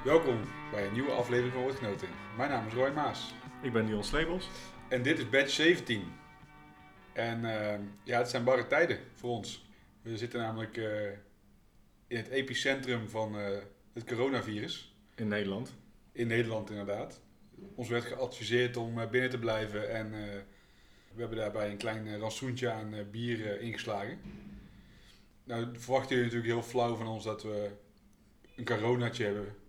Welkom 0.00 0.40
bij 0.70 0.86
een 0.86 0.92
nieuwe 0.92 1.10
aflevering 1.10 1.52
van 1.52 1.62
Woordgenoten. 1.62 2.08
Mijn 2.36 2.50
naam 2.50 2.66
is 2.66 2.72
Roy 2.72 2.90
Maas 2.90 3.34
Ik 3.62 3.72
ben 3.72 3.86
Dion 3.86 4.04
Slebels. 4.04 4.48
en 4.88 5.02
dit 5.02 5.18
is 5.18 5.28
batch 5.28 5.50
17. 5.50 6.04
En 7.12 7.44
eh, 7.44 7.78
ja, 8.04 8.18
het 8.18 8.28
zijn 8.30 8.44
barre 8.44 8.66
tijden 8.66 8.98
voor 9.14 9.30
ons. 9.30 9.66
We 10.02 10.16
zitten 10.16 10.40
namelijk 10.40 10.76
eh, 10.76 11.10
in 12.06 12.16
het 12.16 12.28
epicentrum 12.28 13.08
van 13.08 13.38
eh, 13.38 13.58
het 13.92 14.04
coronavirus. 14.04 14.94
in 15.14 15.28
Nederland. 15.28 15.74
In 16.12 16.26
Nederland 16.26 16.70
inderdaad. 16.70 17.20
Ons 17.74 17.88
werd 17.88 18.04
geadviseerd 18.04 18.76
om 18.76 19.00
eh, 19.00 19.08
binnen 19.10 19.30
te 19.30 19.38
blijven 19.38 19.90
en 19.90 20.10
we 21.14 21.20
hebben 21.20 21.38
daarbij 21.38 21.70
een 21.70 21.76
klein 21.76 22.18
rantsoentje 22.18 22.70
aan 22.70 22.94
bier 23.10 23.60
ingeslagen. 23.60 24.18
Nou 25.44 25.68
verwachten 25.78 26.16
jullie 26.16 26.32
natuurlijk 26.32 26.52
heel 26.52 26.70
flauw 26.70 26.96
van 26.96 27.06
ons 27.06 27.24
dat 27.24 27.42
we 27.42 27.70
een 28.56 28.64
coronaatje 28.64 29.24
hebben 29.24 29.60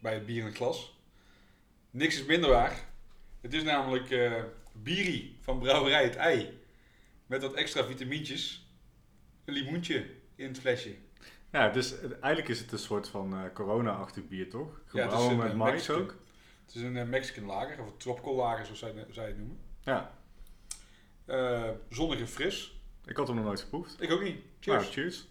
bij 0.00 0.14
het 0.14 0.26
bier 0.26 0.38
in 0.40 0.44
het 0.46 0.56
glas. 0.56 0.98
Niks 1.90 2.14
is 2.20 2.24
minder 2.24 2.50
waar. 2.50 2.88
Het 3.40 3.52
is 3.54 3.62
namelijk 3.62 4.10
eh 4.10 4.42
Biri 4.72 5.38
van 5.40 5.58
Brouwerij 5.58 6.04
Het 6.04 6.16
Ei. 6.16 6.60
Met 7.26 7.42
wat 7.42 7.54
extra 7.54 7.84
vitamintjes. 7.84 8.68
Een 9.44 9.54
limoentje 9.54 10.06
in 10.34 10.46
het 10.48 10.60
flesje. 10.60 10.94
Ja, 11.52 11.68
dus 11.68 11.90
het- 11.90 12.18
eigenlijk 12.18 12.48
is 12.48 12.60
het 12.60 12.72
een 12.72 12.78
soort 12.78 13.08
van 13.08 13.34
eh, 13.34 13.40
corona-achtig 13.54 14.28
bier, 14.28 14.50
toch? 14.50 14.68
Ja, 14.68 14.74
het 14.74 14.84
is 14.94 15.00
Gebrouwen 15.00 15.30
een, 15.30 15.36
met 15.38 15.50
eh, 15.50 15.56
mais 15.56 15.72
Mexican. 15.72 16.00
ook. 16.00 16.14
Het 16.66 16.74
is 16.74 16.82
een 16.82 16.96
eh, 16.96 17.04
Mexican 17.04 17.44
lager, 17.44 17.80
of 17.80 17.86
een 17.86 17.96
tropical 17.96 18.34
lager 18.34 18.64
zoals 18.64 18.78
zij, 18.78 19.06
zij 19.10 19.26
het 19.26 19.36
noemen. 19.38 19.58
Ja, 19.82 20.18
Eh, 21.24 21.70
zonnig 21.88 22.18
en 22.20 22.28
fris. 22.28 22.80
ik 23.04 23.16
had 23.16 23.26
hem 23.26 23.36
nog 23.36 23.44
nooit 23.44 23.60
geproefd. 23.60 24.02
Ik 24.02 24.10
ook 24.10 24.22
niet. 24.22 24.36
Cheers. 24.60 24.82
Nou, 24.82 24.92
cheers. 24.92 25.26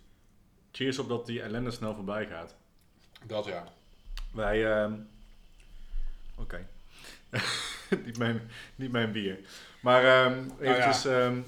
Cheers 0.71 0.99
op 0.99 1.07
dat 1.09 1.25
die 1.25 1.41
ellende 1.41 1.71
snel 1.71 1.95
voorbij 1.95 2.27
gaat. 2.27 2.55
Dat 3.25 3.45
ja. 3.45 3.73
Wij, 4.31 4.71
ehm 4.71 4.93
oké. 6.35 6.67
niet, 8.05 8.17
mijn, 8.17 8.41
niet 8.75 8.91
mijn 8.91 9.11
bier. 9.11 9.39
Maar 9.81 10.03
ja. 10.03 10.45
eventjes, 10.59 11.05
ehm, 11.05 11.41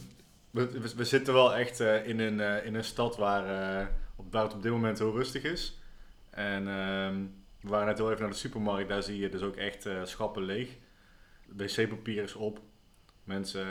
we, 0.52 0.80
we, 0.80 0.96
we 0.96 1.06
zitten 1.06 1.34
wel 1.34 1.56
echt 1.56 1.80
eh, 1.80 2.08
in, 2.08 2.20
een, 2.20 2.40
eh, 2.40 2.66
in 2.66 2.76
een 2.76 2.84
stad 2.84 3.18
waar, 3.18 3.46
eh, 3.80 3.88
op, 4.16 4.32
waar 4.32 4.44
het 4.44 4.54
op 4.54 4.64
dit 4.64 4.72
moment 4.72 5.00
heel 5.00 5.16
rustig 5.16 5.44
is. 5.44 5.80
En 6.30 6.66
we 7.62 7.70
waren 7.70 7.88
net 7.88 7.98
heel 7.98 8.09
even 8.09 8.22
naar 8.22 8.32
de 8.32 8.38
supermarkt, 8.38 8.90
daar 8.90 9.04
zie 9.04 9.20
je 9.20 9.30
dus 9.30 9.42
ook 9.42 9.56
echt 9.56 9.90
schappen 10.04 10.44
leeg. 10.44 10.78
Wc-papier 11.48 12.24
is 12.24 12.34
op. 12.34 12.59
Mensen 13.24 13.66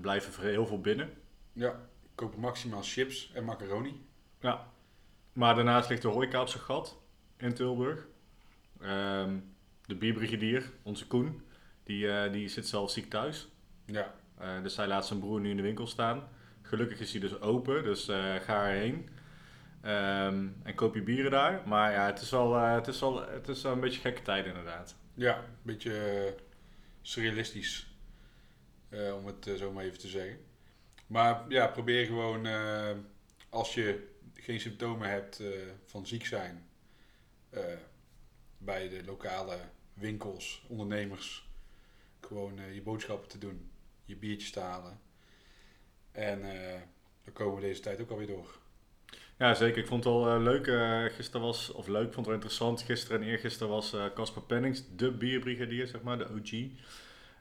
blijven 0.00 0.42
heel 0.42 0.66
veel 0.66 0.80
binnen. 0.80 1.10
Ja, 1.52 1.80
kopen 2.14 2.40
maximaal 2.40 2.82
chips 2.82 3.30
en 3.34 3.44
macaroni. 3.44 4.06
Ja. 4.40 4.66
Maar 5.32 5.54
daarnaast 5.54 5.88
ligt 5.88 6.02
de 6.02 6.08
horeca 6.08 6.40
op 6.40 6.48
zijn 6.48 6.62
gat 6.62 6.97
in 7.38 7.54
Tilburg. 7.54 8.06
Ehm, 8.80 9.36
de 9.86 9.94
bierbrigadier, 9.94 10.70
onze 10.82 11.06
Koen, 11.06 11.42
die, 11.82 12.10
eh, 12.10 12.32
die 12.32 12.48
zit 12.48 12.68
zelf 12.68 12.90
ziek 12.90 13.10
thuis. 13.10 13.48
Ja, 13.84 14.14
Eh, 14.38 14.62
dus 14.62 14.76
hij 14.76 14.86
laat 14.86 15.06
zijn 15.06 15.18
broer 15.18 15.40
nu 15.40 15.50
in 15.50 15.56
de 15.56 15.62
winkel 15.62 15.86
staan. 15.86 16.28
Gelukkig 16.62 17.00
is 17.00 17.12
hij 17.12 17.20
dus 17.20 17.40
open, 17.40 17.82
dus 17.84 18.08
eh, 18.08 18.34
ga 18.34 18.66
erheen. 18.68 19.08
Ehm, 19.80 20.46
en 20.62 20.74
koop 20.74 20.94
je 20.94 21.02
bieren 21.02 21.30
daar. 21.30 21.62
Maar 21.66 21.92
ja, 21.92 22.06
het 22.06 22.20
is 22.20 22.30
wel, 22.30 22.54
het 22.54 22.86
is 22.86 23.00
wel, 23.00 23.28
het 23.28 23.48
is 23.48 23.62
wel 23.62 23.72
een 23.72 23.80
beetje 23.80 24.00
gekke 24.00 24.22
tijd 24.22 24.46
inderdaad. 24.46 24.96
ja 25.14 25.36
een 25.38 25.44
beetje 25.62 26.34
surrealistisch. 27.02 27.86
om 28.90 29.26
het 29.26 29.50
zo 29.58 29.72
maar 29.72 29.84
even 29.84 29.98
te 29.98 30.08
zeggen. 30.08 30.38
Maar 31.06 31.44
ja, 31.48 31.66
probeer 31.66 32.06
gewoon 32.06 32.46
als 33.48 33.74
je 33.74 34.08
geen 34.34 34.60
symptomen 34.60 35.08
hebt 35.10 35.42
van 35.84 36.06
ziek 36.06 36.26
zijn. 36.26 36.67
Eh, 37.50 37.62
bij 38.58 38.88
de 38.88 39.04
lokale 39.04 39.58
winkels, 39.94 40.62
ondernemers. 40.68 41.48
Gewoon 42.20 42.58
eh, 42.58 42.74
je 42.74 42.82
boodschappen 42.82 43.28
te 43.28 43.38
doen. 43.38 43.70
Je 44.04 44.16
biertjes 44.16 44.50
te 44.50 44.60
halen. 44.60 45.00
En 46.12 46.42
eh, 46.44 46.80
dan 47.24 47.32
komen 47.32 47.54
we 47.54 47.60
deze 47.60 47.80
tijd 47.80 48.00
ook 48.00 48.10
alweer 48.10 48.26
door. 48.26 48.58
Ja, 49.38 49.54
zeker. 49.54 49.78
Ik 49.78 49.86
vond 49.86 50.04
het 50.04 50.12
wel 50.12 50.34
eh, 50.34 50.42
leuk. 50.42 50.66
eh 50.66 51.04
gisteren 51.16 51.40
was, 51.46 51.70
of 51.72 51.86
leuk, 51.86 52.02
vond 52.02 52.16
het 52.16 52.24
wel 52.24 52.34
interessant. 52.34 52.82
Gisteren 52.82 53.20
en 53.22 53.28
eergisteren 53.28 53.68
was 53.72 53.92
eh, 53.92 54.04
Casper 54.14 54.42
Pennings, 54.42 54.82
de 54.96 55.10
bierbrigadier, 55.12 55.86
zeg 55.86 56.02
maar, 56.02 56.18
de 56.18 56.24
OG. 56.28 56.52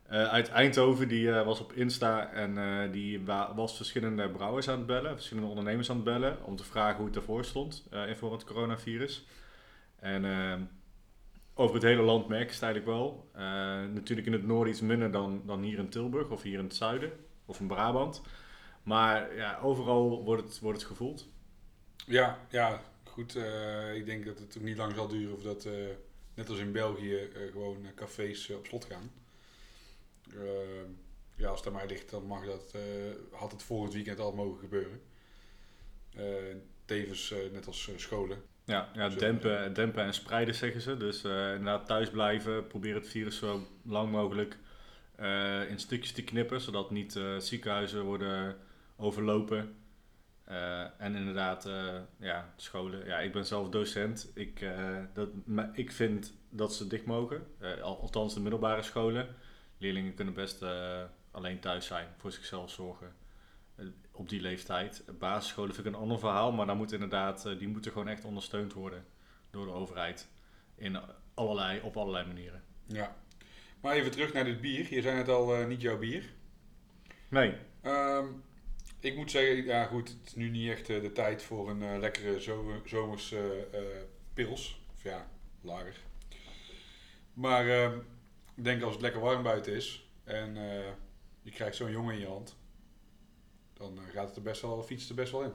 eh, 0.08 0.28
uit 0.30 0.48
Eindhoven, 0.50 1.08
die 1.08 1.32
eh, 1.32 1.46
was 1.46 1.60
op 1.60 1.74
Insta 1.74 2.32
en 2.34 2.58
eh, 2.58 2.92
die 2.92 3.22
wa- 3.26 3.56
was 3.56 3.76
verschillende 3.76 4.30
brouwers 4.30 4.68
aan 4.70 4.78
het 4.78 4.88
bellen, 4.88 5.16
verschillende 5.16 5.50
ondernemers 5.50 5.90
aan 5.90 5.96
het 5.96 6.06
bellen, 6.06 6.44
om 6.46 6.56
te 6.56 6.64
vragen 6.64 6.98
hoe 6.98 7.06
het 7.08 7.16
ervoor 7.16 7.46
stond 7.46 7.88
eh 7.92 8.08
in 8.08 8.16
voor 8.16 8.32
het 8.32 8.44
coronavirus. 8.44 9.26
En 10.00 10.26
eh, 10.26 10.62
over 11.54 11.76
het 11.76 11.84
hele 11.84 12.02
land 12.02 12.28
merk 12.28 12.48
je 12.48 12.54
het 12.54 12.64
eigenlijk 12.64 12.92
wel. 12.92 13.30
Eh, 13.34 13.42
natuurlijk 13.94 14.28
in 14.28 14.34
het 14.34 14.46
noorden 14.48 14.74
iets 14.74 14.82
minder 14.82 15.12
dan, 15.12 15.42
dan 15.46 15.62
hier 15.62 15.78
in 15.78 15.90
Tilburg 15.90 16.30
of 16.30 16.42
hier 16.42 16.58
in 16.58 16.64
het 16.64 16.76
zuiden 16.76 17.12
of 17.46 17.60
in 17.60 17.68
Brabant. 17.68 18.22
Maar 18.84 19.36
ja, 19.36 19.60
overal 19.60 20.24
wordt 20.24 20.44
het, 20.44 20.60
wordt 20.60 20.80
het 20.80 20.88
gevoeld. 20.88 21.28
Ja, 22.06 22.40
ja, 22.50 22.82
goed. 23.04 23.36
eh, 23.36 23.96
ik 23.96 24.06
denk 24.06 24.26
dat 24.26 24.40
het 24.40 24.62
niet 24.62 24.78
lang 24.78 24.94
zal 24.96 25.08
duren 25.08 25.36
of 25.36 25.42
dat, 25.42 25.66
eh, 25.66 25.74
net 26.34 26.50
als 26.50 26.60
in 26.60 26.72
België, 26.72 27.30
gewoon 27.52 27.86
cafés 27.96 28.50
op 28.50 28.66
slot 28.66 28.86
gaan. 28.86 29.12
Eh, 30.34 30.90
ja, 31.36 31.50
als 31.50 31.60
het 31.60 31.68
aan 31.68 31.74
mij 31.74 31.88
ligt, 31.88 32.10
dan 32.10 32.26
mag 32.26 32.46
dat, 32.46 32.76
had 33.32 33.52
het 33.52 33.64
volgend 33.64 33.94
weekend 33.94 34.20
al 34.20 34.34
mogen 34.34 34.60
gebeuren. 34.60 35.02
Tevens, 36.86 37.34
net 37.52 37.68
als 37.68 37.92
scholen. 37.96 38.44
Ja, 38.68 38.90
ja 38.94 39.10
dempen, 39.10 39.74
dempen 39.74 40.04
en 40.04 40.14
spreiden 40.14 40.56
zeggen 40.56 40.82
ze. 40.82 40.98
Dus 40.98 41.24
eh, 41.24 41.50
inderdaad 41.50 41.86
thuis 41.86 42.10
blijven, 42.10 42.68
probeer 42.68 42.96
het 42.96 43.10
virus 43.10 43.38
zo 43.38 43.68
lang 43.84 44.12
mogelijk 44.12 44.58
eh, 45.16 45.70
in 45.70 45.80
stukjes 45.80 46.12
te 46.12 46.24
knippen, 46.24 46.62
zodat 46.62 46.92
niet 46.92 47.16
eh, 47.16 47.38
ziekenhuizen 47.38 48.04
worden 48.04 48.58
overlopen. 48.96 49.76
En 50.98 51.16
inderdaad, 51.16 51.70
ja, 52.20 52.54
scholen. 52.56 53.06
Ja, 53.06 53.20
ik 53.20 53.32
ben 53.32 53.46
zelf 53.46 53.70
docent. 53.70 54.32
Ik, 54.34 54.66
dat, 55.14 55.30
ik 55.74 55.92
vind 55.92 56.34
dat 56.50 56.74
ze 56.74 56.88
dicht 56.88 57.06
mogen, 57.06 57.48
al- 57.82 58.00
althans 58.00 58.34
de 58.34 58.40
middelbare 58.40 58.82
scholen. 58.82 59.28
Leerlingen 59.78 60.14
kunnen 60.14 60.34
best 60.34 60.66
alleen 61.32 61.60
thuis 61.60 61.86
zijn, 61.86 62.08
voor 62.18 62.32
zichzelf 62.32 62.72
zorgen 62.72 63.16
op 64.20 64.30
die 64.30 64.42
leeftijd. 64.42 65.04
Basisscholen 65.20 65.74
vind 65.74 65.88
ik 65.88 65.94
een 65.94 66.00
ander 66.00 66.20
verhaal, 66.20 66.52
maar 66.52 66.66
dan 66.66 66.78
moet 66.78 66.92
inderdaad, 66.92 67.46
eh, 67.46 67.58
die 67.58 67.68
moeten 67.68 67.92
gewoon 67.92 68.08
echt 68.08 68.26
ondersteund 68.26 68.74
worden 68.74 69.06
door 69.50 69.66
de 69.66 69.72
overheid. 69.72 70.28
In 70.76 71.00
allerlei, 71.34 71.82
op 71.82 71.98
allerlei 71.98 72.28
manieren. 72.28 72.64
Ja. 72.86 73.16
Maar 73.82 73.96
even 73.96 74.12
terug 74.12 74.34
naar 74.34 74.44
dit 74.44 74.62
bier. 74.62 74.94
Je 74.94 75.02
zei 75.02 75.18
het 75.18 75.30
al, 75.30 75.56
eh, 75.56 75.66
niet 75.66 75.82
jouw 75.82 75.98
bier. 75.98 76.34
Nee, 77.30 77.56
Ehm, 77.82 78.26
ik 79.00 79.16
moet 79.16 79.32
zeggen, 79.32 79.66
ja 79.66 79.86
goed, 79.86 80.10
het 80.10 80.26
is 80.26 80.36
nu 80.36 80.50
niet 80.50 80.70
echt 80.70 80.90
eh, 80.90 81.02
de 81.02 81.12
tijd 81.12 81.44
voor 81.44 81.70
een 81.70 82.00
lekkere 82.00 82.42
zo 82.42 82.82
zomers 82.86 83.36
pils. 84.34 84.86
Of 84.94 85.04
ja, 85.04 85.30
lager. 85.62 85.96
Maar 87.34 87.68
ehm, 87.68 87.98
ik 88.56 88.64
denk 88.64 88.82
als 88.82 88.94
het 88.94 89.02
lekker 89.02 89.22
warm 89.22 89.44
buiten 89.44 89.74
is 89.74 90.10
en 90.24 90.56
je 91.42 91.52
krijgt 91.52 91.76
zo'n 91.76 91.92
jongen 91.92 92.14
in 92.14 92.20
je 92.20 92.28
hand, 92.28 92.58
dan 93.78 93.98
eh, 93.98 94.14
gaat 94.14 94.28
het 94.28 94.36
er 94.36 94.42
best 94.42 94.62
wel, 94.62 94.84
fietst 94.84 95.10
er 95.10 95.16
best 95.16 95.32
wel 95.32 95.44
in. 95.44 95.54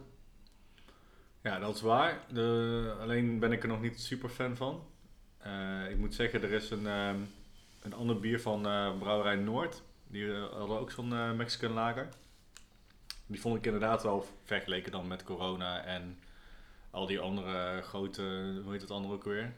ja, 1.42 1.58
dat 1.58 1.74
is 1.74 1.80
waar. 1.80 2.24
De, 2.32 2.96
alleen 3.00 3.38
ben 3.38 3.52
ik 3.52 3.62
er 3.62 3.68
nog 3.68 3.80
niet 3.80 4.00
super 4.00 4.28
fan 4.28 4.56
van. 4.56 4.86
Eh, 5.38 5.90
ik 5.90 5.98
moet 5.98 6.14
zeggen, 6.14 6.42
er 6.42 6.52
is 6.52 6.70
een, 6.70 6.86
ehm, 6.86 7.20
een 7.82 7.94
ander 7.94 8.20
bier 8.20 8.40
van 8.40 8.66
eh, 8.66 8.98
Brouwerij 8.98 9.36
Noord. 9.36 9.82
Die 10.06 10.32
hadden 10.32 10.78
ook 10.78 10.90
zo'n 10.90 11.36
Mexican 11.36 11.72
lager. 11.72 12.08
Die 13.26 13.40
vond 13.40 13.56
ik 13.56 13.64
inderdaad 13.66 14.02
wel 14.02 14.26
vergeleken 14.44 14.92
dan 14.92 15.06
met 15.06 15.24
corona 15.24 15.84
en 15.84 16.18
al 16.90 17.06
die 17.06 17.20
andere 17.20 17.82
grote, 17.82 18.22
hoe 18.62 18.72
heet 18.72 18.80
het 18.80 18.90
andere 18.90 19.14
ook 19.14 19.24
weer? 19.24 19.52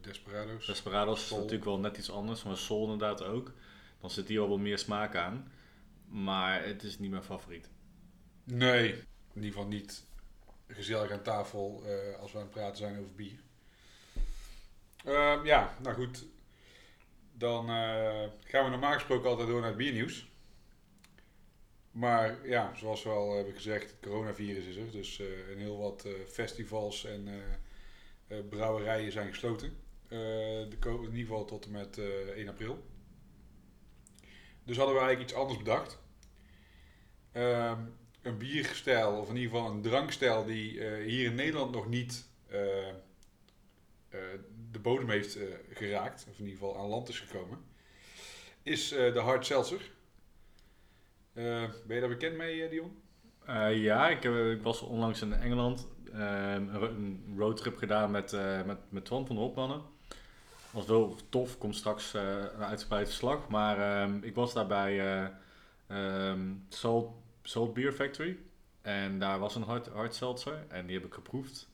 Desperados. 0.00 0.66
Desperados 0.66 1.24
is 1.24 1.30
natuurlijk 1.30 1.64
wel 1.64 1.78
net 1.78 1.96
iets 1.96 2.10
anders, 2.10 2.42
maar 2.42 2.56
Sol 2.56 2.82
inderdaad 2.82 3.24
ook. 3.24 3.52
Dan 4.00 4.10
zit 4.10 4.28
hier 4.28 4.40
al 4.40 4.48
wat 4.48 4.58
meer 4.58 4.78
smaak 4.78 5.16
aan. 5.16 5.50
Maar 6.10 6.64
het 6.64 6.82
is 6.82 6.98
niet 6.98 7.10
mijn 7.10 7.22
favoriet. 7.22 7.68
Nee, 8.44 8.92
in 8.92 9.04
ieder 9.34 9.50
geval 9.50 9.66
niet 9.66 10.06
gezellig 10.66 11.10
aan 11.10 11.22
tafel 11.22 11.82
eh, 11.86 12.18
als 12.18 12.32
we 12.32 12.38
aan 12.38 12.44
het 12.44 12.52
praten 12.52 12.76
zijn 12.76 12.98
over 12.98 13.14
bier. 13.14 13.40
Ehm, 15.04 15.44
ja, 15.44 15.76
nou 15.82 15.94
goed. 15.94 16.26
Dan 17.32 17.68
eh, 17.68 18.28
gaan 18.44 18.64
we 18.64 18.70
normaal 18.70 18.92
gesproken 18.92 19.28
altijd 19.28 19.48
door 19.48 19.60
naar 19.60 19.68
het 19.68 19.78
biernieuws. 19.78 20.28
Maar 21.90 22.48
ja, 22.48 22.74
zoals 22.74 23.02
we 23.02 23.08
al 23.08 23.34
hebben 23.34 23.54
gezegd, 23.54 23.90
het 23.90 24.00
coronavirus 24.00 24.64
is 24.64 24.76
er. 24.76 24.90
Dus 24.90 25.20
eh 25.20 25.48
een 25.50 25.58
heel 25.58 25.78
wat 25.78 26.04
eh, 26.04 26.12
festivals 26.28 27.04
en 27.04 27.28
eh, 27.28 27.34
eh, 28.38 28.44
brouwerijen 28.48 29.12
zijn 29.12 29.28
gesloten. 29.28 29.68
Eh, 30.08 30.18
de 30.18 30.76
in 30.82 31.02
ieder 31.02 31.18
geval 31.18 31.44
tot 31.44 31.64
en 31.64 31.70
met 31.70 31.98
eh 31.98 32.06
1 32.36 32.48
april. 32.48 32.84
Dus 34.70 34.78
hadden 34.78 34.96
we 34.96 35.02
eigenlijk 35.02 35.30
iets 35.30 35.40
anders 35.40 35.58
bedacht. 35.58 35.98
Ehm, 37.32 37.78
een 38.22 38.38
bierstijl, 38.38 39.12
of 39.12 39.28
in 39.28 39.36
ieder 39.36 39.50
geval 39.50 39.70
een 39.70 39.82
drankstijl 39.82 40.44
die 40.44 40.84
eh, 40.84 41.04
hier 41.06 41.24
in 41.24 41.34
Nederland 41.34 41.72
nog 41.72 41.88
niet 41.88 42.28
eh, 42.48 42.86
bodem 44.82 45.10
heeft 45.10 45.36
eh, 45.36 45.42
geraakt, 45.72 46.26
of 46.30 46.38
in 46.38 46.44
ieder 46.44 46.58
geval 46.58 46.78
aan 46.78 46.88
land 46.88 47.08
is 47.08 47.20
gekomen, 47.20 47.58
is 48.62 48.92
eh, 48.92 49.12
de 49.12 49.18
hard 49.18 49.46
seltzer. 49.46 49.90
Eh, 51.32 51.68
ben 51.86 51.94
je 51.94 52.00
daar 52.00 52.08
bekend 52.08 52.36
mee, 52.36 52.62
eh, 52.64 52.70
Dion? 52.70 53.02
Eh, 53.46 53.82
ja, 53.82 54.08
ik, 54.08 54.24
ik 54.56 54.62
was 54.62 54.80
onlangs 54.80 55.22
in 55.22 55.32
Engeland. 55.32 55.88
ehm, 56.12 56.20
een 56.68 56.78
ro- 56.78 56.86
een 56.94 57.34
roadtrip 57.38 57.76
gedaan 57.76 58.10
met, 58.10 58.32
eh, 58.32 58.62
met, 58.64 58.78
met 58.88 59.04
Twan 59.04 59.26
van 59.26 59.36
de 59.36 59.42
Hopmannen. 59.42 59.82
Was 60.72 60.86
wel 60.86 61.16
tof, 61.28 61.58
komt 61.58 61.76
straks 61.76 62.14
eh, 62.14 62.22
een 62.54 62.64
uitgebreid 62.64 63.06
verslag. 63.06 63.48
Maar 63.48 64.02
ehm, 64.02 64.18
ik 64.22 64.34
was 64.34 64.52
daar 64.52 64.66
bij 64.66 65.00
eh, 65.00 65.26
ehm, 65.86 66.40
Salt, 66.68 67.12
Salt 67.42 67.74
Beer 67.74 67.92
Factory. 67.92 68.38
En 68.82 69.18
daar 69.18 69.38
was 69.38 69.54
een 69.54 69.62
hard, 69.62 69.86
hard 69.86 70.14
seltzer 70.14 70.64
en 70.68 70.86
die 70.86 70.96
heb 70.96 71.06
ik 71.06 71.14
geproefd. 71.14 71.68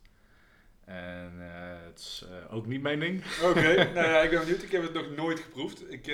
En 0.84 1.32
eh, 1.38 1.86
het 1.86 1.98
is 1.98 2.26
ook 2.50 2.66
niet 2.66 2.82
mijn 2.82 3.00
ding. 3.00 3.24
Oké, 3.42 3.74
nou 3.94 4.08
ja, 4.08 4.20
ik 4.20 4.30
ben 4.30 4.40
benieuwd. 4.40 4.62
Ik 4.62 4.72
heb 4.72 4.82
het 4.82 4.92
nog 4.92 5.16
nooit 5.16 5.40
geproefd. 5.40 5.92
Ik, 5.92 6.06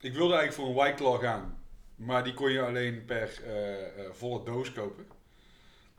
ik 0.00 0.14
wilde 0.14 0.34
eigenlijk 0.34 0.52
voor 0.52 0.66
een 0.66 0.74
White 0.74 0.96
Claw 0.96 1.20
gaan. 1.20 1.58
Maar 1.94 2.24
die 2.24 2.34
kon 2.34 2.50
je 2.50 2.60
alleen 2.60 3.04
per 3.04 3.42
volle 4.12 4.44
doos 4.44 4.72
kopen. 4.72 5.06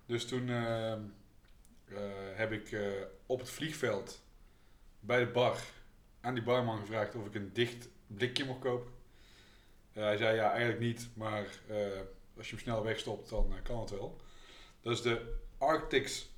Dus 0.08 0.26
toen 0.26 0.50
eh, 0.50 0.92
eh, 0.92 1.00
heb 2.36 2.52
ik 2.52 2.78
op 3.26 3.40
het 3.40 3.50
vliegveld 3.50 4.24
bij 5.00 5.20
de 5.20 5.32
bar 5.32 5.60
aan 6.22 6.34
die 6.34 6.44
barman 6.44 6.80
gevraagd 6.80 7.16
of 7.16 7.26
ik 7.26 7.36
een 7.36 7.54
dicht 7.54 7.90
blikje 8.08 8.46
mocht 8.46 8.60
kopen. 8.60 8.92
Eh, 9.94 10.04
hij 10.04 10.18
zei 10.18 10.36
ja, 10.36 10.50
eigenlijk 10.50 10.80
niet, 10.80 11.10
maar 11.14 11.46
eh, 11.68 11.78
als 12.38 12.50
je 12.50 12.56
hem 12.56 12.64
snel 12.64 12.84
wegstopt, 12.84 13.30
dan 13.30 13.52
eh, 13.52 13.64
kan 13.64 13.80
het 13.80 13.90
wel. 13.90 14.22
Dat 14.82 14.94
is 14.94 15.02
de 15.02 15.36
Arctic's 15.58 16.30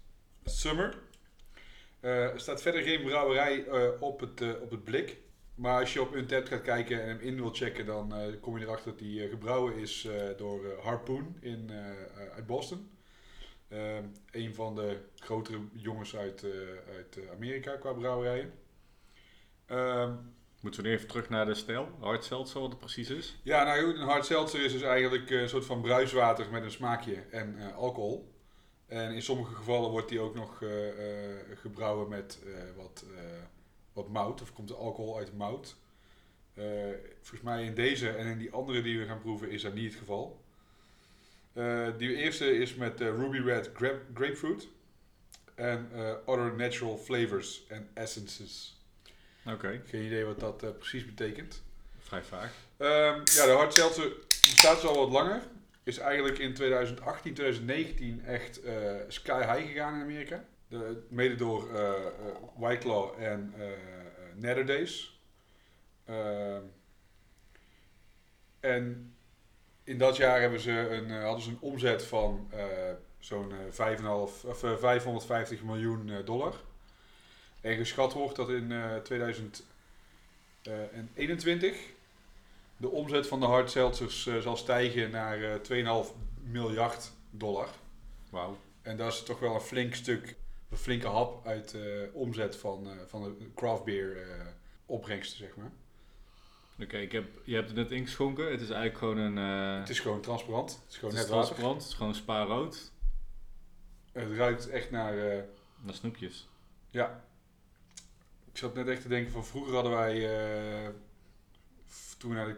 Summer. 0.44 0.98
Er 2.00 2.40
staat 2.40 2.62
verder 2.62 2.82
geen 2.82 3.04
brouwerij 3.04 3.70
op, 4.00 4.20
het, 4.20 4.62
op 4.62 4.72
het 4.72 4.84
blik. 4.84 5.18
Maar 5.56 5.80
als 5.80 5.94
je 5.94 6.02
op 6.02 6.14
Untapped 6.14 6.50
gaat 6.50 6.62
kijken 6.62 7.02
en 7.02 7.08
hem 7.08 7.20
in 7.20 7.36
wil 7.36 7.50
checken, 7.50 7.86
dan 7.86 8.14
kom 8.42 8.58
je 8.58 8.66
erachter 8.66 8.92
dat 8.92 9.00
hij 9.00 9.24
eh, 9.24 9.30
gebrouwen 9.30 9.76
is 9.76 10.08
door 10.38 10.80
Harpoon 10.82 11.38
in, 11.40 11.72
uit 12.36 12.46
Boston. 12.46 12.90
Eh, 13.70 13.98
een 14.32 14.54
van 14.54 14.76
de 14.76 14.98
grotere 15.16 15.60
jongens 15.74 16.16
uit, 16.16 16.44
eh, 16.44 16.50
uit 16.96 17.18
eh, 17.18 17.32
Amerika 17.32 17.76
qua 17.76 17.94
brouwerijen. 17.94 18.54
Ehm, 19.66 20.14
Moeten 20.62 20.82
we 20.84 20.88
nu 20.88 20.94
even 20.94 21.08
terug 21.08 21.30
naar 21.30 21.46
de 21.46 21.54
stijl? 21.54 21.90
Hard 22.00 22.24
seltzer, 22.24 22.60
wat 22.62 22.70
het 22.70 22.80
precies 22.80 23.10
is. 23.10 23.40
ja, 23.44 23.64
nou 23.64 23.84
goed, 23.84 23.96
een 23.96 24.08
hard 24.08 24.26
seltzer 24.26 24.64
is 24.66 24.72
dus 24.72 24.82
eigenlijk 24.82 25.30
eh, 25.32 25.42
een 25.42 25.50
soort 25.50 25.66
van 25.66 25.82
bruiswater 25.82 26.52
met 26.52 26.64
een 26.64 26.72
smaakje 26.72 27.16
en 27.16 27.74
alcohol. 27.74 28.34
En 28.88 29.12
in 29.12 29.22
sommige 29.22 29.56
gevallen 29.56 29.90
wordt 29.90 30.10
die 30.10 30.20
ook 30.20 30.36
nog 30.36 30.62
eh, 30.64 30.70
gebrouwen 31.56 32.10
met 32.10 32.40
wat, 32.76 33.06
wat 33.94 34.10
mout, 34.10 34.42
of 34.42 34.54
komt 34.54 34.68
de 34.68 34.76
alcohol 34.76 35.18
uit 35.18 35.38
mout. 35.38 35.78
Volgens 37.22 37.42
mij 37.42 37.64
in 37.64 37.76
deze 37.76 38.10
en 38.10 38.28
in 38.28 38.38
die 38.38 38.52
andere 38.52 38.82
die 38.82 39.00
we 39.00 39.06
gaan 39.06 39.20
proeven 39.20 39.50
is 39.50 39.62
dat 39.62 39.74
niet 39.74 39.90
het 39.92 40.00
geval. 40.00 40.42
Eh, 41.54 41.88
die 41.98 42.16
eerste 42.16 42.58
is 42.58 42.76
met 42.76 43.02
eh, 43.02 43.08
Ruby 43.08 43.38
Red 43.40 43.70
grape- 43.74 44.06
Grapefruit 44.14 44.68
en 45.56 45.90
eh, 45.94 46.14
Other 46.26 46.56
Natural 46.56 46.98
Flavors 46.98 47.64
and 47.72 47.86
Essences. 47.94 48.78
Oké, 49.46 49.82
Geen 49.86 50.06
idee 50.06 50.24
wat 50.26 50.40
dat 50.40 50.78
precies 50.80 51.06
betekent. 51.06 51.62
vrij 52.00 52.24
vaag. 52.24 52.52
Ehm, 52.78 53.20
ja, 53.24 53.46
de 53.46 53.54
hard 53.56 53.74
seltzer 53.74 54.12
bestaat 54.28 54.84
al 54.84 54.96
wat 54.96 55.10
langer. 55.10 55.42
Is 55.84 55.98
eigenlijk 55.98 56.38
in 56.38 56.54
2018, 56.54 57.34
2019 57.34 58.26
echt 58.26 58.60
sky 59.08 59.40
high 59.54 59.68
gegaan 59.68 59.94
in 59.96 60.02
Amerika. 60.02 60.46
De, 60.68 61.06
mede 61.10 61.36
door 61.36 61.68
White 62.58 62.78
Claw 62.80 63.22
en 63.24 63.54
eh, 63.58 63.72
eh, 63.72 63.78
Nether 64.36 64.66
Days. 64.66 65.20
Ehm, 66.06 66.62
en 68.60 69.14
in 69.90 69.98
dat 69.98 70.18
jaar 70.18 70.42
hebben 70.42 70.60
ze 70.60 70.72
een, 70.72 71.12
eh, 71.12 71.24
hadden 71.24 71.44
ze 71.44 71.50
een 71.50 71.58
omzet 71.60 72.04
van 72.04 72.48
eh, 72.52 72.66
zo'n 73.20 73.52
eh, 73.52 73.58
5,5 73.70 74.46
of, 74.46 74.64
eh, 74.64 74.78
550 74.78 75.64
miljoen 75.64 76.12
dollar. 76.26 76.56
En 77.62 77.76
geschat 77.76 78.14
wordt 78.14 78.36
dat 78.36 78.50
in 78.50 78.72
eh 78.72 78.96
2021 78.96 81.78
de 82.78 82.90
omzet 82.90 83.28
van 83.28 83.40
de 83.40 83.46
hard 83.46 83.72
seltzers 83.72 84.30
zal 84.40 84.58
stijgen 84.58 85.12
naar 85.12 85.44
eh 85.44 85.56
2,5 85.56 86.14
miljard 86.44 87.12
dollar. 87.30 87.70
Wauw. 88.30 88.58
En 88.82 88.98
dat 88.98 89.14
is 89.14 89.24
toch 89.24 89.40
wel 89.40 89.56
een 89.56 89.62
flink 89.62 89.96
stuk, 89.96 90.36
een 90.70 90.78
flinke 90.78 91.08
hap 91.08 91.48
uit 91.48 91.70
de 91.70 92.10
omzet 92.14 92.56
van, 92.56 92.88
van 93.08 93.24
de 93.24 93.36
craft 93.56 93.84
beer 93.84 94.28
opbrengsten, 94.86 95.38
zeg 95.38 95.56
maar. 95.56 95.72
Oké, 96.82 96.98
ik 96.98 97.12
heb, 97.12 97.26
je 97.44 97.56
hebt 97.56 97.68
het 97.68 97.78
net 97.78 97.92
ingeschonken. 97.92 98.52
Het 98.52 98.62
is 98.62 98.70
eigenlijk 98.70 98.98
gewoon 98.98 99.18
een... 99.18 99.38
eh, 99.38 99.80
Het 99.80 99.90
is 99.90 100.00
gewoon 100.00 100.22
transparant. 100.22 100.72
Het 100.84 100.92
is 100.92 100.98
gewoon 100.98 101.14
het 101.16 101.24
is 101.24 101.30
net 101.30 101.36
water. 101.36 101.48
transparant. 101.56 101.82
Het 101.82 101.92
is 101.92 101.98
gewoon 101.98 102.16
spaarrood. 102.16 102.92
Het 104.12 104.32
ruikt 104.32 104.70
echt 104.70 104.92
naar, 104.92 105.18
eh, 105.18 105.44
Naar 105.82 105.94
snoepjes. 105.94 106.48
ja. 106.90 107.24
Ik 108.52 108.58
zat 108.58 108.74
net 108.74 108.88
echt 108.88 109.02
te 109.02 109.08
denken 109.08 109.32
van 109.32 109.46
vroeger 109.46 109.74
hadden 109.74 109.92
wij, 109.92 110.16
eh, 110.86 110.90
toen 112.18 112.30
we 112.30 112.36
naar 112.36 112.48
de, 112.48 112.58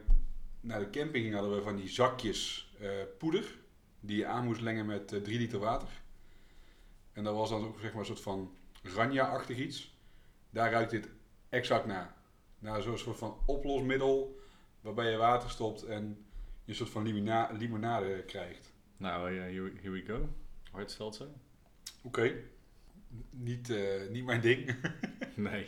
naar 0.59 0.79
de 0.79 0.89
camping 0.89 1.23
gingen, 1.23 1.37
hadden 1.39 1.55
we 1.57 1.63
van 1.63 1.75
die 1.75 1.89
zakjes 1.89 2.71
poeder. 3.17 3.59
Die 3.99 4.17
je 4.17 4.25
aan 4.25 4.45
moest 4.45 4.61
lengen 4.61 4.85
met 4.85 5.07
3 5.07 5.37
liter 5.37 5.59
water. 5.59 5.87
En 7.13 7.23
dat 7.23 7.35
was 7.35 7.49
dan 7.49 7.65
ook 7.65 7.79
zeg 7.79 7.91
maar 7.91 7.99
een 7.99 8.05
soort 8.05 8.19
van 8.21 8.55
ranja-achtig 8.83 9.57
iets. 9.57 9.95
Daar 10.49 10.71
ruikt 10.71 10.91
dit 10.91 11.09
exact 11.49 11.85
naar. 11.85 12.15
Naar 12.61 12.81
zo'n 12.81 12.97
soort 12.97 13.17
van 13.17 13.37
oplosmiddel 13.45 14.39
waarbij 14.81 15.11
je 15.11 15.17
water 15.17 15.49
stopt 15.49 15.83
en 15.83 16.25
je 16.63 16.71
een 16.71 16.75
soort 16.75 16.89
van 16.89 17.03
limona- 17.03 17.51
limonade 17.51 18.23
krijgt. 18.23 18.73
Nou, 18.97 19.33
here, 19.37 19.71
here 19.81 19.89
we 19.89 20.03
go. 20.05 20.29
Hard 20.71 20.91
seltzer? 20.91 21.27
Oké. 22.01 22.43
Niet, 23.29 23.69
eh, 23.69 24.09
niet 24.09 24.25
mijn 24.25 24.41
ding. 24.41 24.75
Nee. 25.35 25.67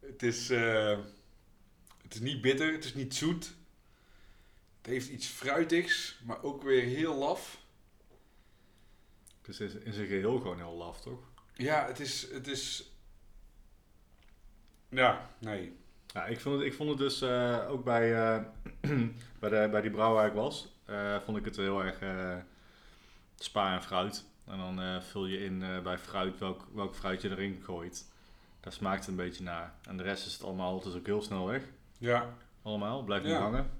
Het 0.00 0.22
is, 0.22 0.50
eh, 0.50 0.98
het 2.02 2.14
is 2.14 2.20
niet 2.20 2.40
bitter, 2.40 2.72
het 2.72 2.84
is 2.84 2.94
niet 2.94 3.14
zoet. 3.14 3.54
Het 4.76 4.86
heeft 4.86 5.08
iets 5.08 5.26
fruitigs, 5.26 6.20
maar 6.24 6.42
ook 6.42 6.62
weer 6.62 6.82
heel 6.82 7.14
laf. 7.14 7.62
Het 9.42 9.60
is 9.60 9.74
in 9.74 9.92
zijn 9.92 10.06
geheel 10.06 10.38
gewoon 10.38 10.56
heel 10.56 10.74
laf, 10.76 11.00
toch? 11.00 11.20
Ja, 11.54 11.86
het 11.86 12.00
is, 12.00 12.30
het 12.30 12.46
is... 12.46 12.92
Ja, 14.94 15.30
nee. 15.38 15.76
Ja, 16.06 16.24
ik 16.26 16.40
vond 16.40 16.56
het, 16.56 16.64
ik 16.66 16.74
vond 16.74 16.88
het 16.88 16.98
dus 16.98 17.20
eh, 17.22 17.66
ook 17.68 17.84
bij, 17.84 18.14
eh, 18.14 18.42
bij, 19.40 19.50
de, 19.50 19.68
bij 19.70 19.80
die 19.80 19.90
brouwer 19.90 20.16
waar 20.20 20.26
ik 20.26 20.32
was, 20.34 20.68
eh, 20.84 21.16
vond 21.24 21.36
ik 21.36 21.44
het 21.44 21.56
heel 21.56 21.84
erg 21.84 22.00
eh, 22.00 22.36
spa 23.36 23.74
en 23.74 23.82
fruit. 23.82 24.24
En 24.46 24.58
dan 24.58 25.02
vul 25.02 25.26
je 25.26 25.44
in 25.44 25.64
bij 25.82 25.98
fruit 25.98 26.38
welk, 26.38 26.66
welk 26.74 26.94
fruit 26.94 27.22
je 27.22 27.30
erin 27.30 27.60
gooit. 27.64 28.12
Daar 28.60 28.72
smaakt 28.72 28.98
het 29.00 29.08
een 29.08 29.16
beetje 29.16 29.42
naar. 29.44 29.74
En 29.82 29.96
de 29.96 30.02
rest 30.02 30.26
is 30.26 30.32
het 30.32 30.42
allemaal, 30.42 30.86
is 30.86 30.94
ook 30.94 31.06
heel 31.06 31.22
snel 31.22 31.46
weg. 31.46 31.62
Ja, 31.98 32.34
Allemaal, 32.62 33.02
blijft 33.02 33.24
niet 33.24 33.32
Ja. 33.34 33.40
hangen. 33.40 33.70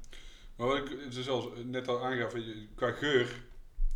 maar 0.56 0.66
wat 0.66 0.76
ik 0.76 1.26
al 1.28 1.52
net 1.64 1.88
al 1.88 2.04
aangaf, 2.04 2.34
qua 2.74 2.90
geur 2.92 3.42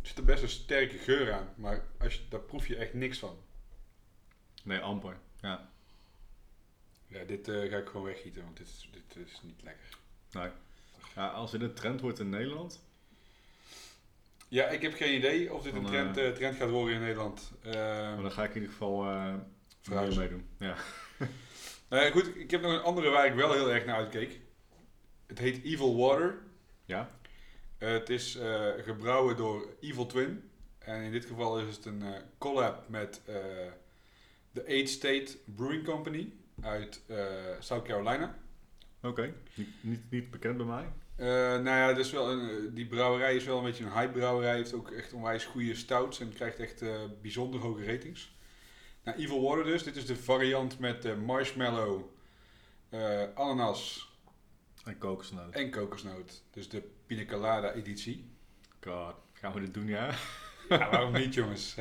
zit 0.01 0.17
er 0.17 0.23
best 0.23 0.43
een 0.43 0.49
sterke 0.49 0.97
geur 0.97 1.33
aan. 1.33 1.47
Maar 1.55 1.83
als 1.99 2.13
je, 2.13 2.21
daar 2.29 2.39
proef 2.39 2.67
je 2.67 2.75
echt 2.75 2.93
niks 2.93 3.19
van. 3.19 3.37
Nee, 4.63 4.79
amper. 4.79 5.17
Ja. 5.41 5.68
Ja, 7.09 7.23
dit 7.23 7.47
eh, 7.47 7.69
ga 7.71 7.77
ik 7.77 7.87
gewoon 7.87 8.05
weggieten, 8.05 8.43
want 8.43 8.57
dit 8.57 8.67
is, 8.67 8.89
dit 8.91 9.27
is 9.27 9.39
niet 9.43 9.61
lekker. 9.63 9.97
Nee. 10.31 10.49
ja, 11.15 11.27
als 11.27 11.51
dit 11.51 11.61
een 11.61 11.73
trend 11.73 12.01
wordt 12.01 12.19
in 12.19 12.29
Nederland, 12.29 12.83
Ja, 14.47 14.67
ik 14.67 14.81
heb 14.81 14.93
geen 14.93 15.15
idee 15.15 15.53
of 15.53 15.63
dit 15.63 15.73
een 15.75 15.81
Dan, 15.81 15.91
trend, 15.91 16.17
eh, 16.17 16.27
eh, 16.27 16.35
trend 16.35 16.55
gaat 16.57 16.69
worden 16.69 16.95
in 16.95 17.01
Nederland. 17.01 17.51
maar 17.63 17.73
Ehm 18.13 18.21
dan 18.21 18.31
ga 18.31 18.43
ik 18.43 18.49
in 18.49 18.55
ieder 18.55 18.69
geval 18.71 19.03
eh 19.05 19.33
Verhuizen. 19.81 20.19
meedoen. 20.21 20.47
Ja. 20.57 20.75
Nou 21.89 22.03
ja, 22.03 22.11
goed, 22.11 22.35
ik 22.35 22.51
heb 22.51 22.61
nog 22.61 22.71
een 22.71 22.81
andere 22.81 23.09
waar 23.09 23.25
ik 23.25 23.33
wel 23.33 23.53
heel 23.53 23.71
erg 23.71 23.85
naar 23.85 23.95
uitkeek. 23.95 24.39
Het 25.27 25.39
heet 25.39 25.63
Evil 25.63 25.97
Water. 25.97 26.41
ja? 26.85 27.11
Eh, 27.77 27.89
het 27.91 28.09
is 28.09 28.35
eh, 28.35 28.67
gebrouwen 28.77 29.37
door 29.37 29.75
Evil 29.79 30.05
Twin. 30.05 30.49
En 30.79 31.01
in 31.01 31.11
dit 31.11 31.25
geval 31.25 31.59
is 31.59 31.75
het 31.75 31.85
een 31.85 32.01
eh, 32.03 32.19
collab 32.37 32.89
met 32.89 33.21
eh, 33.25 33.35
de 34.51 34.61
Eight 34.63 34.89
State 34.89 35.37
Brewing 35.45 35.83
Company 35.83 36.33
uit 36.61 37.01
eh, 37.07 37.17
South 37.59 37.83
Carolina. 37.83 38.35
Oké. 39.01 39.33
Niet, 39.53 39.69
niet, 39.81 40.11
niet 40.11 40.31
bekend 40.31 40.57
bij 40.57 40.65
mij. 40.65 40.91
Eh, 41.15 41.27
nou 41.63 41.77
ja, 41.77 41.93
dus 41.93 42.11
wel 42.11 42.31
een, 42.31 42.49
eh, 42.49 42.75
die 42.75 42.87
brouwerij 42.87 43.35
is 43.35 43.43
wel 43.43 43.57
een 43.57 43.63
beetje 43.63 43.83
een 43.83 43.91
hype 43.91 44.11
brouwerij. 44.11 44.55
Heeft 44.55 44.73
ook 44.73 44.91
echt 44.91 45.13
onwijs 45.13 45.45
goede 45.45 45.75
stouts 45.75 46.19
en 46.19 46.33
krijgt 46.33 46.59
echt 46.59 46.83
bijzonder 47.21 47.59
hoge 47.59 47.85
ratings. 47.85 48.37
Nou, 49.03 49.17
Evil 49.17 49.41
Water 49.41 49.63
dus. 49.63 49.83
Dit 49.83 49.95
is 49.95 50.05
de 50.05 50.15
variant 50.15 50.79
met 50.79 51.17
marshmallow, 51.25 52.01
ananas 53.35 54.13
En 54.83 54.97
kokosnoot. 54.97 55.53
en 55.53 55.71
kokosnoot. 55.71 56.43
Dus 56.51 56.69
de 56.69 56.83
pina 57.05 57.25
colada 57.25 57.73
editie. 57.73 58.31
God, 58.83 59.15
gaan 59.33 59.53
we 59.53 59.59
dit 59.59 59.73
doen, 59.73 59.87
ja? 59.87 60.09
Ja, 60.69 60.89
waarom 60.89 61.13
niet 61.13 61.33
jongens? 61.33 61.75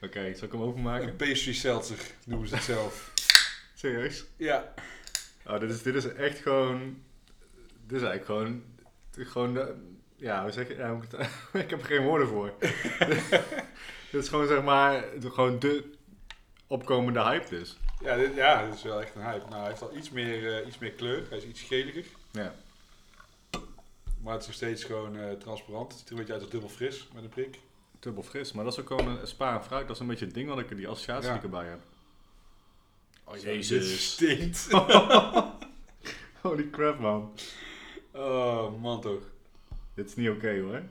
Oké, 0.00 0.34
zal 0.34 0.46
ik 0.46 0.52
hem 0.52 0.62
openmaken? 0.62 1.08
Een 1.08 1.16
pastry 1.16 1.52
seltzer 1.52 1.98
noemen 2.26 2.48
ze 2.48 2.54
het 2.54 2.64
zelf. 2.64 3.13
Serieus? 3.84 4.24
Ja. 4.36 4.74
Oh, 5.46 5.60
dit 5.60 5.70
is, 5.70 5.82
dit 5.82 5.94
is 5.94 6.06
echt 6.06 6.38
gewoon... 6.38 7.02
Dit 7.86 8.00
is 8.00 8.08
eigenlijk 8.08 8.24
gewoon... 8.24 8.62
Gewoon 9.10 9.54
de, 9.54 9.74
ja, 10.16 10.42
hoe 10.42 10.50
zeg 10.50 10.68
je? 10.68 10.74
Ja, 10.74 11.00
ik, 11.52 11.70
heb 11.70 11.80
er 11.80 11.86
geen 11.86 12.02
woorden 12.02 12.28
voor. 12.28 12.54
dit 14.10 14.22
is 14.22 14.28
gewoon 14.28 14.46
zeg 14.46 14.62
maar... 14.62 15.04
Gewoon 15.20 15.58
de 15.58 15.92
opkomende 16.66 17.22
hype 17.22 17.48
dus. 17.48 17.78
Ja, 18.00 18.16
dit, 18.16 18.34
ja, 18.34 18.64
dit 18.64 18.74
is 18.74 18.82
wel 18.82 19.00
echt 19.00 19.14
een 19.14 19.22
hype. 19.22 19.48
Nou, 19.48 19.60
hij 19.60 19.68
heeft 19.68 19.82
al 19.82 19.96
iets 19.96 20.10
meer, 20.10 20.60
eh, 20.60 20.66
iets 20.66 20.78
meer 20.78 20.92
kleur. 20.92 21.26
Hij 21.28 21.38
is 21.38 21.44
iets 21.44 21.62
geliger. 21.62 22.04
Ja. 22.30 22.54
Maar 24.22 24.32
het 24.32 24.40
is 24.40 24.46
nog 24.46 24.56
steeds 24.56 24.84
gewoon 24.84 25.16
eh, 25.16 25.32
transparant. 25.32 25.90
Het 25.90 25.98
ziet 25.98 26.06
er 26.06 26.12
een 26.12 26.18
beetje 26.18 26.32
uit 26.32 26.42
als 26.42 26.50
dubbel 26.50 26.70
fris 26.70 27.08
met 27.14 27.22
een 27.22 27.28
prik. 27.28 27.58
Dubbel 28.00 28.22
fris. 28.22 28.52
Maar 28.52 28.64
dat 28.64 28.72
is 28.72 28.80
ook 28.80 28.86
gewoon 28.86 29.08
een 29.08 29.26
spa 29.26 29.54
en 29.54 29.64
fruit. 29.64 29.86
Dat 29.86 29.96
is 29.96 30.02
een 30.02 30.08
beetje 30.08 30.24
het 30.24 30.34
ding 30.34 30.48
wat 30.48 30.58
ik 30.58 30.76
die 30.76 30.88
associatie 30.88 31.24
Ja. 31.24 31.28
die 31.28 31.36
ik 31.36 31.44
erbij 31.54 31.68
heb. 31.68 31.80
Oh, 33.24 33.36
Jezus. 33.36 33.88
Dit 33.88 33.98
stinkt. 34.00 34.68
Holy 36.42 36.70
crap 36.70 36.98
man. 36.98 37.32
oh, 38.12 38.80
man 38.82 39.00
toch. 39.00 39.22
Dit 39.94 40.08
is 40.08 40.14
niet 40.16 40.28
oké 40.28 40.60
hoor. 40.60 40.82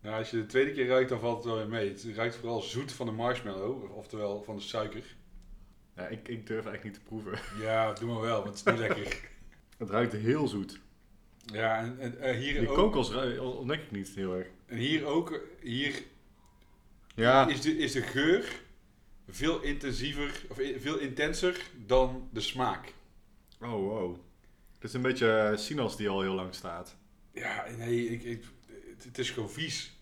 Nou, 0.00 0.18
als 0.18 0.30
je 0.30 0.36
de 0.36 0.46
tweede 0.46 0.72
keer 0.72 0.86
ruikt, 0.86 1.08
dan 1.08 1.20
valt 1.20 1.36
het 1.36 1.44
wel 1.44 1.56
weer 1.56 1.68
mee. 1.68 1.88
Het 1.88 2.06
ruikt 2.14 2.36
vooral 2.36 2.60
zoet 2.60 2.92
van 2.92 3.06
de 3.06 3.12
marshmallow, 3.12 3.96
oftewel 3.96 4.42
van 4.42 4.56
de 4.56 4.62
suiker. 4.62 5.02
Ja, 5.96 6.06
ik, 6.06 6.28
ik 6.28 6.46
durf 6.46 6.66
eigenlijk 6.66 6.84
niet 6.84 6.94
te 6.94 7.00
proeven. 7.00 7.38
Ja, 7.66 7.92
doe 7.92 8.12
maar 8.12 8.20
wel, 8.22 8.42
want 8.44 8.58
het 8.58 8.66
is 8.66 8.72
niet 8.72 8.88
lekker. 8.88 9.20
Het 9.78 9.90
ruikt 9.90 10.12
heel 10.12 10.48
zoet. 10.48 10.80
Ja, 11.52 11.78
en, 11.78 11.98
en 11.98 12.18
eh, 12.20 12.36
hier 12.36 12.60
Die 12.60 12.68
ook. 12.68 12.74
kokos 12.76 13.10
ontdek 13.38 13.82
ik 13.82 13.90
niet 13.90 14.08
heel 14.08 14.34
erg. 14.36 14.46
En 14.66 14.76
hier 14.76 15.04
ook, 15.04 15.40
hier 15.60 16.02
Ja. 17.14 17.48
is, 17.48 17.60
de, 17.60 17.78
is 17.78 17.92
de 17.92 18.02
geur 18.02 18.60
veel 19.28 19.60
intensiever, 19.62 20.44
of 20.48 20.58
i- 20.58 20.80
veel 20.80 20.98
intenser 20.98 21.70
dan 21.86 22.28
de 22.32 22.40
smaak. 22.40 22.92
Oh 23.60 23.70
wow. 23.70 24.16
Het 24.74 24.84
is 24.84 24.92
een 24.92 25.02
beetje 25.02 25.30
eh, 25.38 25.56
sinaas 25.56 25.96
die 25.96 26.08
al 26.08 26.20
heel 26.22 26.34
lang 26.34 26.54
staat. 26.54 26.96
Ja, 27.32 27.64
nee, 27.78 28.06
ik, 28.08 28.22
ik, 28.22 28.44
het, 29.02 29.18
is 29.18 29.30
gewoon 29.30 29.50
vies. 29.50 29.94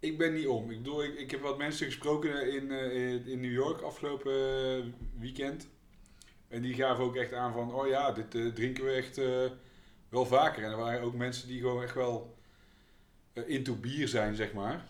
Ik 0.00 0.18
ben 0.18 0.34
niet 0.34 0.46
om. 0.46 0.70
Ik 0.70 0.76
bedoel, 0.76 1.04
ik, 1.04 1.18
ik 1.18 1.30
heb 1.30 1.40
wat 1.40 1.58
mensen 1.58 1.86
gesproken 1.86 2.52
in, 2.52 2.70
eh, 2.70 3.12
in, 3.12 3.26
in 3.26 3.40
New 3.40 3.52
York 3.52 3.80
afgelopen 3.80 4.32
eh, 4.32 4.84
weekend. 5.20 5.68
En 6.48 6.62
die 6.62 6.74
gaven 6.74 7.04
ook 7.04 7.16
echt 7.16 7.32
aan 7.32 7.52
van, 7.52 7.74
oh 7.74 7.86
ja, 7.88 8.12
dit 8.12 8.34
eh, 8.34 8.46
drinken 8.46 8.84
we 8.84 8.90
echt 8.90 9.18
eh, 9.18 9.44
wel 10.08 10.26
vaker. 10.26 10.64
En 10.64 10.70
er 10.70 10.76
waren 10.76 11.00
ook 11.02 11.14
mensen 11.14 11.48
die 11.48 11.60
gewoon 11.60 11.82
echt 11.82 11.94
wel 11.94 12.36
eh, 13.32 13.48
into 13.48 13.74
bier 13.74 14.08
zijn, 14.08 14.34
zeg 14.34 14.52
maar. 14.52 14.84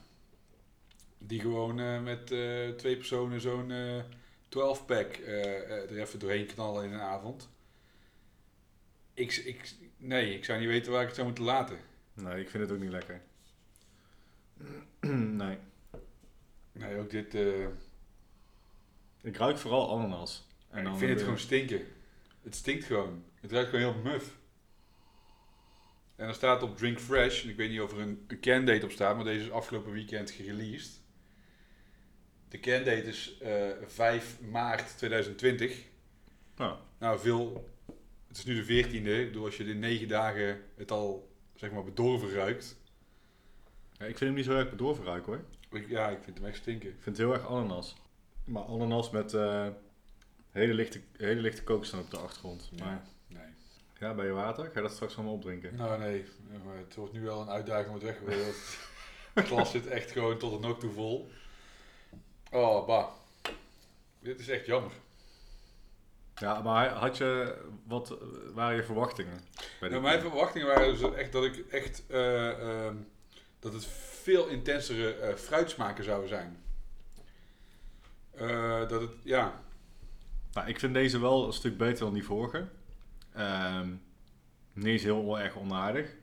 Die 1.26 1.40
gewoon 1.40 1.81
eh, 1.81 2.02
met 2.02 2.31
eh, 2.31 2.69
twee 2.69 2.97
personen 2.97 3.40
zo'n 3.40 3.71
eh 3.71 4.02
12-pack 4.49 5.14
eh, 5.14 5.71
er 5.71 5.99
even 6.00 6.19
doorheen 6.19 6.47
knallen 6.47 6.85
in 6.85 6.93
een 6.93 7.00
avond. 7.00 7.49
Ik, 9.14 9.37
ik, 9.37 9.75
nee, 9.97 10.35
ik 10.35 10.45
zou 10.45 10.59
niet 10.59 10.69
weten 10.69 10.93
waar 10.93 11.00
ik 11.00 11.07
het 11.07 11.16
zou 11.16 11.26
moeten 11.26 11.45
laten. 11.45 11.78
Nee, 12.14 12.40
ik 12.40 12.50
vind 12.50 12.62
het 12.62 12.73
ook 12.73 12.83
niet 12.83 12.90
lekker. 12.90 13.21
nee. 15.43 15.59
Nee, 16.73 16.99
ook 16.99 17.11
dit. 17.11 17.35
Ik 19.23 19.37
ruik 19.37 19.59
vooral 19.59 19.90
ananas. 19.90 20.47
En 20.71 20.78
ik 20.78 20.85
dan 20.85 20.99
vind 20.99 21.11
het 21.11 21.23
gewoon 21.23 21.38
stinken. 21.38 21.87
Het 22.43 22.54
stinkt 22.54 22.85
gewoon. 22.85 23.25
Het 23.40 23.52
ruikt 23.52 23.71
gewoon 23.71 23.93
heel 23.93 24.02
muf. 24.02 24.37
En 26.16 26.28
er 26.28 26.35
staat 26.35 26.62
op 26.62 26.76
Drink 26.76 27.00
Fresh, 27.00 27.43
en 27.43 27.49
ik 27.50 27.57
weet 27.57 27.71
niet 27.71 27.81
of 27.81 27.93
er 27.93 28.00
een, 28.00 28.26
een 28.40 28.85
op 28.85 28.90
staat, 28.90 29.16
maar 29.16 29.25
deze 29.25 29.45
is 29.45 29.50
afgelopen 29.50 29.93
weekend 29.93 30.31
gereleased. 30.31 31.02
De 32.54 32.61
candate 32.61 33.02
is 33.02 33.38
eh 33.38 33.66
5 33.87 34.40
maart 34.50 34.96
2020. 34.99 35.82
Nou, 36.56 36.76
Nou, 36.99 37.18
veel. 37.18 37.70
Het 38.28 38.37
is 38.37 38.44
nu 38.44 38.64
de 38.64 38.84
14e. 38.84 38.92
Ik 39.20 39.26
bedoel, 39.26 39.44
als 39.44 39.56
je 39.56 39.64
in 39.64 39.78
9 39.78 40.08
dagen 40.08 40.61
het 40.76 40.90
al 40.90 41.32
zeg 41.54 41.70
maar 41.70 41.84
bedorven 41.84 42.30
ruikt. 42.30 42.76
ja, 43.92 44.04
ik 44.04 44.18
vind 44.18 44.20
hem 44.20 44.34
niet 44.34 44.44
zo 44.44 44.52
erg 44.56 44.70
bedorven 44.70 45.04
ruiken 45.04 45.32
hoor. 45.32 45.44
Ik- 45.80 45.88
Ja, 45.88 46.08
ik 46.08 46.18
vind 46.23 46.38
hem 46.38 46.46
echt 46.46 46.56
stinken. 46.56 46.88
Ik 46.88 46.94
vind 47.02 47.16
het 47.16 47.26
heel 47.26 47.34
erg 47.34 47.46
ananas. 47.46 47.96
Maar 48.44 48.62
ananas 48.62 49.11
met 49.11 49.34
eh, 49.34 49.68
hele, 50.50 50.75
lichte, 50.75 51.00
hele 51.16 51.40
lichte 51.40 51.75
op 51.99 52.11
de 52.11 52.16
achtergrond. 52.18 52.70
Maar 52.78 53.02
Nee. 53.28 53.42
ja, 53.99 54.14
bij 54.14 54.26
je 54.26 54.32
water? 54.32 54.64
Ga 54.64 54.70
je 54.75 54.80
dat 54.80 54.92
straks 54.92 55.14
allemaal 55.16 55.34
opdrinken? 55.34 55.75
Nou 55.75 55.99
nee, 55.99 56.25
maar 56.64 56.76
het 56.76 56.94
wordt 56.94 57.12
nu 57.12 57.20
wel 57.20 57.40
een 57.40 57.49
uitdaging 57.50 57.88
om 57.88 57.94
het 57.94 58.02
weg 58.02 58.16
te 58.16 58.25
Het 59.34 59.46
glas 59.46 59.70
zit 59.70 59.87
echt 59.87 60.11
gewoon 60.11 60.38
tot 60.38 60.52
het 60.52 60.61
nog 60.61 60.78
toe 60.78 60.90
vol. 60.92 61.30
Oh, 62.54 62.87
bah. 62.87 63.06
Dit 64.20 64.40
is 64.40 64.49
echt 64.49 64.66
jammer. 64.66 64.92
Ja, 66.34 66.62
maar 66.62 66.88
had 66.88 67.16
je, 67.16 67.56
wat 67.87 68.18
waren 68.54 68.76
je 68.76 68.84
verwachtingen? 68.84 69.40
Bij 69.80 69.88
Nou, 69.88 70.02
mijn 70.02 70.20
verwachtingen 70.20 70.66
waren 70.66 70.99
dus 70.99 71.12
echt 71.12 71.32
dat 71.32 71.44
ik 71.44 71.66
echt 71.70 72.06
eh, 72.06 72.50
ehm, 72.50 72.96
dat 73.58 73.73
het 73.73 73.87
veel 74.23 74.46
intensere 74.46 75.14
eh, 75.14 75.34
fruitsmaken 75.34 76.04
zouden 76.04 76.28
zijn. 76.28 76.62
Eh, 78.30 78.88
dat 78.88 79.00
het, 79.00 79.11
ja, 79.23 79.62
Nou, 80.52 80.68
ik 80.68 80.78
vind 80.78 80.94
deze 80.94 81.20
wel 81.20 81.46
een 81.46 81.52
stuk 81.52 81.76
beter 81.76 82.04
dan 82.04 82.14
die 82.14 82.25
vorige. 82.25 82.68
Ehm 83.32 83.88
niet 84.75 84.87
eens 84.87 85.02
heel 85.02 85.38
erg 85.38 85.56
onaardig. 85.56 86.14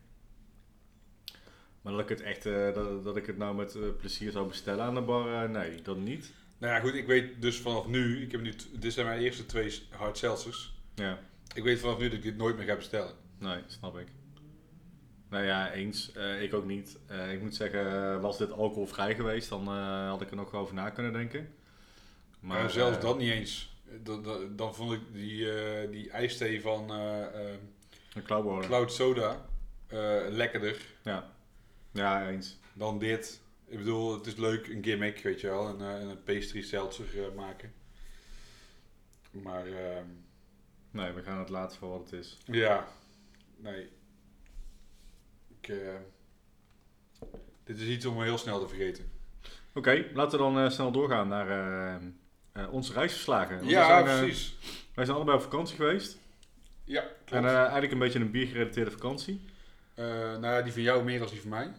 Maar 1.81 1.93
dat 1.93 2.01
ik 2.01 2.09
het 2.09 2.21
echt, 2.21 2.45
eh, 2.45 2.73
dat, 2.73 3.03
dat 3.03 3.17
ik 3.17 3.25
het 3.25 3.37
nou 3.37 3.55
met 3.55 3.75
eh, 3.75 3.81
plezier 3.97 4.31
zou 4.31 4.47
bestellen 4.47 4.85
aan 4.85 4.95
de 4.95 5.01
bar, 5.01 5.43
eh, 5.43 5.49
nee, 5.49 5.81
dat 5.81 5.97
niet. 5.97 6.31
nou 6.57 6.73
ja 6.73 6.79
goed, 6.79 6.93
ik 6.93 7.07
weet 7.07 7.41
dus 7.41 7.57
vanaf 7.57 7.87
nu, 7.87 8.21
ik 8.21 8.31
heb 8.31 8.41
nu, 8.41 8.53
dit 8.73 8.93
zijn 8.93 9.05
mijn 9.05 9.19
eerste 9.19 9.45
twee 9.45 9.81
hard 9.89 10.17
seltzers. 10.17 10.73
Ja, 10.95 11.19
Ik 11.53 11.63
weet 11.63 11.79
vanaf 11.79 11.97
nu 11.97 12.03
dat 12.03 12.17
ik 12.17 12.23
dit 12.23 12.37
nooit 12.37 12.57
meer 12.57 12.65
ga 12.65 12.75
bestellen. 12.75 13.13
nee, 13.37 13.59
snap 13.67 13.97
ik. 13.97 14.07
Nou 15.29 15.43
ja, 15.43 15.71
eens. 15.71 16.11
Ik 16.41 16.53
ook 16.53 16.65
niet. 16.65 16.97
Ik 17.31 17.41
moet 17.41 17.55
zeggen, 17.55 18.21
was 18.21 18.37
dit 18.37 18.51
alcoholvrij 18.51 19.15
geweest, 19.15 19.49
dan 19.49 19.67
had 20.07 20.21
ik 20.21 20.29
er 20.29 20.35
nog 20.35 20.53
over 20.53 20.75
na 20.75 20.89
kunnen 20.89 21.13
denken. 21.13 21.53
Maar 22.39 22.69
zelfs 22.69 22.97
eh, 22.97 23.01
dat 23.01 23.17
niet 23.17 23.31
eens. 23.31 23.75
Dan, 24.03 24.23
dan, 24.23 24.55
dan 24.55 24.75
vond 24.75 24.93
ik 24.93 24.99
die, 25.11 25.47
die 25.89 26.09
ijsthee 26.09 26.61
van. 26.61 26.91
Cloud 28.23 28.93
Soda 28.93 29.45
lekkerder 30.29 30.77
ja. 31.03 31.29
Ja, 31.91 32.29
eens. 32.29 32.57
dan 32.73 32.99
dit. 32.99 33.41
Ik 33.65 33.77
bedoel, 33.77 34.13
het 34.13 34.25
is 34.25 34.35
leuk, 34.35 34.67
een 34.67 34.83
gimmick, 34.83 35.19
weet 35.23 35.41
je 35.41 35.47
wel. 35.47 35.67
Een, 35.67 35.81
eh, 35.81 36.09
een 36.09 36.23
pastry 36.23 36.61
seltzer 36.61 37.05
eh, 37.25 37.35
maken. 37.35 37.73
Maar 39.31 39.65
ehm, 39.67 40.05
Nee, 40.91 41.11
we 41.11 41.23
gaan 41.23 41.39
het 41.39 41.49
laten 41.49 41.77
voor 41.77 41.89
wat 41.89 41.99
het 42.09 42.19
is. 42.19 42.37
ja, 42.45 42.87
nee. 43.57 43.89
Ik, 45.59 45.67
eh, 45.67 45.95
dit 47.63 47.79
is 47.79 47.87
iets 47.87 48.05
om 48.05 48.21
heel 48.21 48.37
snel 48.37 48.59
te 48.59 48.67
vergeten. 48.67 49.11
Oké, 49.73 50.05
laten 50.13 50.37
we 50.39 50.53
dan 50.53 50.71
snel 50.71 50.91
doorgaan 50.91 51.27
naar 51.27 51.49
eh, 52.51 52.73
onze 52.73 52.93
reisverslagen. 52.93 53.57
Want 53.57 53.69
Ja, 53.69 54.05
zijn, 54.05 54.19
precies. 54.19 54.57
wij 54.95 55.05
zijn 55.05 55.17
allebei 55.17 55.37
op 55.37 55.43
vakantie 55.43 55.75
geweest. 55.75 56.17
Ja, 56.83 57.01
klopt. 57.01 57.31
En 57.31 57.45
eigenlijk 57.45 57.91
een 57.91 57.99
beetje 57.99 58.19
een 58.19 58.31
biergerelateerde 58.31 58.91
vakantie. 58.91 59.41
Nou 59.95 60.41
ja, 60.45 60.61
die 60.61 60.73
van 60.73 60.81
jou 60.81 61.03
meer 61.03 61.19
dan 61.19 61.27
die 61.27 61.41
van 61.41 61.49
mij. 61.49 61.71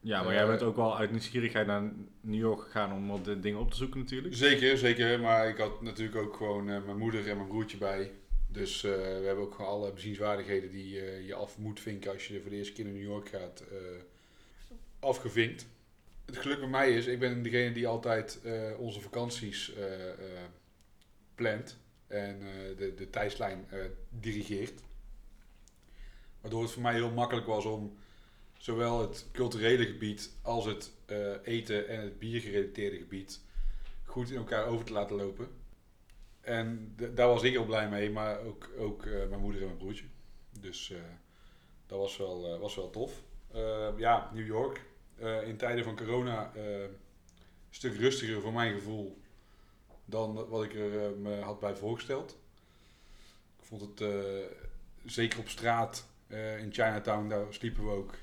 Ja, 0.00 0.22
maar 0.22 0.32
Eh, 0.32 0.38
jij 0.38 0.46
bent 0.46 0.62
ook 0.62 0.76
wel 0.76 0.98
uit 0.98 1.10
nieuwsgierigheid 1.10 1.66
naar 1.66 1.92
New 2.20 2.40
York 2.40 2.60
gegaan 2.60 2.92
om 2.92 3.08
wat 3.08 3.42
dingen 3.42 3.58
op 3.60 3.70
te 3.70 3.76
zoeken 3.76 4.00
natuurlijk. 4.00 4.34
Zeker, 4.34 4.78
zeker. 4.78 5.20
Maar 5.20 5.48
ik 5.48 5.56
had 5.56 5.82
natuurlijk 5.82 6.16
ook 6.18 6.36
gewoon 6.36 6.68
eh, 6.70 6.84
mijn 6.84 6.98
moeder 6.98 7.28
en 7.28 7.36
mijn 7.36 7.48
broertje 7.48 7.76
bij. 7.78 8.10
Dus 8.48 8.84
eh, 8.84 8.90
we 8.92 9.22
hebben 9.24 9.44
ook 9.44 9.54
gewoon 9.54 9.70
alle 9.70 9.92
bezienswaardigheden 9.92 10.70
die 10.70 11.00
eh, 11.00 11.26
je 11.26 11.34
af 11.34 11.58
moet 11.58 11.80
vinken 11.80 12.12
als 12.12 12.28
je 12.28 12.40
voor 12.40 12.50
de 12.50 12.56
eerste 12.56 12.72
keer 12.72 12.84
naar 12.84 12.92
New 12.94 13.02
York 13.02 13.28
gaat, 13.28 13.60
eh, 13.70 13.76
afgevinkt. 15.00 15.66
Het 16.26 16.36
geluk 16.36 16.60
met 16.60 16.70
mij 16.70 16.94
is, 16.96 17.06
ik 17.06 17.18
ben 17.18 17.42
degene 17.42 17.72
die 17.72 17.86
altijd 17.86 18.40
eh, 18.44 18.70
onze 18.78 19.00
vakanties 19.00 19.74
eh, 19.74 20.08
eh, 20.10 20.16
plant 21.34 21.76
en 22.06 22.40
eh, 22.42 22.76
de, 22.78 22.94
de 22.94 23.10
tijdslijn 23.10 23.64
eh, 23.70 23.78
dirigeert. 24.08 24.80
Waardoor 26.40 26.62
het 26.62 26.70
voor 26.70 26.82
mij 26.82 26.94
heel 26.94 27.10
makkelijk 27.10 27.46
was 27.46 27.64
om 27.64 27.96
zowel 28.60 29.00
het 29.00 29.26
culturele 29.32 29.86
gebied 29.86 30.30
als 30.42 30.64
het 30.64 30.92
eh, 31.06 31.32
eten 31.42 31.88
en 31.88 32.00
het 32.00 32.18
biergerelateerde 32.18 32.96
gebied 32.96 33.40
goed 34.04 34.30
in 34.30 34.36
elkaar 34.36 34.66
over 34.66 34.84
te 34.84 34.92
laten 34.92 35.16
lopen. 35.16 35.48
En 36.40 36.94
daar 36.96 37.28
was 37.28 37.42
ik 37.42 37.52
heel 37.52 37.64
blij 37.64 37.88
mee, 37.88 38.10
maar 38.10 38.40
ook, 38.40 38.70
ook 38.78 39.06
eh, 39.06 39.28
mijn 39.28 39.40
moeder 39.40 39.60
en 39.60 39.66
mijn 39.66 39.78
broertje. 39.78 40.04
Dus 40.60 40.90
eh, 40.90 40.98
dat 41.86 41.98
was 41.98 42.16
wel, 42.16 42.58
was 42.58 42.74
wel 42.74 42.90
tof. 42.90 43.22
Eh, 43.52 43.88
ja, 43.96 44.30
New 44.34 44.46
York. 44.46 44.88
In 45.44 45.56
tijden 45.56 45.84
van 45.84 45.96
corona 45.96 46.52
eh, 46.54 46.80
een 46.80 46.96
stuk 47.70 47.96
rustiger 47.96 48.40
voor 48.40 48.52
mijn 48.52 48.74
gevoel 48.74 49.20
dan 50.04 50.48
wat 50.48 50.64
ik 50.64 50.74
er 50.74 51.16
me 51.16 51.40
had 51.40 51.60
bij 51.60 51.76
voorgesteld. 51.76 52.38
Ik 53.58 53.64
vond 53.64 53.80
het 53.80 54.14
zeker 55.04 55.38
op 55.38 55.48
straat 55.48 56.06
in 56.58 56.72
Chinatown, 56.72 57.28
daar 57.28 57.54
sliepen 57.54 57.84
we 57.84 57.90
ook. 57.90 58.14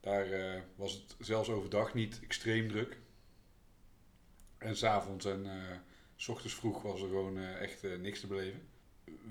Daar 0.00 0.32
eh, 0.32 0.60
was 0.74 0.92
het 0.92 1.16
zelfs 1.18 1.48
overdag 1.48 1.94
niet 1.94 2.20
extreem 2.22 2.68
druk. 2.68 2.98
En 4.58 4.76
s'avonds 4.76 5.24
en 5.24 5.46
eh, 5.46 5.76
s 6.16 6.28
ochtends 6.28 6.54
vroeg 6.54 6.82
was 6.82 7.02
er 7.02 7.08
gewoon 7.08 7.38
eh, 7.38 7.60
echt 7.60 7.82
niks 8.00 8.20
te 8.20 8.26
beleven. 8.26 8.60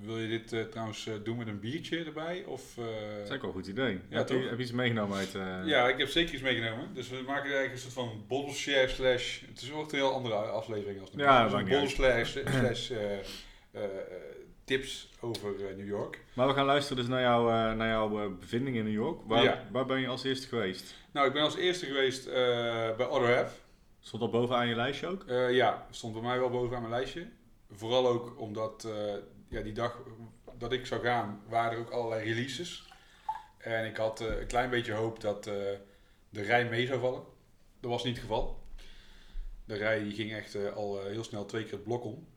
Wil 0.01 0.19
je 0.19 0.27
dit 0.27 0.71
trouwens 0.71 1.09
doen 1.23 1.37
met 1.37 1.47
een 1.47 1.59
biertje 1.59 2.03
erbij? 2.03 2.43
Of, 2.43 2.73
Dat 2.75 2.85
is 3.25 3.31
ook 3.31 3.41
wel 3.41 3.49
een 3.49 3.55
goed 3.55 3.67
idee. 3.67 3.99
Ja, 4.09 4.17
heb, 4.17 4.29
je, 4.29 4.35
heb 4.35 4.57
je 4.57 4.63
iets 4.63 4.71
meegenomen 4.71 5.17
uit... 5.17 5.31
Ja, 5.65 5.87
ik 5.87 5.97
heb 5.97 6.07
zeker 6.07 6.33
iets 6.33 6.43
meegenomen. 6.43 6.93
Dus 6.93 7.09
we 7.09 7.15
maken 7.15 7.43
eigenlijk 7.43 7.71
een 7.71 7.79
soort 7.79 7.93
van 7.93 8.23
bottle 8.27 8.53
share 8.53 8.87
slash... 8.87 9.41
Het 9.47 9.61
is 9.61 9.71
ook 9.71 9.91
een 9.91 9.97
heel 9.97 10.13
andere 10.13 10.35
aflevering 10.35 11.01
als 11.01 11.09
Ja, 11.15 11.43
dus 11.43 11.51
maakt 11.51 11.69
een 11.69 11.79
bottle 11.79 11.95
slash, 11.95 12.31
slash 12.31 12.91
tips 14.69 15.09
over 15.19 15.67
eh, 15.69 15.75
New 15.75 15.87
York. 15.87 16.23
Maar 16.33 16.47
we 16.47 16.53
gaan 16.53 16.65
luisteren 16.65 16.97
dus 16.97 17.07
naar, 17.07 17.21
jou, 17.21 17.47
eh, 17.51 17.77
naar 17.77 17.87
jouw 17.87 18.23
eh, 18.23 18.31
bevinding 18.39 18.75
in 18.75 18.83
New 18.83 18.93
York. 18.93 19.21
Waar, 19.27 19.43
Ja. 19.43 19.63
waar 19.71 19.85
ben 19.85 19.99
je 19.99 20.07
als 20.07 20.23
eerste 20.23 20.47
geweest? 20.47 20.95
Nou, 21.11 21.27
ik 21.27 21.33
ben 21.33 21.43
als 21.43 21.55
eerste 21.55 21.85
geweest 21.85 22.25
bij 22.97 23.07
Other 23.07 23.35
Half. 23.35 23.61
Stond 23.99 24.21
dat 24.21 24.31
bovenaan 24.31 24.67
je 24.67 24.75
lijstje 24.75 25.07
ook? 25.07 25.23
Ja, 25.51 25.87
stond 25.89 26.13
bij 26.13 26.21
mij 26.21 26.39
wel 26.39 26.49
bovenaan 26.49 26.81
mijn 26.81 26.93
lijstje. 26.93 27.27
Vooral 27.71 28.07
ook 28.07 28.39
omdat 28.39 28.87
ja, 29.49 29.61
die 29.61 29.73
dag 29.73 29.97
dat 30.57 30.71
ik 30.71 30.85
zou 30.85 31.01
gaan, 31.01 31.41
waren 31.47 31.71
er 31.71 31.79
ook 31.79 31.89
allerlei 31.89 32.23
releases. 32.23 32.93
En 33.57 33.85
ik 33.85 33.97
had 33.97 34.19
een 34.19 34.47
klein 34.47 34.69
beetje 34.69 34.93
hoop 34.93 35.21
dat 35.21 35.43
de 36.29 36.41
rij 36.41 36.65
mee 36.69 36.87
zou 36.87 36.99
vallen. 36.99 37.23
Dat 37.79 37.91
was 37.91 38.03
niet 38.03 38.13
het 38.13 38.23
geval. 38.23 38.59
De 39.65 39.75
rij 39.75 40.03
die 40.03 40.13
ging 40.13 40.33
echt 40.33 40.73
al 40.73 41.01
heel 41.01 41.23
snel 41.23 41.45
twee 41.45 41.63
keer 41.63 41.73
het 41.73 41.83
blok 41.83 42.03
om. 42.03 42.27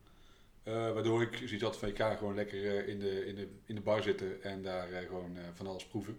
Eh, 0.63 0.73
waardoor 0.93 1.21
ik 1.21 1.35
zoiets 1.35 1.63
had 1.63 1.77
van 1.77 1.95
gewoon 1.95 2.35
lekker 2.35 2.77
eh, 2.77 2.87
in, 2.87 2.99
de, 2.99 3.25
in, 3.25 3.35
de, 3.35 3.47
in 3.65 3.75
de 3.75 3.81
bar 3.81 4.03
zitten 4.03 4.43
en 4.43 4.61
daar 4.61 4.91
eh, 4.91 5.07
gewoon 5.07 5.37
van 5.53 5.67
alles 5.67 5.85
proeven. 5.85 6.17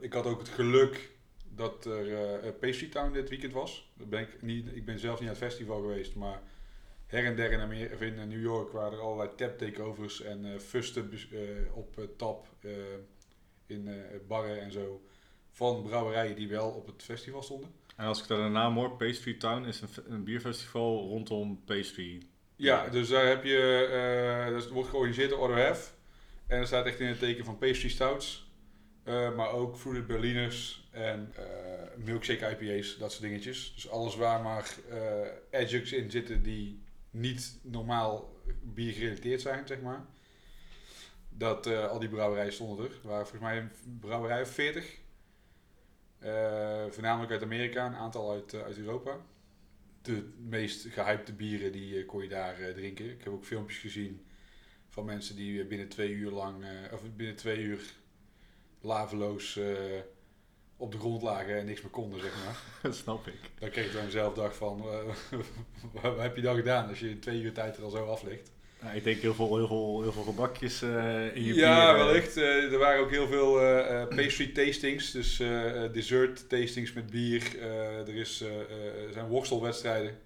Ik 0.00 0.12
had 0.12 0.24
ook 0.24 0.38
het 0.38 0.48
geluk 0.48 1.10
dat 1.54 1.84
er 1.84 2.52
Pastry 2.52 2.88
Town 2.88 3.12
dit 3.12 3.28
weekend 3.28 3.52
was. 3.52 3.90
Dat 3.96 4.10
ben 4.10 4.20
ik, 4.20 4.42
niet, 4.42 4.76
ik 4.76 4.84
ben 4.84 4.98
zelf 4.98 5.20
niet 5.20 5.28
naar 5.28 5.38
het 5.38 5.44
festival 5.44 5.80
geweest, 5.80 6.14
maar 6.14 6.42
her 7.06 7.24
en 7.24 7.36
der 7.36 7.52
in, 7.52 7.60
Amer- 7.60 7.92
of 7.92 8.00
in 8.00 8.28
New 8.28 8.42
York 8.42 8.72
waren 8.72 8.92
er 8.92 9.04
allerlei 9.04 9.34
tap 9.36 9.58
takeovers 9.58 10.22
en 10.22 10.60
fusten 10.60 11.10
op 11.74 12.08
tap 12.16 12.46
in 13.66 13.88
barren 14.26 14.60
en 14.60 14.72
zo. 14.72 15.02
Van 15.50 15.82
brouwerijen 15.82 16.36
die 16.36 16.48
wel 16.48 16.70
op 16.70 16.86
het 16.86 17.02
festival 17.02 17.42
stonden. 17.42 17.70
En 17.96 18.06
als 18.06 18.22
ik 18.22 18.28
daar 18.28 18.42
de 18.42 18.48
naam 18.48 18.74
hoor, 18.74 18.96
Pastry 18.96 19.34
Town 19.34 19.64
is 19.64 19.80
een, 19.80 19.88
een 20.06 20.24
bierfestival 20.24 21.08
rondom 21.08 21.64
pastry. 21.64 22.22
Ja, 22.60 22.88
dus 22.88 23.08
daar 23.08 23.26
heb 23.26 23.44
je, 23.44 23.86
eh 24.46 24.52
dat 24.52 24.68
wordt 24.68 24.88
georganiseerd 24.88 25.30
door 25.30 25.58
Half. 25.60 25.94
En 26.46 26.58
er 26.58 26.66
staat 26.66 26.86
echt 26.86 27.00
in 27.00 27.06
het 27.06 27.18
teken 27.18 27.44
van 27.44 27.58
pastry 27.58 27.88
stouts. 27.88 28.48
eh, 29.04 29.34
maar 29.36 29.50
ook 29.50 29.76
fruited 29.76 30.06
berliners 30.06 30.88
en 30.90 31.32
eh, 31.36 31.44
milkshake 32.04 32.56
IPA's, 32.58 32.96
dat 32.98 33.10
soort 33.12 33.22
dingetjes. 33.22 33.72
Dus 33.74 33.90
alles 33.90 34.16
waar 34.16 34.42
maar 34.42 34.74
adjuncts 35.52 35.92
in 35.92 36.10
zitten 36.10 36.42
die 36.42 36.82
niet 37.10 37.58
normaal 37.62 38.32
bier 38.62 38.92
gerelateerd 38.92 39.40
zijn, 39.40 39.66
zeg 39.66 39.80
maar. 39.80 40.04
Dat, 41.28 41.66
al 41.66 41.98
die 41.98 42.08
brouwerijen 42.08 42.52
stonden 42.52 42.84
er. 42.86 42.92
Er 42.92 43.08
waren 43.08 43.26
volgens 43.26 43.50
mij 43.50 43.58
een 43.58 43.98
brouwerij 44.00 44.42
of 44.42 44.50
40. 44.50 44.98
Eh, 46.18 46.84
voornamelijk 46.90 47.32
uit 47.32 47.42
Amerika, 47.42 47.86
een 47.86 47.94
aantal 47.94 48.30
uit, 48.30 48.54
uit 48.54 48.78
Europa 48.78 49.16
de 50.02 50.28
meest 50.48 50.86
gehypte 50.86 51.32
bieren 51.32 51.72
die 51.72 51.98
eh, 51.98 52.06
kon 52.06 52.22
je 52.22 52.28
daar 52.28 52.60
eh, 52.60 52.74
drinken. 52.74 53.10
Ik 53.10 53.24
heb 53.24 53.32
ook 53.32 53.44
filmpjes 53.44 53.78
gezien 53.78 54.26
van 54.88 55.04
mensen 55.04 55.36
die 55.36 55.60
eh, 55.60 55.68
binnen 55.68 55.88
twee 55.88 56.10
uur 56.10 56.30
lang, 56.30 56.64
of 56.92 57.02
binnen 57.16 57.36
twee 57.36 57.58
uur 57.58 57.94
laveloos 58.80 59.60
op 60.76 60.92
de 60.92 60.98
grond 60.98 61.22
lagen 61.22 61.58
en 61.58 61.66
niks 61.66 61.82
meer 61.82 61.90
konden, 61.90 62.20
zeg 62.20 62.44
maar. 62.44 62.62
dat 62.82 62.96
snap 62.96 63.26
ik. 63.26 63.40
Dan 63.58 63.70
kreeg 63.70 63.86
ik 63.86 63.92
dan 63.92 64.10
zelf 64.10 64.34
dag 64.34 64.56
van, 64.56 64.80
wat 66.02 66.18
heb 66.18 66.36
je 66.36 66.42
dan 66.42 66.56
gedaan 66.56 66.88
als 66.88 67.00
je 67.00 67.10
in 67.10 67.20
twee 67.20 67.42
uur 67.42 67.52
tijd 67.52 67.76
er 67.76 67.84
al 67.84 67.90
zo 67.90 68.06
af 68.06 68.22
ligt? 68.22 68.50
Nou, 68.82 68.96
ik 68.96 69.04
denk 69.04 69.20
heel 69.20 69.34
veel, 69.34 69.56
heel 69.56 69.66
veel, 69.66 70.02
heel 70.02 70.12
veel 70.12 70.22
gebakjes 70.22 70.82
eh, 70.82 71.36
in 71.36 71.44
je 71.44 71.54
Ja, 71.54 71.92
bier. 71.92 72.00
eh. 72.00 72.04
wellicht. 72.06 72.36
Eh, 72.36 72.72
er 72.72 72.78
waren 72.78 73.00
ook 73.00 73.10
heel 73.10 73.26
veel 73.26 73.52
pastry 74.08 74.46
tastings, 74.46 75.10
dus 75.10 75.36
dessert 75.92 76.48
tastings 76.48 76.92
met 76.92 77.10
bier. 77.10 77.60
Er, 77.62 78.14
is, 78.14 78.40
er 78.40 79.12
zijn 79.12 79.26
worstelwedstrijden 79.26 80.18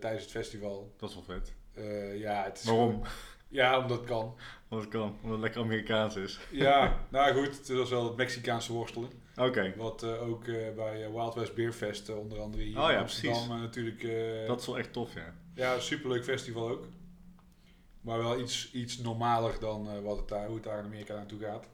tijdens 0.00 0.22
het 0.22 0.30
festival. 0.30 0.92
Dat 0.98 1.08
is 1.08 1.14
wel 1.14 1.24
vet. 1.24 1.52
Ja, 2.18 2.44
het 2.44 2.58
is 2.58 2.64
Waarom? 2.64 3.02
Ja, 3.48 3.78
omdat 3.78 3.98
het 3.98 4.06
kan. 4.06 4.34
Omdat 4.68 4.84
het 4.84 4.94
kan. 4.94 5.16
Omdat 5.22 5.30
het 5.30 5.40
lekker 5.40 5.60
Amerikaans 5.60 6.16
is. 6.16 6.38
Ja, 6.50 6.98
nou 7.08 7.34
goed, 7.34 7.56
het 7.58 7.68
was 7.68 7.90
wel 7.90 8.04
het 8.04 8.16
Mexicaanse 8.16 8.72
worstelen. 8.72 9.10
Oké, 9.36 9.74
Wat 9.76 10.04
ook 10.04 10.44
bij 10.76 11.10
Wild 11.12 11.34
West 11.34 11.54
Beer 11.54 11.72
Fest 11.72 12.08
onder 12.16 12.40
andere 12.40 12.62
hier 12.62 12.78
Oh 12.78 12.88
in 12.88 12.94
ja, 12.94 13.00
Amsterdam 13.00 13.32
precies. 13.48 13.60
natuurlijk... 13.60 14.46
dat 14.46 14.60
is 14.60 14.66
wel 14.66 14.78
echt 14.78 14.92
tof, 14.92 15.14
ja. 15.14 15.34
Ja, 15.54 15.78
superleuk 15.78 16.24
festival 16.24 16.68
ook. 16.68 16.86
Maar 18.00 18.18
wel 18.18 18.40
iets, 18.40 18.72
iets 18.72 18.98
normaler 18.98 19.60
dan 19.60 19.88
eh, 19.88 20.00
wat 20.02 20.16
het 20.16 20.28
daar, 20.28 20.46
hoe 20.46 20.54
het 20.54 20.64
daar 20.64 20.78
in 20.78 20.84
Amerika 20.84 21.14
naartoe 21.14 21.40
gaat. 21.40 21.68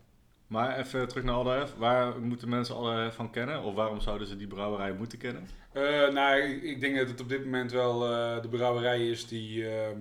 Maar 0.47 0.79
even 0.79 1.09
terug 1.09 1.25
naar 1.25 1.35
Alderhef. 1.35 1.75
Waar 1.75 2.21
moeten 2.21 2.49
mensen 2.49 2.75
Alderhef 2.75 3.15
van 3.15 3.31
kennen? 3.31 3.63
Of 3.63 3.75
waarom 3.75 4.01
zouden 4.01 4.27
ze 4.27 4.37
die 4.37 4.47
brouwerij 4.47 4.93
moeten 4.93 5.19
kennen? 5.19 5.49
Eh, 5.73 6.09
nou, 6.09 6.41
ik, 6.41 6.63
ik 6.63 6.81
denk 6.81 6.97
dat 6.97 7.09
het 7.09 7.21
op 7.21 7.29
dit 7.29 7.45
moment 7.45 7.73
wel 7.73 8.05
eh, 8.05 8.43
de 8.43 8.49
brouwerij 8.49 9.09
is 9.09 9.29
die 9.29 9.69
ehm, 9.69 10.01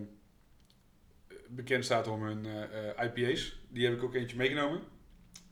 bekend 1.50 1.86
staat 1.86 2.08
om 2.08 2.24
hun 2.24 2.46
IPA's. 3.02 3.60
Die 3.70 3.86
heb 3.86 3.96
ik 3.96 4.04
ook 4.04 4.16
eentje 4.16 4.38
meegenomen. 4.38 4.82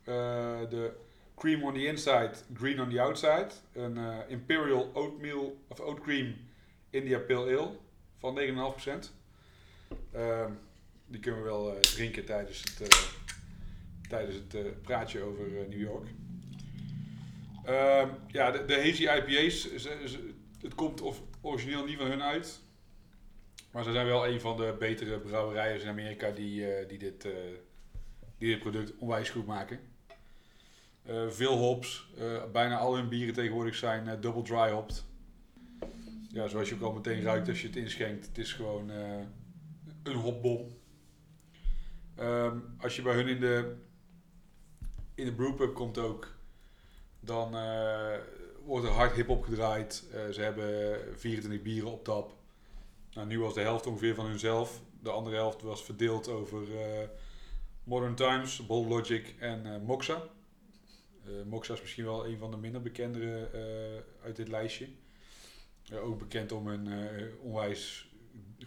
De 0.04 0.92
Cream 1.36 1.62
on 1.62 1.74
the 1.74 1.86
Inside, 1.86 2.30
Green 2.54 2.80
on 2.80 2.90
the 2.90 3.00
Outside. 3.00 3.48
Een 3.72 3.98
Imperial 4.28 4.90
Oatmeal 4.94 5.56
of 5.68 5.80
Oat 5.80 6.00
Cream 6.00 6.34
India 6.90 7.18
Pale 7.18 7.56
Ale 7.56 7.70
van 8.18 8.38
9,5%. 8.38 9.12
Ehm, 10.14 10.52
die 11.06 11.20
kunnen 11.20 11.40
we 11.40 11.46
wel 11.46 11.74
eh, 11.74 11.80
drinken 11.80 12.24
tijdens 12.24 12.60
het, 12.60 12.80
eh, 12.80 12.98
tijdens 14.08 14.36
het 14.36 14.54
eh, 14.54 14.62
praatje 14.82 15.22
over 15.22 15.44
New 15.68 15.80
York. 15.80 16.08
Ehm, 17.64 18.08
ja, 18.26 18.50
de, 18.50 18.64
de 18.64 18.82
IPA's, 18.82 19.68
het 20.60 20.74
komt 20.74 21.00
of, 21.00 21.22
origineel 21.40 21.84
niet 21.84 21.98
van 21.98 22.06
hun 22.06 22.22
uit. 22.22 22.60
Maar 23.70 23.84
ze 23.84 23.92
zijn 23.92 24.06
wel 24.06 24.28
een 24.28 24.40
van 24.40 24.56
de 24.56 24.76
betere 24.78 25.18
brouwerijen 25.18 25.80
in 25.80 25.88
Amerika 25.88 26.30
die, 26.30 26.86
die, 26.86 26.98
dit, 26.98 27.22
die 28.38 28.48
dit 28.48 28.58
product 28.58 28.92
onwijs 28.98 29.30
goed 29.30 29.46
maken. 29.46 29.80
Veel 31.28 31.56
hops, 31.56 32.08
bijna 32.52 32.78
al 32.78 32.96
hun 32.96 33.08
bieren 33.08 33.34
tegenwoordig 33.34 33.74
zijn 33.74 34.08
eh, 34.08 34.20
double 34.20 34.42
dry 34.42 34.70
hopped. 34.70 35.04
Ja, 36.28 36.48
zoals 36.48 36.68
je 36.68 36.74
ook 36.74 36.82
al 36.82 36.92
meteen 36.92 37.22
ruikt 37.22 37.48
als 37.48 37.60
je 37.60 37.66
het 37.66 37.76
inschenkt, 37.76 38.26
het 38.26 38.38
is 38.38 38.52
gewoon 38.52 38.90
een 40.04 40.16
hopbom. 40.16 40.82
Ehm, 42.14 42.58
als 42.78 42.96
je 42.96 43.02
bij 43.02 43.14
hun 43.14 43.28
in 43.28 43.40
de, 43.40 43.76
in 45.14 45.24
de 45.24 45.34
brewpub 45.34 45.74
komt 45.74 45.98
ook, 45.98 46.34
dan 47.20 47.56
eh, 47.56 48.18
wordt 48.64 48.86
er 48.86 48.92
hard 48.92 49.14
hip-hop 49.14 49.44
gedraaid. 49.44 50.08
Eh, 50.12 50.28
ze 50.28 50.40
hebben 50.40 50.98
24 51.18 51.62
bieren 51.62 51.90
op 51.90 52.04
tap. 52.04 52.36
Nou, 53.12 53.26
nu 53.26 53.40
was 53.40 53.54
de 53.54 53.60
helft 53.60 53.86
ongeveer 53.86 54.14
van 54.14 54.26
hunzelf. 54.26 54.82
De 55.02 55.10
andere 55.10 55.36
helft 55.36 55.62
was 55.62 55.84
verdeeld 55.84 56.28
over 56.28 56.80
eh, 56.80 57.08
Modern 57.84 58.14
Times, 58.14 58.66
Bold 58.66 58.88
Logic 58.88 59.34
en 59.38 59.84
Moxa. 59.84 60.22
Moxa 61.44 61.74
is 61.74 61.80
misschien 61.80 62.04
wel 62.04 62.26
een 62.26 62.38
van 62.38 62.50
de 62.50 62.56
minder 62.56 62.82
bekendere 62.82 63.48
uit 64.22 64.36
dit 64.36 64.48
lijstje. 64.48 64.88
Ook 65.92 66.18
bekend 66.18 66.52
om 66.52 66.66
hun 66.66 66.88
onwijs 67.40 68.12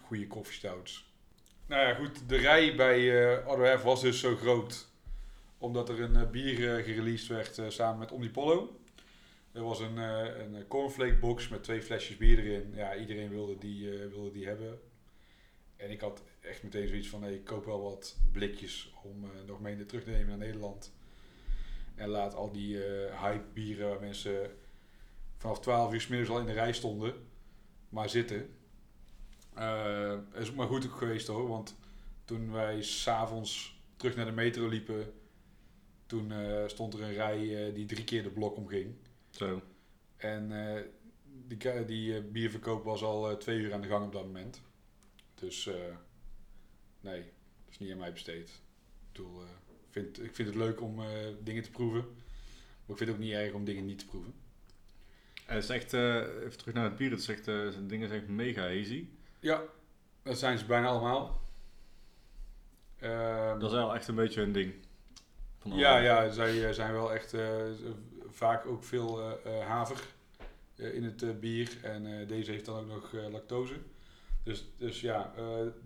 goede 0.00 0.26
koffiestouts. 0.26 1.07
Nou 1.68 1.82
ja, 1.82 1.94
goed. 1.94 2.28
De 2.28 2.36
rij 2.36 2.76
bij 2.76 3.10
Half 3.44 3.82
was 3.82 4.00
dus 4.00 4.20
zo 4.20 4.36
groot. 4.36 4.86
Omdat 5.58 5.88
er 5.88 6.00
een 6.00 6.16
eh, 6.16 6.30
bier 6.30 6.76
eh, 6.76 6.84
gereleased 6.84 7.26
werd 7.28 7.72
samen 7.72 7.98
met 7.98 8.12
Omnipollo. 8.12 8.80
Er 9.52 9.62
was 9.62 9.80
een, 9.80 9.96
een 9.96 10.66
cornflake 10.68 11.18
box 11.18 11.48
met 11.48 11.62
twee 11.62 11.82
flesjes 11.82 12.16
bier 12.16 12.38
erin. 12.38 12.72
Ja, 12.74 12.96
iedereen 12.96 13.30
wilde 13.30 13.58
die, 13.58 13.90
wilde 13.90 14.30
die 14.30 14.46
hebben. 14.46 14.80
En 15.76 15.90
ik 15.90 16.00
had 16.00 16.22
echt 16.40 16.62
meteen 16.62 16.88
zoiets 16.88 17.08
van, 17.08 17.22
hey, 17.22 17.34
ik 17.34 17.44
koop 17.44 17.64
wel 17.64 17.82
wat 17.82 18.16
blikjes 18.32 18.92
om 19.02 19.30
nog 19.46 19.60
mee 19.60 19.86
terug 19.86 20.04
te 20.04 20.10
nemen 20.10 20.28
naar 20.28 20.38
Nederland. 20.38 20.92
En 21.94 22.08
laat 22.08 22.34
al 22.34 22.52
die 22.52 22.76
hype 23.20 23.52
bieren 23.52 23.88
waar 23.88 24.00
mensen 24.00 24.50
vanaf 25.36 25.60
12 25.60 25.92
uur 25.92 26.26
's 26.26 26.28
al 26.28 26.40
in 26.40 26.46
de 26.46 26.52
rij 26.52 26.72
stonden, 26.72 27.14
maar 27.88 28.08
zitten. 28.08 28.57
Het 29.64 30.42
is 30.42 30.52
maar 30.52 30.66
goed 30.66 30.86
ook 30.86 30.96
geweest 30.96 31.26
hoor, 31.26 31.48
want 31.48 31.76
toen 32.24 32.52
wij 32.52 32.82
s'avonds 32.82 33.80
terug 33.96 34.16
naar 34.16 34.26
de 34.26 34.32
metro 34.32 34.68
liepen, 34.68 35.12
toen 36.06 36.32
eh, 36.32 36.66
stond 36.66 36.94
er 36.94 37.02
een 37.02 37.12
rij 37.12 37.66
eh, 37.66 37.74
die 37.74 37.86
drie 37.86 38.04
keer 38.04 38.22
de 38.22 38.30
blok 38.30 38.56
omging. 38.56 38.94
Zo. 39.30 39.62
En 40.16 40.52
die, 41.46 41.84
die 41.84 42.22
bierverkoop 42.22 42.84
was 42.84 43.02
al 43.02 43.36
twee 43.36 43.58
uur 43.58 43.74
aan 43.74 43.80
de 43.80 43.88
gang 43.88 44.04
op 44.04 44.12
dat 44.12 44.24
moment. 44.24 44.62
Dus 45.34 45.70
nee, 47.00 47.20
dat 47.20 47.70
is 47.70 47.78
niet 47.78 47.92
aan 47.92 47.98
mij 47.98 48.12
besteed. 48.12 48.48
Ik, 48.48 49.12
bedoel, 49.12 49.42
vind, 49.90 50.22
ik 50.22 50.34
vind 50.34 50.48
het 50.48 50.56
leuk 50.56 50.80
om 50.80 51.00
dingen 51.42 51.62
te 51.62 51.70
proeven. 51.70 52.00
Maar 52.88 52.96
ik 52.96 52.96
vind 52.96 53.10
het 53.10 53.10
ook 53.10 53.24
niet 53.24 53.32
erg 53.32 53.52
om 53.52 53.64
dingen 53.64 53.84
niet 53.84 53.98
te 53.98 54.06
proeven. 54.06 54.34
En 55.46 55.54
het 55.54 55.64
is 55.64 55.70
echt, 55.70 55.92
even 55.92 56.58
terug 56.58 56.74
naar 56.74 56.84
het 56.84 56.96
bier, 56.96 57.10
het 57.10 57.20
is 57.20 57.28
echt, 57.28 57.48
eh, 57.48 57.64
het 57.64 57.88
ding 57.88 58.02
is 58.02 58.10
echt 58.10 58.28
mega 58.28 58.62
hazy. 58.62 59.08
Ja, 59.40 59.62
dat 60.22 60.38
zijn 60.38 60.58
ze 60.58 60.64
bijna 60.64 60.86
allemaal. 60.86 61.40
Ehm, 62.98 63.58
Dat 63.58 63.70
is 63.70 63.76
wel 63.76 63.94
echt 63.94 64.08
een 64.08 64.14
beetje 64.14 64.42
een 64.42 64.52
ding. 64.52 64.74
Van 65.58 65.72
ja, 65.76 65.98
ja, 65.98 66.30
zij 66.30 66.68
eh, 66.68 66.72
zijn 66.74 66.92
wel 66.92 67.14
echt 67.14 67.34
eh, 67.34 67.56
vaak 68.28 68.66
ook 68.66 68.84
veel 68.84 69.20
eh, 69.44 69.66
haver 69.66 70.00
in 70.76 71.04
het 71.04 71.40
bier. 71.40 71.78
En 71.82 72.26
deze 72.26 72.50
heeft 72.50 72.64
dan 72.64 72.78
ook 72.78 72.86
nog 72.86 73.12
lactose. 73.30 73.74
Dus, 74.42 74.64
dus 74.76 75.00
ja, 75.00 75.32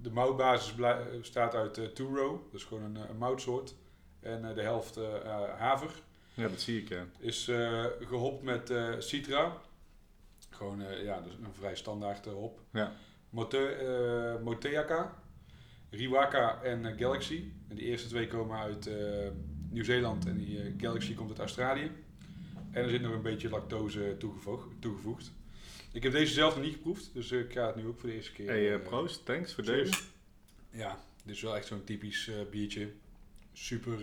de 0.03 0.11
moutbasis 0.11 0.75
bestaat 1.19 1.55
uit 1.55 1.95
two 1.95 2.17
row. 2.17 2.41
Dat 2.45 2.61
is 2.61 2.65
gewoon 2.65 2.83
een, 2.83 3.09
een 3.11 3.17
moutsoort. 3.17 3.75
En 4.21 4.55
de 4.55 4.63
helft 4.63 4.99
haver. 5.57 5.91
Ja, 6.35 6.49
dat 6.49 6.61
zie 6.61 6.81
ik, 6.81 6.89
ja. 6.89 7.07
Is 7.19 7.49
eh, 7.49 7.85
gehopt 8.01 8.43
met 8.43 8.73
Citra. 8.99 9.57
Gewoon 10.51 10.83
ja, 11.03 11.21
dus 11.21 11.33
een 11.33 11.55
vrij 11.55 11.77
standaard 11.77 12.27
hop. 12.27 12.61
Ja. 12.71 12.93
Mote, 13.33 14.41
Moteaka, 14.45 15.23
Riwaka 15.91 16.63
en 16.63 16.87
eh, 16.87 16.99
Galaxy. 16.99 17.45
En 17.69 17.77
die 17.77 17.85
eerste 17.85 18.09
twee 18.09 18.27
komen 18.27 18.59
uit 18.59 18.87
eh, 18.87 19.31
Nieuw-Zeeland 19.71 20.27
en 20.27 20.37
die 20.37 20.75
Galaxy 20.79 21.15
komt 21.15 21.31
uit 21.31 21.39
Australië. 21.39 21.91
En 22.71 22.83
er 22.83 22.89
zit 22.91 23.01
nog 23.01 23.13
een 23.13 23.23
beetje 23.23 23.49
lactose 23.49 24.15
toegevoegd. 24.19 24.67
toegevoegd. 24.79 25.33
Ik 25.93 26.03
heb 26.03 26.13
deze 26.13 26.33
zelf 26.33 26.55
nog 26.55 26.65
niet 26.65 26.75
geproefd, 26.75 27.11
dus 27.15 27.33
ik 27.33 27.53
ga 27.53 27.67
het 27.67 27.77
nu 27.77 27.87
ook 27.87 28.01
voor 28.01 28.09
de 28.09 28.15
eerste 28.15 28.33
keer. 28.33 28.49
Hey, 28.49 28.81
proost, 28.81 29.25
thanks 29.25 29.55
voor 29.55 29.65
deze. 29.65 30.03
Ja, 30.71 30.99
dit 31.25 31.35
is 31.35 31.43
wel 31.43 31.57
echt 31.57 31.67
zo'n 31.67 31.85
typisch 31.85 32.31
biertje. 32.51 32.93
Super 33.53 33.99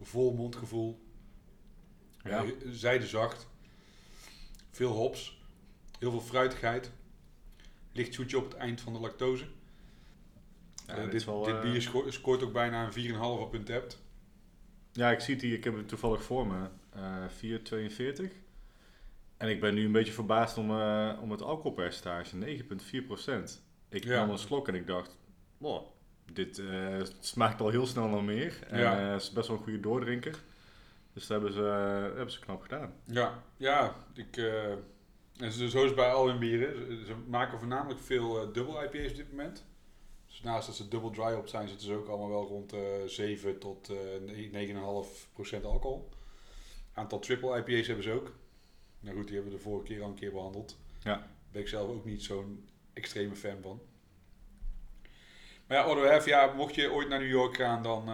vol 0.00 0.34
mondgevoel. 0.34 1.00
Ja. 2.22 2.42
Ja. 2.42 2.52
zijdezacht. 2.70 3.48
Veel 4.70 4.92
hops. 4.92 5.44
Heel 5.98 6.10
veel 6.10 6.20
fruitigheid. 6.20 6.90
Licht 7.96 8.14
zoetje 8.14 8.38
op 8.38 8.44
het 8.44 8.54
eind 8.54 8.80
van 8.80 8.92
de 8.92 8.98
lactose. 8.98 9.44
Ja, 10.86 10.94
Eh, 10.94 11.02
dit 11.02 11.10
dit, 11.12 11.24
wel, 11.24 11.42
dit 11.44 11.54
eh, 11.54 11.60
bier 11.60 11.82
sco- 11.82 12.10
scoort 12.10 12.42
ook 12.42 12.52
bijna 12.52 12.84
een 12.84 12.92
4,5 12.92 13.40
op 13.40 13.56
tapt. 13.64 14.02
Ja, 14.92 15.10
ik 15.10 15.20
zie 15.20 15.34
het 15.34 15.42
hier, 15.42 15.54
ik 15.54 15.64
heb 15.64 15.76
het 15.76 15.88
toevallig 15.88 16.22
voor 16.22 16.46
me. 16.46 16.68
eh 16.94 17.24
4,42. 17.28 18.32
En 19.36 19.48
ik 19.48 19.60
ben 19.60 19.74
nu 19.74 19.84
een 19.84 19.92
beetje 19.92 20.12
verbaasd 20.12 20.58
om, 20.58 20.70
eh, 20.70 21.12
om 21.22 21.30
het 21.30 21.42
alcoholpercentage, 21.42 22.36
9,4%. 22.36 23.62
Ik 23.88 24.04
Ja. 24.04 24.18
nam 24.20 24.30
een 24.30 24.38
slok 24.38 24.68
en 24.68 24.74
ik 24.74 24.86
dacht, 24.86 25.18
wow, 25.58 25.86
dit 26.32 26.62
smaakt 27.20 27.60
al 27.60 27.68
heel 27.68 27.86
snel 27.86 28.08
naar 28.08 28.24
meer. 28.24 28.58
En 28.68 28.78
Ja. 28.80 28.96
het 28.96 29.22
is 29.22 29.30
best 29.32 29.48
wel 29.48 29.56
een 29.56 29.62
goede 29.62 29.80
doordrinker. 29.80 30.38
Dus 31.12 31.26
dat 31.26 31.40
hebben 31.40 31.52
ze, 31.52 31.60
dat 32.06 32.14
hebben 32.16 32.30
ze 32.32 32.40
knap 32.40 32.62
gedaan. 32.62 32.92
Ja, 33.04 33.42
ja. 33.56 33.94
Ik, 34.14 34.36
en 35.38 35.52
zo 35.52 35.64
is 35.64 35.72
het 35.72 35.94
bij 35.94 36.12
al 36.12 36.26
hun 36.26 36.38
bieren. 36.38 37.06
Ze, 37.06 37.14
maken 37.28 37.58
voornamelijk 37.58 38.00
veel 38.00 38.40
eh 38.40 38.52
dubbel 38.52 38.82
IPA's 38.84 39.10
op 39.10 39.16
dit 39.16 39.30
moment. 39.30 39.64
Dus 40.26 40.42
naast 40.42 40.66
dat 40.66 40.76
ze 40.76 40.88
dubbel 40.88 41.10
dry 41.10 41.32
op 41.32 41.48
zijn, 41.48 41.68
zitten 41.68 41.86
ze 41.86 41.94
ook 41.94 42.08
allemaal 42.08 42.28
wel 42.28 42.46
rond 42.46 42.72
eh 42.72 42.80
7 43.06 43.58
tot 43.58 43.88
eh 43.88 45.04
9,5 45.04 45.32
procent 45.32 45.64
alcohol. 45.64 46.08
Aantal 46.92 47.18
triple 47.18 47.58
IPA's 47.58 47.86
hebben 47.86 48.04
ze 48.04 48.12
ook. 48.12 48.32
Nou 49.00 49.16
goed, 49.16 49.26
die 49.26 49.34
hebben 49.34 49.52
we 49.52 49.58
de 49.58 49.64
vorige 49.64 49.86
keer 49.86 50.02
al 50.02 50.08
een 50.08 50.14
keer 50.14 50.32
behandeld. 50.32 50.78
Ja. 51.02 51.16
Daar 51.16 51.28
ben 51.52 51.60
ik 51.60 51.68
zelf 51.68 51.88
ook 51.88 52.04
niet 52.04 52.22
zo'n 52.22 52.68
extreme 52.92 53.36
fan 53.36 53.62
van. 53.62 53.80
Maar 55.66 55.78
ja, 55.78 55.88
Ordo 55.88 56.20
F, 56.20 56.26
ja, 56.26 56.52
mocht 56.52 56.74
je 56.74 56.92
ooit 56.92 57.08
naar 57.08 57.18
New 57.18 57.28
York 57.30 57.56
gaan, 57.56 57.82
dan 57.82 58.08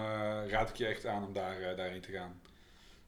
raad 0.48 0.68
ik 0.68 0.76
je 0.76 0.86
echt 0.86 1.06
aan 1.06 1.26
om 1.26 1.32
daar, 1.32 1.76
daarheen 1.76 2.00
te 2.00 2.12
gaan. 2.12 2.40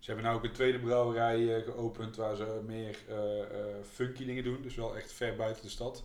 Ze 0.04 0.10
hebben 0.10 0.28
nou 0.28 0.36
ook 0.38 0.44
een 0.44 0.52
tweede 0.52 0.78
brouwerij 0.78 1.56
eh, 1.56 1.64
geopend 1.64 2.16
waar 2.16 2.36
ze 2.36 2.60
meer 2.66 2.98
eh, 3.08 3.40
eh, 3.40 3.46
funky 3.92 4.24
dingen 4.24 4.44
doen. 4.44 4.62
Dus 4.62 4.74
wel 4.74 4.96
echt 4.96 5.12
ver 5.12 5.36
buiten 5.36 5.62
de 5.62 5.68
stad. 5.68 6.04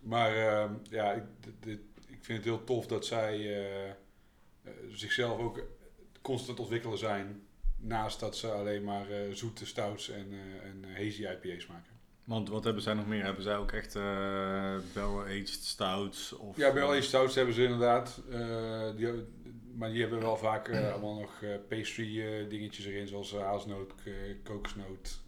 Maar 0.00 0.36
eh, 0.36 0.70
ja, 0.90 1.12
ik, 1.12 1.22
dit- 1.60 1.80
ik 2.06 2.18
vind 2.24 2.38
het 2.38 2.46
heel 2.46 2.64
tof 2.64 2.86
dat 2.86 3.06
zij 3.06 3.66
zichzelf 4.92 5.38
ook 5.40 5.62
constant 6.20 6.60
ontwikkelen 6.60 6.98
zijn. 6.98 7.42
Naast 7.76 8.20
dat 8.20 8.36
ze 8.36 8.50
alleen 8.50 8.84
maar 8.84 9.06
zoete 9.32 9.66
stouts 9.66 10.08
en, 10.10 10.32
en 10.62 10.84
hazy 10.94 11.26
IPA's 11.26 11.66
maken. 11.66 11.92
Want 12.24 12.48
wat 12.48 12.64
hebben 12.64 12.82
zij 12.82 12.94
nog 12.94 13.06
meer? 13.06 13.24
Hebben 13.24 13.42
zij 13.42 13.56
ook 13.56 13.72
echt 13.72 13.94
eh 13.94 14.76
barrel-aged 14.94 15.48
stouts? 15.48 16.32
Of, 16.32 16.56
Ja, 16.56 16.80
alle 16.80 17.02
stouts 17.02 17.34
hebben 17.34 17.54
ze 17.54 17.62
inderdaad. 17.62 18.22
die, 18.96 19.08
maar 19.76 19.90
die 19.90 20.00
hebben 20.00 20.20
wel 20.20 20.36
vaak 20.36 20.68
eh, 20.68 20.92
allemaal 20.92 21.14
nog 21.20 21.42
eh, 21.42 21.50
pastry 21.68 22.20
eh, 22.20 22.48
dingetjes 22.48 22.84
erin. 22.84 23.06
Zoals 23.06 23.32
hazelnoot, 23.32 23.92
kokosnoot, 24.42 25.20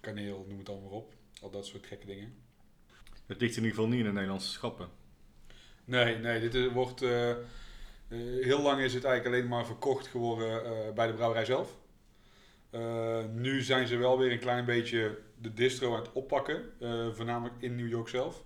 kaneel, 0.00 0.44
noem 0.48 0.58
het 0.58 0.68
allemaal 0.68 0.90
op. 0.90 1.12
Al 1.42 1.50
dat 1.50 1.66
soort 1.66 1.86
gekke 1.86 2.06
dingen. 2.06 2.34
Het 3.26 3.40
ligt 3.40 3.56
in 3.56 3.62
ieder 3.62 3.74
geval 3.76 3.90
niet 3.90 3.98
in 3.98 4.04
de 4.06 4.12
Nederlandse 4.12 4.50
schappen. 4.50 4.88
Nee, 5.84 6.18
nee, 6.18 6.40
dit 6.40 6.54
is- 6.54 6.72
wordt... 6.72 7.00
heel 8.40 8.62
lang 8.62 8.80
is 8.80 8.94
het 8.94 9.04
eigenlijk 9.04 9.36
alleen 9.36 9.48
maar 9.48 9.66
verkocht 9.66 10.06
geworden 10.06 10.62
bij 10.94 11.06
de 11.06 11.12
brouwerij 11.12 11.44
zelf. 11.44 11.76
Nu 13.32 13.62
zijn 13.62 13.86
ze 13.86 13.96
wel 13.96 14.18
weer 14.18 14.32
een 14.32 14.38
klein 14.38 14.64
beetje 14.64 15.18
de 15.40 15.52
distro 15.52 15.94
aan 15.94 16.00
het 16.02 16.12
oppakken. 16.12 16.64
voornamelijk 17.14 17.54
in 17.58 17.76
New 17.76 17.88
York 17.88 18.08
zelf. 18.08 18.44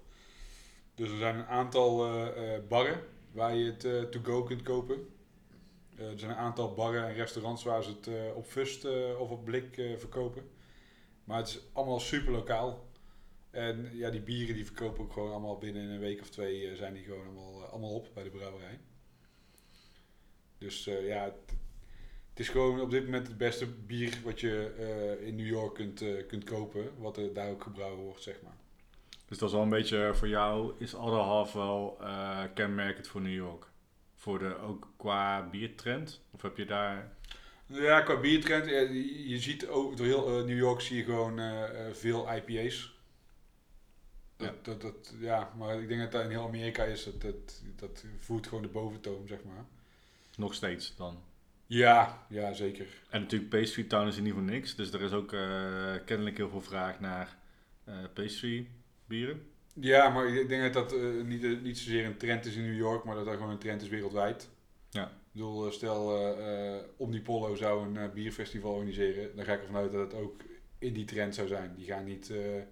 Dus 0.95 1.11
er 1.11 1.19
zijn 1.19 1.37
een 1.39 1.47
aantal 1.47 1.97
barren 2.69 3.01
waar 3.33 3.55
je 3.55 3.65
het 3.71 3.85
eh, 3.85 4.03
to 4.03 4.21
go 4.23 4.43
kunt 4.43 4.63
kopen. 4.63 5.09
Eh, 5.99 6.11
er 6.11 6.19
zijn 6.19 6.31
een 6.31 6.37
aantal 6.37 6.75
barren 6.75 7.07
en 7.07 7.15
restaurants 7.15 7.63
waar 7.63 7.83
ze 7.83 7.91
het 7.91 8.07
eh, 8.07 8.37
op 8.37 8.47
fust 8.47 8.85
eh, 8.85 9.21
of 9.21 9.31
op 9.31 9.45
blik 9.45 9.75
verkopen. 9.99 10.51
Maar 11.25 11.39
het 11.39 11.49
is 11.49 11.61
allemaal 11.73 12.01
super 12.01 12.33
lokaal. 12.33 12.87
En 13.51 13.91
ja, 13.93 14.11
die 14.11 14.21
bieren 14.21 14.55
die 14.55 14.65
verkopen 14.65 15.05
ook 15.05 15.13
gewoon 15.13 15.31
allemaal 15.31 15.59
binnen 15.59 15.91
een 15.91 15.99
week 15.99 16.21
of 16.21 16.29
twee 16.29 16.77
zijn 16.77 16.95
die 16.95 17.05
gewoon 17.05 17.25
allemaal, 17.25 17.65
allemaal 17.65 17.95
op 17.95 18.09
bij 18.15 18.23
de 18.23 18.31
brouwerij. 18.31 18.81
Dus 20.59 20.85
ja, 20.85 21.25
het, 21.25 22.39
is 22.41 22.49
gewoon 22.49 22.81
op 22.81 22.91
dit 22.91 23.05
moment 23.05 23.27
het 23.27 23.39
beste 23.39 23.67
bier 23.67 24.21
wat 24.25 24.41
je 24.41 25.19
in 25.25 25.37
New 25.37 25.47
York 25.47 25.75
kunt, 25.75 26.05
kunt 26.27 26.45
kopen. 26.45 26.91
Wat 26.99 27.17
er 27.17 27.33
daar 27.33 27.51
ook 27.51 27.63
gebrouwen 27.63 28.05
wordt, 28.05 28.23
zeg 28.23 28.43
maar. 28.43 28.57
Dus 29.27 29.39
dat 29.39 29.49
is 29.49 29.55
wel 29.55 29.65
een 29.65 29.69
beetje 29.69 30.11
voor 30.15 30.29
jou, 30.29 30.73
is 30.79 30.95
Other 30.95 31.21
Half 31.21 31.53
wel 31.53 31.99
kenmerkend 32.55 33.09
voor 33.09 33.21
New 33.21 33.35
York? 33.35 33.68
Voor 34.29 34.39
de, 34.39 34.59
ook 34.59 34.89
qua 34.97 35.49
biertrend? 35.51 36.21
Of 36.31 36.43
heb 36.43 36.57
je 36.57 36.65
daar... 36.65 37.13
Ja, 37.67 38.01
qua 38.01 38.21
biertrend, 38.21 38.67
je 39.29 39.39
ziet 39.39 39.67
ook 39.67 39.97
door 39.97 40.07
heel 40.07 40.27
eh, 40.27 40.45
New 40.45 40.57
York 40.59 40.81
zie 40.81 40.97
je 40.97 41.05
gewoon 41.05 41.39
eh, 41.39 41.87
eh, 41.87 41.95
veel 41.95 42.35
IPA's. 42.35 42.97
Dat, 44.37 44.49
Ja. 44.49 44.55
dat, 44.63 44.81
dat, 44.81 45.15
ja, 45.19 45.53
maar 45.57 45.83
ik 45.83 45.89
denk 45.89 46.01
dat 46.01 46.13
dat 46.13 46.25
in 46.25 46.31
heel 46.31 46.47
Amerika 46.47 46.85
is, 46.85 47.05
dat, 47.05 47.21
dat, 47.21 47.63
dat 47.77 48.05
voert 48.19 48.47
gewoon 48.47 48.63
de 48.63 48.69
boventoon, 48.69 49.29
zeg 49.29 49.45
maar. 49.45 49.65
Nog 50.37 50.55
steeds 50.55 50.97
dan? 50.97 51.23
Ja, 51.67 52.27
ja, 52.29 52.53
zeker. 52.53 52.87
En 53.11 53.21
natuurlijk 53.21 53.51
Pastry 53.51 53.85
Town 53.85 54.07
is 54.09 54.17
in 54.17 54.27
ieder 54.27 54.39
geval 54.39 54.55
niks. 54.55 54.75
Dus 54.75 54.93
er 54.93 55.03
is 55.03 55.13
ook 55.13 55.29
kennelijk 56.05 56.37
heel 56.37 56.51
veel 56.51 56.61
vraag 56.61 57.01
naar 57.01 57.37
eh, 57.85 57.95
pastry 58.15 58.69
bieren. 59.07 59.51
Ja, 59.81 60.09
maar 60.09 60.29
ik 60.29 60.49
denk 60.49 60.63
dat 60.63 60.73
dat 60.91 61.01
eh, 61.01 61.25
niet, 61.25 61.63
niet 61.63 61.79
zozeer 61.79 62.05
een 62.05 62.17
trend 62.17 62.47
is 62.47 62.57
in 62.57 62.63
New 62.63 62.77
York, 62.77 63.05
maar 63.05 63.15
dat 63.15 63.25
dat 63.25 63.35
gewoon 63.35 63.51
een 63.51 63.59
trend 63.59 63.83
is 63.83 63.89
wereldwijd. 63.89 64.49
Ja. 64.91 65.05
Ik 65.05 65.45
bedoel, 65.45 65.67
eh, 65.67 65.73
stel 65.73 66.17
eh 66.17 66.75
eh, 66.77 66.83
Omnipollo 66.97 67.55
zou 67.55 67.87
een 67.89 67.97
eh, 67.97 68.11
bierfestival 68.15 68.73
organiseren, 68.73 69.37
dan 69.37 69.45
ga 69.45 69.53
ik 69.53 69.61
ervan 69.61 69.77
uit 69.77 69.93
dat 69.93 70.13
het 70.13 70.21
ook 70.21 70.41
in 70.79 70.93
die 70.93 71.05
trend 71.05 71.35
zou 71.35 71.49
zijn. 71.49 71.75
Die 71.77 71.87
gaan, 71.87 72.05
niet, 72.05 72.31
eh, 72.31 72.63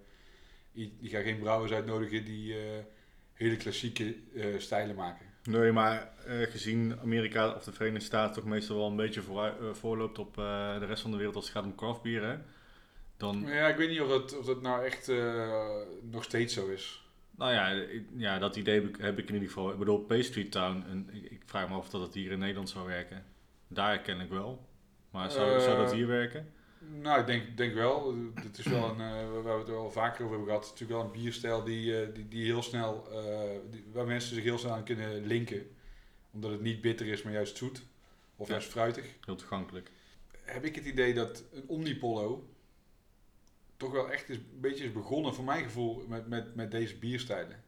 die 0.71 1.09
gaan 1.09 1.23
geen 1.23 1.39
brouwers 1.39 1.71
uitnodigen 1.71 2.25
die 2.25 2.53
eh, 2.53 2.59
hele 3.33 3.57
klassieke 3.57 4.15
eh, 4.35 4.45
stijlen 4.57 4.95
maken. 4.95 5.25
Nee, 5.43 5.71
maar 5.71 6.13
eh, 6.25 6.41
gezien 6.41 6.99
Amerika 7.01 7.55
of 7.55 7.63
de 7.63 7.73
Verenigde 7.73 8.05
Staten 8.05 8.35
toch 8.35 8.45
meestal 8.45 8.75
wel 8.77 8.87
een 8.87 8.95
beetje 8.95 9.21
eh, 9.21 9.73
voorloopt 9.73 10.19
op 10.19 10.37
eh, 10.37 10.79
de 10.79 10.85
rest 10.85 11.01
van 11.01 11.11
de 11.11 11.17
wereld 11.17 11.35
als 11.35 11.45
het 11.45 11.53
gaat 11.53 11.63
om 11.65 11.75
craft 11.75 12.01
bier, 12.01 12.23
hè, 12.23 12.37
dan, 13.17 13.43
ja, 13.47 13.67
ik 13.67 13.75
weet 13.77 13.89
niet 13.89 14.01
of 14.01 14.07
dat, 14.07 14.37
of 14.37 14.45
dat 14.45 14.61
nou 14.61 14.85
echt 14.85 15.09
eh, 15.09 15.77
nog 16.01 16.23
steeds 16.23 16.53
zo 16.53 16.67
is. 16.67 17.05
nou 17.37 17.51
ja, 17.53 17.67
ik- 17.69 18.07
ja, 18.15 18.39
dat 18.39 18.55
idee 18.55 18.75
heb 18.81 18.87
ik, 18.89 18.95
heb 19.01 19.17
ik 19.19 19.27
in 19.27 19.33
ieder 19.33 19.47
geval. 19.49 19.71
Ik 19.71 19.77
bedoel, 19.79 19.99
Pastry 19.99 20.43
Town, 20.43 20.83
en 20.89 21.09
ik, 21.11 21.31
ik 21.31 21.41
vraag 21.45 21.69
me 21.69 21.75
af 21.75 21.79
of 21.79 21.89
dat 21.89 22.01
het 22.01 22.13
hier 22.13 22.31
in 22.31 22.39
Nederland 22.39 22.69
zou 22.69 22.87
werken. 22.87 23.25
Daar 23.67 23.99
ken 23.99 24.19
ik 24.19 24.29
wel. 24.29 24.65
Maar 25.11 25.31
zou, 25.31 25.59
zou 25.59 25.77
dat 25.77 25.87
Eh, 25.89 25.93
hier 25.95 26.07
werken? 26.07 26.51
Nou, 27.01 27.19
ik 27.19 27.25
denk, 27.25 27.57
denk 27.57 27.73
wel. 27.73 28.15
Het 28.35 28.57
is 28.57 28.65
wel 28.65 28.83
een, 28.89 28.99
eh, 29.01 29.31
waar 29.43 29.53
we 29.53 29.59
het 29.59 29.67
wel 29.69 29.91
vaker 29.91 30.23
over 30.25 30.35
hebben 30.35 30.47
gehad. 30.53 30.65
Het 30.69 30.73
is 30.73 30.79
natuurlijk 30.79 30.99
wel 30.99 31.13
een 31.15 31.21
bierstijl 31.21 31.63
die, 31.63 32.01
eh, 32.01 32.13
die, 32.13 32.27
die 32.27 32.43
heel 32.45 32.61
snel, 32.61 33.07
eh, 33.11 33.49
die- 33.71 33.85
waar 33.93 34.05
mensen 34.05 34.35
zich 34.35 34.43
heel 34.43 34.57
snel 34.57 34.71
aan 34.73 34.83
kunnen 34.83 35.25
linken. 35.25 35.67
Omdat 36.31 36.51
het 36.51 36.61
niet 36.61 36.81
bitter 36.81 37.07
is, 37.07 37.21
maar 37.23 37.33
juist 37.33 37.57
zoet. 37.57 37.81
Of 38.35 38.47
Ja. 38.47 38.53
juist 38.53 38.69
fruitig. 38.69 39.05
Heel 39.25 39.35
toegankelijk. 39.35 39.91
Heb 40.41 40.63
ik 40.65 40.75
het 40.75 40.85
idee 40.85 41.13
dat 41.13 41.43
een 41.53 41.63
Omnipollo 41.67 42.49
toch 43.77 43.91
wel 43.91 44.11
echt 44.11 44.29
is, 44.29 44.37
een 44.37 44.59
beetje 44.61 44.83
is 44.83 44.91
begonnen, 44.91 45.33
voor 45.33 45.43
mijn 45.43 45.63
gevoel, 45.63 46.05
met, 46.07 46.27
met, 46.27 46.55
met 46.55 46.71
deze 46.71 46.97
bierstijlen. 46.97 47.63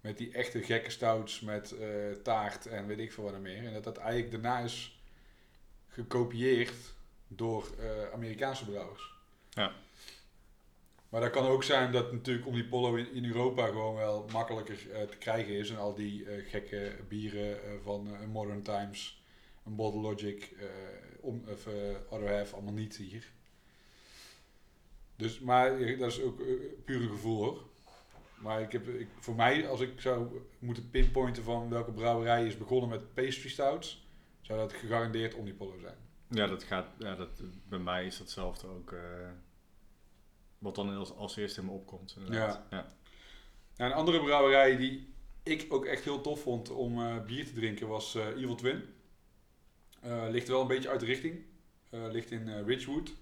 Met 0.00 0.18
die 0.18 0.32
echte 0.32 0.62
gekke 0.62 0.90
stouts, 0.90 1.40
met 1.40 1.72
eh, 1.72 2.10
taart 2.22 2.66
en 2.66 2.86
weet 2.86 2.98
ik 2.98 3.12
veel 3.12 3.24
wat 3.24 3.32
er 3.32 3.40
meer. 3.40 3.66
En 3.66 3.72
dat 3.72 3.84
dat 3.84 3.96
eigenlijk 3.96 4.30
daarna 4.30 4.58
is 4.58 5.00
gekopieerd 5.88 6.94
door 7.28 7.70
eh, 7.78 8.12
Amerikaanse 8.12 8.64
brouwers. 8.64 9.14
Ja. 9.50 9.72
Maar 11.08 11.20
dat 11.20 11.30
kan 11.30 11.46
ook 11.46 11.64
zijn 11.64 11.92
dat 11.92 12.12
natuurlijk 12.12 12.46
Omnipollo 12.46 12.94
in, 12.94 13.12
in 13.12 13.24
Europa 13.24 13.66
gewoon 13.66 13.94
wel 13.94 14.26
makkelijker 14.32 14.90
eh, 14.90 15.02
te 15.02 15.16
krijgen 15.16 15.54
is. 15.54 15.70
En 15.70 15.78
al 15.78 15.94
die 15.94 16.26
gekke 16.48 16.96
bieren 17.08 17.58
van 17.82 18.30
Modern 18.32 18.62
Times, 18.62 19.22
een 19.64 19.76
Bottle 19.76 20.00
Logic, 20.00 20.54
om, 21.20 21.44
of, 21.48 21.66
Other 22.08 22.34
Half 22.34 22.52
allemaal 22.52 22.72
niet 22.72 22.96
hier. 22.96 23.34
Dus, 25.16 25.40
maar 25.40 25.80
eh, 25.80 25.98
dat 25.98 26.10
is 26.10 26.20
ook 26.22 26.40
eh, 26.40 26.46
puur 26.84 27.02
een 27.02 27.08
gevoel 27.08 27.44
hoor. 27.44 27.64
Maar 28.40 28.60
ik 28.60 28.72
heb, 28.72 28.88
ik, 28.88 29.08
voor 29.18 29.34
mij, 29.34 29.68
als 29.68 29.80
ik 29.80 30.00
zou 30.00 30.40
moeten 30.58 30.90
pinpointen 30.90 31.42
van 31.42 31.68
welke 31.68 31.92
brouwerij 31.92 32.46
is 32.46 32.56
begonnen 32.58 32.88
met 32.88 33.14
pastry 33.14 33.48
stouts, 33.48 34.08
zou 34.40 34.58
dat 34.58 34.72
gegarandeerd 34.72 35.34
Omnipollo 35.34 35.78
zijn. 35.78 35.96
Ja, 36.28 36.46
dat 36.46 36.62
gaat, 36.62 36.86
ja 36.98 37.14
dat, 37.14 37.42
bij 37.68 37.78
mij 37.78 38.06
is 38.06 38.18
datzelfde 38.18 38.66
ook. 38.68 38.92
eh, 38.92 39.00
wat 40.58 40.74
dan 40.74 40.94
als, 40.96 41.14
als 41.14 41.36
eerste 41.36 41.60
in 41.60 41.66
me 41.66 41.72
opkomt. 41.72 42.14
inderdaad. 42.18 42.62
Ja. 42.70 42.86
Nou, 43.76 43.90
een 43.90 43.96
andere 43.96 44.20
brouwerij 44.22 44.76
die 44.76 45.14
ik 45.42 45.66
ook 45.68 45.84
echt 45.84 46.04
heel 46.04 46.20
tof 46.20 46.40
vond 46.40 46.70
om 46.70 47.24
bier 47.26 47.46
te 47.46 47.52
drinken 47.52 47.88
was 47.88 48.14
Evil 48.14 48.54
Twin. 48.54 48.82
Ligt 50.28 50.48
wel 50.48 50.60
een 50.60 50.66
beetje 50.66 50.88
uit 50.88 51.00
de 51.00 51.06
richting. 51.06 51.44
Ligt 51.90 52.30
in 52.30 52.64
Ridgewood. 52.64 53.14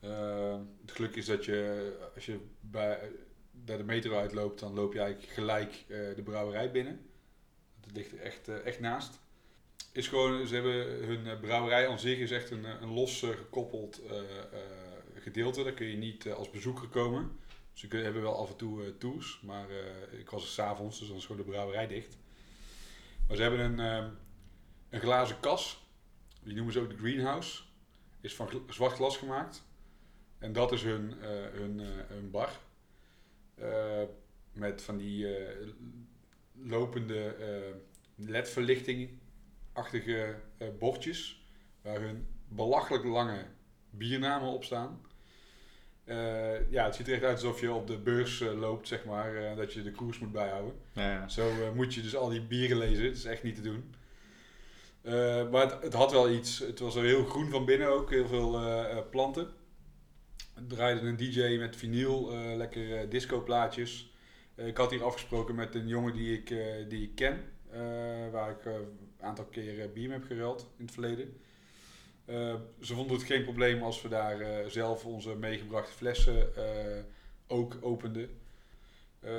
Eh, 0.00 0.58
het 0.80 0.92
geluk 0.92 1.16
is 1.16 1.26
dat 1.26 1.44
je, 1.44 1.92
als 2.14 2.26
je 2.26 2.38
bij, 2.60 3.10
bij 3.50 3.76
de 3.76 3.84
metro 3.84 4.16
uitloopt, 4.16 4.60
dan 4.60 4.74
loop 4.74 4.92
je 4.92 5.00
eigenlijk 5.00 5.32
gelijk 5.32 5.84
eh, 5.88 6.14
de 6.14 6.22
brouwerij 6.24 6.70
binnen. 6.70 7.10
Het 7.80 7.96
ligt 7.96 8.12
er 8.12 8.20
echt, 8.20 8.48
eh, 8.48 8.66
echt 8.66 8.80
naast. 8.80 9.18
Is 9.92 10.08
gewoon, 10.08 10.46
ze 10.46 10.54
hebben 10.54 11.06
hun 11.06 11.26
eh, 11.26 11.40
brouwerij 11.40 11.88
aan 11.88 11.98
zich 11.98 12.18
is 12.18 12.30
echt 12.30 12.50
een, 12.50 12.64
een 12.64 12.92
los 12.92 13.20
gekoppeld 13.20 14.02
gedeelte. 15.14 15.62
Daar 15.62 15.72
kun 15.72 15.86
je 15.86 15.96
niet 15.96 16.32
als 16.32 16.50
bezoeker 16.50 16.88
komen. 16.88 17.38
Ze 17.72 17.88
kunnen, 17.88 18.06
hebben 18.06 18.24
wel 18.24 18.38
af 18.38 18.50
en 18.50 18.56
toe 18.56 18.98
tours, 18.98 19.40
maar 19.42 19.66
ik 20.10 20.30
was 20.30 20.42
er 20.42 20.48
s'avonds, 20.48 20.98
dus 20.98 21.08
dan 21.08 21.16
is 21.16 21.26
gewoon 21.26 21.42
de 21.44 21.50
brouwerij 21.50 21.86
dicht. 21.86 22.18
Maar 23.26 23.36
ze 23.36 23.42
hebben 23.42 23.60
een, 23.60 23.80
eh, 23.80 24.06
een 24.90 25.00
glazen 25.00 25.40
kas, 25.40 25.86
die 26.42 26.54
noemen 26.54 26.72
ze 26.72 26.80
ook 26.80 26.90
de 26.90 26.96
greenhouse. 26.96 27.62
Is 28.20 28.34
van 28.34 28.62
zwart 28.68 28.92
glas 28.92 29.16
gemaakt. 29.16 29.65
En 30.38 30.52
dat 30.52 30.72
is 30.72 30.82
hun, 30.82 31.14
eh, 31.20 31.28
hun, 31.52 31.80
eh, 31.80 31.86
hun 32.06 32.30
bar. 32.30 32.50
Eh, 33.54 34.02
met 34.52 34.82
van 34.82 34.96
die 34.96 35.26
lopende 36.52 37.34
LED-verlichting-achtige 38.14 40.34
bordjes. 40.78 41.44
Waar 41.82 42.00
hun 42.00 42.26
belachelijk 42.48 43.04
lange 43.04 43.44
biernamen 43.90 44.48
op 44.48 44.64
staan. 44.64 45.00
Ja, 46.70 46.84
het 46.84 46.94
ziet 46.94 47.06
er 47.06 47.14
echt 47.14 47.22
uit 47.22 47.42
alsof 47.42 47.60
je 47.60 47.72
op 47.72 47.86
de 47.86 47.98
beurs 47.98 48.40
loopt, 48.40 48.88
zeg 48.88 49.04
maar. 49.04 49.56
dat 49.56 49.72
je 49.72 49.82
de 49.82 49.92
koers 49.92 50.18
moet 50.18 50.32
bijhouden. 50.32 50.74
Ja, 50.92 51.12
ja. 51.12 51.28
Zo 51.28 51.72
moet 51.74 51.94
je 51.94 52.02
dus 52.02 52.16
al 52.16 52.28
die 52.28 52.42
bieren 52.42 52.78
lezen. 52.78 53.04
Het 53.04 53.16
is 53.16 53.24
echt 53.24 53.42
niet 53.42 53.54
te 53.54 53.62
doen. 53.62 53.94
Maar 55.50 55.70
het, 55.70 55.82
het 55.82 55.92
had 55.92 56.12
wel 56.12 56.30
iets. 56.30 56.58
Het 56.58 56.78
was 56.78 56.94
heel 56.94 57.24
groen 57.24 57.50
van 57.50 57.64
binnen 57.64 57.88
ook. 57.88 58.10
Heel 58.10 58.26
veel 58.26 58.60
planten. 59.10 59.50
Draaide 60.64 61.00
een 61.00 61.16
DJ 61.16 61.56
met 61.58 61.76
vinyl. 61.76 62.32
eh, 62.32 62.56
lekker 62.56 63.08
disco 63.08 63.42
plaatjes. 63.42 64.12
Eh, 64.54 64.66
ik 64.66 64.76
had 64.76 64.90
hier 64.90 65.04
afgesproken 65.04 65.54
met 65.54 65.74
een 65.74 65.88
jongen 65.88 66.12
die 66.12 66.38
ik, 66.38 66.50
eh, 66.50 66.88
die 66.88 67.02
ik 67.02 67.14
ken. 67.14 67.54
waar 68.30 68.50
ik 68.50 68.64
een 68.64 68.98
aantal 69.20 69.44
keer 69.44 69.90
mee 69.94 70.10
heb 70.10 70.24
geruild 70.24 70.70
in 70.76 70.84
het 70.84 70.94
verleden. 70.94 71.36
Ze 72.80 72.94
vonden 72.94 73.16
het 73.16 73.26
geen 73.26 73.44
probleem 73.44 73.82
als 73.82 74.02
we 74.02 74.08
daar 74.08 74.70
zelf 74.70 75.04
onze 75.04 75.34
meegebrachte 75.34 75.92
flessen 75.92 76.52
ook 77.46 77.78
openden. 77.80 78.30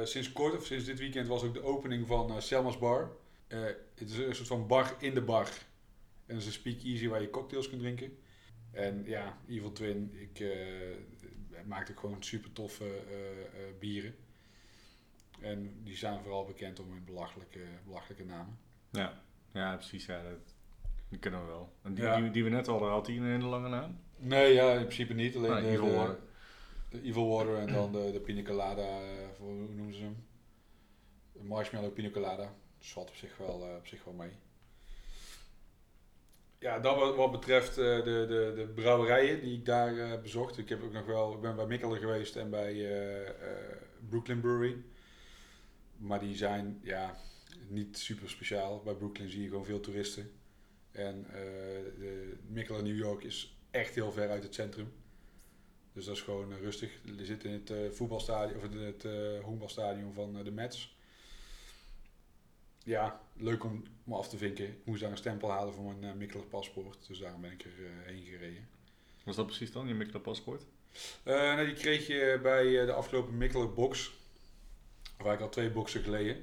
Sinds 0.03 0.31
kort, 0.31 0.55
of 0.55 0.65
sinds 0.65 0.85
dit 0.85 0.99
weekend, 0.99 1.27
was 1.27 1.43
ook 1.43 1.53
de 1.53 1.63
opening 1.63 2.07
van 2.07 2.41
Selma's 2.41 2.77
Bar. 2.77 3.11
Het 3.47 4.09
is 4.09 4.17
een 4.17 4.35
soort 4.35 4.47
van 4.47 4.67
bar 4.67 4.95
in 4.99 5.13
de 5.13 5.21
bar. 5.21 5.47
En 6.25 6.35
het 6.35 6.37
is 6.37 6.45
een 6.45 6.51
speakeasy 6.51 7.07
waar 7.07 7.21
je 7.21 7.29
cocktails 7.29 7.69
kunt 7.69 7.81
drinken. 7.81 8.17
En 8.77 9.03
ja, 9.05 9.37
Evil 9.47 9.71
Twin, 9.71 10.11
ik 10.13 10.39
uh, 10.39 10.51
maakte 11.65 11.91
ook 11.91 11.99
gewoon 11.99 12.23
super 12.23 12.53
toffe 12.53 12.85
eh, 12.85 13.41
eh, 13.41 13.77
bieren. 13.79 14.15
En 15.41 15.83
die 15.83 15.95
zijn 15.97 16.21
vooral 16.21 16.45
bekend 16.45 16.79
om 16.79 16.91
hun 16.91 17.03
belachelijke, 17.05 17.59
belachelijke 17.85 18.23
namen. 18.25 18.57
Ja, 18.91 19.21
ja 19.53 19.75
precies. 19.75 20.05
Ja, 20.05 20.21
dat, 20.23 20.55
die 21.09 21.19
kennen 21.19 21.41
we 21.41 21.47
wel. 21.47 21.73
En 21.81 21.93
die, 21.93 22.03
Ja. 22.03 22.21
die, 22.21 22.31
die 22.31 22.43
we 22.43 22.49
net 22.49 22.67
hadden, 22.67 22.89
had 22.89 23.05
die 23.05 23.19
een 23.19 23.25
hele 23.25 23.45
lange 23.47 23.69
naam? 23.69 23.99
Nee, 24.17 24.53
ja, 24.53 24.71
in 24.73 24.79
principe 24.85 25.13
niet. 25.13 25.35
Alleen 25.35 25.51
Ah, 25.51 25.61
de, 25.61 25.67
Evil 25.69 25.93
Water. 25.95 26.19
de 26.89 27.01
Evil 27.01 27.27
Water 27.29 27.57
en 27.57 27.73
dan 27.73 27.91
de, 27.91 28.11
de 28.11 28.19
Pina 28.19 28.41
Colada, 28.41 29.01
eh, 29.01 29.27
hoe 29.37 29.53
noemen 29.53 29.93
ze 29.93 30.01
hem? 30.01 30.25
De 31.31 31.43
Marshmallow 31.43 31.93
Pina 31.93 32.09
Colada. 32.09 32.53
Dus 32.77 32.91
valt 32.91 33.09
op 33.09 33.15
zich 33.15 33.37
wel, 33.37 33.67
eh, 33.69 33.75
op 33.75 33.87
zich 33.87 34.03
wel 34.03 34.13
mee. 34.13 34.31
Ja, 36.59 36.79
dat 36.79 36.95
wat, 36.95 37.15
wat 37.15 37.31
betreft 37.31 37.69
eh, 37.69 37.75
de, 37.75 38.25
de, 38.27 38.53
de 38.55 38.71
brouwerijen 38.75 39.41
die 39.41 39.57
ik 39.57 39.65
daar 39.65 39.97
eh, 39.97 40.21
bezocht. 40.21 40.57
Ik, 40.57 40.69
heb 40.69 40.83
ook 40.83 40.93
nog 40.93 41.05
wel, 41.05 41.33
ik 41.33 41.41
ben 41.41 41.55
bij 41.55 41.65
Mikkeler 41.65 41.97
geweest 41.97 42.35
en 42.35 42.49
bij 42.49 42.73
eh, 42.73 43.31
Brooklyn 44.09 44.39
Brewery. 44.39 44.83
Maar 45.97 46.19
die 46.19 46.35
zijn 46.35 46.79
ja, 46.83 47.17
niet 47.67 47.97
super 47.97 48.29
speciaal. 48.29 48.81
Bij 48.83 48.93
Brooklyn 48.93 49.29
zie 49.29 49.41
je 49.41 49.49
gewoon 49.49 49.65
veel 49.65 49.79
toeristen. 49.79 50.31
En 50.91 51.25
de 51.99 52.37
Mikkeler 52.47 52.83
New 52.83 52.97
York 52.97 53.23
is 53.23 53.57
echt 53.71 53.95
heel 53.95 54.11
ver 54.11 54.29
uit 54.29 54.43
het 54.43 54.53
centrum. 54.53 54.91
Dus 55.93 56.05
dat 56.05 56.15
is 56.15 56.21
gewoon 56.21 56.53
rustig. 56.53 56.91
Je 57.17 57.25
zit 57.25 57.43
in 57.43 57.51
het 57.51 57.95
voetbalstadion 57.95 58.57
of 58.57 58.63
in 58.63 58.77
het 58.77 59.05
honkbalstadion 59.41 60.13
van 60.13 60.43
de 60.43 60.51
Mets. 60.51 60.97
Ja, 62.83 63.21
leuk 63.39 63.63
om 63.63 63.83
me 64.03 64.15
af 64.15 64.29
te 64.29 64.37
vinken. 64.37 64.65
Ik 64.67 64.85
moest 64.85 65.01
daar 65.01 65.11
een 65.11 65.17
stempel 65.17 65.51
halen 65.51 65.73
voor 65.73 65.95
mijn 65.95 66.17
Mikkeler 66.17 66.45
paspoort. 66.45 67.07
Dus 67.07 67.19
daarom 67.19 67.41
ben 67.41 67.51
ik 67.51 67.63
er 67.63 67.71
eh, 67.85 68.05
heen 68.05 68.23
gereden. 68.25 68.67
Was 69.23 69.35
dat 69.35 69.45
precies 69.45 69.71
dan, 69.71 69.87
je 69.87 69.93
Mikkeler 69.93 70.21
paspoort? 70.21 70.65
Eh, 71.23 71.55
nee, 71.55 71.65
die 71.65 71.75
kreeg 71.75 72.07
je 72.07 72.39
bij 72.41 72.85
de 72.85 72.91
afgelopen 72.93 73.37
Mikkeler 73.37 73.73
box. 73.73 74.11
Waar 75.17 75.33
ik 75.33 75.41
al 75.41 75.49
twee 75.49 75.69
boxen 75.69 76.01
geleden. 76.03 76.37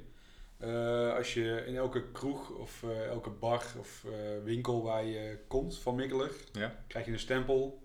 Als 1.16 1.34
je 1.34 1.64
in 1.66 1.76
elke 1.76 2.10
kroeg 2.12 2.50
of 2.50 2.82
elke 3.08 3.30
bar 3.30 3.64
of 3.78 4.04
winkel 4.44 4.82
waar 4.82 5.04
je 5.04 5.38
komt 5.48 5.78
van 5.78 5.94
Mikkeler, 5.94 6.30
Ja. 6.52 6.84
krijg 6.86 7.06
je 7.06 7.12
een 7.12 7.18
stempel. 7.18 7.82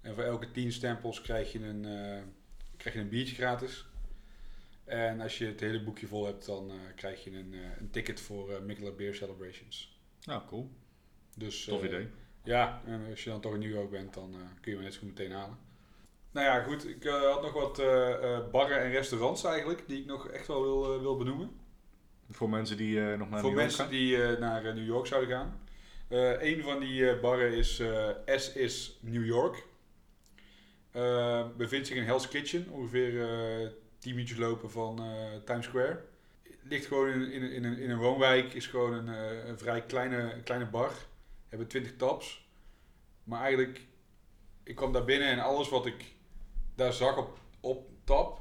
En 0.00 0.14
voor 0.14 0.22
elke 0.24 0.50
10 0.50 0.72
stempels 0.72 1.20
krijg 1.20 1.52
je 1.52 1.58
een, 1.58 1.82
krijg 2.76 2.94
je 2.94 3.00
een 3.00 3.08
biertje 3.08 3.34
gratis. 3.34 3.86
En 4.84 5.20
als 5.20 5.38
je 5.38 5.46
het 5.46 5.60
hele 5.60 5.82
boekje 5.82 6.06
vol 6.06 6.26
hebt, 6.26 6.46
dan 6.46 6.70
eh, 6.70 6.76
krijg 6.96 7.24
je 7.24 7.30
een, 7.30 7.54
eh, 7.54 7.80
een 7.80 7.90
ticket 7.90 8.20
voor 8.20 8.62
Mikkeler 8.62 8.94
Beer 8.94 9.14
Celebrations. 9.14 10.00
Nou, 10.24 10.42
cool. 10.46 10.70
Dus, 11.36 11.64
Tof 11.64 11.84
idee. 11.84 12.08
Ja, 12.44 12.82
en 12.86 13.06
als 13.10 13.24
je 13.24 13.30
dan 13.30 13.40
toch 13.40 13.54
in 13.54 13.60
New 13.60 13.70
York 13.70 13.90
bent, 13.90 14.14
dan 14.14 14.30
kun 14.60 14.70
je 14.70 14.76
hem 14.76 14.82
net 14.82 14.94
zo 14.94 15.00
goed 15.00 15.08
meteen 15.08 15.32
halen. 15.32 15.58
Nou 16.30 16.46
ja, 16.46 16.62
goed. 16.62 16.88
Ik 16.88 17.04
had 17.04 17.42
nog 17.42 17.52
wat 17.52 17.76
barren 18.50 18.80
en 18.80 18.90
restaurants 18.90 19.44
eigenlijk, 19.44 19.84
die 19.86 20.00
ik 20.00 20.06
nog 20.06 20.28
echt 20.28 20.46
wel 20.46 20.62
wil, 20.62 21.00
wil 21.00 21.16
benoemen. 21.16 21.50
Voor 22.30 22.48
mensen 22.48 22.76
die 22.76 23.00
nog 23.00 23.06
naar 23.06 23.16
Voor 23.18 23.28
New 23.28 23.42
York 23.42 23.54
mensen 23.54 23.84
gaan. 23.84 23.92
die 23.92 24.22
eh, 24.22 24.38
naar 24.38 24.64
eh, 24.64 24.74
New 24.74 24.86
York 24.86 25.06
zouden 25.06 25.30
gaan. 25.30 25.60
Een 26.40 26.62
van 26.62 26.80
die 26.80 27.16
barren 27.16 27.52
is 27.52 27.82
S 28.26 28.52
is 28.52 28.98
New 29.00 29.26
York. 29.26 29.66
Bevindt 31.56 31.86
zich 31.86 31.96
in 31.96 32.04
Hell's 32.04 32.28
Kitchen, 32.28 32.70
ongeveer 32.70 33.12
10 34.04 34.14
minuutjes 34.14 34.38
lopen 34.38 34.70
van 34.70 34.98
eh, 34.98 35.42
Times 35.44 35.64
Square. 35.64 36.04
Ligt 36.62 36.86
gewoon 36.86 37.08
in, 37.08 37.32
in, 37.32 37.52
in, 37.52 37.64
een, 37.64 37.78
in 37.78 37.90
een 37.90 37.98
woonwijk, 37.98 38.54
is 38.54 38.66
gewoon 38.66 38.92
een, 38.92 39.08
eh, 39.08 39.48
een 39.48 39.58
vrij 39.58 39.82
kleine, 39.82 40.40
kleine 40.42 40.66
bar. 40.66 40.92
Hebben 41.48 41.68
20 41.68 41.96
taps. 41.96 42.48
Maar 43.24 43.40
eigenlijk, 43.40 43.80
ik 44.62 44.74
kwam 44.76 44.92
daar 44.92 45.04
binnen 45.04 45.28
en 45.28 45.38
alles 45.38 45.68
wat 45.68 45.86
ik 45.86 46.04
daar 46.74 46.92
zag 46.92 47.16
op, 47.16 47.38
op 47.60 47.88
tap, 48.04 48.40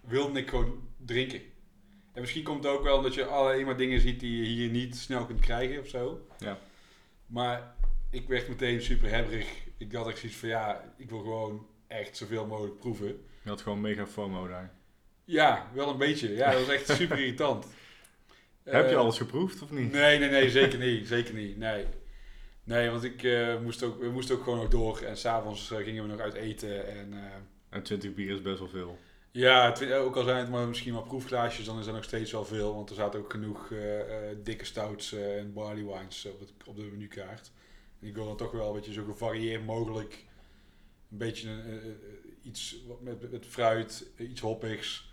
wilde 0.00 0.38
ik 0.38 0.48
gewoon 0.48 0.88
drinken. 0.96 1.40
En 2.12 2.20
misschien 2.20 2.42
komt 2.42 2.64
het 2.64 2.72
ook 2.72 2.82
wel 2.82 2.96
omdat 2.96 3.14
je 3.14 3.24
alleen 3.24 3.66
maar 3.66 3.76
dingen 3.76 4.00
ziet 4.00 4.20
die 4.20 4.36
je 4.36 4.48
hier 4.48 4.70
niet 4.70 4.96
snel 4.96 5.26
kunt 5.26 5.40
krijgen 5.40 5.80
of 5.80 5.88
zo. 5.88 6.26
Ja. 6.38 6.58
Maar 7.26 7.74
ik 8.10 8.28
werd 8.28 8.48
meteen 8.48 8.82
super 8.82 9.10
hebberig. 9.10 9.66
Ik 9.76 9.92
had 9.92 10.08
echt 10.08 10.18
zoiets 10.18 10.38
van 10.38 10.48
ja, 10.48 10.94
ik 10.96 11.10
wil 11.10 11.20
gewoon 11.20 11.66
echt 11.86 12.16
zoveel 12.16 12.46
mogelijk 12.46 12.78
proeven. 12.78 13.24
Je 13.42 13.48
had 13.48 13.60
gewoon 13.60 13.80
mega 13.80 14.06
FOMO 14.06 14.48
daar. 14.48 14.72
Ja, 15.24 15.70
wel 15.74 15.88
een 15.90 15.98
beetje. 15.98 16.34
Ja, 16.34 16.50
dat 16.52 16.66
was 16.66 16.74
echt 16.74 16.88
super 16.88 17.18
irritant. 17.24 17.66
Heb 18.62 18.84
je 18.88 18.94
Eh, 18.94 18.98
alles 18.98 19.16
geproefd 19.18 19.62
of 19.62 19.70
niet? 19.70 19.92
Nee, 19.92 20.18
nee, 20.18 20.30
nee, 20.30 20.50
zeker 20.50 20.78
niet. 20.78 21.08
Zeker 21.08 21.34
niet. 21.34 21.56
Nee. 21.56 21.86
Nee, 22.64 22.90
want 22.90 23.04
ik 23.04 23.22
eh, 23.22 23.60
moest 23.60 23.82
ook, 23.82 24.00
we 24.00 24.10
moesten 24.10 24.36
ook 24.36 24.42
gewoon 24.42 24.58
nog 24.58 24.68
door. 24.68 24.98
En 25.00 25.16
s'avonds 25.16 25.70
uh, 25.70 25.78
gingen 25.78 26.02
we 26.02 26.08
nog 26.08 26.20
uit 26.20 26.34
eten. 26.34 26.86
En 26.88 27.12
uh, 27.12 27.24
En 27.68 27.82
20 27.82 28.14
bier 28.14 28.30
is 28.34 28.42
best 28.42 28.58
wel 28.58 28.68
veel. 28.68 28.98
ja, 29.30 29.74
ook 29.92 30.16
al 30.16 30.22
zijn 30.24 30.36
het 30.38 30.48
maar 30.50 30.68
misschien 30.68 30.92
maar 30.92 31.02
proefglaasjes, 31.02 31.66
dan 31.66 31.78
is 31.78 31.86
er 31.86 31.92
nog 31.92 32.04
steeds 32.04 32.32
wel 32.32 32.44
veel. 32.44 32.74
Want 32.74 32.88
er 32.90 32.96
zaten 32.96 33.20
ook 33.20 33.30
genoeg 33.30 33.72
dikke 34.42 34.64
stouts 34.64 35.12
en 35.12 35.52
barley 35.52 35.84
wines 35.84 36.26
op, 36.26 36.40
het, 36.40 36.52
op 36.66 36.76
de 36.76 36.82
menukaart. 36.82 37.50
En 38.00 38.06
ik 38.08 38.14
wil 38.14 38.24
dan 38.26 38.36
toch 38.36 38.52
wel 38.52 38.68
een 38.68 38.74
beetje 38.74 38.92
zo 38.92 39.04
gevarieerd 39.04 39.66
mogelijk 39.66 40.24
een 41.10 41.18
beetje 41.18 41.48
een, 41.48 41.98
iets 42.42 42.76
met, 43.00 43.30
met 43.30 43.46
fruit, 43.46 44.06
iets 44.16 44.40
hoppigs. 44.40 45.10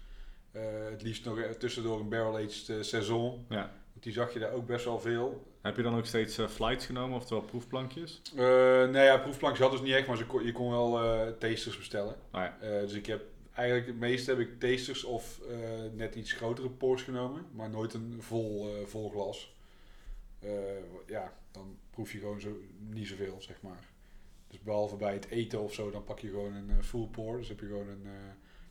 Eh, 0.51 0.89
het 0.89 1.01
liefst 1.01 1.25
nog 1.25 1.39
tussendoor 1.39 1.99
een 1.99 2.09
barrel-aged 2.09 2.69
eh, 2.69 2.75
saison. 2.81 3.45
Ja. 3.49 3.71
Want 3.91 4.03
die 4.03 4.13
zag 4.13 4.33
je 4.33 4.39
daar 4.39 4.51
ook 4.51 4.65
best 4.65 4.85
wel 4.85 4.99
veel. 4.99 5.45
Heb 5.61 5.75
je 5.75 5.81
dan 5.81 5.97
ook 5.97 6.05
steeds 6.05 6.37
eh, 6.37 6.47
flights 6.47 6.85
genomen, 6.85 7.17
oftewel 7.17 7.43
proefplankjes? 7.43 8.21
Eh 8.35 8.43
nou 8.43 8.97
ja, 8.97 9.17
proefplankjes 9.17 9.61
hadden 9.61 9.79
ze 9.79 9.85
niet 9.85 9.95
echt, 9.95 10.07
maar 10.07 10.17
ze 10.17 10.25
kon, 10.25 10.45
je 10.45 10.51
kon 10.51 10.69
wel 10.69 10.91
tasters 11.37 11.77
bestellen. 11.77 12.15
Ah 12.31 12.43
ja. 12.43 12.79
Dus 12.79 12.93
ik 12.93 13.05
heb 13.05 13.23
eigenlijk 13.53 13.87
het 13.87 13.99
meeste 13.99 14.29
heb 14.29 14.39
ik 14.39 14.59
tasters 14.59 15.03
of 15.03 15.41
net 15.93 16.15
iets 16.15 16.31
grotere 16.31 16.69
pours 16.69 17.01
genomen, 17.01 17.45
maar 17.51 17.69
nooit 17.69 17.93
een 17.93 18.15
vol, 18.19 18.69
vol 18.85 19.09
glas. 19.09 19.55
Ja, 21.07 21.33
dan 21.51 21.77
proef 21.89 22.11
je 22.11 22.19
gewoon 22.19 22.41
zo, 22.41 22.57
niet 22.89 23.07
zoveel, 23.07 23.41
zeg 23.41 23.61
maar. 23.61 23.85
Behalve 24.63 24.95
bij 24.95 25.13
het 25.13 25.27
eten 25.27 25.59
of 25.61 25.73
zo, 25.73 25.91
dan 25.91 26.03
pak 26.03 26.19
je 26.19 26.29
gewoon 26.29 26.53
een 26.53 26.69
eh, 26.69 26.83
full 26.83 27.07
pour. 27.07 27.37
Dus 27.37 27.47
heb 27.47 27.59
je 27.59 27.65
gewoon 27.65 27.87
een 27.87 28.05
eh 28.05 28.11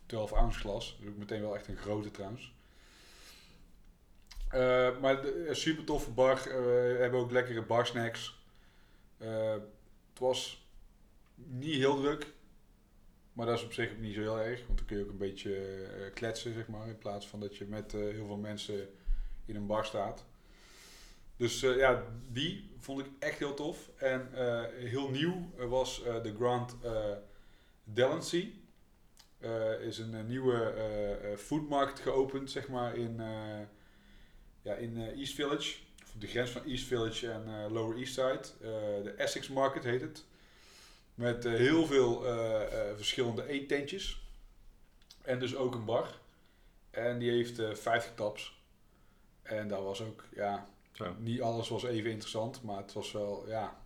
12 0.07 0.33
ounce 0.33 0.59
glas. 0.59 0.97
Dus 1.01 1.09
ook 1.09 1.17
meteen 1.17 1.41
wel 1.41 1.55
echt 1.55 1.69
een 1.69 1.77
grote 1.77 2.11
trouwens. 2.11 2.55
Eh, 4.49 4.99
maar 5.01 5.23
de, 5.23 5.49
super 5.53 5.85
toffe 5.85 6.11
bar. 6.11 6.37
Eh, 6.37 6.45
we 6.45 6.97
hebben 7.01 7.21
ook 7.21 7.31
lekkere 7.31 7.63
bar 7.63 7.87
snacks. 7.87 8.45
Eh, 9.19 9.53
het 10.11 10.19
was 10.19 10.67
niet 11.35 11.75
heel 11.75 12.01
druk. 12.01 12.35
Maar 13.37 13.47
dat 13.47 13.59
is 13.59 13.65
op 13.65 13.73
zich 13.73 13.91
ook 13.91 13.99
niet 13.99 14.15
zo 14.15 14.21
heel 14.21 14.41
erg. 14.41 14.67
Want 14.67 14.79
dan 14.79 14.87
kun 14.87 14.97
je 14.97 15.03
ook 15.03 15.11
een 15.11 15.17
beetje 15.17 15.57
eh, 15.57 16.13
kletsen, 16.15 16.55
zeg 16.55 16.69
maar. 16.69 16.89
In 16.89 16.99
plaats 16.99 17.29
van 17.29 17.41
dat 17.41 17.57
je 17.57 17.65
met 17.65 17.95
eh, 17.95 18.01
heel 18.01 18.27
veel 18.27 18.37
mensen 18.37 18.89
in 19.45 19.57
een 19.57 19.67
bar 19.67 19.85
staat. 19.85 20.25
Dus 21.37 21.63
eh, 21.63 21.77
ja, 21.77 22.03
die 22.29 22.71
vond 22.87 23.01
ik 23.01 23.07
echt 23.19 23.39
heel 23.39 23.55
tof. 23.55 23.91
En 23.97 24.29
eh, 24.35 24.65
heel 24.91 25.11
nieuw 25.11 25.51
eh, 25.59 25.69
was 25.69 26.03
eh, 26.03 26.23
de 26.23 26.35
Grand 26.35 26.77
uh, 26.85 27.13
Delancey. 27.85 28.53
Eh, 29.39 29.81
is 29.81 29.99
een, 29.99 30.27
nieuwe 30.27 30.75
foodmarkt 31.39 32.01
geopend, 32.01 32.51
zeg 32.51 32.69
maar, 32.69 32.97
in, 32.97 33.21
ja, 34.63 34.75
in 34.75 34.97
East 34.97 35.35
Village. 35.35 35.77
Of 36.03 36.15
op 36.15 36.21
de 36.21 36.27
grens 36.27 36.51
van 36.51 36.65
East 36.65 36.87
Village 36.87 37.31
en 37.31 37.73
Lower 37.73 37.97
East 37.97 38.15
Side. 38.15 38.43
De 39.03 39.15
Essex 39.17 39.49
Market 39.49 39.85
heet 39.85 40.01
het. 40.01 40.25
Met 41.15 41.45
heel 41.45 41.87
veel 41.87 42.23
verschillende 42.97 43.47
eettentjes. 43.47 44.29
En 45.23 45.39
dus 45.39 45.57
ook 45.57 45.75
een 45.75 45.85
bar. 45.85 46.21
En 46.91 47.19
die 47.19 47.31
heeft 47.31 47.59
eh 47.59 47.75
50 47.75 48.15
taps. 48.15 48.63
En 49.43 49.69
daar 49.69 49.83
was 49.83 50.03
ook, 50.03 50.25
ja, 50.35 50.69
Niet 51.19 51.41
alles 51.41 51.69
was 51.69 51.85
even 51.85 52.11
interessant, 52.11 52.63
maar 52.63 52.77
het 52.77 52.93
was 52.93 53.13
wel, 53.13 53.49
ja. 53.49 53.79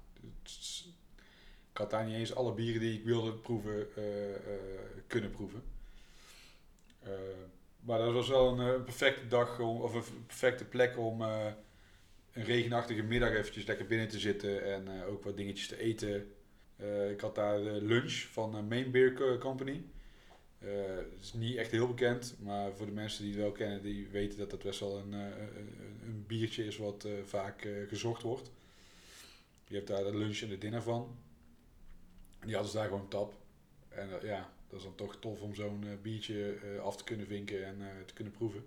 ik 1.73 1.77
had 1.79 1.90
daar 1.90 2.05
niet 2.05 2.14
eens 2.14 2.35
alle 2.35 2.53
bieren 2.53 2.81
die 2.81 2.99
ik 2.99 3.05
wilde 3.05 3.33
proeven 3.33 3.96
eh, 3.96 4.35
eh, 4.35 4.61
kunnen 5.07 5.31
proeven. 5.31 5.62
Eh, 7.03 7.11
maar 7.81 7.99
dat 7.99 8.12
was 8.12 8.29
wel 8.29 8.59
een, 8.59 8.85
perfecte 8.85 9.27
dag, 9.27 9.59
om, 9.61 9.81
of 9.81 9.94
een 9.94 10.27
perfecte 10.27 10.64
plek 10.64 10.99
om 10.99 11.20
een 11.20 11.55
regenachtige 12.33 13.03
middag 13.03 13.31
eventjes 13.31 13.64
lekker 13.64 13.87
binnen 13.87 14.09
te 14.09 14.18
zitten 14.18 14.64
en 14.64 15.05
ook 15.05 15.25
wat 15.25 15.37
dingetjes 15.37 15.68
te 15.68 15.79
eten. 15.79 16.33
Ik 17.11 17.20
had 17.20 17.35
daar 17.35 17.59
lunch 17.61 18.12
van 18.12 18.68
Main 18.68 18.90
Beer 18.90 19.12
Co- 19.12 19.38
Company. 19.38 19.83
Eh, 20.61 20.68
het 20.96 21.20
is 21.23 21.33
niet 21.33 21.57
echt 21.57 21.70
heel 21.70 21.87
bekend, 21.87 22.37
maar 22.38 22.73
voor 22.73 22.87
de 22.87 22.92
mensen 22.92 23.23
die 23.25 23.33
het 23.33 23.42
wel 23.42 23.53
kennen, 23.53 23.83
die 23.83 24.09
weten 24.09 24.38
dat 24.38 24.51
het 24.51 24.62
best 24.62 24.81
wel 24.81 24.99
een, 24.99 25.14
eh, 25.14 25.46
een, 26.05 26.25
biertje 26.27 26.64
is 26.64 26.77
wat 26.77 27.05
eh, 27.05 27.12
vaak 27.25 27.64
eh, 27.64 27.88
gezocht 27.88 28.23
wordt. 28.23 28.51
Je 29.68 29.75
hebt 29.75 29.88
daar 29.88 30.05
de 30.05 30.16
lunch 30.16 30.38
en 30.40 30.49
de 30.49 30.59
dinner 30.59 30.83
van. 30.83 31.16
En 32.38 32.46
die 32.46 32.55
hadden 32.55 32.73
ze 32.73 32.79
daar 32.79 32.88
gewoon 32.88 33.09
tap. 33.09 33.35
En 33.88 34.20
eh, 34.20 34.29
ja, 34.29 34.53
dat 34.68 34.79
is 34.79 34.85
dan 34.85 34.94
toch 34.94 35.16
tof 35.16 35.40
om 35.40 35.55
zo'n 35.55 35.85
eh, 35.87 35.90
biertje 36.03 36.55
eh, 36.55 36.81
af 36.81 36.96
te 36.96 37.05
kunnen 37.05 37.27
vinken 37.27 37.66
en 37.66 37.81
eh, 37.81 38.05
te 38.07 38.14
kunnen 38.14 38.33
proeven. 38.33 38.66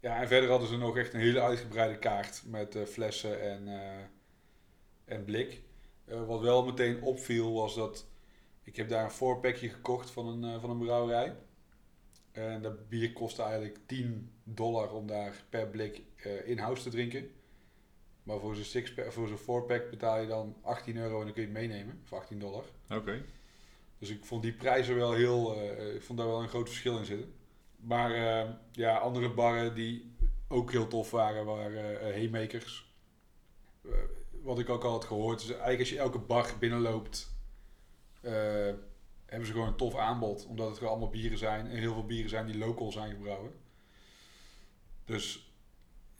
Ja, 0.00 0.20
en 0.20 0.28
verder 0.28 0.50
hadden 0.50 0.68
ze 0.68 0.76
nog 0.76 0.96
echt 0.96 1.14
een 1.14 1.20
hele 1.20 1.40
uitgebreide 1.40 1.98
kaart 1.98 2.42
met 2.46 2.76
eh, 2.76 2.84
flessen 2.84 3.40
en, 3.40 3.68
eh, 3.68 4.04
en 5.04 5.24
blik. 5.24 5.60
Eh, 6.04 6.26
wat 6.26 6.40
wel 6.40 6.64
meteen 6.64 7.02
opviel 7.02 7.52
was 7.52 7.74
dat 7.74 8.06
ik 8.64 8.76
heb 8.76 8.88
daar 8.88 9.04
een 9.04 9.10
voorpakje 9.10 9.68
gekocht 9.68 10.10
van 10.10 10.26
een, 10.26 10.54
eh, 10.54 10.60
van 10.60 10.70
een 10.70 10.78
brouwerij. 10.78 11.36
En 12.32 12.62
dat 12.62 12.88
bier 12.88 13.12
kostte 13.12 13.42
eigenlijk 13.42 13.78
10 13.86 14.30
dollar 14.44 14.92
om 14.92 15.06
daar 15.06 15.44
per 15.48 15.68
blik 15.68 16.02
eh, 16.16 16.48
in-house 16.48 16.82
te 16.82 16.90
drinken. 16.90 17.30
Maar 18.22 18.38
voor 18.38 18.54
zo'n 18.54 18.64
sixpack- 18.64 19.12
voor 19.12 19.28
zo'n 19.28 19.36
fourpack 19.38 19.90
betaal 19.90 20.20
je 20.20 20.26
dan 20.26 20.56
18 20.62 20.96
euro 20.96 21.18
en 21.18 21.24
dan 21.24 21.32
kun 21.34 21.42
je 21.42 21.48
het 21.48 21.58
meenemen. 21.58 22.00
Of 22.04 22.12
18 22.12 22.38
dollar. 22.38 22.64
Oké. 22.90 23.24
Dus 23.98 24.10
ik 24.10 24.24
vond 24.24 24.42
die 24.42 24.52
prijzen 24.52 24.96
wel 24.96 25.12
heel... 25.12 25.54
eh, 25.56 25.94
ik 25.94 26.02
vond 26.02 26.18
daar 26.18 26.28
wel 26.28 26.42
een 26.42 26.48
groot 26.48 26.68
verschil 26.68 26.98
in 26.98 27.04
zitten. 27.04 27.32
Maar 27.76 28.10
ja, 28.72 28.98
andere 28.98 29.30
barren 29.30 29.74
die 29.74 30.14
ook 30.48 30.70
heel 30.72 30.88
tof 30.88 31.10
waren, 31.10 31.44
waren 31.44 32.12
Haymakers. 32.14 32.92
Wat 34.42 34.58
ik 34.58 34.68
ook 34.68 34.84
al 34.84 34.90
had 34.90 35.04
gehoord, 35.04 35.40
is 35.40 35.48
eigenlijk 35.48 35.78
als 35.80 35.88
je 35.90 35.98
elke 35.98 36.18
bar 36.18 36.52
binnenloopt, 36.58 37.33
hebben 39.26 39.46
ze 39.46 39.52
gewoon 39.52 39.68
een 39.68 39.76
tof 39.76 39.96
aanbod. 39.96 40.46
Omdat 40.46 40.66
het 40.68 40.76
gewoon 40.76 40.92
allemaal 40.92 41.10
bieren 41.10 41.38
zijn. 41.38 41.66
En 41.66 41.76
heel 41.76 41.92
veel 41.92 42.06
bieren 42.06 42.30
zijn 42.30 42.46
die 42.46 42.58
local 42.58 42.92
zijn 42.92 43.10
gebrouwen. 43.10 43.52
Dus 45.04 45.52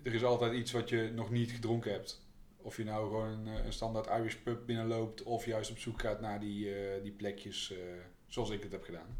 er 0.02 0.14
is 0.14 0.24
altijd 0.24 0.52
iets 0.52 0.72
wat 0.72 0.88
je 0.88 1.10
nog 1.14 1.30
niet 1.30 1.50
gedronken 1.50 1.92
hebt. 1.92 2.22
Of 2.56 2.76
je 2.76 2.84
nou 2.84 3.06
gewoon 3.06 3.28
een, 3.28 3.46
eh, 3.46 3.64
een 3.64 3.72
standaard 3.72 4.06
Irish 4.06 4.34
pub 4.34 4.66
binnenloopt 4.66 5.22
of 5.22 5.46
juist 5.46 5.70
op 5.70 5.78
zoek 5.78 6.00
gaat 6.00 6.20
naar 6.20 6.40
die, 6.40 6.74
eh, 6.74 7.02
die 7.02 7.12
plekjes 7.12 7.72
eh, 7.72 7.78
zoals 8.26 8.50
ik 8.50 8.62
het 8.62 8.72
heb 8.72 8.84
gedaan. 8.84 9.18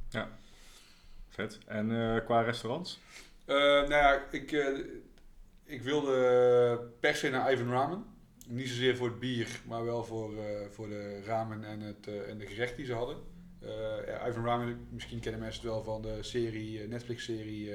Vet. 1.28 1.58
En 1.66 2.14
eh, 2.14 2.24
qua 2.24 2.40
restaurants? 2.40 3.00
Eh, 3.44 3.56
nou 3.56 3.88
ja, 3.88 4.24
ik, 4.30 4.52
eh, 4.52 4.78
ik 5.64 5.82
wilde 5.82 6.90
per 7.00 7.14
se 7.14 7.30
naar 7.30 7.52
Ivan 7.52 7.70
Ramen. 7.70 8.04
Niet 8.48 8.68
zozeer 8.68 8.96
voor 8.96 9.08
het 9.08 9.18
bier, 9.18 9.60
maar 9.66 9.84
wel 9.84 10.04
voor, 10.04 10.36
eh, 10.38 10.68
voor 10.70 10.88
de 10.88 11.22
ramen 11.22 11.64
en, 11.64 11.80
het, 11.80 12.06
eh, 12.06 12.28
en 12.28 12.38
de 12.38 12.46
gerecht 12.46 12.76
die 12.76 12.86
ze 12.86 12.92
hadden. 12.92 13.16
Eh, 13.60 14.26
Ivan 14.28 14.44
Ramen, 14.44 14.86
misschien 14.90 15.20
kennen 15.20 15.40
mensen 15.40 15.62
het 15.62 15.70
wel 15.70 15.82
van 15.82 16.02
de 16.02 16.22
serie, 16.22 16.80
Netflix-serie 16.88 17.72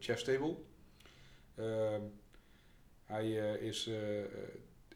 Chef's 0.00 0.24
Table. 0.24 0.56
Ehm, 1.54 2.00
hij 3.04 3.30
is 3.60 3.90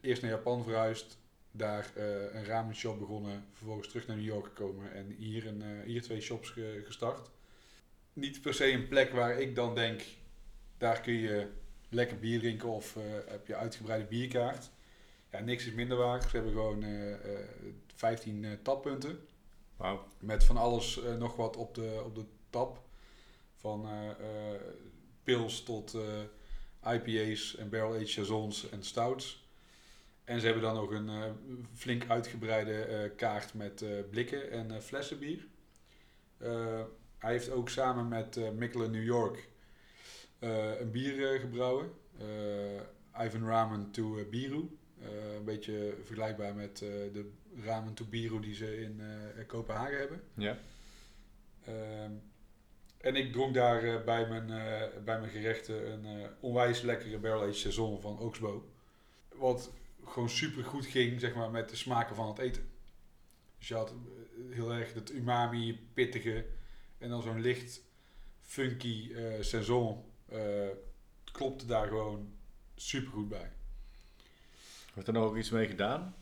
eerst 0.01 0.21
naar 0.21 0.31
Japan 0.31 0.63
verhuisd, 0.63 1.17
daar 1.51 1.91
een 2.33 2.45
ramen 2.45 2.75
shop 2.75 2.99
begonnen, 2.99 3.45
vervolgens 3.53 3.87
terug 3.87 4.07
naar 4.07 4.15
New 4.17 4.25
York 4.25 4.45
gekomen 4.45 4.93
en 4.93 5.15
hier, 5.17 5.47
een, 5.47 5.63
hier 5.85 6.01
twee 6.01 6.21
shops 6.21 6.49
ge- 6.49 6.81
gestart 6.85 7.29
niet 8.13 8.41
per 8.41 8.53
se 8.53 8.71
een 8.71 8.87
plek 8.87 9.11
waar 9.11 9.39
ik 9.39 9.55
dan 9.55 9.75
denk, 9.75 10.01
daar 10.77 11.01
kun 11.01 11.13
je 11.13 11.47
lekker 11.89 12.19
bier 12.19 12.39
drinken 12.39 12.69
of 12.69 12.97
heb 13.27 13.47
je 13.47 13.55
uitgebreide 13.55 14.05
bierkaart. 14.05 14.71
Ja, 15.35 15.41
niks 15.41 15.65
is 15.65 15.73
minder 15.73 15.97
waar. 15.97 16.21
Ze 16.21 16.35
hebben 16.35 16.51
gewoon 16.51 16.83
eh, 16.83 17.13
eh, 17.13 17.39
15 17.95 18.45
eh, 18.45 18.51
tappunten. 18.61 19.19
Wauw. 19.77 20.07
Met 20.19 20.43
van 20.43 20.57
alles 20.57 21.03
eh, 21.03 21.15
nog 21.15 21.35
wat 21.35 21.57
op 21.57 21.75
de, 21.75 22.01
op 22.05 22.15
de 22.15 22.25
tap. 22.49 22.79
Van 23.55 23.87
eh, 23.87 24.09
eh, 24.09 24.61
pils 25.23 25.63
tot 25.63 25.93
eh, 25.93 26.93
IPA's 26.93 27.55
en 27.55 27.69
barrel-aged 27.69 28.09
saisons 28.09 28.69
en 28.69 28.83
stouts. 28.83 29.47
En 30.23 30.39
ze 30.39 30.45
hebben 30.45 30.63
dan 30.63 30.75
nog 30.75 30.91
een 30.91 31.09
eh, 31.09 31.31
flink 31.73 32.09
uitgebreide 32.09 32.83
eh, 32.83 33.15
kaart 33.15 33.53
met 33.53 33.81
eh, 33.81 33.89
blikken 34.09 34.51
en 34.51 34.71
eh, 34.71 34.79
flessen 34.79 35.19
bier. 35.19 35.47
Eh, 36.37 36.81
hij 37.17 37.31
heeft 37.31 37.49
ook 37.49 37.69
samen 37.69 38.07
met 38.07 38.37
eh 38.37 38.49
Mikkeler 38.49 38.89
New 38.89 39.03
York 39.03 39.49
eh, 40.39 40.79
een 40.79 40.91
bier 40.91 41.33
eh, 41.33 41.39
gebrouwen. 41.39 41.91
Eh, 42.19 43.25
Ivan 43.25 43.47
Ramen 43.47 43.91
to 43.91 44.17
eh, 44.17 44.29
Biru. 44.29 44.77
Eh, 45.05 45.35
een 45.35 45.43
beetje 45.43 45.93
vergelijkbaar 46.03 46.55
met 46.55 46.81
eh, 46.81 46.89
de 46.89 47.31
Ramen 47.63 47.93
to 47.93 48.05
Biru 48.05 48.39
die 48.39 48.55
ze 48.55 48.81
in 48.81 49.01
eh, 49.01 49.47
Kopenhagen 49.47 49.97
hebben. 49.97 50.21
Ja. 50.33 50.57
Ehm, 51.65 52.11
en 52.97 53.15
ik 53.15 53.31
dronk 53.31 53.53
daar 53.53 54.03
bij, 54.03 54.27
mijn, 54.27 54.47
bij 55.03 55.19
mijn 55.19 55.31
gerechten 55.31 55.91
een 55.91 56.29
onwijs 56.39 56.81
lekkere 56.81 57.17
barrel-aged 57.17 57.55
saison 57.55 58.01
van 58.01 58.19
Oxbow. 58.19 58.63
Wat 59.35 59.71
gewoon 60.05 60.29
super 60.29 60.63
goed 60.63 60.85
ging 60.85 61.19
zeg 61.19 61.35
maar, 61.35 61.51
met 61.51 61.69
de 61.69 61.75
smaken 61.75 62.15
van 62.15 62.27
het 62.27 62.37
eten. 62.37 62.69
Dus 63.57 63.67
je 63.67 63.73
had 63.73 63.93
heel 64.49 64.73
erg 64.73 64.93
het 64.93 65.11
umami, 65.11 65.87
pittige 65.93 66.45
en 66.97 67.09
dan 67.09 67.21
zo'n 67.21 67.41
licht 67.41 67.81
funky 68.41 69.13
eh 69.13 69.41
saison. 69.41 70.03
klopte 71.31 71.65
daar 71.65 71.87
gewoon 71.87 72.33
super 72.75 73.11
goed 73.11 73.29
bij. 73.29 73.51
Wordt 74.95 75.09
er 75.09 75.13
nog 75.15 75.23
ook 75.25 75.37
iets 75.37 75.49
mee 75.49 75.67
gedaan? 75.67 76.15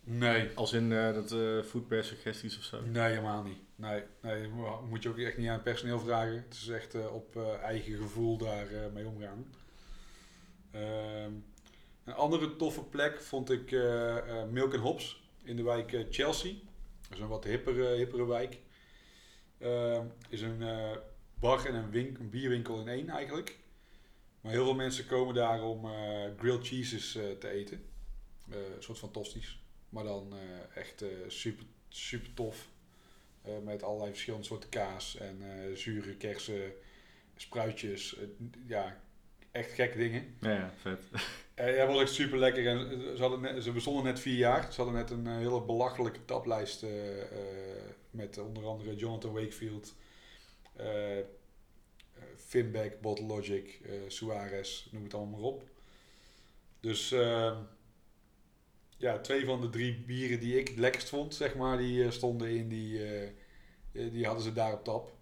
Nee, 0.00 0.50
Als 0.54 0.72
in 0.72 0.92
eh, 0.92 1.14
dat 1.14 1.32
eh 1.32 1.62
foodpair 1.62 2.04
suggesties 2.04 2.58
of 2.58 2.64
zo? 2.64 2.82
Nee, 2.82 3.08
helemaal 3.08 3.42
niet. 3.42 3.58
Nee, 3.76 4.02
nee, 4.22 4.48
moet 4.88 5.02
je 5.02 5.08
ook 5.08 5.18
echt 5.18 5.36
niet 5.38 5.48
aan 5.48 5.62
personeel 5.62 6.00
vragen. 6.00 6.34
Het 6.34 6.54
is 6.54 6.68
echt 6.68 6.94
eh, 6.94 7.14
op 7.14 7.36
eh, 7.36 7.62
eigen 7.62 7.96
gevoel 7.96 8.36
daar 8.36 8.66
eh, 8.72 8.92
mee 8.92 9.06
omgaan. 9.06 9.46
Ehm, 10.70 11.32
een 12.04 12.14
andere 12.14 12.56
toffe 12.56 12.82
plek 12.84 13.22
vond 13.22 13.50
ik 13.50 13.72
eh, 13.72 14.16
eh, 14.16 14.48
Milk 14.48 14.72
and 14.74 14.82
Hops 14.82 15.22
in 15.44 15.56
de 15.56 15.62
wijk 15.62 15.92
eh, 15.92 16.04
Chelsea. 16.10 16.52
Dat 17.08 17.16
is 17.18 17.18
een 17.18 17.28
wat 17.28 17.44
hippere, 17.44 17.86
hippere 17.86 18.26
wijk. 18.26 18.58
Uh, 19.58 20.00
is 20.28 20.40
een 20.40 20.60
uh, 20.60 20.90
bar 21.40 21.66
en 21.66 21.74
een, 21.74 21.90
wink, 21.90 22.18
een 22.18 22.30
bierwinkel 22.30 22.80
in 22.80 22.88
één 22.88 23.08
eigenlijk. 23.08 23.58
Maar 24.40 24.52
heel 24.52 24.64
veel 24.64 24.74
mensen 24.74 25.06
komen 25.06 25.34
daar 25.34 25.62
om 25.62 25.84
uh, 25.84 25.92
grilled 26.38 26.66
cheeses 26.66 27.12
te 27.12 27.48
eten. 27.48 27.84
Een 28.50 28.82
soort 28.82 28.98
van 28.98 29.10
tosties. 29.10 29.58
Maar 29.88 30.04
dan 30.04 30.34
echt 30.74 31.04
super, 31.28 31.66
super 31.88 32.34
tof. 32.34 32.68
met 33.64 33.82
allerlei 33.82 34.10
verschillende 34.10 34.46
soorten 34.46 34.68
kaas 34.68 35.16
en 35.16 35.42
zure 35.74 36.16
kersen, 36.16 36.72
spruitjes. 37.36 38.16
ja, 38.66 39.00
echt 39.52 39.72
gekke 39.72 39.98
dingen. 39.98 40.36
Ja, 40.40 40.72
vet. 40.76 41.00
Uh, 41.60 41.76
ja, 41.76 41.86
was 41.86 42.00
echt 42.00 42.12
super 42.12 42.38
lekker. 42.38 42.66
En 42.66 43.00
ze, 43.16 43.22
hadden 43.22 43.40
net, 43.40 43.62
ze 43.62 43.72
bestonden 43.72 44.04
net 44.04 44.20
vier 44.20 44.36
jaar. 44.36 44.72
Ze 44.72 44.82
hadden 44.82 44.94
net 44.94 45.10
een 45.10 45.26
uh, 45.26 45.36
hele 45.36 45.62
belachelijke 45.62 46.24
taplijst 46.24 46.82
uh, 46.82 46.90
met 48.10 48.38
onder 48.38 48.66
andere 48.66 48.96
Jonathan 48.96 49.32
Wakefield, 49.32 49.94
Finback, 52.36 53.00
Bottle 53.00 53.26
Logic, 53.26 53.80
Suarez, 54.06 54.86
noem 54.90 55.04
het 55.04 55.14
allemaal 55.14 55.40
maar 55.40 55.48
op. 55.48 55.62
Dus 56.80 57.12
ehm, 57.12 57.56
ja, 58.96 59.18
twee 59.18 59.44
van 59.44 59.60
de 59.60 59.68
drie 59.68 60.04
bieren 60.06 60.40
die 60.40 60.58
ik 60.58 60.68
het 60.68 60.78
lekkerst 60.78 61.08
vond, 61.08 61.34
zeg 61.34 61.54
maar, 61.54 61.78
die 61.78 62.10
stonden 62.10 62.56
in 62.56 62.68
die, 62.68 63.00
die 63.92 64.26
hadden 64.26 64.44
ze 64.44 64.52
daar 64.52 64.72
op 64.72 64.84
tap. 64.84 65.14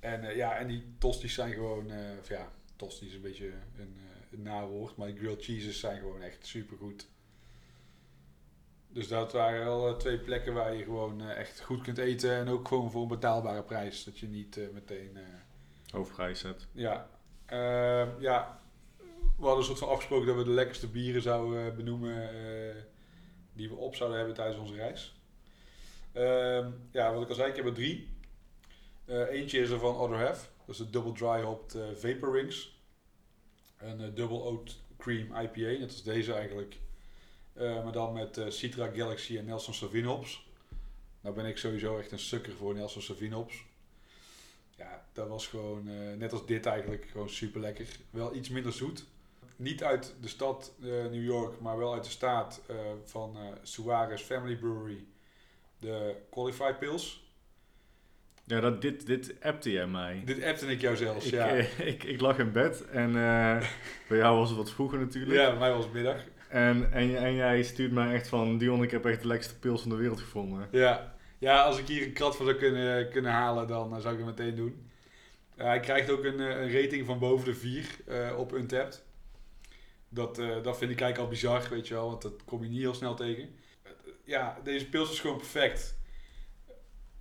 En 0.00 0.36
ja, 0.36 0.56
en 0.56 0.66
die 0.66 0.94
tosties 0.98 1.34
zijn 1.34 1.52
gewoon, 1.52 1.92
ja, 2.28 2.52
tosties 2.76 3.08
is 3.08 3.14
een 3.14 3.20
beetje 3.20 3.52
een 3.72 4.42
nawoord. 4.42 4.96
Maar 4.96 5.06
die 5.06 5.16
grilled 5.16 5.44
cheeses 5.44 5.80
zijn 5.80 5.98
gewoon 5.98 6.22
echt 6.22 6.46
super 6.46 6.76
goed. 6.76 7.08
Dus 8.88 9.08
dat 9.08 9.32
waren 9.32 9.64
wel 9.64 9.88
eh, 9.88 9.96
twee 9.96 10.18
plekken 10.18 10.54
waar 10.54 10.74
je 10.74 10.84
gewoon 10.84 11.20
eh, 11.20 11.36
echt 11.36 11.60
goed 11.60 11.82
kunt 11.82 11.98
eten. 11.98 12.36
En 12.36 12.48
ook 12.48 12.68
gewoon 12.68 12.90
voor 12.90 13.02
een 13.02 13.08
betaalbare 13.08 13.62
prijs. 13.62 14.04
Dat 14.04 14.18
je 14.18 14.28
niet 14.28 14.60
meteen... 14.72 15.18
Overprijs 15.94 16.40
zet. 16.40 16.66
Ja. 16.72 17.10
Ehm, 17.46 18.20
ja. 18.20 18.60
We 19.40 19.46
hadden 19.46 19.64
een 19.64 19.70
soort 19.70 19.78
van 19.78 19.88
afgesproken 19.88 20.26
dat 20.26 20.36
we 20.36 20.44
de 20.44 20.50
lekkerste 20.50 20.88
bieren 20.88 21.22
zouden 21.22 21.76
benoemen. 21.76 22.30
die 23.52 23.68
we 23.68 23.74
op 23.74 23.94
zouden 23.94 24.18
hebben 24.18 24.36
tijdens 24.36 24.58
onze 24.58 24.74
reis. 24.74 25.14
Ehm, 26.12 26.70
ja, 26.92 27.12
wat 27.12 27.22
ik 27.22 27.28
al 27.28 27.34
zei, 27.34 27.50
ik 27.50 27.56
heb 27.56 27.66
er 27.66 27.72
drie. 27.72 28.08
eentje 29.06 29.58
is 29.58 29.70
er 29.70 29.78
van 29.78 29.96
Other 29.96 30.24
Half. 30.24 30.50
Dat 30.58 30.68
is 30.68 30.76
de 30.76 30.90
Double 30.90 31.12
Dry 31.12 31.42
Hopped 31.42 31.76
Vapor 31.94 32.32
Rings. 32.32 32.80
Een 33.78 34.14
Double 34.14 34.42
Oat 34.42 34.76
Cream 34.98 35.36
IPA, 35.36 35.78
net 35.78 35.90
als 35.90 36.02
deze 36.02 36.32
eigenlijk. 36.32 36.78
Maar 37.54 37.92
dan 37.92 38.12
met 38.12 38.40
Citra 38.48 38.90
Galaxy 38.94 39.38
en 39.38 39.44
Nelson 39.44 39.74
Sauvin 39.74 40.04
hops. 40.04 40.48
Nou 41.20 41.34
ben 41.34 41.46
ik 41.46 41.58
sowieso 41.58 41.98
echt 41.98 42.12
een 42.12 42.18
sukker 42.18 42.52
voor 42.52 42.74
Nelson 42.74 43.02
Sauvin 43.02 43.32
hops. 43.32 43.64
Ja, 44.76 45.06
dat 45.12 45.28
was 45.28 45.46
gewoon, 45.46 45.84
net 46.18 46.32
als 46.32 46.46
dit 46.46 46.66
eigenlijk, 46.66 47.08
gewoon 47.10 47.30
super 47.30 47.60
lekker. 47.60 47.86
Wel 48.10 48.34
iets 48.34 48.48
minder 48.48 48.72
zoet. 48.72 49.04
Niet 49.60 49.84
uit 49.84 50.14
de 50.20 50.28
stad 50.28 50.72
New 50.78 51.24
York, 51.24 51.60
maar 51.60 51.78
wel 51.78 51.94
uit 51.94 52.04
de 52.04 52.10
staat 52.10 52.62
van 53.04 53.36
Suarez 53.62 54.22
Family 54.22 54.56
Brewery. 54.56 55.04
De 55.78 56.16
Qualified 56.30 56.78
Pills. 56.78 57.30
Ja, 58.50 58.60
dat, 58.60 58.82
dit, 58.82 59.06
dit 59.06 59.34
appte 59.42 59.70
jij 59.72 59.86
mij. 59.86 60.22
Dit 60.24 60.44
appte 60.44 60.66
ik 60.66 60.80
jou 60.80 60.96
zelfs, 60.96 61.26
ik, 61.26 61.32
ja. 61.32 61.48
Eh, 61.56 61.86
ik, 61.86 62.04
ik 62.04 62.20
lag 62.20 62.38
in 62.38 62.52
bed 62.52 62.88
en 62.88 63.08
uh, 63.08 63.62
bij 64.08 64.18
jou 64.18 64.38
was 64.38 64.48
het 64.48 64.58
wat 64.58 64.70
vroeger 64.70 64.98
natuurlijk. 64.98 65.40
Ja, 65.40 65.50
bij 65.50 65.58
mij 65.58 65.72
was 65.72 65.84
het 65.84 65.92
middag. 65.92 66.24
En, 66.48 66.92
en, 66.92 67.16
en 67.16 67.34
jij 67.34 67.62
stuurt 67.62 67.92
mij 67.92 68.14
echt 68.14 68.28
van, 68.28 68.58
Dion, 68.58 68.82
ik 68.82 68.90
heb 68.90 69.04
echt 69.04 69.20
de 69.20 69.26
lekkerste 69.26 69.58
pils 69.58 69.80
van 69.80 69.90
de 69.90 69.96
wereld 69.96 70.20
gevonden. 70.20 70.68
Ja, 70.70 71.14
ja 71.38 71.62
als 71.62 71.78
ik 71.78 71.86
hier 71.86 72.02
een 72.02 72.12
krat 72.12 72.36
van 72.36 72.46
zou 72.46 72.58
kunnen, 72.58 73.10
kunnen 73.10 73.32
halen, 73.32 73.66
dan 73.66 73.94
uh, 73.94 74.00
zou 74.00 74.14
ik 74.14 74.26
het 74.26 74.38
meteen 74.38 74.56
doen. 74.56 74.90
hij 75.56 75.80
krijgt 75.80 76.10
ook 76.10 76.24
een, 76.24 76.38
een, 76.38 76.72
rating 76.72 77.06
van 77.06 77.18
boven 77.18 77.44
de 77.44 77.54
4 77.54 77.86
op 78.36 78.52
Untapped. 78.52 79.04
Dat, 80.12 80.36
dat 80.36 80.78
vind 80.78 80.90
ik 80.90 81.00
eigenlijk 81.00 81.18
al 81.18 81.28
bizar, 81.28 81.68
weet 81.70 81.88
je 81.88 81.94
wel, 81.94 82.06
want 82.06 82.22
dat 82.22 82.44
kom 82.44 82.62
je 82.62 82.68
niet 82.68 82.80
heel 82.80 82.94
snel 82.94 83.14
tegen. 83.14 83.54
ja, 84.24 84.60
deze 84.64 84.88
pils 84.88 85.10
is 85.10 85.20
gewoon 85.20 85.36
perfect 85.36 85.98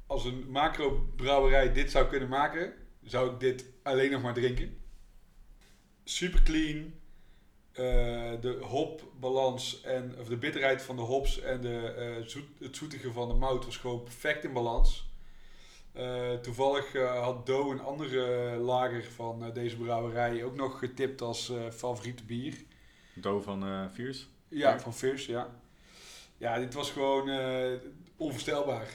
als 0.09 0.25
een 0.25 0.45
macro-brouwerij 0.47 1.73
dit 1.73 1.91
zou 1.91 2.07
kunnen 2.07 2.29
maken, 2.29 2.73
zou 3.03 3.31
ik 3.31 3.39
dit 3.39 3.65
alleen 3.83 4.11
nog 4.11 4.21
maar 4.21 4.33
drinken. 4.33 4.77
Super 6.03 6.41
clean. 6.43 6.77
Uh, 6.77 8.41
de 8.41 8.59
hopbalans 8.61 9.81
en 9.81 10.15
of 10.19 10.27
de 10.27 10.37
bitterheid 10.37 10.81
van 10.81 10.95
de 10.95 11.01
hops 11.01 11.39
en 11.39 11.61
de, 11.61 12.25
het 12.59 12.75
zoetige 12.75 13.11
van 13.11 13.27
de 13.27 13.33
mout 13.33 13.65
was 13.65 13.77
gewoon 13.77 14.03
perfect 14.03 14.43
in 14.43 14.53
balans. 14.53 15.07
Toevallig 16.41 16.93
had 16.93 17.45
Do 17.45 17.71
een 17.71 17.81
andere 17.81 18.55
lager 18.55 19.03
van 19.03 19.53
deze 19.53 19.77
brouwerij 19.77 20.43
ook 20.43 20.55
nog 20.55 20.79
getipt 20.79 21.21
als 21.21 21.53
favoriete 21.71 22.23
bier. 22.23 22.53
Do 23.22 23.41
van 23.41 23.89
Fierce? 23.93 24.26
Ja, 24.47 24.80
van 24.80 24.93
Fierce, 24.93 25.32
ja. 25.32 25.49
Ja, 26.38 26.59
dit 26.59 26.74
was 26.74 26.91
gewoon 26.91 27.30
onvoorstelbaar. 28.17 28.88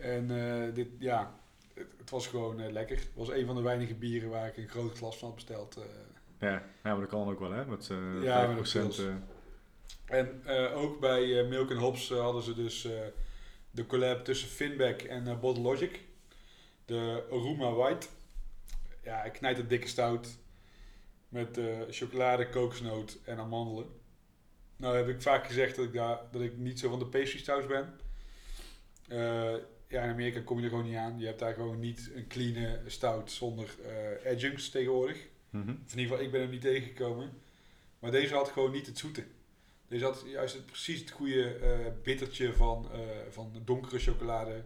En 0.00 0.30
uh, 0.30 0.74
dit, 0.74 0.88
ja, 0.98 1.34
het, 1.74 1.86
het 1.98 2.10
was 2.10 2.26
gewoon 2.26 2.60
uh, 2.60 2.70
lekker. 2.70 2.96
Het 2.96 3.14
was 3.14 3.30
een 3.30 3.46
van 3.46 3.54
de 3.54 3.62
weinige 3.62 3.94
bieren 3.94 4.30
waar 4.30 4.46
ik 4.46 4.56
een 4.56 4.68
groot 4.68 4.96
glas 4.96 5.18
van 5.18 5.28
had 5.28 5.36
besteld. 5.36 5.78
Uh. 5.78 5.84
Ja, 6.38 6.50
ja, 6.52 6.62
maar 6.82 7.00
dat 7.00 7.08
kan 7.08 7.28
ook 7.28 7.38
wel, 7.38 7.50
hè? 7.50 7.64
Met 7.66 7.90
ja, 8.22 8.56
5%. 8.56 8.90
En 10.04 10.46
ook 10.74 11.00
bij 11.00 11.44
Milk 11.44 11.72
Hops 11.72 12.10
hadden 12.10 12.42
ze 12.42 12.54
dus 12.54 12.88
de 13.70 13.86
collab 13.86 14.24
tussen 14.24 14.48
Finback 14.48 15.00
en 15.00 15.40
Bottle 15.40 15.62
Logic. 15.62 16.00
De 16.84 17.26
Aroma 17.30 17.72
White. 17.72 18.06
Ja, 19.02 19.22
ik 19.22 19.32
knijt 19.32 19.56
het 19.56 19.68
dikke 19.68 19.88
stout. 19.88 20.38
Met 21.30 21.60
chocolade, 21.90 22.48
kokosnoot 22.48 23.18
en 23.24 23.38
amandelen. 23.38 23.86
Nou 24.80 24.96
heb 24.96 25.08
ik 25.08 25.22
vaak 25.22 25.46
gezegd 25.46 25.76
dat 25.76 25.84
ik, 25.84 25.92
daar, 25.92 26.20
dat 26.30 26.42
ik 26.42 26.56
niet 26.56 26.78
zo 26.78 26.88
van 26.88 26.98
de 26.98 27.06
pastry 27.06 27.38
stouts 27.38 27.66
ben. 27.66 27.94
Uh, 29.08 29.54
ja, 29.88 30.02
in 30.02 30.10
Amerika 30.10 30.40
kom 30.40 30.58
je 30.58 30.62
er 30.64 30.68
gewoon 30.68 30.84
niet 30.84 30.96
aan. 30.96 31.18
Je 31.18 31.26
hebt 31.26 31.38
daar 31.38 31.54
gewoon 31.54 31.78
niet 31.78 32.10
een 32.14 32.26
clean 32.26 32.78
stout 32.86 33.30
zonder 33.30 33.74
uh, 34.24 34.32
adjuncts 34.32 34.70
tegenwoordig. 34.70 35.28
Mm 35.50 35.62
-hmm. 35.62 35.82
Of 35.86 35.92
in 35.92 35.98
ieder 35.98 36.10
geval, 36.10 36.24
ik 36.24 36.32
ben 36.32 36.40
er 36.40 36.48
niet 36.48 36.60
tegengekomen. 36.60 37.30
Maar 37.98 38.10
deze 38.10 38.34
had 38.34 38.48
gewoon 38.48 38.70
niet 38.70 38.86
het 38.86 38.98
zoete. 38.98 39.24
Deze 39.88 40.04
had 40.04 40.24
juist 40.26 40.54
het, 40.54 40.66
precies 40.66 41.00
het 41.00 41.10
goede 41.10 41.58
uh, 41.60 41.86
bittertje 42.02 42.54
van, 42.54 42.88
uh, 42.92 43.00
van 43.30 43.52
donkere 43.64 43.98
chocolade. 43.98 44.64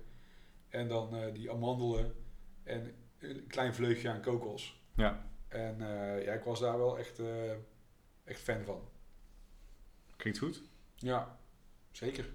En 0.68 0.88
dan 0.88 1.32
die 1.32 1.50
amandelen. 1.50 2.14
En 2.62 2.94
een 3.18 3.46
klein 3.46 3.74
vleugje 3.74 4.08
aan 4.08 4.20
kokos. 4.20 4.80
Ja. 4.94 5.32
En 5.54 5.78
ja, 6.24 6.32
ik 6.32 6.44
was 6.44 6.60
daar 6.60 6.78
wel 6.78 6.98
echt, 6.98 7.20
echt 8.24 8.40
fan 8.40 8.64
van. 8.64 8.80
Klinkt 10.16 10.38
goed. 10.38 10.62
Ja, 10.94 11.38
zeker. 11.90 12.26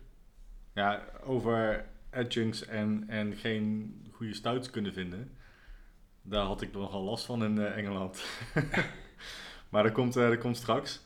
Ja, 0.73 1.05
over 1.23 1.85
adjuncts 2.11 2.65
en, 2.65 3.03
en 3.07 3.35
geen 3.35 3.93
goede 4.11 4.33
stouts 4.33 4.69
kunnen 4.69 4.93
vinden. 4.93 5.37
Daar 6.21 6.45
had 6.45 6.61
ik 6.61 6.71
nogal 6.71 7.01
last 7.01 7.25
van 7.25 7.43
in 7.43 7.55
uh, 7.55 7.77
Engeland. 7.77 8.23
maar 9.69 9.83
dat 9.83 9.91
komt, 9.91 10.17
uh, 10.17 10.29
dat 10.29 10.37
komt 10.37 10.57
straks. 10.57 11.01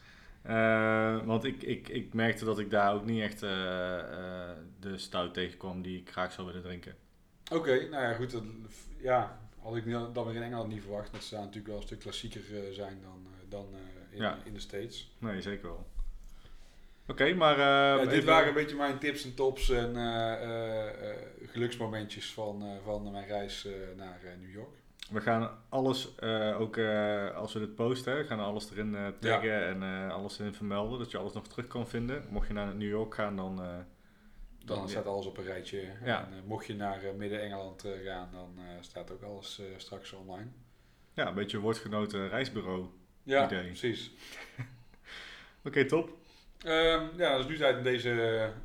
Uh, 0.47 1.25
want 1.25 1.43
ik, 1.43 1.63
ik, 1.63 1.87
ik 1.89 2.13
merkte 2.13 2.45
dat 2.45 2.59
ik 2.59 2.69
daar 2.69 2.93
ook 2.93 3.05
niet 3.05 3.21
echt 3.21 3.39
de 3.39 4.93
stout 4.95 5.33
tegenkwam 5.33 5.81
die 5.81 5.99
ik 5.99 6.11
graag 6.11 6.31
zou 6.31 6.47
willen 6.47 6.61
drinken. 6.61 6.95
Oké, 7.51 7.55
okay, 7.55 7.87
nou 7.87 8.03
ja, 8.03 8.13
goed. 8.13 8.31
Dat, 8.31 8.43
ja, 8.97 9.39
had 9.63 9.75
ik 9.75 9.91
dan 10.13 10.25
weer 10.25 10.35
in 10.35 10.41
Engeland 10.41 10.69
niet 10.69 10.81
verwacht. 10.81 11.11
Dat 11.11 11.23
ze 11.23 11.35
natuurlijk 11.35 11.67
wel 11.67 11.75
een 11.75 11.81
stuk 11.81 11.99
klassieker 11.99 12.41
zijn 12.71 13.01
dan, 13.01 13.27
dan 13.49 13.65
in, 14.09 14.17
ja. 14.17 14.37
in 14.43 14.53
de 14.53 14.59
States. 14.59 15.11
Nee, 15.17 15.41
zeker 15.41 15.67
wel. 15.67 15.85
Oké, 17.07 17.33
maar... 17.33 17.57
Uh, 17.57 18.03
ja, 18.03 18.05
dit 18.05 18.23
waren 18.23 18.47
een 18.47 18.53
beetje 18.53 18.75
mijn 18.75 18.99
tips 18.99 19.23
en 19.23 19.33
tops 19.33 19.69
en 19.69 19.95
uh, 19.95 20.33
geluksmomentjes 21.47 22.33
van, 22.33 22.63
van 22.83 23.11
mijn 23.11 23.27
reis 23.27 23.67
naar 23.97 24.19
New 24.41 24.53
York. 24.53 24.75
We 25.11 25.21
gaan 25.21 25.49
alles, 25.69 26.21
ook 26.57 26.77
als 27.35 27.53
we 27.53 27.59
dit 27.59 27.75
posten, 27.75 28.25
gaan 28.25 28.39
alles 28.39 28.71
erin 28.71 28.97
taggen 29.19 29.49
ja. 29.49 29.61
en 29.61 30.11
alles 30.11 30.39
erin 30.39 30.53
vermelden, 30.53 30.99
dat 30.99 31.11
je 31.11 31.17
alles 31.17 31.33
nog 31.33 31.47
terug 31.47 31.67
kan 31.67 31.87
vinden. 31.87 32.23
Mocht 32.29 32.47
je 32.47 32.53
naar 32.53 32.75
New 32.75 32.89
York 32.89 33.13
gaan, 33.13 33.35
dan... 33.35 33.61
dan, 34.65 34.77
dan 34.77 34.89
staat 34.89 35.05
alles 35.05 35.25
op 35.25 35.37
een 35.37 35.43
rijtje. 35.43 35.91
Ja. 36.03 36.29
En 36.31 36.45
mocht 36.45 36.65
je 36.65 36.75
naar 36.75 37.01
Midden-Engeland 37.17 37.85
gaan, 38.03 38.29
dan 38.31 38.59
staat 38.79 39.11
ook 39.11 39.21
alles 39.21 39.61
straks 39.77 40.11
online. 40.11 40.47
Ja, 41.13 41.27
een 41.27 41.33
beetje 41.33 41.59
woordgenoten 41.59 42.29
reisbureau 42.29 42.87
ja, 43.23 43.45
idee. 43.45 43.65
precies. 43.65 44.11
Oké, 45.57 45.67
okay, 45.67 45.85
top. 45.85 46.09
Um, 46.65 47.09
ja, 47.17 47.37
dus 47.37 47.47
nu 47.47 47.57
tijd 47.57 47.77
om 47.77 47.83
deze 47.83 48.09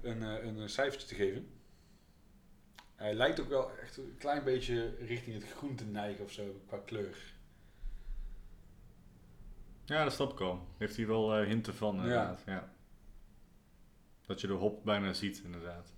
een, 0.02 0.22
een, 0.22 0.58
een 0.58 0.68
cijfertje 0.68 1.08
te 1.08 1.14
geven. 1.14 1.48
Hij 2.94 3.14
lijkt 3.14 3.40
ook 3.40 3.48
wel 3.48 3.78
echt 3.78 3.96
een 3.96 4.16
klein 4.18 4.44
beetje 4.44 4.94
richting 5.06 5.34
het 5.34 5.52
groen 5.52 5.74
te 5.74 5.84
neigen 5.84 6.24
of 6.24 6.32
zo, 6.32 6.62
qua 6.66 6.78
kleur. 6.84 7.16
Ja, 9.84 10.04
dat 10.04 10.12
snap 10.12 10.32
ik 10.32 10.40
al. 10.40 10.66
Heeft 10.78 10.96
hij 10.96 11.06
wel 11.06 11.42
hinten 11.42 11.74
van. 11.74 12.08
Ja. 12.08 12.38
ja. 12.46 12.72
Dat 14.28 14.40
je 14.40 14.46
de 14.46 14.52
hop 14.52 14.84
bijna 14.84 15.12
ziet, 15.12 15.40
inderdaad. 15.44 15.92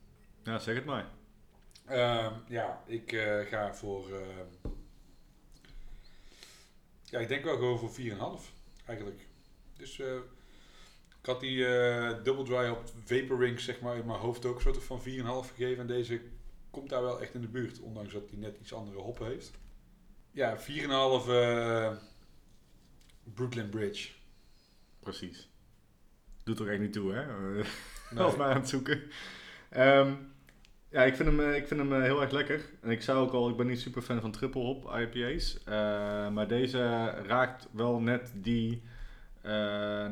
Ja, 0.44 0.58
zeg 0.58 0.74
het 0.74 0.84
maar. 0.84 1.08
Ehm, 1.86 2.34
ja, 2.48 2.82
ik 2.86 3.12
eh, 3.12 3.40
ga 3.46 3.74
voor. 3.74 4.10
ehm, 4.10 4.72
ja, 7.04 7.18
ik 7.18 7.28
denk 7.28 7.44
wel 7.44 7.54
gewoon 7.56 7.78
voor 7.78 7.90
4,5 7.92 8.52
eigenlijk. 8.84 9.26
Dus 9.76 9.98
eh, 9.98 10.14
ik 11.20 11.26
had 11.26 11.40
die 11.40 11.66
eh 11.66 12.24
Double 12.24 12.44
Dry 12.44 12.68
op 12.68 12.82
Vapor 13.04 13.38
Rings 13.38 13.64
zeg 13.64 13.80
maar 13.80 13.96
in 13.96 14.06
mijn 14.06 14.18
hoofd 14.18 14.44
ook 14.44 14.60
soort 14.60 14.82
van 14.82 15.00
4,5 15.02 15.04
gegeven. 15.54 15.78
En 15.80 15.86
deze 15.86 16.20
komt 16.70 16.88
daar 16.88 17.02
wel 17.02 17.20
echt 17.20 17.34
in 17.34 17.40
de 17.40 17.48
buurt, 17.48 17.80
ondanks 17.80 18.12
dat 18.12 18.28
hij 18.30 18.38
net 18.38 18.58
iets 18.60 18.72
andere 18.72 18.98
hoppen 18.98 19.26
heeft. 19.26 19.50
Ja, 20.30 20.58
4,5 20.58 21.28
eh 21.28 21.96
Brooklyn 23.34 23.68
Bridge. 23.68 24.10
Precies. 25.00 25.48
Doet 26.44 26.56
toch 26.56 26.66
echt 26.66 26.80
niet 26.80 26.92
toe, 26.92 27.12
hè? 27.12 27.24
Nee. 28.10 28.24
Of 28.26 28.36
maar 28.36 28.48
aan 28.50 28.60
het 28.60 28.68
zoeken. 28.68 29.02
Ehm, 29.70 30.12
ja, 30.90 31.02
ik 31.02 31.16
vind 31.16 31.28
hem, 31.28 31.40
eh, 31.40 31.56
ik 31.56 31.66
vind 31.66 31.80
hem 31.80 31.92
eh, 31.94 32.02
heel 32.02 32.20
erg 32.20 32.30
lekker. 32.30 32.70
En 32.80 32.90
ik 32.90 33.02
zou 33.02 33.18
ook 33.18 33.32
al, 33.32 33.48
ik 33.48 33.56
ben 33.56 33.66
niet 33.66 33.80
super 33.80 34.02
fan 34.02 34.20
van 34.20 34.30
triple 34.30 34.60
hop 34.62 34.84
IPA's. 34.98 35.58
eh, 35.64 36.28
maar 36.28 36.48
deze 36.48 36.78
raakt 37.26 37.68
wel 37.72 38.00
net 38.00 38.32
die, 38.34 38.82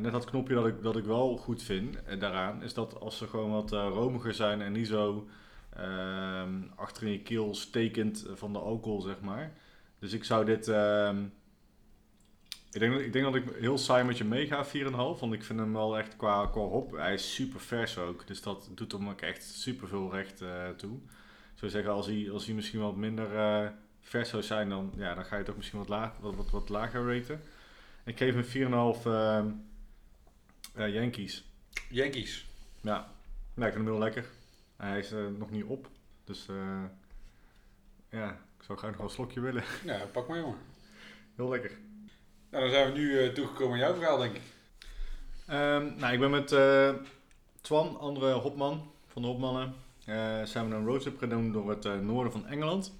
net 0.01 0.13
dat 0.13 0.25
knopje 0.25 0.55
dat 0.55 0.67
ik, 0.67 0.83
dat 0.83 0.97
ik 0.97 1.05
wel 1.05 1.37
goed 1.37 1.63
vind 1.63 1.99
daaraan. 2.19 2.63
Is 2.63 2.75
dat 2.75 3.01
als 3.01 3.19
ze 3.19 3.27
gewoon 3.27 3.51
wat 3.51 3.71
romiger 3.71 4.35
zijn 4.35 4.61
en 4.61 4.73
niet 4.73 4.87
zo 4.87 5.29
ehm, 5.77 6.53
achter 6.77 7.03
in 7.03 7.13
je 7.13 7.23
keel 7.23 7.55
stekend 7.55 8.27
van 8.35 8.53
de 8.53 8.59
alcohol, 8.59 9.01
zeg 9.01 9.21
maar. 9.21 9.53
Dus 9.99 10.13
ik 10.13 10.25
zou 10.25 10.45
dit... 10.45 10.73
ehm, 12.73 12.75
ik 12.75 12.81
denk, 12.81 12.93
dat- 12.93 13.03
ik 13.03 13.13
denk 13.13 13.25
dat 13.25 13.35
ik 13.35 13.45
heel 13.61 13.79
saai 13.79 14.05
met 14.05 14.19
je 14.19 14.25
meega 14.25 14.65
4,5. 14.65 15.21
Want 15.21 15.33
ik 15.33 15.45
vind 15.45 15.59
hem 15.59 15.73
wel 15.73 15.99
echt 15.99 16.17
qua, 16.17 16.47
qua 16.47 16.61
hop. 16.61 16.93
Hij 16.93 17.15
is 17.15 17.35
super 17.35 17.61
vers 17.61 17.99
ook. 17.99 18.27
Dus 18.27 18.43
dat 18.43 18.71
doet 18.75 18.93
hem 18.93 19.09
ook 19.09 19.21
echt 19.21 19.43
super 19.45 19.89
veel 19.89 20.11
recht 20.13 20.41
eh, 20.41 20.69
toe. 20.69 20.97
Ik 21.53 21.59
zou 21.65 21.71
zeggen, 21.71 21.93
als 21.93 22.07
hij, 22.07 22.31
als 22.31 22.47
hij 22.47 22.55
misschien 22.55 22.81
wat 22.81 22.97
minder 22.97 23.37
eh, 23.37 23.69
vers 24.01 24.29
zou 24.29 24.43
zijn, 24.43 24.69
dan, 24.69 24.93
ja, 24.97 25.15
dan 25.15 25.25
ga 25.25 25.37
je 25.37 25.45
toch 25.45 25.57
misschien 25.57 25.79
wat, 25.79 25.89
laag, 25.89 26.17
wat, 26.21 26.35
wat, 26.35 26.51
wat 26.51 26.69
lager 26.69 27.15
raten. 27.19 27.43
Ik 28.05 28.19
geef 28.19 28.35
hem 28.35 28.45
4,5 28.45 29.07
eh, 29.07 29.39
eh, 30.75 30.95
Yankees. 30.95 31.45
Yankees. 31.89 32.47
Ja. 32.81 33.11
ja, 33.55 33.67
ik 33.67 33.73
vind 33.73 33.85
hem 33.85 33.87
heel 33.95 33.99
lekker. 33.99 34.25
Hij 34.77 34.99
is 34.99 35.13
nog 35.39 35.51
niet 35.51 35.65
op. 35.65 35.89
Dus 36.25 36.47
ja, 38.11 38.31
ik 38.59 38.65
zou 38.65 38.79
graag 38.79 38.91
nog 38.91 38.97
wel 39.01 39.07
een 39.09 39.13
slokje 39.15 39.41
willen. 39.41 39.63
Ja, 39.85 40.05
pak 40.13 40.29
maar 40.29 40.39
jongen. 40.39 40.59
Heel 41.37 41.49
lekker. 41.49 41.71
Nou, 42.51 42.63
dan 42.63 42.73
zijn 42.73 42.93
we 42.93 42.99
nu 42.99 43.19
eh, 43.19 43.29
toegekomen 43.29 43.73
aan 43.73 43.79
jouw 43.79 43.95
verhaal, 43.95 44.19
denk 44.19 44.35
ik. 44.35 44.43
Ehm, 45.47 45.97
nou, 45.97 46.13
ik 46.13 46.21
ben 46.21 46.31
met 46.31 46.53
eh, 46.53 46.95
Twan, 47.61 47.99
andere 47.99 48.33
hopman 48.33 48.91
van 49.07 49.23
de 49.23 49.29
hopmannen, 49.29 49.75
eh, 50.05 50.43
zijn 50.43 50.69
we 50.69 50.75
een 50.75 50.87
roadtrip 50.87 51.19
gedaan 51.19 51.53
door 51.53 51.71
het 51.71 52.03
noorden 52.03 52.33
van 52.33 52.47
Engeland. 52.47 52.99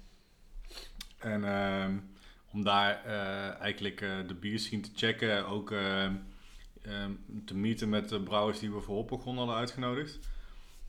En 1.17 1.43
ehm, 1.43 1.97
om 2.51 2.63
daar 2.63 3.03
eigenlijk 3.59 3.99
de 4.27 4.35
bierscene 4.39 4.81
te 4.81 4.91
checken, 4.95 5.47
ook 5.47 5.71
ehm, 5.71 6.15
te 7.45 7.55
meeten 7.55 7.89
met 7.89 8.09
de 8.09 8.21
brouwers 8.21 8.59
die 8.59 8.71
we 8.71 8.81
voor 8.81 8.95
hopbegon 8.95 9.37
hadden 9.37 9.55
uitgenodigd. 9.55 10.13
Dat 10.13 10.21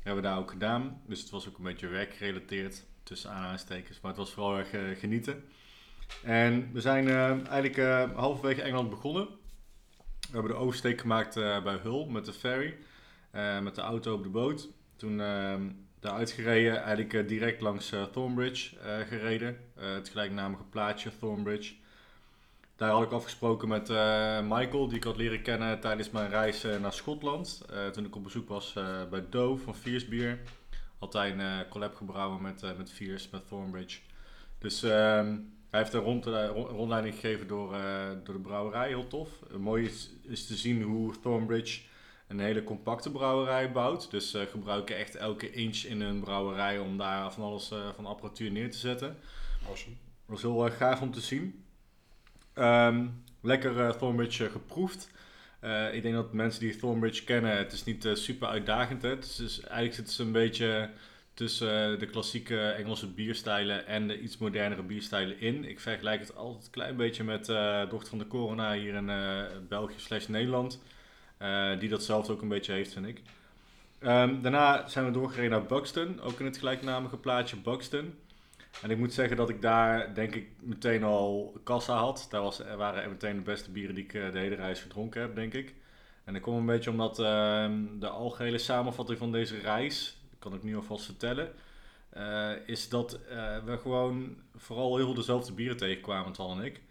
hebben 0.02 0.22
we 0.22 0.28
daar 0.28 0.38
ook 0.38 0.50
gedaan. 0.50 1.00
Dus 1.06 1.20
het 1.20 1.30
was 1.30 1.48
ook 1.48 1.58
een 1.58 1.64
beetje 1.64 1.86
werkgerelateerd, 1.86 2.84
tussen 3.02 3.30
aanhalingstekens. 3.30 4.00
Maar 4.00 4.10
het 4.10 4.20
was 4.20 4.32
vooral 4.32 4.58
erg 4.58 4.98
genieten. 5.00 5.44
En 6.22 6.70
we 6.72 6.80
zijn 6.80 7.08
eh, 7.08 7.30
eigenlijk 7.30 7.76
eh, 7.76 8.10
halverwege 8.14 8.62
Engeland 8.62 8.90
begonnen. 8.90 9.28
We 10.20 10.36
hebben 10.36 10.50
de 10.52 10.58
oversteek 10.58 11.00
gemaakt 11.00 11.36
eh, 11.36 11.62
bij 11.62 11.78
Hull 11.82 12.06
met 12.06 12.24
de 12.24 12.32
ferry. 12.32 12.76
met 13.62 13.74
de 13.74 13.80
auto 13.80 14.14
op 14.14 14.22
de 14.22 14.28
boot. 14.28 14.68
Toen 14.96 15.20
ehm 15.20 15.62
daar 16.00 16.12
uitgereden, 16.12 16.82
eigenlijk 16.82 17.28
direct 17.28 17.60
langs 17.60 17.92
Thornbridge 18.12 18.76
gereden. 19.08 19.58
Het 19.74 20.08
gelijknamige 20.08 20.62
plaatsje 20.62 21.18
Thornbridge. 21.18 21.74
Daar 22.76 22.90
had 22.90 23.02
ik 23.02 23.12
afgesproken 23.12 23.68
met 23.68 23.88
Michael, 24.42 24.88
die 24.88 24.96
ik 24.96 25.04
had 25.04 25.16
leren 25.16 25.42
kennen 25.42 25.80
tijdens 25.80 26.10
mijn 26.10 26.30
reis 26.30 26.62
naar 26.80 26.92
Schotland. 26.92 27.66
Toen 27.92 28.04
ik 28.04 28.16
op 28.16 28.22
bezoek 28.22 28.48
was 28.48 28.72
bij 29.10 29.24
Dove 29.30 29.64
van 29.64 29.74
Fierce 29.74 30.08
Bier. 30.08 30.38
Had 30.98 31.12
hij 31.12 31.32
een 31.32 31.68
collab 31.68 31.94
gebrouwen 31.94 32.42
met, 32.42 32.62
met 32.76 32.92
Fierce, 32.92 33.28
met 33.32 33.48
Thornbridge. 33.48 34.00
Dus 34.58 34.82
ehm, 34.82 35.36
hij 35.70 35.80
heeft 35.80 35.92
een 35.92 36.00
rond, 36.00 36.26
eh, 36.26 36.46
rond- 36.46 36.70
rondleiding 36.70 37.14
gegeven 37.14 37.46
door, 37.46 37.74
eh, 37.74 38.08
door 38.24 38.34
de 38.34 38.40
brouwerij, 38.40 38.88
heel 38.88 39.06
tof. 39.06 39.28
Eh, 39.50 39.56
mooi 39.56 39.84
is, 39.84 40.10
is 40.22 40.46
te 40.46 40.56
zien 40.56 40.82
hoe 40.82 41.20
Thornbridge 41.20 41.80
een 42.28 42.40
hele 42.40 42.64
compacte 42.64 43.10
brouwerij 43.10 43.72
bouwt. 43.72 44.10
Dus 44.10 44.30
ze 44.30 44.46
gebruiken 44.50 44.96
echt 44.96 45.14
elke 45.14 45.50
inch 45.50 45.76
in 45.76 46.00
hun 46.00 46.20
brouwerij 46.20 46.78
om 46.78 46.98
daar 46.98 47.32
van 47.32 47.42
alles 47.44 47.72
van 47.94 48.06
apparatuur 48.06 48.50
neer 48.50 48.70
te 48.70 48.78
zetten. 48.78 49.16
Awesome. 49.68 49.94
Dat 50.26 50.40
was 50.40 50.42
heel 50.42 50.70
gaaf 50.70 51.00
om 51.00 51.12
te 51.12 51.20
zien. 51.20 51.64
Ehm, 52.54 53.06
lekker 53.40 53.96
Thornbridge 53.96 54.50
geproefd. 54.50 55.10
Ik 55.92 56.02
denk 56.02 56.14
dat 56.14 56.32
mensen 56.32 56.60
die 56.60 56.76
Thornbridge 56.76 57.24
kennen, 57.24 57.56
het 57.56 57.72
is 57.72 57.84
niet 57.84 58.08
super 58.12 58.48
uitdagend. 58.48 59.02
Hè? 59.02 59.08
Het 59.08 59.24
is, 59.24 59.36
dus 59.36 59.60
eigenlijk 59.60 59.94
zitten 59.94 60.14
ze 60.14 60.22
een 60.22 60.32
beetje 60.32 60.90
tussen 61.40 61.92
eh, 61.92 61.98
de 61.98 62.06
klassieke 62.06 62.70
Engelse 62.70 63.06
bierstijlen 63.06 63.86
en 63.86 64.08
de 64.08 64.20
iets 64.20 64.38
modernere 64.38 64.82
bierstijlen 64.82 65.40
in. 65.40 65.64
Ik 65.64 65.80
vergelijk 65.80 66.20
het 66.20 66.36
altijd 66.36 66.64
een 66.64 66.70
klein 66.70 66.96
beetje 66.96 67.24
met 67.24 67.48
eh 67.48 67.88
Dochter 67.88 68.08
van 68.08 68.18
de 68.18 68.26
Corona 68.26 68.72
hier 68.72 68.94
in 68.94 69.10
eh, 69.10 69.42
België 69.68 69.94
slash 69.96 70.26
Nederland. 70.26 70.82
die 71.78 71.88
datzelfde 71.88 72.32
ook 72.32 72.42
een 72.42 72.48
beetje 72.48 72.72
heeft, 72.72 72.92
vind 72.92 73.06
ik. 73.06 73.22
Ehm, 73.98 74.40
daarna 74.40 74.88
zijn 74.88 75.04
we 75.04 75.10
doorgereden 75.10 75.50
naar 75.50 75.66
Buxton, 75.66 76.20
ook 76.20 76.40
in 76.40 76.44
het 76.44 76.58
gelijknamige 76.58 77.16
plaatsje 77.16 77.56
Buxton. 77.56 78.14
En 78.82 78.90
ik 78.90 78.98
moet 78.98 79.14
zeggen 79.14 79.36
dat 79.36 79.48
ik 79.48 79.62
daar 79.62 80.14
denk 80.14 80.34
ik 80.34 80.48
meteen 80.60 81.04
al 81.04 81.54
kassa 81.64 81.96
had. 81.96 82.26
Daar 82.30 82.42
was, 82.42 82.58
er 82.58 82.76
waren 82.76 83.10
meteen 83.10 83.36
de 83.36 83.42
beste 83.42 83.70
bieren 83.70 83.94
die 83.94 84.04
ik 84.04 84.12
de 84.12 84.38
hele 84.38 84.54
reis 84.54 84.80
gedronken 84.80 85.20
heb, 85.20 85.34
denk 85.34 85.54
ik. 85.54 85.74
En 86.24 86.32
dat 86.32 86.42
komt 86.42 86.58
een 86.58 86.66
beetje 86.66 86.90
omdat 86.90 87.18
ehm, 87.18 87.98
de 87.98 88.08
algehele 88.08 88.58
samenvatting 88.58 89.18
van 89.18 89.32
deze 89.32 89.58
reis, 89.58 90.19
kan 90.40 90.54
ik 90.54 90.62
nu 90.62 90.76
alvast 90.76 91.04
vertellen, 91.04 91.52
eh, 92.10 92.50
is 92.66 92.88
dat 92.88 93.12
eh, 93.28 93.64
we 93.64 93.78
gewoon 93.78 94.36
vooral 94.56 94.96
heel 94.96 95.04
veel 95.04 95.14
dezelfde 95.14 95.52
bieren 95.52 95.76
tegenkwamen, 95.76 96.32
Tal 96.32 96.50
en 96.50 96.64
ik. 96.64 96.82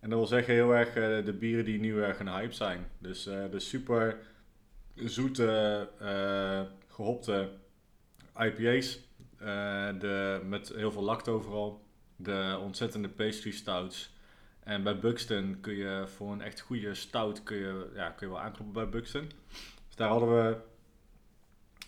En 0.00 0.08
dat 0.08 0.18
wil 0.18 0.28
zeggen 0.28 0.54
heel 0.54 0.74
erg 0.74 0.88
eh, 0.88 1.24
de 1.24 1.32
bieren 1.32 1.64
die 1.64 1.80
nu 1.80 2.02
erg 2.02 2.18
een 2.18 2.28
hype 2.28 2.52
zijn. 2.52 2.86
Dus 2.98 3.22
de 3.22 3.60
super 3.60 4.18
zoete, 4.94 5.88
eh, 5.98 6.62
gehopte 6.88 7.50
IPA's. 8.36 8.98
de, 9.98 10.40
met 10.44 10.72
heel 10.74 10.92
veel 10.92 11.02
lacto 11.02 11.34
overal. 11.34 11.84
De 12.16 12.58
ontzettende 12.62 13.08
pastry 13.08 13.50
stouts. 13.50 14.14
En 14.60 14.82
bij 14.82 14.98
Buxton 14.98 15.58
kun 15.60 15.74
je 15.74 16.04
voor 16.06 16.32
een 16.32 16.40
echt 16.40 16.60
goede 16.60 16.94
stout 16.94 17.42
kun 17.42 17.56
je, 17.56 17.90
ja, 17.94 18.10
kun 18.10 18.26
je 18.26 18.32
wel 18.32 18.42
aankloppen 18.42 18.74
bij 18.74 18.88
Buxton. 18.88 19.30
Dus 19.86 19.96
daar 19.96 20.08
hadden 20.08 20.28
we 20.28 20.56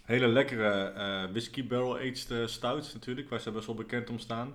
hele 0.05 0.28
lekkere 0.28 0.92
eh, 0.92 1.30
whisky 1.30 1.66
barrel 1.66 1.96
aged 1.96 2.30
eh, 2.30 2.46
stouts 2.46 2.94
natuurlijk, 2.94 3.28
waar 3.28 3.40
ze 3.40 3.50
best 3.50 3.66
wel 3.66 3.74
bekend 3.74 4.11
om 4.11 4.18
staan. 4.18 4.55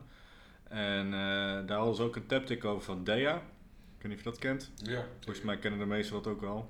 En 0.67 1.05
eh, 1.05 1.67
daar 1.67 1.77
hadden 1.77 1.95
ze 1.95 2.03
ook 2.03 2.15
een 2.15 2.25
taptic 2.25 2.65
over 2.65 2.83
van 2.83 3.03
Dea. 3.03 3.35
Ik 3.35 4.05
weet 4.05 4.11
niet 4.11 4.13
of 4.13 4.23
je 4.23 4.29
dat 4.29 4.39
kent. 4.39 4.71
Ja. 4.75 5.05
Volgens 5.19 5.45
mij 5.45 5.57
kennen 5.57 5.79
de 5.79 5.85
meesten 5.85 6.15
dat 6.15 6.27
ook 6.27 6.41
wel. 6.41 6.69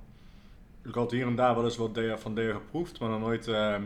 Ik 0.85 0.93
had 0.93 1.11
hier 1.11 1.27
en 1.27 1.35
daar 1.35 1.55
wel 1.55 1.63
eens 1.63 1.77
wat 1.77 1.93
Dea 1.95 2.17
van 2.17 2.35
Dea 2.35 2.53
geproefd, 2.53 2.99
maar 2.99 3.09
nog 3.09 3.19
nooit 3.19 3.47
ehm, 3.47 3.83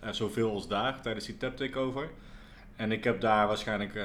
eh, 0.00 0.12
zoveel 0.12 0.50
als 0.50 0.68
daar 0.68 1.02
tijdens 1.02 1.26
die 1.26 1.36
tap 1.36 1.56
takeover. 1.56 2.10
En 2.76 2.92
ik 2.92 3.04
heb 3.04 3.20
daar 3.20 3.46
waarschijnlijk 3.46 4.00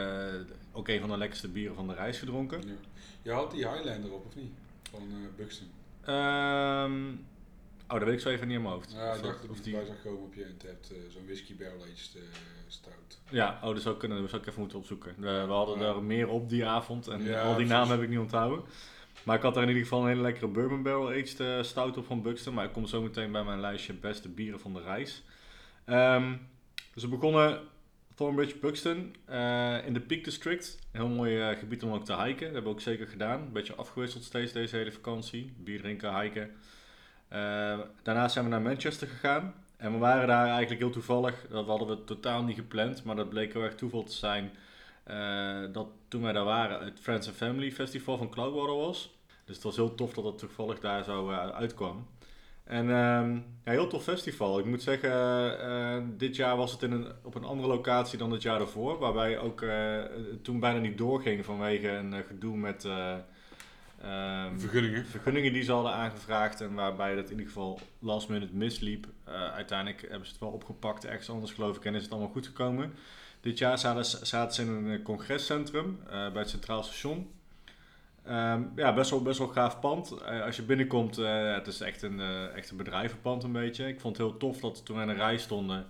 ook 0.72 0.88
een 0.88 1.00
van 1.00 1.10
de 1.10 1.18
lekkerste 1.18 1.48
bieren 1.48 1.76
van 1.76 1.88
de 1.88 1.94
reis 1.94 2.20
gedronken. 2.20 2.62
ja. 2.68 2.74
Je 3.22 3.32
had 3.32 3.52
die 3.52 3.68
Highlander 3.68 4.14
op, 4.14 4.26
of 4.26 4.36
niet? 4.36 4.52
Van 4.92 5.02
Buxton. 5.36 5.68
Ehm, 6.06 7.12
oh, 7.94 8.00
dat 8.00 8.04
weet 8.08 8.14
ik 8.14 8.20
zo 8.20 8.30
even 8.30 8.48
niet 8.48 8.56
in 8.56 8.62
mijn 8.62 8.74
hoofd. 8.74 8.92
Ja, 8.92 9.10
Of 9.12 9.18
ik 9.18 9.24
dacht 9.24 9.42
dat 9.42 9.50
of 9.52 9.60
die- 9.62 9.74
bij 9.76 9.86
zag 9.86 10.02
komen 10.04 10.22
op 10.24 10.34
je 10.34 10.46
hebt 10.66 10.92
eh, 10.92 10.98
zo'n 11.10 11.26
whisky 11.26 11.56
barrel 11.56 11.82
aged 11.82 12.12
eh, 12.16 12.22
stout. 12.68 13.20
Ja, 13.30 13.60
oh, 13.64 13.74
dat 13.74 13.82
zou 13.82 13.98
kunnen. 13.98 14.22
Dat 14.22 14.30
zou 14.30 14.42
ik 14.42 14.48
even 14.48 14.60
moeten 14.60 14.78
opzoeken. 14.78 15.14
We, 15.18 15.44
we 15.46 15.52
hadden 15.54 15.80
Ja. 15.80 15.86
er 15.88 16.04
meer 16.04 16.28
op 16.30 16.50
die 16.50 16.66
avond 16.66 17.08
en 17.08 17.14
al 17.14 17.20
die 17.26 17.34
precies. 17.54 17.70
namen 17.70 17.90
heb 17.90 18.02
ik 18.02 18.10
niet 18.10 18.20
onthouden. 18.20 18.64
Maar 19.24 19.36
ik 19.36 19.42
had 19.42 19.54
daar 19.54 19.64
in 19.64 19.70
ieder 19.70 19.84
geval 19.84 20.02
een 20.02 20.08
hele 20.08 20.22
lekkere 20.22 20.48
bourbon 20.48 20.84
barrel 20.84 21.08
aged 21.10 21.40
eh, 21.40 21.64
stout 21.64 21.98
op 21.98 22.06
van 22.06 22.22
Buxton. 22.22 22.54
Maar 22.54 22.66
ik 22.66 22.72
kom 22.74 22.86
zo 22.86 23.02
meteen 23.02 23.32
bij 23.32 23.44
mijn 23.44 23.60
lijstje 23.60 23.94
beste 23.94 24.30
bieren 24.30 24.60
van 24.60 24.74
de 24.74 24.82
reis. 24.82 25.24
Ehm, 25.86 26.34
dus 26.94 27.04
we 27.04 27.10
begonnen 27.10 27.62
Thornbridge 28.16 28.58
Buxton 28.58 28.98
in 29.86 29.94
de 29.94 30.04
Peak 30.08 30.24
District. 30.24 30.80
Een 30.92 31.00
heel 31.00 31.10
mooi 31.10 31.56
gebied 31.56 31.84
om 31.84 31.92
ook 31.94 32.06
te 32.06 32.16
hiken. 32.16 32.36
Dat 32.46 32.54
hebben 32.54 32.64
we 32.64 32.70
ook 32.70 32.82
zeker 32.82 33.08
gedaan. 33.08 33.42
Een 33.42 33.52
beetje 33.52 33.76
afgewisseld 33.76 34.24
steeds 34.24 34.52
deze 34.52 34.76
hele 34.76 34.92
vakantie. 34.92 35.54
Bier 35.58 35.80
drinken, 35.82 36.22
hiken. 36.22 36.52
Eh, 37.34 37.80
daarna 38.04 38.28
zijn 38.28 38.46
we 38.46 38.52
naar 38.52 38.62
Manchester 38.62 39.08
gegaan. 39.08 39.54
En 39.78 39.92
we 39.92 39.98
waren 39.98 40.28
daar 40.28 40.48
eigenlijk 40.48 40.80
heel 40.82 40.90
toevallig. 40.90 41.46
Dat 41.50 41.66
hadden 41.68 41.88
we 41.88 42.04
totaal 42.04 42.44
niet 42.44 42.56
gepland. 42.56 43.04
Maar 43.04 43.16
dat 43.16 43.30
bleek 43.30 43.54
heel 43.54 43.62
erg 43.64 43.76
toeval 43.76 44.04
te 44.04 44.12
zijn. 44.14 44.52
eh, 45.04 45.62
dat 45.72 45.88
toen 46.08 46.22
wij 46.22 46.34
daar 46.34 46.44
waren, 46.44 46.84
het 46.86 47.00
Friends 47.00 47.28
and 47.28 47.36
Family 47.36 47.72
Festival 47.72 48.18
van 48.18 48.30
Cloudwater 48.30 48.76
was. 48.76 49.16
Dus 49.46 49.56
het 49.56 49.64
was 49.64 49.76
heel 49.76 49.96
tof 49.96 50.14
dat 50.14 50.24
dat 50.24 50.38
toevallig 50.38 50.80
daar 50.80 51.04
zo 51.04 51.30
eh, 51.30 51.48
uitkwam. 51.50 52.08
En 52.64 52.90
ehm, 52.90 53.34
ja, 53.36 53.72
heel 53.72 53.88
tof 53.88 54.04
festival. 54.04 54.60
Ik 54.60 54.66
moet 54.66 54.82
zeggen, 54.82 55.12
eh, 55.60 55.98
dit 56.18 56.36
jaar 56.36 56.58
was 56.58 56.72
het 56.72 56.82
in 56.82 56.92
een, 56.92 57.08
op 57.24 57.36
een 57.36 57.44
andere 57.44 57.68
locatie 57.68 58.18
dan 58.18 58.32
het 58.32 58.42
jaar 58.42 58.58
daarvoor. 58.58 58.98
Waarbij 59.00 59.40
ook 59.40 59.66
toen 60.42 60.60
bijna 60.60 60.80
niet 60.80 60.98
doorging 60.98 61.46
vanwege 61.46 61.88
een 61.90 62.24
gedoe 62.24 62.58
met 62.58 62.88
ehm, 64.04 64.60
Vergunningen. 64.60 65.06
vergunningen 65.06 65.54
die 65.54 65.64
ze 65.64 65.72
hadden 65.72 65.94
aangevraagd. 65.94 66.62
En 66.62 66.74
waarbij 66.74 67.16
dat 67.16 67.26
in 67.26 67.32
ieder 67.32 67.46
geval 67.46 67.80
last 68.00 68.30
minute 68.30 68.56
misliep. 68.56 69.08
Eh, 69.24 69.34
uiteindelijk 69.34 70.02
hebben 70.02 70.26
ze 70.26 70.32
het 70.32 70.42
wel 70.42 70.50
opgepakt 70.50 71.06
ergens 71.06 71.30
anders 71.30 71.52
geloof 71.52 71.78
ik 71.78 71.86
en 71.86 71.96
is 71.96 72.02
het 72.04 72.12
allemaal 72.12 72.32
goed 72.32 72.46
gekomen. 72.46 72.94
Dit 73.42 73.58
jaar 73.58 73.78
zaten, 73.78 74.26
zaten 74.26 74.56
ze 74.56 74.62
in 74.62 74.68
een 74.68 75.00
eh, 75.00 75.04
congrescentrum 75.04 76.00
eh, 76.06 76.12
bij 76.12 76.42
het 76.42 76.50
Centraal 76.50 76.84
Station. 76.84 77.32
Ehm, 78.24 78.62
ja, 78.76 78.94
best 78.94 79.10
wel, 79.10 79.22
best 79.22 79.38
wel 79.38 79.48
gaaf 79.48 79.80
pand. 79.80 80.26
Als 80.26 80.56
je 80.56 80.64
binnenkomt, 80.64 81.16
het 81.16 81.68
is 81.68 81.82
echt 81.82 82.02
een, 82.02 82.20
echt 82.56 82.70
een 82.70 82.78
bedrijvenpand 82.78 83.44
een 83.44 83.52
beetje. 83.52 83.88
Ik 83.88 84.00
vond 84.00 84.18
het 84.18 84.28
heel 84.28 84.38
tof 84.38 84.60
dat 84.60 84.86
toen 84.86 84.96
wij 84.96 85.06
in 85.06 85.12
een 85.12 85.16
rij 85.16 85.38
stonden, 85.38 85.86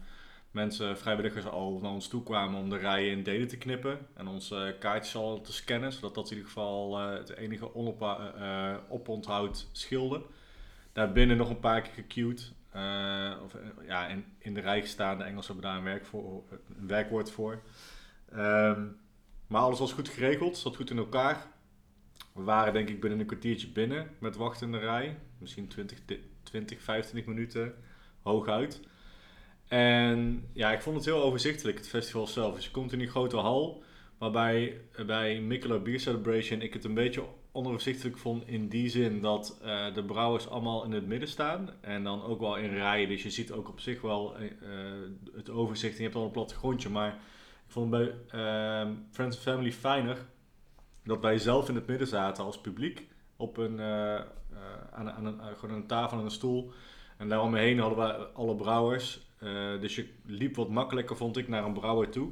mensen, 0.53 0.97
vrijwilligers 0.97 1.45
al 1.45 1.79
naar 1.81 1.91
ons 1.91 2.07
toe 2.07 2.23
kwamen 2.23 2.59
om 2.59 2.69
de 2.69 2.77
rijen 2.77 3.11
in 3.11 3.23
delen 3.23 3.47
te 3.47 3.57
knippen. 3.57 3.99
En 4.13 4.27
onze 4.27 4.75
kaartjes 4.79 5.15
al 5.15 5.41
te 5.41 5.53
scannen, 5.53 5.93
zodat 5.93 6.15
dat 6.15 6.25
in 6.25 6.31
ieder 6.37 6.47
geval 6.51 6.99
eh, 6.99 7.17
het 7.17 7.29
enige 7.35 7.75
onopha- 7.75 8.33
eh, 8.35 8.69
eh, 8.73 8.77
oponthoud 8.89 9.67
scheelde. 9.71 10.21
Daarbinnen 10.93 11.37
nog 11.37 11.49
een 11.49 11.59
paar 11.59 11.81
keer 11.81 11.93
gequeued. 11.93 12.53
Eh, 12.71 13.33
of, 13.43 13.53
eh, 13.55 13.61
ja, 13.87 14.07
in, 14.07 14.25
in 14.39 14.53
de 14.53 14.59
rij 14.61 14.81
gestaan. 14.81 15.17
De 15.17 15.23
Engelsen 15.23 15.53
hebben 15.53 15.71
daar 15.71 15.79
een, 15.79 15.85
werk 15.85 16.05
voor, 16.05 16.43
een 16.77 16.87
werkwoord 16.87 17.31
voor. 17.31 17.61
Ehm, 18.31 18.85
maar 19.47 19.61
alles 19.61 19.79
was 19.79 19.93
goed 19.93 20.09
geregeld, 20.09 20.57
zat 20.57 20.75
goed 20.75 20.89
in 20.89 20.97
elkaar. 20.97 21.47
We 22.33 22.43
waren 22.43 22.73
denk 22.73 22.89
ik 22.89 23.01
binnen 23.01 23.19
een 23.19 23.25
kwartiertje 23.25 23.67
binnen 23.67 24.09
met 24.19 24.35
wachten 24.35 24.65
in 24.65 24.71
de 24.71 24.77
rij. 24.79 25.19
Misschien 25.37 25.67
20, 25.67 26.05
di- 26.05 26.29
20 26.43 26.81
25 26.81 27.33
minuten 27.33 27.73
hooguit. 28.21 28.81
En 29.73 30.49
ja, 30.53 30.71
ik 30.71 30.81
vond 30.81 30.95
het 30.95 31.05
heel 31.05 31.23
overzichtelijk, 31.23 31.77
het 31.77 31.89
festival 31.89 32.27
zelf. 32.27 32.55
Dus 32.55 32.65
je 32.65 32.71
komt 32.71 32.91
in 32.91 32.99
die 32.99 33.09
grote 33.09 33.37
hal, 33.37 33.83
waarbij 34.17 34.81
eh, 34.95 35.05
bij 35.05 35.41
Michelob 35.41 35.83
Beer 35.83 35.99
Celebration 35.99 36.61
ik 36.61 36.73
het 36.73 36.83
een 36.83 36.93
beetje 36.93 37.23
onoverzichtelijk 37.51 38.17
vond 38.17 38.47
in 38.47 38.67
die 38.67 38.89
zin 38.89 39.21
dat 39.21 39.59
eh, 39.61 39.93
de 39.93 40.03
brouwers 40.03 40.49
allemaal 40.49 40.83
in 40.83 40.91
het 40.91 41.07
midden 41.07 41.29
staan. 41.29 41.69
En 41.81 42.03
dan 42.03 42.23
ook 42.23 42.39
wel 42.39 42.57
in 42.57 42.69
rijen, 42.69 43.07
dus 43.07 43.23
je 43.23 43.29
ziet 43.29 43.51
ook 43.51 43.69
op 43.69 43.79
zich 43.79 44.01
wel 44.01 44.35
eh, 44.37 44.49
het 45.35 45.49
overzicht. 45.49 45.91
En 45.93 45.97
je 45.97 46.03
hebt 46.03 46.15
al 46.15 46.25
een 46.25 46.31
plattegrondje, 46.31 46.89
maar 46.89 47.09
ik 47.65 47.71
vond 47.71 47.89
bij 47.89 48.13
ehm, 48.27 48.93
Friends 49.11 49.35
and 49.35 49.45
Family 49.45 49.71
fijner 49.71 50.17
dat 51.03 51.21
wij 51.21 51.37
zelf 51.37 51.69
in 51.69 51.75
het 51.75 51.87
midden 51.87 52.07
zaten 52.07 52.43
als 52.43 52.61
publiek. 52.61 53.07
Op 53.37 53.57
een, 53.57 53.81
aan, 53.81 55.11
aan 55.11 55.25
een, 55.25 55.41
aan 55.41 55.69
een 55.69 55.87
tafel 55.87 56.17
en 56.17 56.23
een 56.23 56.31
stoel. 56.31 56.71
En 57.17 57.29
daar 57.29 57.41
om 57.41 57.51
me 57.51 57.59
heen 57.59 57.79
hadden 57.79 57.97
we 57.97 58.25
alle 58.33 58.55
brouwers. 58.55 59.31
Eh, 59.43 59.81
dus 59.81 59.95
je 59.95 60.09
liep 60.25 60.55
wat 60.55 60.69
makkelijker, 60.69 61.17
vond 61.17 61.37
ik, 61.37 61.47
naar 61.47 61.65
een 61.65 61.73
brouwer 61.73 62.09
toe. 62.09 62.31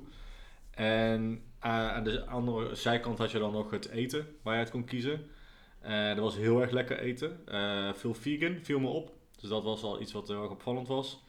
En 0.71 1.41
eh, 1.59 1.87
aan 1.89 2.03
de 2.03 2.25
andere 2.25 2.75
zijkant 2.75 3.17
had 3.17 3.31
je 3.31 3.39
dan 3.39 3.51
nog 3.51 3.71
het 3.71 3.89
eten 3.89 4.27
waar 4.41 4.53
je 4.53 4.59
uit 4.59 4.69
kon 4.69 4.85
kiezen. 4.85 5.25
Eh 5.81 6.07
dat 6.07 6.17
was 6.17 6.35
heel 6.35 6.61
erg 6.61 6.71
lekker 6.71 6.99
eten. 6.99 7.39
Veel 7.95 8.13
vegan 8.13 8.57
viel 8.61 8.79
me 8.79 8.87
op. 8.87 9.13
Dus 9.39 9.49
dat 9.49 9.63
was 9.63 9.83
al 9.83 10.01
iets 10.01 10.11
wat 10.11 10.27
heel 10.27 10.41
erg 10.41 10.51
opvallend 10.51 10.87
was. 10.87 11.23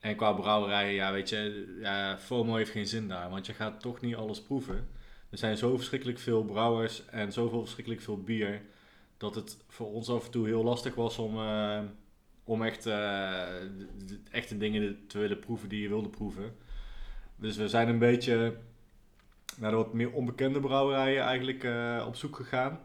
En 0.00 0.16
qua 0.16 0.32
brouwerijen, 0.32 0.94
ja, 0.94 1.12
weet 1.12 1.28
je, 1.28 1.76
ja, 1.80 2.18
FOMO 2.18 2.54
heeft 2.54 2.70
geen 2.70 2.86
zin 2.86 3.08
daar. 3.08 3.30
Want 3.30 3.46
je 3.46 3.52
gaat 3.52 3.80
toch 3.80 4.00
niet 4.00 4.16
alles 4.16 4.42
proeven. 4.42 4.88
Er 5.30 5.38
zijn 5.38 5.56
zo 5.56 5.76
verschrikkelijk 5.76 6.18
veel 6.18 6.44
brouwers 6.44 7.06
en 7.06 7.32
zoveel 7.32 7.60
verschrikkelijk 7.60 8.02
veel 8.02 8.22
bier. 8.22 8.62
Dat 9.16 9.34
het 9.34 9.64
voor 9.68 9.92
ons 9.92 10.08
af 10.08 10.24
en 10.24 10.30
toe 10.30 10.46
heel 10.46 10.64
lastig 10.64 10.94
was 10.94 11.18
om, 11.18 11.38
om 12.46 12.62
echt 12.62 12.86
eh, 12.86 13.42
echte 14.30 14.58
dingen 14.58 15.06
te 15.06 15.18
willen 15.18 15.38
proeven 15.38 15.68
die 15.68 15.82
je 15.82 15.88
wilde 15.88 16.08
proeven. 16.08 16.56
Dus 17.36 17.56
we 17.56 17.68
zijn 17.68 17.88
een 17.88 17.98
beetje 17.98 18.56
naar 19.56 19.70
de 19.70 19.76
wat 19.76 19.92
meer 19.92 20.12
onbekende 20.12 20.60
brouwerijen 20.60 21.22
eigenlijk 21.22 21.64
eh, 21.64 22.04
op 22.06 22.16
zoek 22.16 22.36
gegaan. 22.36 22.80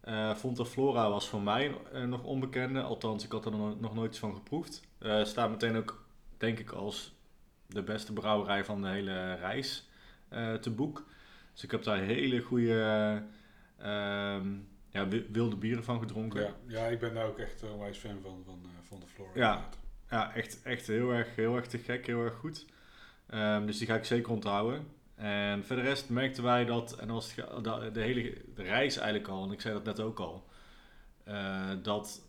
Eh 0.00 0.34
Fonta 0.34 0.64
Flora 0.64 1.10
was 1.10 1.28
voor 1.28 1.42
mij 1.42 1.74
nog 2.06 2.24
onbekende, 2.24 2.82
althans 2.82 3.24
ik 3.24 3.32
had 3.32 3.44
er 3.44 3.52
nog, 3.80 3.94
nooit 3.94 4.10
iets 4.10 4.18
van 4.18 4.34
geproefd. 4.34 4.82
Staat 5.22 5.50
meteen 5.50 5.76
ook, 5.76 6.04
denk 6.36 6.58
ik, 6.58 6.70
als 6.70 7.14
de 7.66 7.82
beste 7.82 8.12
brouwerij 8.12 8.64
van 8.64 8.82
de 8.82 8.88
hele 8.88 9.34
reis 9.34 9.88
te 10.60 10.70
boek. 10.70 11.04
Dus 11.52 11.64
ik 11.64 11.70
heb 11.70 11.82
daar 11.82 11.98
hele 11.98 12.40
goede 12.40 13.22
ehm, 13.78 14.46
ja, 14.94 15.08
wi- 15.08 15.26
wilde 15.32 15.56
bieren 15.56 15.84
van 15.84 15.98
gedronken. 15.98 16.40
Ja, 16.42 16.54
ja, 16.66 16.86
ik 16.86 16.98
ben 16.98 17.14
daar 17.14 17.26
ook 17.26 17.38
echt 17.38 17.62
een 17.62 17.70
onwijs 17.70 17.98
fan 17.98 18.18
van, 18.22 18.42
van, 18.44 18.60
eh, 18.64 18.70
van 18.88 19.00
de 19.00 19.06
Flora. 19.06 19.30
Ja. 19.34 19.68
Ja, 20.10 20.34
echt, 20.34 20.62
echt 20.62 20.86
heel, 20.86 21.10
erg, 21.12 21.34
heel 21.34 21.56
erg 21.56 21.66
te 21.66 21.78
gek, 21.78 22.06
heel 22.06 22.20
erg 22.24 22.34
goed. 22.34 22.66
Ehm, 23.26 23.66
dus 23.66 23.78
die 23.78 23.86
ga 23.86 23.94
ik 23.94 24.04
zeker 24.04 24.32
onthouden. 24.32 24.86
En 25.14 25.64
voor 25.64 25.76
de 25.76 25.82
rest 25.82 26.08
merkten 26.08 26.42
wij 26.42 26.64
dat, 26.64 26.92
en 26.98 27.10
als 27.10 27.34
de, 27.34 27.90
de 27.92 28.00
hele 28.00 28.42
de 28.54 28.62
reis 28.62 28.96
eigenlijk 28.96 29.28
al, 29.28 29.44
en 29.44 29.52
ik 29.52 29.60
zei 29.60 29.74
dat 29.74 29.84
net 29.84 30.00
ook 30.00 30.18
al, 30.18 30.44
eh, 31.24 31.70
dat 31.82 32.22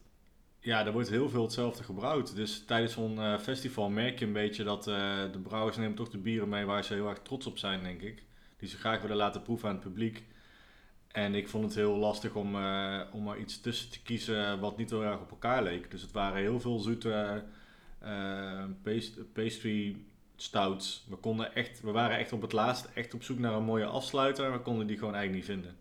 ja, 0.60 0.86
er 0.86 0.92
wordt 0.92 1.10
heel 1.10 1.30
veel 1.30 1.44
hetzelfde 1.44 1.84
gebrouwd. 1.84 2.36
Dus 2.36 2.66
tijdens 2.66 2.94
zo'n 2.94 3.20
eh, 3.20 3.40
festival 3.40 3.90
merk 3.90 4.20
je 4.20 4.26
een 4.26 4.34
beetje 4.34 4.64
dat 4.64 4.84
de 4.84 5.40
brouwers 5.44 5.78
nemen 5.78 5.96
toch 5.96 6.10
de 6.10 6.18
bieren 6.18 6.50
mee 6.50 6.66
waar 6.66 6.84
ze 6.84 6.94
heel 6.94 7.10
erg 7.10 7.20
trots 7.20 7.46
op 7.46 7.58
zijn, 7.58 7.84
denk 7.84 8.02
ik. 8.02 8.24
Die 8.58 8.70
ze 8.70 8.78
graag 8.78 9.02
willen 9.02 9.18
laten 9.18 9.42
proeven 9.42 9.70
aan 9.70 9.76
het 9.76 9.84
publiek. 9.84 10.24
En 11.16 11.36
ik 11.36 11.48
vond 11.48 11.64
het 11.66 11.76
heel 11.76 11.96
lastig 11.96 12.36
om, 12.36 12.56
eh, 12.56 13.02
om 13.12 13.28
er 13.28 13.38
iets 13.38 13.62
tussen 13.62 13.90
te 13.90 14.02
kiezen 14.02 14.60
wat 14.60 14.78
niet 14.78 14.90
heel 14.90 15.04
erg 15.04 15.20
op 15.20 15.32
elkaar 15.32 15.64
leek. 15.64 15.92
Dus 15.92 16.02
het 16.02 16.12
waren 16.12 16.42
heel 16.42 16.60
veel 16.60 16.80
zoete 16.80 17.44
eh, 18.00 18.64
past- 18.84 19.34
pastry 19.34 19.98
stouts. 20.36 21.06
We, 21.10 21.16
konden 21.16 21.56
echt, 21.56 21.82
we 21.82 21.92
waren 21.92 22.18
echt 22.18 22.32
op 22.34 22.42
het 22.42 22.52
laatst 22.52 22.86
echt 22.94 23.14
op 23.14 23.24
zoek 23.24 23.40
naar 23.40 23.54
een 23.54 23.64
mooie 23.64 23.86
afsluiter. 23.86 24.52
We 24.52 24.60
konden 24.60 24.88
die 24.88 24.98
gewoon 24.98 25.16
eigenlijk 25.16 25.48
niet 25.48 25.56
vinden. 25.56 25.78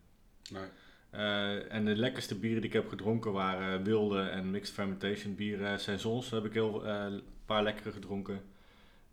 Nee. 0.50 0.68
Eh, 1.10 1.72
en 1.72 1.84
de 1.84 1.96
lekkerste 1.96 2.34
bieren 2.38 2.60
die 2.60 2.70
ik 2.70 2.76
heb 2.76 2.88
gedronken 2.88 3.32
waren 3.32 3.84
wilde 3.84 4.20
en 4.22 4.50
mixed 4.50 4.74
fermentation 4.74 5.34
bieren. 5.34 5.80
Saisons 5.80 6.30
heb 6.30 6.44
ik 6.44 6.52
heel 6.52 6.86
een 6.86 7.22
paar 7.46 7.62
lekkere 7.62 7.92
gedronken. 7.92 8.42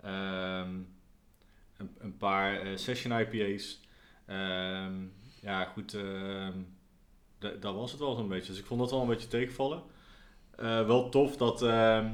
Ehm, 0.02 0.74
een, 1.78 1.96
een 2.00 2.18
paar 2.18 2.80
session 2.80 3.20
IPA's. 3.20 3.80
Ehm, 4.26 4.94
ja, 5.42 5.64
goed. 5.66 5.94
ehm, 5.94 6.58
da- 7.40 7.56
dat 7.60 7.76
was 7.76 7.92
het 7.92 8.00
wel 8.00 8.16
zo'n 8.16 8.28
beetje. 8.28 8.52
Dus 8.52 8.60
ik 8.60 8.66
vond 8.66 8.80
dat 8.80 8.92
wel 8.92 9.02
een 9.02 9.08
beetje 9.08 9.28
tegenvallen. 9.28 9.84
Eh, 10.58 10.86
wel 10.88 11.10
tof 11.10 11.38
dat. 11.38 11.62
ehm, 11.62 12.10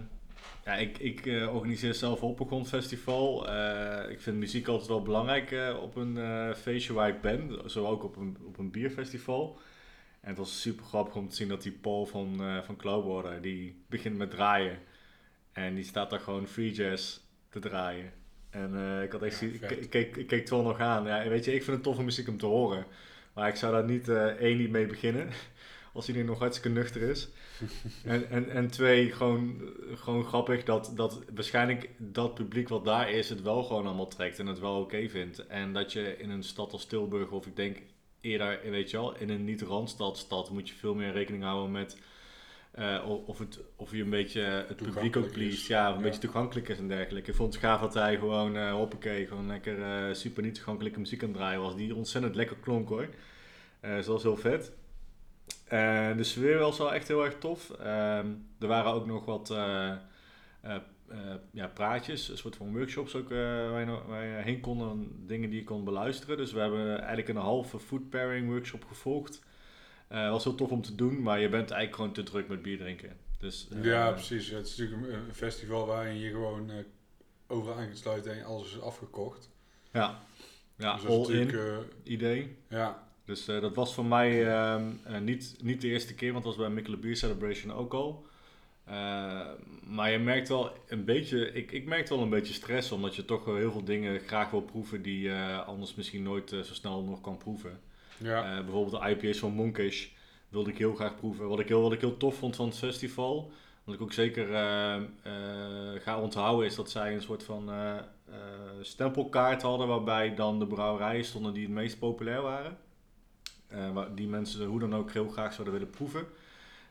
ja, 0.66 0.74
ik, 0.74 0.98
ik 0.98 1.26
eh, 1.26 1.56
organiseer 1.56 1.94
zelf 1.94 2.20
Hoppegrond-festival. 2.20 3.50
Eh, 3.50 4.10
ik 4.12 4.22
vind 4.22 4.38
muziek 4.38 4.68
altijd 4.68 4.88
wel 4.90 5.02
belangrijk 5.02 5.52
eh, 5.52 5.78
op 5.82 5.96
een 5.96 6.18
eh, 6.18 6.54
feestje 6.54 6.94
waar 6.94 7.08
ik 7.10 7.22
ben. 7.22 7.70
Zo 7.70 7.86
ook 7.86 8.04
op 8.04 8.16
een, 8.16 8.38
op 8.46 8.58
een 8.58 8.72
bierfestival. 8.72 9.60
En 10.22 10.30
het 10.30 10.38
was 10.38 10.62
super 10.62 10.86
grappig 10.86 11.16
om 11.16 11.30
te 11.30 11.36
zien 11.36 11.48
dat 11.48 11.62
die 11.62 11.72
Paul 11.72 12.06
van, 12.06 12.42
eh 12.44 12.62
van 12.62 12.76
Cloudwater, 12.76 13.42
die 13.42 13.84
begint 13.90 14.18
met 14.18 14.32
draaien. 14.32 14.80
En 15.52 15.76
die 15.76 15.84
staat 15.84 16.10
daar 16.10 16.20
gewoon 16.20 16.48
free 16.48 16.72
jazz 16.72 17.20
te 17.50 17.60
draaien. 17.60 18.14
En 18.50 18.76
eh, 18.76 19.04
ik 19.04 19.12
had 19.12 19.22
echt 19.22 19.40
Ja, 19.40 19.48
ik, 19.70 19.90
keek, 19.90 20.16
ik 20.18 20.28
keek 20.28 20.40
het 20.40 20.50
wel 20.50 20.62
nog 20.62 20.80
aan. 20.80 21.06
Ja, 21.06 21.28
weet 21.28 21.46
je, 21.46 21.54
ik 21.54 21.64
vind 21.64 21.76
het 21.76 21.86
toffe 21.86 22.04
muziek 22.04 22.28
om 22.28 22.38
te 22.38 22.46
horen. 22.46 22.86
Maar 23.38 23.48
ik 23.48 23.56
zou 23.56 23.74
daar 23.74 23.86
niet, 23.86 24.10
eh, 24.10 24.26
één, 24.26 24.58
niet 24.58 24.70
mee 24.70 24.86
beginnen. 24.86 25.30
Als 25.94 26.08
iedereen 26.08 26.30
nog 26.30 26.40
hartstikke 26.40 26.80
nuchter 26.80 27.02
is. 27.02 27.30
en, 28.04 28.30
en, 28.30 28.50
en 28.50 28.68
twee, 28.68 29.12
gewoon, 29.12 29.62
gewoon 29.96 30.24
grappig 30.24 30.64
dat, 30.64 30.92
dat 30.96 31.24
waarschijnlijk 31.34 31.90
dat 31.98 32.34
publiek 32.34 32.70
wat 32.70 32.86
daar 32.86 33.10
is 33.10 33.30
het 33.30 33.42
wel 33.42 33.64
gewoon 33.64 33.86
allemaal 33.86 34.08
trekt 34.08 34.40
en 34.40 34.46
het 34.46 34.60
wel 34.60 34.80
oké 34.80 35.10
vindt. 35.10 35.48
En 35.48 35.74
dat 35.74 35.94
je 35.94 36.18
in 36.18 36.30
een 36.30 36.44
stad 36.44 36.72
als 36.72 36.86
Tilburg, 36.86 37.32
of 37.32 37.46
ik 37.46 37.56
denk 37.56 37.78
eerder, 38.22 38.60
weet 38.70 38.90
je 38.90 38.98
wel, 38.98 39.18
in 39.18 39.30
een 39.30 39.44
niet-randstadstad 39.44 40.50
moet 40.50 40.70
je 40.70 40.76
veel 40.76 40.96
meer 40.96 41.12
rekening 41.12 41.44
houden 41.44 41.72
met 41.72 41.98
eh, 42.78 43.10
of, 43.26 43.38
het, 43.40 43.60
of 43.76 43.92
je 43.92 44.02
een 44.04 44.10
beetje 44.10 44.42
het 44.42 44.76
publiek 44.78 45.16
ook 45.18 45.32
pleest. 45.32 45.68
Ja, 45.68 45.88
een 45.90 45.96
Ja. 45.96 46.02
beetje 46.02 46.20
toegankelijk 46.20 46.70
is 46.70 46.78
en 46.78 46.88
dergelijke. 46.88 47.30
Ik 47.30 47.36
vond 47.36 47.54
het 47.54 47.64
gaaf 47.64 47.82
dat 47.82 47.94
hij 47.94 48.18
gewoon, 48.18 48.58
eh 48.58 48.72
hoppakee, 48.72 49.28
gewoon 49.28 49.48
lekker 49.48 49.82
eh, 49.82 50.14
super 50.14 50.44
niet 50.44 50.56
toegankelijke 50.56 51.00
muziek 51.00 51.22
aan 51.24 51.28
het 51.30 51.38
draaien 51.38 51.62
was. 51.62 51.76
Die 51.76 51.96
ontzettend 51.96 52.36
lekker 52.36 52.56
klonk 52.62 52.90
hoor. 52.90 53.08
Eh 53.80 53.96
dat 53.96 54.06
was 54.06 54.24
heel 54.24 54.38
vet. 54.38 54.72
Eh, 55.64 56.16
de 56.18 56.24
sfeer 56.24 56.58
was 56.58 56.78
wel 56.78 56.94
echt 56.94 57.08
heel 57.08 57.26
erg 57.26 57.38
tof. 57.38 57.70
Ehm, 57.70 58.28
er 58.60 58.68
waren 58.68 58.92
ook 58.92 59.06
nog 59.06 59.26
wat 59.26 59.48
ja, 61.52 61.68
praatjes, 61.68 62.30
een 62.30 62.38
soort 62.38 62.56
van 62.56 62.74
workshops 62.78 63.16
ook, 63.16 63.30
waar, 63.30 63.80
je, 63.80 63.98
waar 64.08 64.26
je 64.26 64.42
heen 64.42 64.60
kon 64.60 64.90
en 64.90 65.12
dingen 65.28 65.50
die 65.50 65.60
je 65.60 65.66
kon 65.66 65.84
beluisteren. 65.84 66.38
Dus 66.38 66.52
we 66.52 66.60
hebben 66.60 66.98
eigenlijk 66.98 67.28
een 67.30 67.36
halve 67.36 67.80
food 67.80 68.10
pairing 68.10 68.48
workshop 68.50 68.84
gevolgd. 68.86 69.46
Eh 70.08 70.30
was 70.30 70.44
heel 70.44 70.56
tof 70.56 70.70
om 70.70 70.82
te 70.82 70.96
doen, 70.96 71.22
maar 71.22 71.40
je 71.40 71.50
bent 71.50 71.72
eigenlijk 71.72 71.96
gewoon 71.96 72.14
te 72.14 72.24
druk 72.32 72.48
met 72.48 72.62
bier 72.62 72.78
drinken. 72.78 73.18
Dus, 73.38 73.68
eh, 73.72 73.84
Ja, 73.84 74.12
precies. 74.12 74.50
Het 74.50 74.68
is 74.68 74.78
natuurlijk 74.78 75.14
een, 75.14 75.34
festival 75.34 75.86
waarin 75.86 76.18
je 76.18 76.30
gewoon 76.30 76.70
eh, 76.70 76.84
overal 77.48 77.78
aan 77.78 77.86
kunt 77.86 77.98
sluiten 77.98 78.38
en 78.38 78.46
alles 78.46 78.74
is 78.76 78.82
afgekocht. 78.82 79.50
Ja, 79.92 80.20
ja 80.78 80.94
dus 80.94 81.04
dat 81.04 81.12
is 81.12 81.30
all 81.30 81.36
in 81.36 81.46
natuurlijk, 81.46 81.94
idee. 82.04 82.58
ja, 82.70 83.08
Dus 83.26 83.46
dat 83.46 83.76
was 83.76 83.94
voor 83.94 84.06
mij 84.06 84.48
ehm, 84.48 84.86
eh, 85.04 85.20
niet, 85.20 85.56
niet 85.62 85.82
de 85.82 85.88
eerste 85.88 86.16
keer, 86.16 86.32
want 86.32 86.44
dat 86.44 86.56
was 86.56 86.66
bij 86.66 86.76
Mikkelen 86.76 87.00
Beer 87.00 87.16
Celebration 87.16 87.74
ook 87.74 87.94
al. 87.94 88.26
Maar 89.84 90.12
je 90.12 90.20
merkt 90.20 90.48
wel 90.48 90.72
een 90.88 91.06
beetje, 91.06 91.52
ik, 91.52 91.72
ik 91.72 91.86
merk 91.86 92.08
wel 92.08 92.22
een 92.22 92.30
beetje 92.30 92.54
stress, 92.54 92.92
omdat 92.92 93.16
je 93.16 93.26
toch 93.26 93.46
wel 93.46 93.56
heel 93.56 93.72
veel 93.72 93.84
dingen 93.84 94.20
graag 94.20 94.50
wil 94.50 94.62
proeven 94.62 95.02
die 95.02 95.20
je 95.20 95.64
anders 95.66 95.96
misschien 95.96 96.24
nooit 96.24 96.50
zo 96.50 96.74
snel 96.74 97.04
nog 97.04 97.22
kan 97.22 97.38
proeven. 97.38 97.80
Ja. 98.18 98.58
Eh, 98.58 98.64
bijvoorbeeld 98.64 99.04
de 99.04 99.10
IPA's 99.10 99.40
van 99.40 99.54
Monkish 99.54 100.08
wilde 100.50 100.70
ik 100.70 100.78
heel 100.78 100.96
graag 100.96 101.16
proeven. 101.16 101.48
Wat 101.48 101.60
ik 101.60 101.68
heel, 101.68 101.92
ik 101.92 102.02
heel 102.02 102.18
tof 102.18 102.36
vond 102.36 102.56
van 102.56 102.66
het 102.66 102.78
festival, 102.78 103.52
wat 103.84 103.96
ik 103.96 104.02
ook 104.02 104.14
zeker 104.14 104.54
eh, 104.54 104.96
eh, 104.96 106.02
ga 106.02 106.22
onthouden, 106.22 106.66
is 106.66 106.76
dat 106.76 106.90
zij 106.90 107.14
een 107.14 107.22
soort 107.22 107.44
van 107.44 107.72
stempelkaart 108.82 109.62
hadden 109.62 109.88
waarbij 109.88 110.36
dan 110.36 110.60
de 110.60 110.68
brouwerijen 110.68 111.26
stonden 111.26 111.54
die 111.54 111.64
het 111.64 111.74
meest 111.74 112.00
populair 112.00 112.42
waren. 112.42 112.78
Waar 113.94 114.16
die 114.16 114.28
mensen 114.28 114.66
hoe 114.66 114.80
dan 114.80 114.96
ook 114.96 115.12
heel 115.12 115.30
graag 115.30 115.54
zouden 115.54 115.74
willen 115.74 115.90
proeven. 115.90 116.26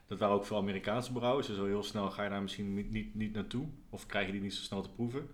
Dat 0.07 0.19
waren 0.19 0.35
ook 0.35 0.45
veel 0.45 0.57
Amerikaanse 0.57 1.11
brouwers, 1.11 1.47
dus 1.47 1.57
heel 1.57 1.83
snel 1.83 2.11
ga 2.11 2.23
je 2.23 2.29
daar 2.29 2.41
misschien 2.41 2.73
niet, 2.73 2.91
niet, 2.91 3.15
niet 3.15 3.33
naartoe. 3.33 3.65
Of 3.89 4.05
krijg 4.05 4.25
je 4.25 4.31
die 4.31 4.41
niet 4.41 4.53
zo 4.53 4.61
snel 4.61 4.81
te 4.81 4.89
proeven. 4.89 5.29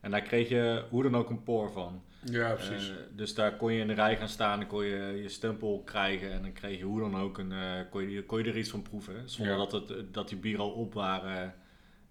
En 0.00 0.10
daar 0.10 0.22
kreeg 0.22 0.48
je 0.48 0.84
hoe 0.90 1.02
dan 1.02 1.16
ook 1.16 1.30
een 1.30 1.42
pour 1.42 1.70
van. 1.70 2.02
Ja, 2.24 2.52
precies. 2.54 2.88
Eh, 2.90 2.96
dus 3.10 3.34
daar 3.34 3.56
kon 3.56 3.72
je 3.72 3.80
in 3.80 3.86
de 3.86 3.94
rij 3.94 4.16
gaan 4.16 4.28
staan, 4.28 4.58
dan 4.58 4.68
kon 4.68 4.84
je 4.84 5.20
je 5.22 5.28
stempel 5.28 5.82
krijgen 5.84 6.32
en 6.32 6.42
dan 6.42 6.52
kreeg 6.52 6.78
je 6.78 6.84
hoe 6.84 7.00
dan 7.00 7.16
ook 7.20 7.38
een, 7.38 7.52
eh, 7.52 7.80
kon, 7.90 8.10
je, 8.10 8.22
kon 8.24 8.38
je 8.42 8.50
er 8.50 8.56
iets 8.58 8.70
van 8.70 8.82
proeven. 8.82 9.28
Zonder 9.30 9.52
Ja. 9.52 9.58
dat, 9.66 9.72
het, 9.72 9.90
eh, 9.90 9.96
dat 10.12 10.28
die 10.28 10.38
bieren 10.38 10.60
al 10.64 10.70
op 10.70 10.94
waren 10.94 11.54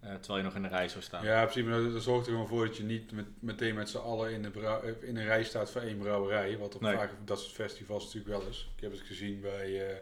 terwijl 0.02 0.38
je 0.38 0.44
nog 0.44 0.56
in 0.56 0.62
de 0.62 0.68
rij 0.68 0.88
zou 0.90 1.04
staan. 1.04 1.24
ja, 1.26 1.44
precies. 1.44 1.64
Maar 1.64 1.82
dat, 1.82 1.94
dat 1.94 2.04
zorgt 2.04 2.26
er 2.26 2.32
gewoon 2.32 2.48
voor 2.48 2.66
dat 2.66 2.78
je 2.78 2.84
niet 2.84 3.12
met, 3.12 3.26
meteen 3.40 3.76
met 3.76 3.90
z'n 3.90 3.98
allen 3.98 4.32
in, 4.32 4.42
de 4.42 4.50
brouw- 4.50 4.82
in 5.02 5.18
een 5.18 5.26
rij 5.26 5.44
staat 5.44 5.72
voor 5.72 5.82
één 5.82 5.98
brouwerij. 5.98 6.58
Wat 6.58 6.76
op 6.76 6.82
Nee. 6.82 6.96
vaak 6.96 7.12
dat 7.26 7.40
soort 7.40 7.54
festivals 7.54 8.04
natuurlijk 8.06 8.40
wel 8.40 8.50
is. 8.50 8.70
Ik 8.76 8.82
heb 8.82 8.92
het 8.92 9.00
gezien 9.02 9.42
bij, 9.42 10.02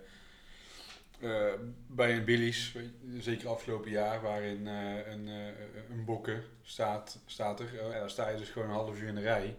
bij 1.88 2.16
een 2.18 2.24
Billy's, 2.26 2.76
zeker 3.20 3.50
afgelopen 3.50 3.92
jaar, 3.92 4.22
waarin 4.22 4.66
een, 4.66 5.28
eh, 5.28 5.46
een 5.92 6.06
bokken 6.06 6.44
staat, 6.64 7.20
staat 7.26 7.60
er. 7.60 7.80
En 7.92 8.00
dan 8.00 8.10
sta 8.10 8.30
je 8.30 8.38
dus 8.38 8.50
gewoon 8.50 8.68
een 8.68 8.74
half 8.76 9.02
uur 9.02 9.08
in 9.08 9.16
de 9.16 9.22
rij. 9.22 9.56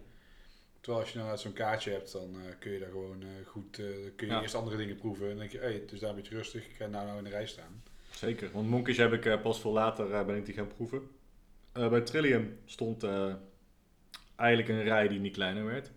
Terwijl 0.87 1.05
als 1.05 1.15
je 1.15 1.19
nou 1.21 1.37
zo'n 1.37 1.53
kaartje 1.53 1.91
hebt, 1.91 2.11
dan 2.11 2.35
eh, 2.35 2.53
kun 2.59 2.71
je 2.71 2.79
daar 2.79 2.89
gewoon 2.89 3.21
eh, 3.21 3.27
goed, 3.45 3.79
eh, 3.79 3.85
kun 4.15 4.27
je 4.27 4.33
Ja. 4.33 4.41
eerst 4.41 4.55
andere 4.55 4.77
dingen 4.77 4.95
proeven. 4.95 5.23
En 5.23 5.29
dan 5.29 5.39
denk 5.39 5.51
je, 5.51 5.57
hé, 5.57 5.73
het 5.73 5.91
is 5.91 5.99
daar 5.99 6.09
een 6.09 6.15
beetje 6.15 6.35
rustig, 6.35 6.65
ik 6.65 6.75
ga 6.75 6.87
nou, 6.87 7.05
nou 7.05 7.17
in 7.17 7.23
de 7.23 7.29
rij 7.29 7.45
staan. 7.47 7.83
Zeker, 8.09 8.51
want 8.51 8.69
Monkish 8.69 8.97
heb 8.97 9.13
ik 9.13 9.41
pas 9.41 9.61
veel 9.61 9.71
later 9.71 10.25
ben 10.25 10.35
ik 10.35 10.45
die 10.45 10.53
gaan 10.53 10.67
proeven. 10.67 11.01
Bij 11.71 12.01
Trillium 12.01 12.59
stond 12.65 13.03
eigenlijk 14.35 14.69
een 14.69 14.83
rij 14.83 15.07
die 15.07 15.19
niet 15.19 15.33
kleiner 15.33 15.65
werd. 15.65 15.91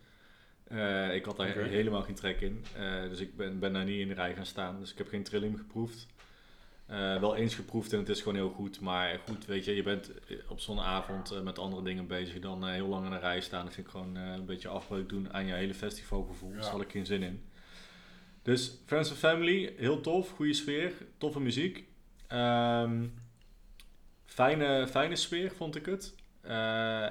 Ik 1.14 1.24
had 1.24 1.36
daar 1.36 1.56
helemaal 1.56 2.02
geen 2.02 2.14
trek 2.14 2.40
in, 2.40 2.64
dus 3.08 3.20
ik 3.20 3.36
ben, 3.36 3.58
ben 3.58 3.72
daar 3.72 3.84
niet 3.84 4.00
in 4.00 4.08
de 4.08 4.14
rij 4.14 4.34
gaan 4.34 4.46
staan. 4.46 4.80
Dus 4.80 4.92
ik 4.92 4.98
heb 4.98 5.08
geen 5.08 5.22
Trillium 5.22 5.56
geproefd. 5.56 6.06
Eh, 6.90 7.20
wel 7.20 7.36
eens 7.36 7.54
geproefd 7.54 7.92
en 7.92 7.98
het 7.98 8.08
is 8.08 8.18
gewoon 8.18 8.34
heel 8.34 8.50
goed. 8.50 8.80
Maar 8.80 9.20
goed, 9.28 9.46
weet 9.46 9.64
je, 9.64 9.74
je 9.74 9.82
bent 9.82 10.10
eh, 10.28 10.36
op 10.48 10.60
zo'n 10.60 10.80
avond 10.80 11.30
eh, 11.30 11.40
met 11.40 11.58
andere 11.58 11.82
dingen 11.82 12.06
bezig 12.06 12.38
dan 12.40 12.66
heel 12.68 12.86
lang 12.86 13.04
in 13.04 13.10
de 13.10 13.18
rij 13.18 13.40
staan. 13.40 13.64
Dat 13.64 13.74
vind 13.74 13.86
ik 13.86 13.92
gewoon 13.92 14.14
een 14.14 14.44
beetje 14.46 14.68
afbreuk 14.68 15.08
doen 15.08 15.32
aan 15.32 15.46
je 15.46 15.52
hele 15.52 15.74
festivalgevoel. 15.74 16.52
Daar 16.52 16.62
Ja. 16.62 16.70
had 16.70 16.80
ik 16.80 16.90
geen 16.90 17.06
zin 17.06 17.22
in. 17.22 17.42
Dus 18.42 18.78
Friends 18.86 19.08
and 19.10 19.18
Family, 19.18 19.74
heel 19.76 20.00
tof, 20.00 20.30
goede 20.30 20.52
sfeer, 20.52 20.92
toffe 21.18 21.40
muziek. 21.40 21.84
Ehm, 22.26 23.06
fijne, 24.24 24.86
fijne 24.88 25.16
sfeer 25.16 25.50
vond 25.52 25.76
ik 25.76 25.86
het. 25.86 26.14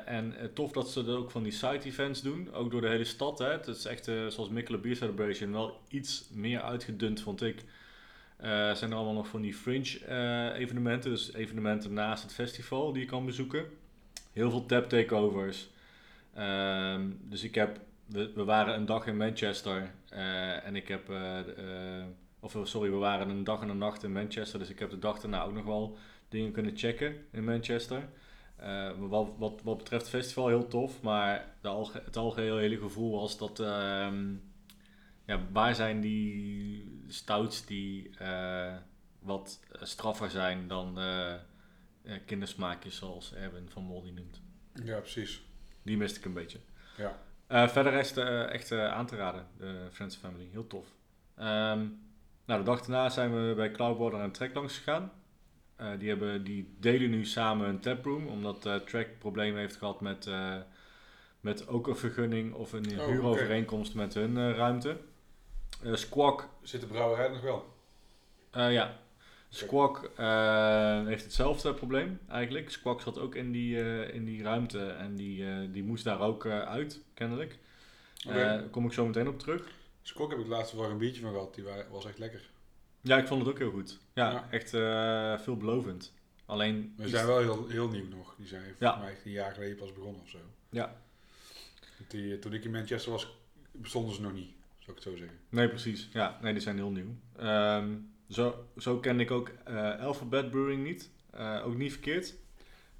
En 0.05 0.51
tof 0.53 0.71
dat 0.71 0.89
ze 0.89 1.03
er 1.05 1.17
ook 1.17 1.31
van 1.31 1.43
die 1.43 1.51
side 1.51 1.83
events 1.83 2.21
doen, 2.21 2.53
ook 2.53 2.71
door 2.71 2.81
de 2.81 2.87
hele 2.89 3.03
stad. 3.03 3.39
Hè. 3.39 3.51
Het 3.51 3.67
is 3.67 3.85
echt, 3.85 4.05
zoals 4.05 4.49
Mikkelen 4.49 4.81
Beer 4.81 4.95
Celebration, 4.95 5.51
wel 5.51 5.81
iets 5.89 6.29
meer 6.31 6.61
uitgedund, 6.61 7.21
vond 7.21 7.41
ik. 7.41 7.63
Eh 8.39 8.73
zijn 8.73 8.91
er 8.91 8.95
allemaal 8.95 9.13
nog 9.13 9.27
van 9.27 9.41
die 9.41 9.53
fringe 9.53 9.99
eh, 10.05 10.59
evenementen, 10.59 11.09
dus 11.09 11.33
evenementen 11.33 11.93
naast 11.93 12.23
het 12.23 12.33
festival 12.33 12.93
die 12.93 13.01
je 13.01 13.07
kan 13.07 13.25
bezoeken. 13.25 13.65
Heel 14.33 14.49
veel 14.49 14.65
tap 14.65 14.89
takeovers. 14.89 15.69
Ehm, 16.33 17.01
dus 17.21 17.43
ik 17.43 17.55
heb, 17.55 17.79
we, 18.05 18.31
we 18.35 18.43
waren 18.43 18.75
een 18.75 18.85
dag 18.85 19.07
in 19.07 19.17
Manchester 19.17 19.91
eh, 20.09 20.65
en 20.65 20.75
ik 20.75 20.87
heb, 20.87 21.11
of 22.39 22.57
sorry, 22.63 22.91
we 22.91 22.97
waren 22.97 23.29
een 23.29 23.43
dag 23.43 23.61
en 23.61 23.69
een 23.69 23.77
nacht 23.77 24.03
in 24.03 24.11
Manchester, 24.11 24.59
dus 24.59 24.69
ik 24.69 24.79
heb 24.79 24.89
de 24.89 24.99
dag 24.99 25.19
daarna 25.19 25.43
ook 25.43 25.53
nog 25.53 25.65
wel 25.65 25.97
dingen 26.29 26.51
kunnen 26.51 26.77
checken 26.77 27.15
in 27.31 27.43
Manchester. 27.43 28.09
Wat, 28.99 29.29
wat, 29.37 29.61
wat 29.63 29.77
betreft 29.77 30.01
het 30.01 30.11
festival 30.11 30.47
heel 30.47 30.67
tof, 30.67 31.01
maar 31.01 31.45
de 31.61 31.67
alge 31.67 32.01
het 32.05 32.17
algehele 32.17 32.59
hele 32.59 32.77
gevoel 32.77 33.11
was 33.11 33.37
dat, 33.37 33.59
ehm, 33.59 34.25
ja, 35.29 35.39
waar 35.51 35.75
zijn 35.75 36.01
die 36.01 37.03
stouts 37.07 37.65
die 37.65 38.17
eh, 38.17 38.75
wat 39.19 39.59
straffer 39.81 40.29
zijn 40.29 40.67
dan 40.67 40.99
eh, 40.99 41.33
eh, 41.33 41.39
kindersmaakjes 42.25 42.95
zoals 42.95 43.33
Erwin 43.33 43.69
van 43.69 43.83
Mol 43.83 44.03
die 44.03 44.13
noemt. 44.13 44.41
Ja, 44.83 44.99
precies. 44.99 45.41
Die 45.81 45.97
miste 45.97 46.19
ik 46.19 46.25
een 46.25 46.33
beetje. 46.33 46.59
Ja. 46.97 47.19
Eh, 47.47 47.67
verder 47.67 47.93
is 47.93 48.09
het 48.09 48.17
eh, 48.17 48.49
echt 48.53 48.71
eh, 48.71 48.91
aan 48.91 49.05
te 49.05 49.15
raden, 49.15 49.47
de 49.57 49.87
Friends 49.91 50.15
Family. 50.15 50.47
Heel 50.51 50.67
tof. 50.67 50.87
Ehm, 51.35 51.87
nou, 52.45 52.59
de 52.59 52.63
dag 52.63 52.79
daarna 52.81 53.09
zijn 53.09 53.47
we 53.47 53.53
bij 53.55 53.71
Cloudwater 53.71 54.19
en 54.19 54.31
Trek 54.31 54.53
langs 54.53 54.77
gegaan. 54.77 55.11
Eh, 55.75 55.87
die, 55.99 56.09
hebben, 56.09 56.43
die 56.43 56.75
delen 56.79 57.09
nu 57.09 57.25
samen 57.25 57.67
een 57.69 57.79
taproom, 57.79 58.27
omdat 58.27 58.65
eh 58.65 58.75
Trek 58.75 59.19
problemen 59.19 59.59
heeft 59.59 59.75
gehad 59.75 60.01
met, 60.01 60.27
eh, 60.27 60.55
met 61.39 61.67
ook 61.67 61.87
een 61.87 61.95
vergunning 61.95 62.53
of 62.53 62.73
een 62.73 62.99
Oh, 62.99 63.05
huurovereenkomst 63.05 63.95
met 63.95 64.13
hun 64.13 64.37
eh, 64.37 64.51
ruimte. 64.55 64.97
Eh, 65.83 65.95
Squawk 65.95 66.49
Zit 66.61 66.81
de 66.81 66.87
brouwerij 66.87 67.27
nog 67.29 67.41
wel? 67.41 67.73
eh, 68.51 68.73
ja. 68.73 68.99
Squawk 69.49 70.11
eh, 70.17 71.05
heeft 71.05 71.23
hetzelfde 71.23 71.73
probleem 71.73 72.19
eigenlijk. 72.27 72.69
Squawk 72.71 73.01
zat 73.01 73.19
ook 73.19 73.35
in 73.35 73.51
die, 73.51 73.77
in 74.11 74.25
die 74.25 74.43
ruimte 74.43 74.85
en 74.87 75.15
die, 75.15 75.71
die 75.71 75.83
moest 75.83 76.03
daar 76.03 76.19
ook 76.21 76.45
uit, 76.45 77.01
kennelijk. 77.13 77.57
Daar 78.25 78.63
kom 78.63 78.85
ik 78.85 78.93
zo 78.93 79.05
meteen 79.05 79.27
op 79.27 79.39
terug. 79.39 79.67
Skok 80.01 80.29
heb 80.29 80.39
ik 80.39 80.47
laatst 80.47 80.73
wel 80.73 80.89
een 80.89 80.97
biertje 80.97 81.21
van 81.21 81.31
gehad. 81.31 81.55
Die 81.55 81.63
wa- 81.63 81.85
was 81.89 82.05
echt 82.05 82.17
lekker. 82.19 82.49
Ja, 83.01 83.17
ik 83.17 83.27
vond 83.27 83.41
het 83.41 83.49
ook 83.49 83.57
heel 83.59 83.71
goed. 83.71 83.99
Ja, 84.13 84.31
Ja. 84.31 84.47
echt 84.49 84.69
veelbelovend. 85.43 86.13
Alleen... 86.45 86.93
We 86.97 87.07
zijn 87.09 87.25
wel 87.25 87.39
heel, 87.39 87.67
heel 87.67 87.87
nieuw 87.89 88.07
nog. 88.07 88.35
Die 88.37 88.47
zijn 88.47 88.61
volgens 88.61 88.79
Ja. 88.89 88.95
mij 88.97 89.11
echt 89.11 89.25
een 89.25 89.31
jaar 89.31 89.53
geleden 89.53 89.75
pas 89.77 89.93
begonnen 89.93 90.21
of 90.21 90.29
zo. 90.29 90.37
Ja, 90.69 90.95
Die, 92.07 92.39
toen 92.39 92.53
ik 92.53 92.63
in 92.63 92.71
Manchester 92.71 93.11
was, 93.11 93.37
bestonden 93.71 94.15
ze 94.15 94.21
nog 94.21 94.33
niet. 94.33 94.51
Zou 94.89 94.97
ik 94.97 95.03
het 95.03 95.13
zo 95.13 95.25
zeggen. 95.25 95.37
nee 95.49 95.69
precies. 95.69 96.09
Ja, 96.13 96.37
nee, 96.41 96.53
die 96.53 96.61
zijn 96.61 96.75
heel 96.75 96.89
nieuw. 96.89 97.15
Ehm, 97.37 97.95
zo, 98.29 98.65
zo 98.77 98.97
kende 98.97 99.23
ik 99.23 99.31
ook 99.31 99.51
eh, 99.65 99.99
Alphabet 99.99 100.49
Brewing 100.49 100.83
niet. 100.83 101.11
Eh, 101.31 101.61
ook 101.65 101.77
niet 101.77 101.91
verkeerd. 101.91 102.35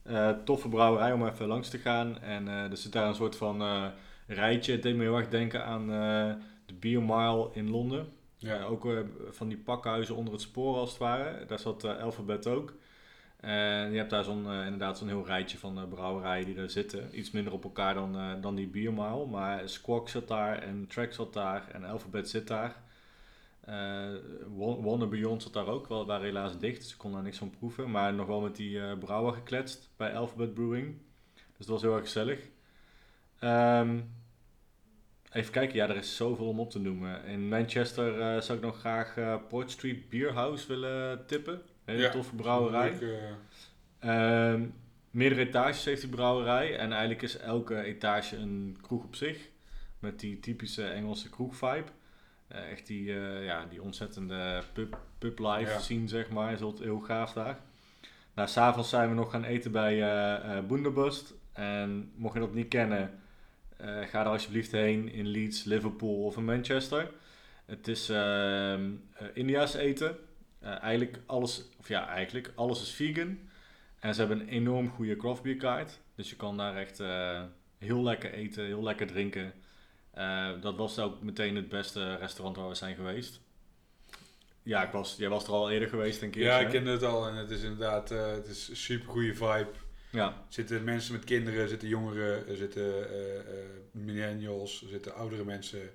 Eh, 0.04 0.32
toffe 0.46 0.70
brouwerij 0.70 1.14
om 1.14 1.28
even 1.28 1.48
langs 1.48 1.70
te 1.70 1.78
gaan. 1.78 2.20
En 2.22 2.48
er 2.48 2.78
zit 2.78 2.92
daar 2.92 3.08
een 3.08 3.16
soort 3.16 3.36
van 3.36 3.92
rijtje. 4.28 4.72
Het 4.72 4.82
deed 4.82 4.96
me 4.96 5.04
heel 5.04 5.18
erg 5.18 5.30
denken 5.30 5.66
aan 5.66 5.88
de 6.66 6.74
Beer 6.74 7.04
Mile 7.04 7.50
in 7.54 7.70
Londen. 7.70 8.08
Ja. 8.38 8.64
Ook 8.64 8.88
van 9.30 9.48
die 9.48 9.58
pakhuizen 9.58 10.16
onder 10.16 10.34
het 10.34 10.42
spoor 10.42 10.76
als 10.76 10.90
het 10.90 11.00
ware. 11.00 11.46
Daar 11.46 11.60
zat 11.60 11.84
Alphabet 11.84 12.48
ook. 12.48 12.74
En 13.40 13.92
je 13.92 13.98
hebt 13.98 14.10
daar 14.10 14.24
zo'n, 14.24 14.46
eh, 14.52 14.64
inderdaad 14.64 14.98
zo'n 14.98 15.08
heel 15.08 15.26
rijtje 15.26 15.58
van 15.58 15.78
eh, 15.78 15.88
brouwerijen 15.90 16.46
die 16.46 16.56
daar 16.56 16.70
zitten. 16.70 17.20
Iets 17.20 17.32
minder 17.32 17.54
op 17.54 17.64
elkaar 17.64 17.94
dan, 17.94 18.16
eh, 18.16 18.32
dan 18.42 18.56
die 18.56 18.68
Biermile. 18.68 19.26
Maar 19.26 19.70
Squawk 19.70 20.10
zat 20.10 20.28
daar 20.28 20.58
en 20.58 20.88
Track 20.88 21.14
zat 21.14 21.34
daar 21.34 21.70
en 21.72 21.84
Alphabet 21.84 22.30
zit 22.30 22.48
daar. 22.48 22.76
Won- 24.48 24.82
Wonder 24.82 25.08
Beyond 25.10 25.44
zat 25.44 25.54
daar 25.54 25.68
ook, 25.68 25.88
wel, 25.88 26.06
waren 26.06 26.26
helaas 26.26 26.58
dicht. 26.60 26.82
Dus 26.82 26.92
ik 26.92 26.98
kon 26.98 27.12
daar 27.12 27.22
niks 27.24 27.38
van 27.38 27.50
proeven. 27.50 27.92
Maar 27.92 28.14
nog 28.14 28.28
wel 28.28 28.42
met 28.42 28.56
die 28.56 28.98
brouwer 28.98 29.34
gekletst 29.34 29.90
bij 29.98 30.16
Alphabet 30.16 30.54
Brewing. 30.54 30.98
Dus 31.34 31.66
dat 31.66 31.68
was 31.68 31.82
heel 31.82 31.94
erg 31.94 32.04
gezellig. 32.04 32.40
Ehm, 33.40 34.00
even 35.32 35.52
kijken, 35.52 35.76
ja, 35.76 35.90
er 35.90 35.96
is 35.96 36.16
zoveel 36.16 36.48
om 36.48 36.60
op 36.60 36.70
te 36.72 36.80
noemen. 36.80 37.24
In 37.26 37.48
Manchester 37.48 38.44
zou 38.44 38.58
ik 38.58 38.64
nog 38.64 38.80
graag 38.80 39.16
Port 39.48 39.72
Street 39.72 40.10
Beer 40.10 40.34
House 40.34 40.68
willen 40.68 41.26
tippen. 41.26 41.62
Hele 41.90 42.02
Ja, 42.02 42.10
toffe 42.10 42.36
brouwerij. 42.36 42.98
Eh, 43.00 43.30
Ehm, 44.00 44.66
meerdere 45.12 45.42
etages 45.48 45.86
heeft 45.86 46.02
die 46.02 46.10
brouwerij. 46.10 46.78
En 46.78 46.92
eigenlijk 46.92 47.22
is 47.22 47.38
elke 47.38 47.82
etage 47.84 48.38
een 48.38 48.78
kroeg 48.82 49.04
op 49.04 49.16
zich. 49.16 49.50
Met 50.00 50.20
die 50.20 50.40
typische 50.40 50.84
Engelse 50.88 51.30
kroegvibe. 51.30 51.84
Eh, 52.48 52.72
echt 52.72 52.88
die, 52.88 53.14
eh, 53.20 53.46
ja, 53.46 53.66
die 53.70 53.82
ontzettende 53.82 54.62
pub, 54.74 54.98
pub 55.18 55.40
life 55.40 55.72
Ja. 55.72 55.80
zien, 55.80 56.08
zeg 56.08 56.30
maar. 56.30 56.52
Is 56.54 56.62
altijd 56.62 56.84
heel 56.84 57.00
gaaf 57.00 57.34
daar. 57.34 57.58
Nou, 58.34 58.48
s'avonds 58.50 58.90
zijn 58.90 59.10
we 59.10 59.16
nog 59.16 59.32
gaan 59.32 59.44
eten 59.44 59.72
bij 59.72 60.02
eh 60.04 60.60
Boonderbust. 60.68 61.34
En 61.54 62.12
mocht 62.16 62.34
je 62.34 62.40
dat 62.40 62.54
niet 62.54 62.68
kennen, 62.68 63.20
ga 63.80 64.20
er 64.22 64.26
alsjeblieft 64.26 64.72
heen 64.72 65.12
in 65.12 65.26
Leeds, 65.28 65.64
Liverpool 65.64 66.24
of 66.24 66.38
in 66.38 66.46
Manchester. 66.46 67.12
Het 67.66 67.88
is 67.88 68.10
ehm 68.10 68.90
eh, 69.14 69.28
India's 69.34 69.74
eten. 69.74 70.18
Eh, 70.60 70.82
eigenlijk 70.82 71.20
alles, 71.26 71.64
of 71.78 71.88
ja, 71.88 72.08
eigenlijk 72.08 72.52
alles 72.56 72.82
is 72.82 72.92
vegan. 72.92 73.40
En 74.00 74.14
ze 74.14 74.20
hebben 74.20 74.40
een 74.40 74.48
enorm 74.48 74.90
goede 74.90 75.16
craft 75.16 75.42
beer 75.42 75.56
kaart. 75.56 76.00
Dus 76.16 76.30
je 76.30 76.36
kan 76.36 76.58
daar 76.58 76.76
echt 76.76 77.00
eh, 77.00 77.42
heel 77.78 78.04
lekker 78.04 78.34
eten, 78.34 78.66
heel 78.66 78.84
lekker 78.84 79.08
drinken. 79.08 79.54
Eh, 80.12 80.50
dat 80.62 80.76
was 80.76 81.00
ook 81.00 81.22
meteen 81.22 81.56
het 81.56 81.70
beste 81.70 82.16
restaurant 82.16 82.58
waar 82.58 82.68
we 82.68 82.76
zijn 82.76 82.96
geweest. 82.96 83.40
Ja, 84.64 84.84
ik 84.84 84.92
was, 84.92 85.16
jij 85.18 85.30
was 85.30 85.44
er 85.44 85.52
al 85.52 85.72
eerder 85.72 85.90
geweest, 85.90 86.20
denk 86.20 86.36
ik. 86.36 86.42
Ja, 86.42 86.60
ik 86.60 86.70
kende 86.70 86.92
het 86.92 87.04
al 87.04 87.28
en 87.28 87.36
het 87.36 87.52
is 87.52 87.62
inderdaad 87.62 88.10
het 88.10 88.48
is 88.48 88.70
een 88.70 88.76
super 88.76 89.10
goede 89.10 89.36
vibe. 89.36 89.70
Ja. 90.12 90.28
Er 90.28 90.34
zitten 90.50 90.84
mensen 90.84 91.14
met 91.14 91.24
kinderen, 91.24 91.62
er 91.62 91.68
zitten 91.68 91.88
jongeren, 91.88 92.48
er 92.48 92.56
zitten 92.56 93.06
millennials, 93.92 94.86
zitten 94.88 95.16
oudere 95.16 95.44
mensen. 95.44 95.90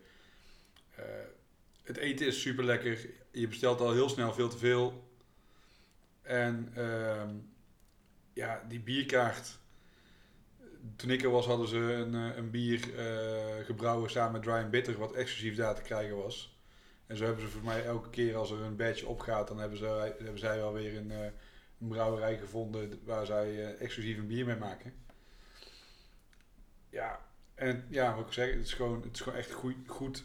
Het 1.85 1.97
eten 1.97 2.27
is 2.27 2.41
super 2.41 2.65
lekker. 2.65 3.09
Je 3.31 3.49
bestelt 3.49 3.81
al 3.81 3.93
heel 3.93 4.09
snel 4.09 4.33
veel 4.33 4.49
te 4.49 4.59
veel. 4.59 5.09
En 6.23 6.73
ehm, 6.75 7.35
ja, 8.33 8.65
die 8.69 8.81
bierkaart. 8.81 9.59
Toen 10.97 11.11
ik 11.11 11.23
er 11.23 11.31
was, 11.31 11.47
hadden 11.47 11.69
ze 11.69 11.77
een, 11.77 12.15
een 12.15 12.51
bier 12.51 12.79
gebrouwen 13.65 14.11
samen 14.11 14.33
met 14.33 14.43
Dry 14.43 14.69
Bitter, 14.69 14.99
wat 14.99 15.13
exclusief 15.13 15.57
daar 15.57 15.75
te 15.75 15.83
krijgen 15.83 16.17
was. 16.17 16.59
En 17.07 17.17
zo 17.17 17.25
hebben 17.25 17.45
ze 17.45 17.51
voor 17.51 17.65
mij 17.65 17.85
elke 17.85 18.11
keer 18.11 18.37
als 18.37 18.51
er 18.51 18.61
een 18.61 18.77
badge 18.77 19.07
opgaat, 19.07 19.49
dan 19.49 19.59
hebben, 19.59 19.79
ze, 19.79 20.15
hebben 20.19 20.39
zij 20.39 20.57
wel 20.57 20.73
weer 20.73 20.97
een, 20.97 21.11
uh, 21.11 21.25
een 21.81 21.89
brouwerij 21.89 22.39
gevonden 22.39 23.01
waar 23.05 23.27
zij 23.27 23.77
exclusief 23.77 24.19
een 24.19 24.27
bier 24.27 24.47
mee 24.47 24.57
maken. 24.57 24.95
Ja, 26.89 27.21
en 27.55 27.87
ja, 27.89 28.15
wat 28.15 28.27
ik 28.27 28.33
zeg, 28.33 28.51
het 28.51 28.65
is 28.65 28.73
gewoon, 28.73 29.03
het 29.03 29.15
is 29.15 29.21
gewoon 29.21 29.39
echt 29.39 29.53
goed. 29.87 30.25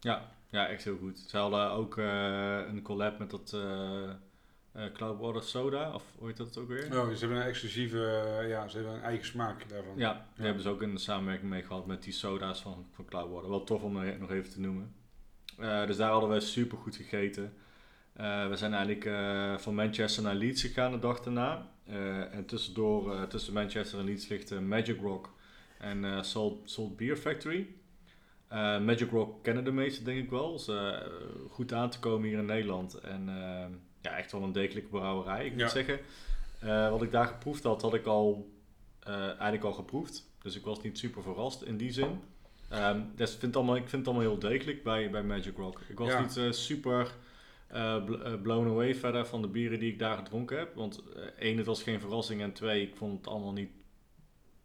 Ja, 0.00 0.32
ja, 0.50 0.68
echt 0.68 0.84
heel 0.84 0.96
goed. 0.96 1.18
Ze 1.18 1.36
hadden 1.36 1.70
ook 1.70 1.96
uh, 1.96 2.66
een 2.68 2.82
collab 2.82 3.18
met 3.18 3.30
dat 3.30 3.56
Cloudwater 4.92 5.42
Soda, 5.42 5.94
of 5.94 6.04
hoe 6.18 6.28
heet 6.28 6.36
dat 6.36 6.58
ook 6.58 6.68
weer? 6.68 6.84
Oh, 6.84 7.10
ze 7.10 7.18
hebben 7.18 7.36
een 7.36 7.48
exclusieve, 7.48 7.98
ja, 8.48 8.68
ze 8.68 8.76
hebben 8.76 8.94
een 8.94 9.02
eigen 9.02 9.26
smaak 9.26 9.68
daarvan. 9.68 9.96
Ja, 9.96 10.12
daar 10.12 10.26
ja. 10.36 10.44
hebben 10.44 10.62
ze 10.62 10.68
ook 10.68 10.82
een 10.82 10.98
samenwerking 10.98 11.50
mee 11.50 11.62
gehad 11.62 11.86
met 11.86 12.02
die 12.02 12.12
soda's 12.12 12.60
van, 12.60 12.86
van 12.92 13.04
Cloudwater. 13.04 13.48
Wel 13.48 13.64
tof 13.64 13.82
om 13.82 13.92
nog 14.18 14.30
even 14.30 14.50
te 14.50 14.60
noemen. 14.60 14.94
Uh, 15.60 15.86
dus 15.86 15.96
daar 15.96 16.10
hadden 16.10 16.30
we 16.30 16.40
super 16.40 16.78
goed 16.78 16.96
gegeten. 16.96 17.54
Uh, 18.20 18.48
we 18.48 18.56
zijn 18.56 18.72
eigenlijk 18.72 19.04
uh, 19.04 19.58
van 19.58 19.74
Manchester 19.74 20.22
naar 20.22 20.34
Leeds 20.34 20.62
gegaan 20.62 20.92
de 20.92 20.98
dag 20.98 21.20
daarna. 21.20 21.68
en 22.30 22.44
tussendoor, 22.46 23.26
tussen 23.28 23.52
Manchester 23.52 23.98
en 23.98 24.04
Leeds 24.04 24.28
ligt 24.28 24.60
Magic 24.60 25.00
Rock 25.00 25.30
en 25.78 26.24
Salt, 26.24 26.70
Salt 26.70 26.96
Beer 26.96 27.16
Factory. 27.16 27.74
Magic 28.84 29.10
Rock 29.10 29.42
kennen 29.42 29.64
de 29.64 29.72
meesten 29.72 30.04
denk 30.04 30.18
ik 30.18 30.30
wel. 30.30 30.54
Is 30.54 30.70
goed 31.48 31.72
aan 31.72 31.90
te 31.90 31.98
komen 31.98 32.28
hier 32.28 32.38
in 32.38 32.46
Nederland. 32.46 32.94
En 32.94 33.28
ja, 34.00 34.16
echt 34.16 34.32
wel 34.32 34.42
een 34.42 34.52
degelijke 34.52 34.88
brouwerij. 34.88 35.44
Ik 35.46 35.52
moet 35.52 35.60
ja. 35.60 35.68
zeggen, 35.68 36.00
wat 36.90 37.02
ik 37.02 37.10
daar 37.10 37.26
geproefd 37.26 37.62
had, 37.62 37.82
had 37.82 37.94
ik 37.94 38.06
al 38.06 38.50
eigenlijk 39.04 39.64
al 39.64 39.72
geproefd. 39.72 40.28
Dus 40.42 40.56
ik 40.56 40.64
was 40.64 40.82
niet 40.82 40.98
super 40.98 41.22
verrast 41.22 41.62
in 41.62 41.76
die 41.76 41.92
zin. 41.92 42.20
Um, 42.72 43.12
dus 43.16 43.34
vind 43.34 43.56
allemaal, 43.56 43.76
ik 43.76 43.88
vind 43.88 44.06
het 44.06 44.14
allemaal 44.14 44.30
heel 44.30 44.50
degelijk 44.50 44.82
bij, 44.82 45.10
bij 45.10 45.22
Magic 45.22 45.56
Rock. 45.56 45.80
Ik 45.88 45.98
was 45.98 46.08
ja. 46.08 46.20
niet 46.20 46.36
uh, 46.36 46.50
super 46.50 47.14
uh, 47.72 48.04
blown 48.42 48.68
away 48.68 48.94
verder 48.94 49.26
van 49.26 49.42
de 49.42 49.48
bieren 49.48 49.78
die 49.78 49.92
ik 49.92 49.98
daar 49.98 50.16
gedronken 50.16 50.58
heb. 50.58 50.74
Want 50.74 51.02
uh, 51.16 51.22
één, 51.38 51.56
het 51.56 51.66
was 51.66 51.82
geen 51.82 52.00
verrassing. 52.00 52.40
En 52.40 52.52
twee, 52.52 52.82
ik 52.82 52.96
vond 52.96 53.18
het 53.18 53.26
allemaal 53.26 53.52
niet 53.52 53.70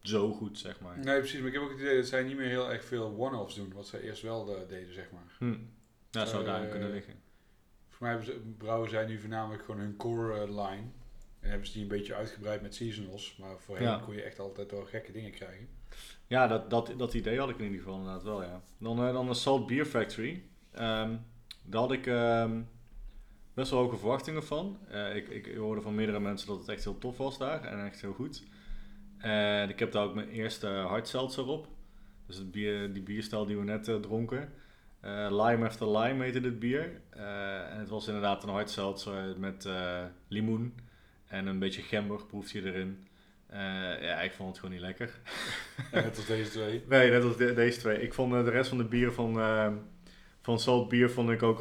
zo 0.07 0.33
goed, 0.33 0.59
zeg 0.59 0.79
maar. 0.79 0.99
Nee, 0.99 1.19
precies. 1.19 1.39
Maar 1.39 1.47
ik 1.47 1.53
heb 1.53 1.63
ook 1.63 1.69
het 1.69 1.79
idee 1.79 1.95
dat 1.95 2.07
zij 2.07 2.23
niet 2.23 2.37
meer 2.37 2.47
heel 2.47 2.71
erg 2.71 2.85
veel 2.85 3.15
one-offs 3.17 3.55
doen. 3.55 3.73
Wat 3.73 3.87
zij 3.87 4.01
eerst 4.01 4.21
wel 4.21 4.45
deden, 4.67 4.93
zeg 4.93 5.11
maar. 5.11 5.35
Hm. 5.37 5.57
Ja, 6.11 6.25
zou 6.25 6.43
daar 6.43 6.67
kunnen 6.67 6.91
liggen. 6.91 7.13
Voor 7.89 8.07
mij 8.07 8.19
brouwen 8.57 8.89
zij 8.89 9.05
nu 9.05 9.19
voornamelijk 9.19 9.63
gewoon 9.63 9.81
hun 9.81 9.95
core 9.95 10.45
line. 10.45 10.83
En 11.39 11.49
hebben 11.49 11.67
ze 11.67 11.73
die 11.73 11.81
een 11.81 11.87
beetje 11.87 12.15
uitgebreid 12.15 12.61
met 12.61 12.75
seasonals. 12.75 13.37
Maar 13.39 13.59
voorheen 13.59 13.87
ja. 13.87 14.01
kon 14.05 14.15
je 14.15 14.21
echt 14.21 14.39
altijd 14.39 14.71
wel 14.71 14.85
gekke 14.85 15.11
dingen 15.11 15.31
krijgen. 15.31 15.67
Ja, 16.27 16.47
dat, 16.47 16.69
dat, 16.69 16.93
dat 16.97 17.13
idee 17.13 17.39
had 17.39 17.49
ik 17.49 17.57
in 17.57 17.63
ieder 17.63 17.79
geval 17.79 17.97
inderdaad 17.97 18.23
wel, 18.23 18.43
ja. 18.43 18.61
Dan, 18.77 18.97
dan 18.97 19.27
de 19.27 19.33
Salt 19.33 19.67
Beer 19.67 19.85
Factory. 19.85 20.43
Um, 20.73 21.25
daar 21.63 21.81
had 21.81 21.91
ik 21.91 22.05
um, 22.05 22.67
best 23.53 23.71
wel 23.71 23.79
hoge 23.79 23.97
verwachtingen 23.97 24.43
van. 24.43 24.77
Uh, 24.91 25.15
ik, 25.15 25.27
ik 25.27 25.55
hoorde 25.55 25.81
van 25.81 25.95
meerdere 25.95 26.19
mensen 26.19 26.47
dat 26.47 26.59
het 26.59 26.67
echt 26.67 26.83
heel 26.83 26.97
tof 26.97 27.17
was 27.17 27.37
daar 27.37 27.63
en 27.63 27.85
echt 27.85 28.01
heel 28.01 28.13
goed. 28.13 28.43
En 29.25 29.69
ik 29.69 29.79
heb 29.79 29.91
daar 29.91 30.03
ook 30.03 30.15
mijn 30.15 30.29
eerste 30.29 30.67
hard 30.67 31.07
seltzer 31.07 31.47
op. 31.47 31.67
Dus 32.27 32.37
het 32.37 32.51
bier, 32.51 32.93
die 32.93 33.03
bierstijl 33.03 33.45
die 33.45 33.57
we 33.57 33.63
net 33.63 33.87
uh, 33.87 33.95
dronken. 33.95 34.49
lime 35.29 35.65
after 35.65 35.97
lime 35.97 36.23
heette 36.23 36.41
dit 36.41 36.59
bier. 36.59 37.01
en 37.69 37.79
het 37.79 37.89
was 37.89 38.07
inderdaad 38.07 38.43
een 38.43 38.49
hard 38.49 38.69
seltzer 38.69 39.39
met 39.39 39.67
limoen 40.27 40.73
en 41.27 41.47
een 41.47 41.59
beetje 41.59 41.81
gember 41.81 42.25
proeft 42.25 42.51
je 42.51 42.63
erin. 42.63 43.07
Ja, 44.01 44.21
ik 44.21 44.33
vond 44.33 44.49
het 44.49 44.59
gewoon 44.59 44.73
niet 44.73 44.83
lekker. 44.83 45.19
net 45.91 46.17
als 46.17 46.25
deze 46.25 46.49
twee? 46.49 46.83
Nee, 46.89 47.11
net 47.11 47.23
als 47.23 47.37
de, 47.37 47.53
deze 47.53 47.79
twee. 47.79 48.01
Ik 48.01 48.13
vond 48.13 48.31
de 48.31 48.49
rest 48.49 48.69
van 48.69 48.77
de 48.77 48.85
bieren 48.85 49.13
van, 49.13 49.33
van 50.41 50.59
Salt 50.59 50.89
Bier 50.89 51.09
vond 51.09 51.29
ik 51.29 51.43
ook 51.43 51.59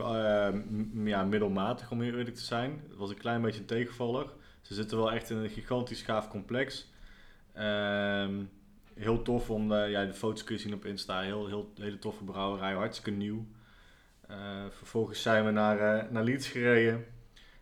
ja, 1.04 1.22
middelmatig, 1.22 1.90
om 1.90 2.00
heel 2.00 2.16
eerlijk 2.16 2.36
te 2.36 2.44
zijn. 2.44 2.82
Het 2.88 2.98
was 2.98 3.10
een 3.10 3.18
klein 3.18 3.42
beetje 3.42 3.60
een 3.60 3.66
tegenvaller. 3.66 4.26
Ze 4.60 4.74
zitten 4.74 4.96
wel 4.96 5.12
echt 5.12 5.30
in 5.30 5.36
een 5.36 5.50
gigantisch 5.50 6.02
gaaf 6.02 6.28
complex. 6.28 6.92
Ehm, 7.54 8.42
heel 8.94 9.22
tof 9.22 9.50
om 9.50 9.68
de, 9.68 9.74
ja, 9.74 10.04
de 10.04 10.14
foto's 10.14 10.44
kun 10.44 10.54
je 10.54 10.60
zien 10.60 10.74
op 10.74 10.84
Insta. 10.84 11.20
Heel, 11.20 11.46
heel, 11.46 11.72
hele 11.76 11.98
toffe 11.98 12.24
brouwerij, 12.24 12.72
hartstikke 12.72 13.10
nieuw. 13.10 13.46
vervolgens 14.70 15.22
zijn 15.22 15.44
we 15.44 15.50
naar, 15.50 16.12
naar 16.12 16.24
Leeds 16.24 16.48
gereden. 16.48 17.04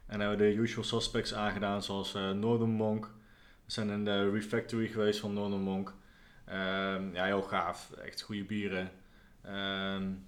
En 0.07 0.21
hebben 0.21 0.39
we 0.39 0.45
de 0.45 0.55
usual 0.55 0.85
suspects 0.85 1.35
aangedaan, 1.35 1.83
zoals 1.83 2.13
Northern 2.13 2.71
Monk... 2.71 3.11
We 3.65 3.73
zijn 3.73 3.91
in 3.91 4.05
de 4.05 4.31
refactory 4.31 4.87
geweest 4.87 5.21
van 5.21 5.33
Northern 5.33 5.63
Monk. 5.63 5.95
Um, 6.49 7.15
ja, 7.15 7.25
heel 7.25 7.43
gaaf. 7.43 7.91
Echt 7.93 8.23
goede 8.23 8.45
bieren. 8.45 8.91
Um, 9.47 10.27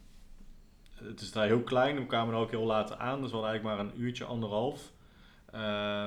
het 0.95 1.21
is 1.21 1.33
daar 1.33 1.47
heel 1.47 1.63
klein. 1.63 1.97
We 1.97 2.07
kwamen 2.07 2.35
er 2.35 2.41
ook 2.41 2.51
heel 2.51 2.65
laat 2.65 2.99
aan. 2.99 3.21
Dus 3.21 3.31
we 3.31 3.37
hadden 3.37 3.51
eigenlijk 3.51 3.77
maar 3.77 3.87
een 3.87 4.01
uurtje, 4.01 4.25
anderhalf. 4.25 4.93
Uh, 5.47 5.61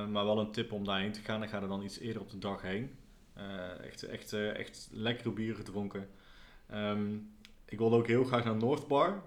maar 0.06 0.24
wel 0.24 0.38
een 0.38 0.52
tip 0.52 0.72
om 0.72 0.84
daarheen 0.84 1.12
te 1.12 1.20
gaan. 1.20 1.40
Dan 1.40 1.48
ga 1.48 1.62
er 1.62 1.68
dan 1.68 1.82
iets 1.82 1.98
eerder 1.98 2.22
op 2.22 2.30
de 2.30 2.38
dag 2.38 2.62
heen. 2.62 2.98
Uh, 3.38 3.84
echt, 3.86 4.02
echt, 4.02 4.32
uh, 4.32 4.56
echt 4.56 4.88
lekkere 4.92 5.30
bieren 5.30 5.56
gedronken. 5.56 6.08
Um, 6.74 7.30
ik 7.64 7.78
wilde 7.78 7.96
ook 7.96 8.06
heel 8.06 8.24
graag 8.24 8.44
naar 8.44 8.56
North 8.56 8.86
Bar 8.86 9.22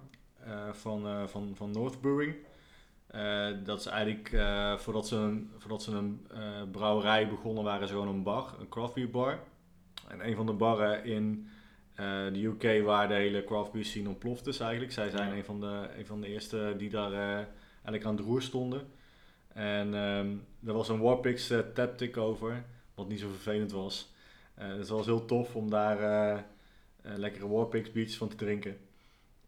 van, 0.72 1.30
van, 1.30 1.52
van 1.56 1.72
North 1.72 2.02
Brewing. 2.02 2.36
Uh, 3.16 3.48
dat 3.64 3.80
is 3.80 3.86
eigenlijk 3.86 4.32
uh, 4.32 4.78
voordat 4.78 5.08
ze 5.08 5.16
een, 5.16 5.52
voordat 5.58 5.84
ze 5.84 5.92
een 5.92 6.28
uh, 6.34 6.40
brouwerij 6.72 7.30
begonnen, 7.30 7.64
waren 7.64 7.88
ze 7.88 7.94
gewoon 7.94 8.08
een 8.08 8.24
bar, 8.24 8.56
een 8.60 8.70
craft 8.70 8.94
beer 8.94 9.10
bar. 9.10 9.40
En 10.08 10.28
een 10.28 10.36
van 10.36 10.46
de 10.46 10.54
barren 10.54 11.04
in 11.04 11.48
de 12.32 12.44
UK 12.44 12.86
waar 12.86 13.08
de 13.08 13.14
hele 13.14 13.44
craft 13.44 13.72
beer 13.72 13.86
scene 13.86 14.10
ontploft 14.10 14.48
is 14.48 14.60
eigenlijk. 14.60 14.92
Zij 14.92 15.10
zijn 15.10 15.38
een, 15.38 15.44
van 15.44 15.60
de, 15.60 15.90
een 15.98 16.06
van 16.06 16.22
de 16.22 16.28
eerste 16.28 16.74
die 16.78 16.90
daar 16.90 17.14
eigenlijk 17.74 18.06
aan 18.06 18.16
de 18.16 18.24
roer 18.24 18.42
stonden. 18.42 18.82
En 19.48 19.94
um, 19.94 20.46
er 20.66 20.74
was 20.74 20.90
een 20.90 21.00
Warpix 21.00 21.54
tap 21.74 22.18
over, 22.18 22.66
wat 22.96 23.08
niet 23.08 23.20
zo 23.20 23.30
vervelend 23.30 23.72
was. 23.72 24.14
dus 24.56 24.78
het 24.78 24.88
was 24.88 25.06
heel 25.06 25.26
tof 25.26 25.56
om 25.56 25.70
daar 25.70 26.46
lekkere 27.02 27.48
Warpix 27.48 27.92
biertjes 27.92 28.18
van 28.18 28.30
te 28.30 28.36
drinken. 28.36 28.78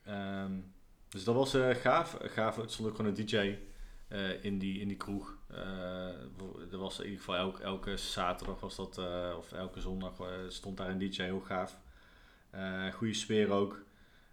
Um, 0.07 0.73
dus 1.13 1.23
dat 1.23 1.35
was 1.35 1.55
uh, 1.55 1.69
gaaf. 1.69 2.17
gaaf. 2.21 2.55
Het 2.55 2.71
stond 2.71 2.89
ook 2.89 2.95
gewoon 2.95 3.15
een 3.15 3.25
DJ 3.25 3.35
uh, 3.35 3.59
eh, 4.07 4.43
in, 4.43 4.57
die, 4.57 4.79
in 4.79 4.87
die 4.87 4.97
kroeg. 4.97 5.37
Uh, 5.51 5.57
er 6.71 6.77
was 6.77 6.99
in 6.99 7.03
ieder 7.03 7.19
geval 7.19 7.35
elke, 7.35 7.63
elke 7.63 7.97
zaterdag 7.97 8.59
was 8.59 8.75
dat, 8.75 8.97
of 9.37 9.51
elke 9.51 9.79
zondag 9.79 10.13
stond 10.47 10.77
daar 10.77 10.89
een 10.89 10.99
DJ, 10.99 11.21
heel 11.21 11.39
gaaf. 11.39 11.79
goede 12.93 13.13
sfeer 13.13 13.51
ook. 13.51 13.85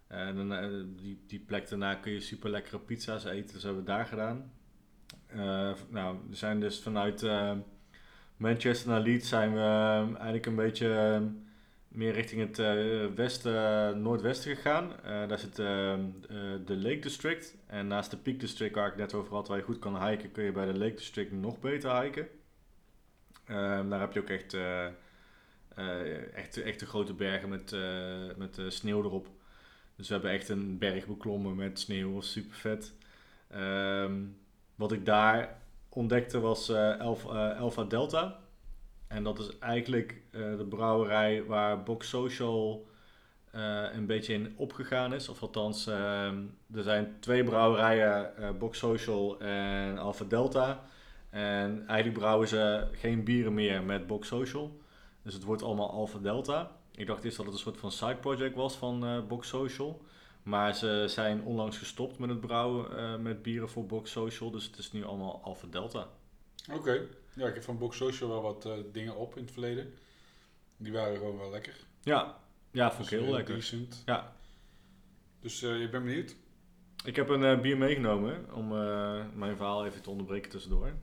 dan, 0.07 0.95
die, 0.95 1.23
die 1.27 1.39
plek 1.39 1.69
daarna 1.69 1.95
kun 1.95 2.11
je 2.11 2.19
super 2.19 2.49
lekkere 2.49 2.79
pizza's 2.79 3.23
eten, 3.23 3.53
dus 3.53 3.63
hebben 3.63 3.81
we 3.81 3.87
daar 3.87 4.05
gedaan. 4.05 4.51
nou, 5.89 6.17
we 6.29 6.35
zijn 6.35 6.59
dus 6.59 6.81
vanuit 6.81 7.21
Manchester 8.41 8.89
naar 8.89 9.01
Leeds 9.01 9.29
zijn 9.29 9.53
we 9.53 9.59
eigenlijk 10.13 10.45
een 10.45 10.55
beetje 10.55 11.21
meer 11.87 12.13
richting 12.13 12.41
het 12.41 12.59
uh, 12.59 13.05
westen, 13.15 14.01
noordwesten 14.01 14.55
gegaan. 14.55 14.91
Uh, 14.91 15.27
daar 15.27 15.39
zit 15.39 15.59
uh, 15.59 15.95
de 16.65 16.77
Lake 16.77 16.99
District. 16.99 17.55
En 17.67 17.87
naast 17.87 18.11
de 18.11 18.17
Peak 18.17 18.39
District, 18.39 18.75
waar 18.75 18.87
ik 18.87 18.95
net 18.95 19.13
over 19.13 19.33
had, 19.33 19.47
waar 19.47 19.57
je 19.57 19.63
goed 19.63 19.79
kan 19.79 20.07
hiken, 20.07 20.31
kun 20.31 20.43
je 20.43 20.51
bij 20.51 20.65
de 20.65 20.77
Lake 20.77 20.93
District 20.93 21.31
nog 21.31 21.59
beter 21.59 22.01
hiken. 22.01 22.27
Ehm, 23.45 23.89
daar 23.89 23.99
heb 23.99 24.13
je 24.13 24.19
ook 24.19 24.29
echt, 24.29 24.57
echt, 26.33 26.61
echt 26.61 26.81
grote 26.81 27.13
bergen 27.13 27.49
met, 27.49 27.75
met 28.37 28.61
sneeuw 28.67 29.03
erop. 29.03 29.27
Dus 29.95 30.07
we 30.07 30.13
hebben 30.13 30.31
echt 30.31 30.49
een 30.49 30.77
berg 30.77 31.07
beklommen 31.07 31.55
met 31.55 31.79
sneeuw, 31.79 32.21
super 32.21 32.55
vet. 32.55 32.93
Ehm, 33.47 34.23
wat 34.75 34.91
ik 34.91 35.05
daar 35.05 35.60
ontdekte 35.95 36.39
was 36.39 36.71
Alpha, 36.99 37.51
Alpha 37.51 37.83
Delta. 37.83 38.39
En 39.11 39.23
dat 39.23 39.39
is 39.39 39.59
eigenlijk 39.59 40.21
uh, 40.31 40.57
de 40.57 40.65
brouwerij 40.65 41.43
waar 41.45 41.83
Box 41.83 42.09
Social 42.09 42.85
uh, 43.55 43.83
een 43.93 44.05
beetje 44.05 44.33
in 44.33 44.53
opgegaan 44.57 45.13
is. 45.13 45.29
Of 45.29 45.41
althans, 45.41 45.87
uh, 45.87 46.25
er 46.73 46.83
zijn 46.83 47.15
twee 47.19 47.43
brouwerijen, 47.43 48.31
uh, 48.39 48.49
Box 48.59 48.77
Social 48.77 49.39
en 49.39 49.97
Alpha 49.97 50.25
Delta. 50.25 50.83
En 51.29 51.87
eigenlijk 51.87 52.19
brouwen 52.19 52.47
ze 52.47 52.87
geen 52.91 53.23
bieren 53.23 53.53
meer 53.53 53.83
met 53.83 54.07
Box 54.07 54.27
Social. 54.27 54.79
Dus 55.21 55.33
het 55.33 55.43
wordt 55.43 55.63
allemaal 55.63 55.91
Alpha 55.91 56.19
Delta. 56.19 56.71
Ik 56.95 57.07
dacht 57.07 57.23
eerst 57.23 57.37
dat 57.37 57.45
het 57.45 57.55
een 57.55 57.61
soort 57.61 57.77
van 57.77 57.91
side 57.91 58.15
project 58.15 58.55
was 58.55 58.75
van 58.75 59.25
Box 59.27 59.47
Social. 59.47 60.01
Maar 60.43 60.75
ze 60.75 61.05
zijn 61.07 61.43
onlangs 61.43 61.77
gestopt 61.77 62.19
met 62.19 62.29
het 62.29 62.39
brouwen 62.39 62.97
eh, 62.97 63.15
met 63.17 63.41
bieren 63.41 63.69
voor 63.69 63.85
Box 63.85 64.11
Social. 64.11 64.51
Dus 64.51 64.65
het 64.65 64.77
is 64.77 64.91
nu 64.91 65.03
allemaal 65.05 65.41
Alpha 65.43 65.67
Delta. 65.67 66.07
Oké. 66.71 67.07
Ja, 67.33 67.47
ik 67.47 67.53
heb 67.53 67.63
van 67.63 67.77
Box 67.77 67.97
Social 67.97 68.29
wel 68.29 68.41
wat 68.41 68.65
eh, 68.65 68.73
dingen 68.91 69.15
op 69.15 69.35
in 69.35 69.43
het 69.43 69.51
verleden. 69.51 69.93
Die 70.77 70.91
waren 70.91 71.17
gewoon 71.17 71.37
wel 71.37 71.51
lekker. 71.51 71.75
Ja, 72.03 72.37
ja 72.71 72.91
vond 72.91 73.11
ik 73.11 73.19
heel 73.19 73.33
lekker. 73.33 73.55
Decent. 73.55 74.03
Ja. 74.05 74.33
Dus 75.39 75.61
eh, 75.63 75.81
ik 75.81 75.91
ben 75.91 76.03
benieuwd. 76.03 76.35
Ik 77.05 77.15
heb 77.15 77.29
een 77.29 77.43
eh, 77.43 77.59
bier 77.59 77.77
meegenomen 77.77 78.53
om 78.53 78.71
eh, 78.77 79.21
mijn 79.33 79.55
verhaal 79.55 79.85
even 79.85 80.01
te 80.01 80.09
onderbreken 80.09 80.51
tussendoor. 80.51 80.93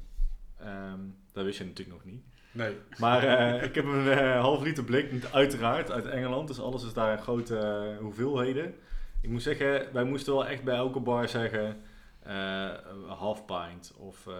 Ehm, 0.58 1.00
dat 1.32 1.44
wist 1.44 1.58
je 1.58 1.64
natuurlijk 1.64 1.96
nog 1.96 2.12
niet. 2.12 2.22
Nee. 2.52 2.76
Maar 2.98 3.22
eh, 3.38 3.62
ik 3.62 3.74
heb 3.74 3.84
een 3.84 4.08
eh, 4.08 4.40
half 4.40 4.62
liter 4.62 4.84
blik, 4.84 5.24
uiteraard, 5.32 5.90
uit 5.90 6.06
Engeland. 6.06 6.48
Dus 6.48 6.60
alles 6.60 6.84
is 6.84 6.92
daar 6.92 7.18
grote 7.18 7.56
eh, 7.56 7.98
hoeveelheden. 7.98 8.74
Ik 9.20 9.28
moet 9.30 9.42
zeggen, 9.42 9.92
wij 9.92 10.04
moesten 10.04 10.32
wel 10.32 10.46
echt 10.46 10.64
bij 10.64 10.74
elke 10.76 11.00
bar 11.00 11.28
zeggen... 11.28 11.80
eh, 12.22 12.68
een 13.04 13.08
half 13.08 13.44
pint 13.44 13.94
of 13.98 14.26
eh, 14.26 14.34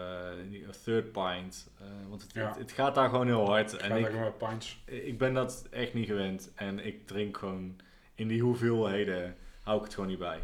een 0.52 0.64
third 0.84 1.12
pint. 1.12 1.70
Eh, 1.80 1.86
want 2.08 2.22
het, 2.22 2.32
Ja. 2.34 2.48
het, 2.48 2.58
het 2.58 2.72
gaat 2.72 2.94
daar 2.94 3.08
gewoon 3.08 3.26
heel 3.26 3.46
hard. 3.46 3.72
Ik 3.72 3.80
En 3.80 3.96
ik, 3.96 4.12
met 4.12 4.38
pints. 4.38 4.82
ik 4.84 5.18
ben 5.18 5.34
dat 5.34 5.66
echt 5.70 5.94
niet 5.94 6.06
gewend. 6.06 6.52
En 6.54 6.86
ik 6.86 7.06
drink 7.06 7.36
gewoon 7.38 7.76
in 8.14 8.28
die 8.28 8.42
hoeveelheden, 8.42 9.36
hou 9.62 9.78
ik 9.78 9.84
het 9.84 9.94
gewoon 9.94 10.08
niet 10.08 10.18
bij. 10.18 10.40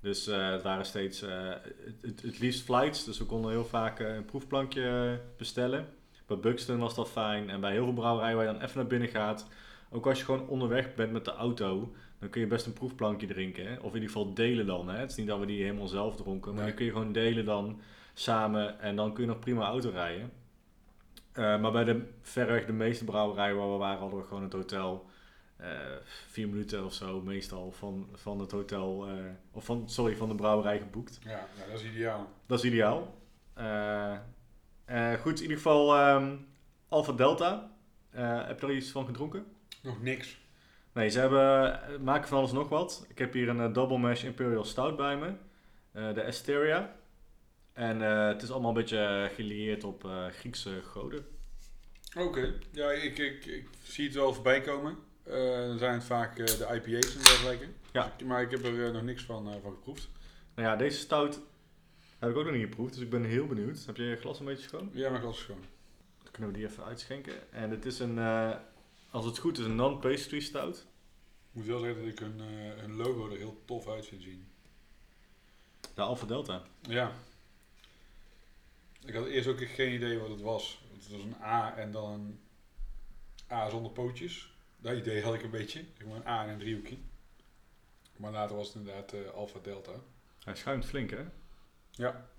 Dus 0.00 0.26
eh, 0.26 0.50
het 0.50 0.62
waren 0.62 0.84
steeds 0.84 1.22
eh, 1.22 1.48
het, 1.48 1.96
het, 2.02 2.22
het 2.22 2.38
liefst 2.38 2.62
flights. 2.64 3.04
Dus 3.04 3.18
we 3.18 3.24
konden 3.24 3.50
heel 3.50 3.64
vaak 3.64 4.00
eh, 4.00 4.14
een 4.14 4.24
proefplankje 4.24 5.18
bestellen. 5.36 5.88
Bij 6.26 6.36
Buxton 6.38 6.78
was 6.78 6.94
dat 6.94 7.10
fijn. 7.10 7.50
En 7.50 7.60
bij 7.60 7.72
heel 7.72 7.84
veel 7.84 7.92
brouwerijen 7.92 8.36
waar 8.36 8.46
je 8.46 8.52
dan 8.52 8.62
even 8.62 8.76
naar 8.78 8.86
binnen 8.86 9.08
gaat. 9.08 9.46
Ook 9.90 10.06
als 10.06 10.18
je 10.18 10.24
gewoon 10.24 10.48
onderweg 10.48 10.94
bent 10.94 11.12
met 11.12 11.24
de 11.24 11.32
auto, 11.34 11.92
dan 12.22 12.30
kun 12.30 12.40
je 12.40 12.46
best 12.46 12.66
een 12.66 12.72
proefplankje 12.72 13.26
drinken. 13.26 13.66
Hè? 13.66 13.74
Of 13.76 13.88
in 13.88 13.94
ieder 13.94 14.08
geval 14.08 14.34
delen 14.34 14.66
dan. 14.66 14.88
Hè? 14.88 14.98
Het 14.98 15.10
is 15.10 15.16
niet 15.16 15.26
dat 15.26 15.38
we 15.38 15.46
die 15.46 15.62
helemaal 15.62 15.88
zelf 15.88 16.16
dronken. 16.16 16.48
Maar 16.54 16.58
Nee. 16.60 16.66
dan 16.68 16.76
kun 16.76 16.84
je 16.84 16.92
gewoon 16.92 17.12
delen 17.12 17.44
dan 17.44 17.80
samen. 18.14 18.80
En 18.80 18.96
dan 18.96 19.12
kun 19.14 19.22
je 19.24 19.28
nog 19.28 19.38
prima 19.38 19.64
auto 19.64 19.90
rijden. 19.90 20.32
Eh, 21.32 21.60
maar 21.60 21.72
bij 21.72 21.84
de 21.84 22.02
verreweg 22.20 22.66
de 22.66 22.72
meeste 22.72 23.04
brouwerijen 23.04 23.56
waar 23.56 23.70
we 23.72 23.76
waren, 23.76 23.98
hadden 23.98 24.18
we 24.18 24.24
gewoon 24.24 24.42
het 24.42 24.52
hotel. 24.52 25.10
eh, 25.56 25.68
vier 26.28 26.48
minuten 26.48 26.84
of 26.84 26.92
zo 26.94 27.20
meestal 27.20 27.72
van, 27.72 28.08
van 28.12 28.40
het 28.40 28.50
hotel, 28.50 29.06
eh, 29.08 29.14
of 29.52 29.64
van, 29.64 29.88
sorry, 29.88 30.16
van 30.16 30.28
de 30.28 30.34
brouwerij 30.34 30.78
geboekt. 30.78 31.18
Ja, 31.22 31.46
nou, 31.58 31.70
dat 31.70 31.80
is 31.80 31.86
ideaal. 31.86 32.28
Dat 32.46 32.58
is 32.58 32.64
ideaal. 32.64 33.14
Goed, 35.20 35.36
in 35.36 35.42
ieder 35.42 35.56
geval 35.56 35.96
ehm 35.96 36.36
Alpha 36.88 37.12
Delta. 37.12 37.70
Heb 38.46 38.60
je 38.60 38.66
er 38.66 38.74
iets 38.74 38.90
van 38.90 39.06
gedronken? 39.06 39.44
Nog 39.82 40.02
niks. 40.02 40.40
Nee, 40.92 41.08
ze 41.08 41.18
hebben, 41.18 41.72
eh, 41.82 41.98
maken 41.98 42.28
van 42.28 42.38
alles 42.38 42.52
nog 42.52 42.68
wat. 42.68 43.06
Ik 43.08 43.18
heb 43.18 43.32
hier 43.32 43.48
een 43.48 43.60
eh, 43.60 43.72
Double 43.72 43.98
Mash 43.98 44.24
Imperial 44.24 44.64
Stout 44.64 44.96
bij 44.96 45.16
me. 45.16 45.32
Eh, 45.92 46.14
de 46.14 46.24
Asteria. 46.24 46.96
En 47.72 48.00
het 48.00 48.42
is 48.42 48.50
allemaal 48.50 48.68
een 48.68 48.76
beetje 48.76 49.30
gelieerd 49.34 49.84
op 49.84 50.08
Griekse 50.30 50.82
goden. 50.82 51.26
Oké. 52.18 52.54
Ja, 52.70 52.90
ik, 52.90 53.18
ik, 53.18 53.44
ik 53.44 53.68
zie 53.82 54.04
het 54.04 54.14
wel 54.14 54.34
voorbij 54.34 54.60
komen. 54.60 54.96
Dan 55.68 55.78
zijn 55.78 55.94
het 55.94 56.04
vaak 56.04 56.36
de 56.36 56.68
IPA's 56.72 57.14
en 57.14 57.22
dergelijke. 57.22 57.66
Ja. 57.92 58.12
Dus 58.16 58.26
maar 58.26 58.42
ik 58.42 58.50
heb 58.50 58.64
er 58.64 58.92
nog 58.92 59.02
niks 59.02 59.22
van, 59.22 59.52
van 59.62 59.72
geproefd. 59.72 60.08
Nou 60.54 60.68
ja, 60.68 60.76
deze 60.76 60.98
stout 60.98 61.40
heb 62.18 62.30
ik 62.30 62.36
ook 62.36 62.44
nog 62.44 62.54
niet 62.54 62.62
geproefd, 62.62 62.92
dus 62.94 63.02
ik 63.02 63.10
ben 63.10 63.24
heel 63.24 63.46
benieuwd. 63.46 63.84
Heb 63.86 63.96
je 63.96 64.02
je 64.02 64.16
glas 64.16 64.38
een 64.38 64.44
beetje 64.44 64.68
schoon? 64.68 64.90
Ja, 64.92 65.10
maar 65.10 65.20
glas 65.20 65.36
is 65.36 65.42
schoon. 65.42 65.64
Dan 66.22 66.32
kunnen 66.32 66.52
we 66.52 66.58
die 66.58 66.66
even 66.66 66.84
uitschenken. 66.84 67.52
En 67.52 67.70
het 67.70 67.84
is 67.84 67.98
een, 67.98 68.18
als 69.12 69.24
het 69.24 69.38
goed 69.38 69.58
is, 69.58 69.64
een 69.64 69.74
non-pastry 69.74 70.40
stout. 70.40 70.76
Ik 70.76 71.58
moet 71.58 71.66
wel 71.66 71.78
zeggen 71.80 72.02
dat 72.02 72.12
ik 72.12 72.18
hun, 72.18 72.40
eh, 72.40 72.96
logo 72.96 73.30
er 73.30 73.36
heel 73.36 73.62
tof 73.64 73.88
uit 73.88 74.06
vind 74.06 74.22
zien. 74.22 74.46
De 75.94 76.02
Alpha 76.02 76.26
Delta. 76.26 76.62
Ja. 76.80 77.12
Ik 79.04 79.14
had 79.14 79.26
eerst 79.26 79.48
ook 79.48 79.60
geen 79.60 79.94
idee 79.94 80.18
wat 80.18 80.28
het 80.28 80.40
was. 80.40 80.84
Het 80.92 81.08
was 81.08 81.22
een 81.22 81.36
A 81.42 81.76
en 81.76 81.92
dan 81.92 82.10
een 82.10 82.40
A 83.50 83.68
zonder 83.68 83.92
pootjes. 83.92 84.54
Dat 84.76 84.96
idee 84.96 85.22
had 85.22 85.34
ik 85.34 85.42
een 85.42 85.50
beetje. 85.50 85.84
Maar 86.06 86.16
een 86.16 86.26
A 86.26 86.44
en 86.44 86.50
een 86.50 86.58
driehoekje. 86.58 86.96
Maar 88.16 88.32
later 88.32 88.56
was 88.56 88.66
het 88.66 88.76
inderdaad 88.76 89.12
eh 89.12 89.30
Alpha 89.30 89.58
Delta. 89.62 89.94
Hij 90.44 90.54
schuimt 90.54 90.84
flink, 90.84 91.10
hè? 91.10 91.24
Ja. 91.90 92.30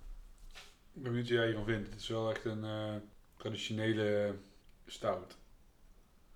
Ik 0.93 1.01
ben 1.01 1.11
benieuwd 1.11 1.27
wat 1.27 1.37
jij 1.37 1.45
hiervan 1.45 1.65
vindt. 1.65 1.89
Het 1.89 1.99
is 1.99 2.07
wel 2.07 2.29
echt 2.29 2.45
een 2.45 2.63
eh, 2.63 2.95
traditionele 3.37 4.35
stout. 4.85 5.37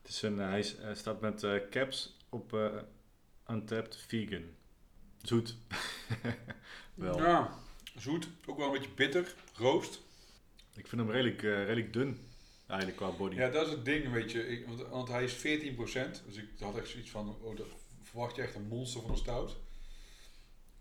Het 0.08 0.16
is 0.16 0.22
een, 0.22 0.38
hij, 0.38 0.64
staat 0.94 1.22
met 1.22 1.44
eh, 1.44 1.56
caps 1.70 2.18
op 2.30 2.54
eh 2.54 2.78
Untapped 3.50 3.96
Vegan. 4.08 4.44
Zoet. 5.22 5.56
Wel. 6.94 7.18
Ja, 7.18 7.60
zoet. 7.96 8.28
Ook 8.46 8.58
wel 8.58 8.66
een 8.66 8.80
beetje 8.80 8.96
bitter. 8.96 9.36
Roost. 9.54 10.02
Ik 10.76 10.88
vind 10.88 11.02
hem 11.02 11.12
redelijk, 11.12 11.44
eh, 11.44 11.66
redelijk 11.66 11.94
dun, 11.94 12.20
eigenlijk 12.68 13.00
qua 13.00 13.12
body. 13.12 13.36
Ja, 13.36 13.50
dat 13.50 13.66
is 13.66 13.72
het 13.72 13.86
ding, 13.86 14.12
weet 14.12 14.32
je. 14.32 14.48
Ik, 14.48 14.68
want, 14.68 14.88
want 14.88 15.08
hij 15.08 15.24
is 15.24 15.34
14%. 15.34 16.26
Dus 16.26 16.36
ik 16.36 16.50
had 16.60 16.78
echt 16.78 16.90
zoiets 16.90 17.10
van, 17.10 17.38
oh, 17.42 17.58
dat 17.58 17.68
verwacht 18.02 18.36
je 18.36 18.42
echt 18.42 18.56
een 18.56 18.68
monster 18.68 19.02
van 19.02 19.12
een 19.12 19.18
stout. 19.18 19.56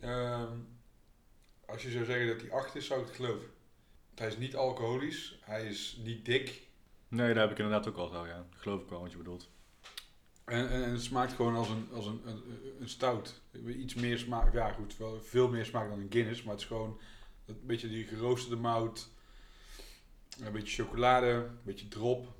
Ehm, 0.01 0.59
als 1.67 1.83
je 1.83 1.91
zou 1.91 2.05
zeggen 2.05 2.27
dat 2.27 2.41
hij 2.41 2.51
8 2.51 2.75
is, 2.75 2.87
zou 2.87 3.01
ik 3.01 3.07
het 3.07 3.17
geloven. 3.17 3.49
Hij 4.15 4.29
is 4.29 4.37
niet 4.37 4.57
alcoholisch. 4.57 5.39
Hij 5.41 5.67
is 5.67 5.99
niet 6.05 6.25
dik. 6.25 6.66
Nee, 7.09 7.35
daar 7.35 7.43
heb 7.43 7.51
ik 7.51 7.59
inderdaad 7.59 7.89
ook 7.89 7.97
al 7.97 8.09
zo, 8.09 8.27
ja. 8.27 8.47
Geloof 8.51 8.83
ik 8.83 8.89
wel 8.89 9.01
wat 9.01 9.11
je 9.11 9.17
bedoelt. 9.17 9.51
En, 10.45 10.71
en, 10.71 10.85
en 10.85 10.91
het 10.91 11.03
smaakt 11.03 11.33
gewoon 11.33 11.55
als 11.57 11.69
een, 11.69 11.89
als 11.93 12.07
een, 12.07 12.21
een, 12.25 12.43
een 12.81 12.89
stout. 12.89 13.41
Iets 13.67 13.95
meer 13.95 14.19
smaak. 14.19 14.53
Ja, 14.53 14.73
goed, 14.73 14.97
wel 14.97 15.21
veel 15.23 15.49
meer 15.49 15.65
smaak 15.65 15.89
dan 15.89 16.01
een 16.01 16.07
Guinness. 16.11 16.43
Maar 16.43 16.53
het 16.53 16.63
is 16.63 16.69
gewoon 16.69 17.01
een 17.47 17.61
beetje 17.63 17.89
die 17.89 18.05
geroosterde 18.05 18.57
mout. 18.57 19.09
Een 20.41 20.53
beetje 20.53 20.83
chocolade. 20.83 21.27
Een 21.27 21.59
beetje 21.63 21.89
drop. 21.89 22.35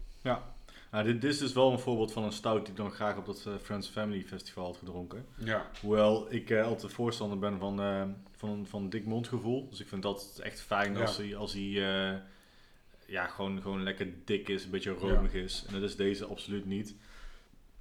Nou, 0.91 1.05
dit, 1.05 1.21
dit 1.21 1.33
is 1.33 1.39
dus 1.39 1.53
wel 1.53 1.73
een 1.73 1.79
voorbeeld 1.79 2.13
van 2.13 2.25
een 2.25 2.33
stout 2.33 2.61
die 2.61 2.69
ik 2.71 2.77
dan 2.77 2.91
graag 2.91 3.17
op 3.17 3.27
dat 3.27 3.45
eh, 3.47 3.55
Friends 3.63 3.89
Family 3.89 4.23
Festival 4.25 4.65
had 4.65 4.77
gedronken. 4.77 5.27
Ja, 5.37 5.71
Hoewel 5.81 6.33
ik 6.33 6.51
eh, 6.51 6.65
altijd 6.67 6.93
voorstander 6.93 7.39
ben 7.39 7.59
van, 7.59 7.81
eh, 7.81 8.03
van, 8.37 8.67
van 8.67 8.89
dik 8.89 9.05
mondgevoel. 9.07 9.69
Dus 9.69 9.81
ik 9.81 9.89
vind 9.89 10.03
dat 10.03 10.41
echt 10.43 10.61
fijn 10.61 10.93
Ja. 10.95 11.01
als 11.01 11.17
hij, 11.17 11.37
als 11.37 11.53
hij 11.53 12.23
ja, 13.07 13.27
gewoon, 13.27 13.63
gewoon 13.63 13.83
lekker 13.83 14.25
dik 14.25 14.49
is, 14.49 14.65
een 14.65 14.71
beetje 14.71 14.91
romig 14.91 15.33
is. 15.35 15.65
En 15.67 15.73
dat 15.73 15.83
is 15.83 15.97
deze 15.97 16.25
absoluut 16.27 16.65
niet. 16.67 16.95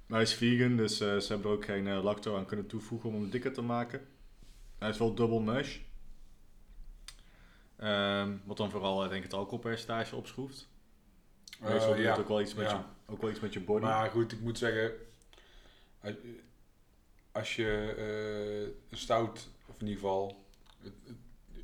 Maar 0.06 0.18
hij 0.18 0.26
is 0.28 0.34
vegan, 0.34 0.76
dus 0.76 1.00
eh, 1.00 1.16
ze 1.16 1.32
hebben 1.32 1.50
er 1.50 1.56
ook 1.56 1.64
geen 1.64 1.86
eh, 1.86 2.02
lacto 2.02 2.36
aan 2.36 2.46
kunnen 2.46 2.66
toevoegen 2.66 3.08
om 3.08 3.14
hem 3.20 3.30
dikker 3.30 3.52
te 3.52 3.62
maken. 3.62 4.08
Hij 4.78 4.88
is 4.88 4.98
wel 4.98 5.14
double 5.14 5.40
mash. 5.40 5.78
Ehm, 7.76 8.36
wat 8.44 8.56
dan 8.56 8.70
vooral 8.70 9.02
eh, 9.02 9.08
denk 9.08 9.24
ik 9.24 9.30
het 9.30 9.38
alcoholpercentage 9.38 10.16
opschroeft. 10.16 10.68
Eh, 11.60 11.86
doet 11.86 11.98
ja. 11.98 12.10
het 12.10 12.18
ook 12.18 12.28
wel, 12.28 12.40
iets 12.40 12.54
met 12.54 12.70
ja. 12.70 12.76
je, 13.06 13.12
ook 13.12 13.20
wel 13.20 13.30
iets 13.30 13.40
met 13.40 13.52
je 13.52 13.60
body. 13.60 13.84
Maar 13.84 14.10
goed, 14.10 14.32
ik 14.32 14.40
moet 14.40 14.58
zeggen, 14.58 14.92
als, 17.32 17.56
je 17.56 18.74
een 18.90 18.96
stout, 18.98 19.48
of 19.66 19.74
in 19.80 19.86
ieder 19.86 20.00
geval 20.02 20.44
het- 20.82 20.92
het- 21.06 21.16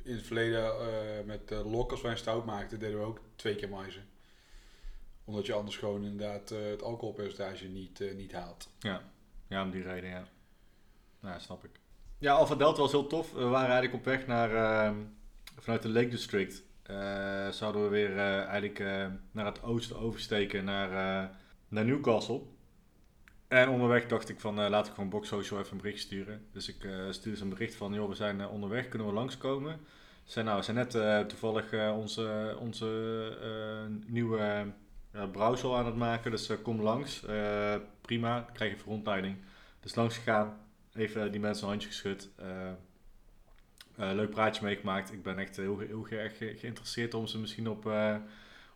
in 0.03 0.15
het 0.15 0.25
verleden 0.25 0.65
eh, 0.65 1.25
met 1.25 1.51
uh, 1.51 1.71
lok, 1.71 1.91
als 1.91 2.01
wij 2.01 2.11
een 2.11 2.17
stout 2.17 2.45
maakten, 2.45 2.79
deden 2.79 2.99
we 2.99 3.05
ook 3.05 3.19
twee 3.35 3.55
keer 3.55 3.69
maizen. 3.69 4.03
Omdat 5.25 5.45
je 5.45 5.53
anders 5.53 5.77
gewoon 5.77 6.03
inderdaad 6.03 6.51
eh, 6.51 6.59
het 6.69 6.81
alcoholpercentage 6.81 7.67
niet, 7.67 8.01
eh, 8.01 8.15
niet 8.15 8.31
haalt. 8.31 8.69
Ja, 9.47 9.63
om 9.63 9.71
die 9.71 9.83
reden, 9.83 10.09
ja. 10.09 10.23
Nou, 11.19 11.39
snap 11.39 11.63
ik. 11.63 11.71
Ja, 12.17 12.33
Alpha 12.33 12.55
Delta 12.55 12.81
was 12.81 12.91
heel 12.91 13.07
tof. 13.07 13.31
We 13.33 13.43
waren 13.43 13.69
eigenlijk 13.71 13.93
op 13.93 14.05
weg 14.05 14.27
naar, 14.27 14.55
ehm, 14.55 14.95
vanuit 15.59 15.81
de 15.81 15.89
Lake 15.89 16.07
District. 16.07 16.63
eh, 16.83 17.49
zouden 17.49 17.83
we 17.83 17.87
weer 17.89 18.11
eh, 18.17 18.37
eigenlijk 18.37 18.79
eh, 18.79 19.07
naar 19.31 19.45
het 19.45 19.63
oosten 19.63 19.97
oversteken, 19.99 20.63
naar, 20.65 20.89
eh, 20.89 21.29
naar 21.67 21.85
Newcastle. 21.85 22.41
En 23.53 23.69
onderweg 23.69 24.05
dacht 24.05 24.29
ik 24.29 24.39
van, 24.39 24.59
eh, 24.59 24.69
laat 24.69 24.87
ik 24.87 24.93
gewoon 24.93 25.09
Box 25.09 25.27
Social 25.27 25.59
even 25.59 25.71
een 25.71 25.77
bericht 25.81 25.99
sturen. 25.99 26.45
Dus 26.51 26.67
ik 26.67 26.83
eh, 26.83 26.91
stuurde 27.09 27.37
ze 27.37 27.43
een 27.43 27.49
bericht 27.49 27.75
van, 27.75 27.93
joh, 27.93 28.09
we 28.09 28.15
zijn 28.15 28.41
eh, 28.41 28.51
onderweg, 28.51 28.87
kunnen 28.87 29.07
we 29.07 29.13
langskomen? 29.13 29.79
Ze 30.23 30.31
zei, 30.31 30.45
nou, 30.45 30.57
we 30.57 30.63
zijn 30.63 30.75
net 30.77 31.29
toevallig 31.29 31.91
onze, 31.91 32.55
onze 32.59 33.99
nieuwe 34.05 34.65
brouwsel 35.31 35.77
aan 35.77 35.85
het 35.85 35.95
maken, 35.95 36.31
dus 36.31 36.49
kom 36.61 36.81
langs. 36.81 37.25
Prima, 38.01 38.49
krijg 38.53 38.71
je 38.77 38.83
rondleiding. 38.85 39.37
Dus 39.79 39.95
langs 39.95 40.17
gegaan, 40.17 40.57
even 40.93 41.31
die 41.31 41.39
mensen 41.41 41.63
een 41.63 41.69
handje 41.69 41.87
geschud. 41.87 42.29
leuk 43.95 44.29
praatje 44.29 44.63
meegemaakt. 44.63 45.11
Ik 45.13 45.23
ben 45.23 45.37
echt 45.37 45.55
heel, 45.55 45.79
heel 45.79 46.07
erg 46.09 46.37
ge- 46.37 46.55
geïnteresseerd 46.57 47.13
om 47.13 47.27
ze 47.27 47.39
misschien 47.39 47.69
op, 47.69 47.91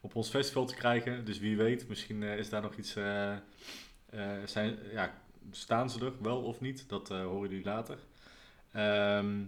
op 0.02 0.16
ons 0.16 0.30
festival 0.30 0.66
te 0.66 0.76
krijgen. 0.76 1.26
Dus 1.26 1.40
wie 1.40 1.58
weet, 1.58 1.88
misschien 1.88 2.24
is 2.24 2.50
daar 2.50 2.62
nog 2.62 2.76
iets. 2.76 2.96
Eh, 4.10 4.32
zijn, 4.46 4.78
ja, 4.92 5.14
staan 5.52 5.90
ze 5.90 6.06
er 6.06 6.14
wel 6.22 6.42
of 6.42 6.60
niet? 6.60 6.90
Dat 6.90 7.12
eh, 7.12 7.24
horen 7.24 7.50
jullie 7.50 7.66
later. 7.66 7.98
Ehm, 8.72 9.44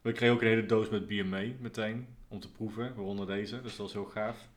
we 0.00 0.12
kregen 0.12 0.34
ook 0.34 0.42
een 0.42 0.48
hele 0.48 0.66
doos 0.66 0.88
met 0.88 1.06
bier 1.06 1.26
mee 1.26 1.56
meteen 1.60 2.06
om 2.28 2.40
te 2.40 2.52
proeven, 2.52 2.94
waaronder 2.94 3.26
deze. 3.26 3.62
Dus 3.62 3.76
dat 3.76 3.86
was 3.86 3.92
heel 3.92 4.04
gaaf. 4.04 4.48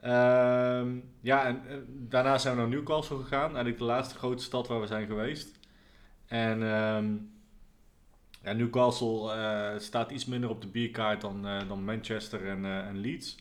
Ehm, 0.00 0.96
ja, 1.20 1.46
en 1.46 1.66
eh, 1.68 1.76
daarna 1.88 2.38
zijn 2.38 2.54
we 2.54 2.60
naar 2.60 2.70
Newcastle 2.70 3.16
gegaan. 3.16 3.48
Eigenlijk 3.48 3.78
de 3.78 3.84
laatste 3.84 4.18
grote 4.18 4.42
stad 4.42 4.66
waar 4.68 4.80
we 4.80 4.86
zijn 4.86 5.06
geweest. 5.06 5.58
En 6.26 6.62
ehm, 6.62 7.16
Ja, 8.42 8.52
Newcastle 8.52 9.74
staat 9.78 10.10
iets 10.10 10.24
minder 10.24 10.50
op 10.50 10.60
de 10.60 10.68
bierkaart 10.68 11.20
dan, 11.20 11.42
dan 11.42 11.84
Manchester 11.84 12.48
en, 12.48 12.64
en 12.64 12.96
Leeds. 12.98 13.36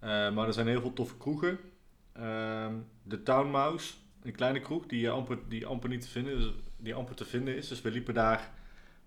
Maar 0.00 0.46
er 0.46 0.52
zijn 0.52 0.66
heel 0.66 0.80
veel 0.80 0.92
toffe 0.92 1.16
kroegen. 1.16 1.58
De 3.02 3.22
Town 3.22 3.50
Mouse, 3.50 3.94
een 4.28 4.34
kleine 4.34 4.60
kroeg 4.60 4.86
die, 4.86 5.10
amper, 5.10 5.38
die, 5.48 5.66
amper 5.66 5.88
niet 5.88 6.00
te 6.00 6.08
vinden, 6.08 6.38
is, 6.38 6.46
die 6.76 6.94
amper 6.94 7.14
te 7.14 7.24
vinden 7.24 7.56
is. 7.56 7.68
Dus 7.68 7.80
we 7.82 7.90
liepen 7.90 8.14
daar 8.14 8.50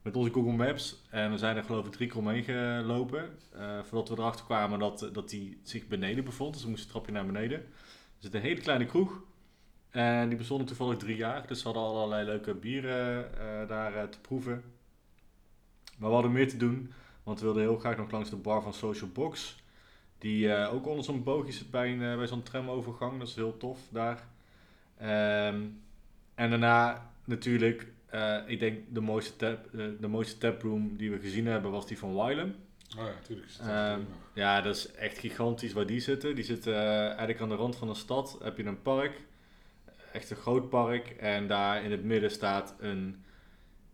met 0.01 0.15
onze 0.15 0.31
Google 0.31 0.51
Maps 0.51 1.01
en 1.09 1.31
we 1.31 1.37
zijn 1.37 1.57
er 1.57 1.63
geloof 1.63 1.85
ik 1.85 1.91
drie 1.91 2.07
keer 2.07 2.17
omheen 2.17 2.43
gelopen. 2.43 3.37
eh, 3.53 3.79
voordat 3.83 4.09
we 4.09 4.15
erachter 4.15 4.45
kwamen 4.45 4.79
dat, 4.79 5.09
dat 5.13 5.29
die 5.29 5.59
zich 5.63 5.87
beneden 5.87 6.23
bevond. 6.23 6.53
Dus 6.53 6.63
we 6.63 6.69
moesten 6.69 6.87
een 6.87 6.93
trapje 6.93 7.11
naar 7.11 7.25
beneden. 7.25 7.59
Er 7.59 8.27
zit 8.27 8.33
een 8.33 8.41
hele 8.41 8.61
kleine 8.61 8.85
kroeg. 8.85 9.21
En 9.89 10.29
die 10.29 10.37
bestonden 10.37 10.67
toevallig 10.67 10.97
drie 10.97 11.15
jaar. 11.15 11.47
Dus 11.47 11.63
we 11.63 11.69
hadden 11.69 11.83
allerlei 11.83 12.25
leuke 12.25 12.53
bieren 12.53 13.37
eh, 13.39 13.67
daar 13.67 13.95
eh, 13.95 14.03
te 14.03 14.19
proeven. 14.19 14.63
Maar 15.97 16.09
we 16.09 16.15
hadden 16.15 16.31
meer 16.31 16.49
te 16.49 16.57
doen. 16.57 16.91
Want 17.23 17.39
we 17.39 17.45
wilden 17.45 17.63
heel 17.63 17.77
graag 17.77 17.97
nog 17.97 18.11
langs 18.11 18.29
de 18.29 18.35
bar 18.35 18.61
van 18.61 18.73
Social 18.73 19.09
Box. 19.09 19.55
Die 20.17 20.53
eh, 20.53 20.73
ook 20.73 20.87
onder 20.87 21.03
zo'n 21.03 21.23
boogje 21.23 21.51
zit 21.51 21.71
bij, 21.71 21.91
een, 21.91 22.01
eh, 22.01 22.17
bij 22.17 22.27
zo'n 22.27 22.43
tramovergang. 22.43 23.19
Dat 23.19 23.27
is 23.27 23.35
heel 23.35 23.57
tof 23.57 23.79
daar. 23.89 24.27
Ehm, 25.01 25.61
en 26.35 26.49
daarna 26.49 27.11
natuurlijk, 27.25 27.87
eh, 28.05 28.37
ik 28.45 28.59
denk 28.59 28.79
de 28.89 28.99
mooiste, 28.99 29.35
tap, 29.35 29.65
eh, 29.73 29.85
de 29.99 30.07
mooiste 30.07 30.37
taproom 30.37 30.97
die 30.97 31.11
we 31.11 31.19
gezien 31.19 31.45
hebben 31.47 31.71
was 31.71 31.87
die 31.87 31.97
van 31.97 32.13
Wylam. 32.13 32.55
Oh 32.97 33.05
ja, 33.05 33.11
natuurlijk. 33.11 33.47
Het 33.51 33.67
Ehm, 33.67 33.99
eh, 33.99 34.05
Ja, 34.33 34.61
dat 34.61 34.75
is 34.75 34.91
echt 34.91 35.17
gigantisch 35.17 35.73
waar 35.73 35.85
die 35.85 35.99
zitten. 35.99 36.35
Die 36.35 36.43
zitten 36.43 36.73
eh, 36.73 37.05
eigenlijk 37.05 37.41
aan 37.41 37.49
de 37.49 37.55
rand 37.55 37.75
van 37.75 37.89
een 37.89 37.95
stad. 37.95 38.37
Heb 38.43 38.57
je 38.57 38.63
een 38.63 38.81
park. 38.81 39.21
Echt 40.13 40.29
een 40.29 40.37
groot 40.37 40.69
park. 40.69 41.09
En 41.09 41.47
daar 41.47 41.83
in 41.83 41.91
het 41.91 42.03
midden 42.03 42.31
staat 42.31 42.75
een, 42.79 43.23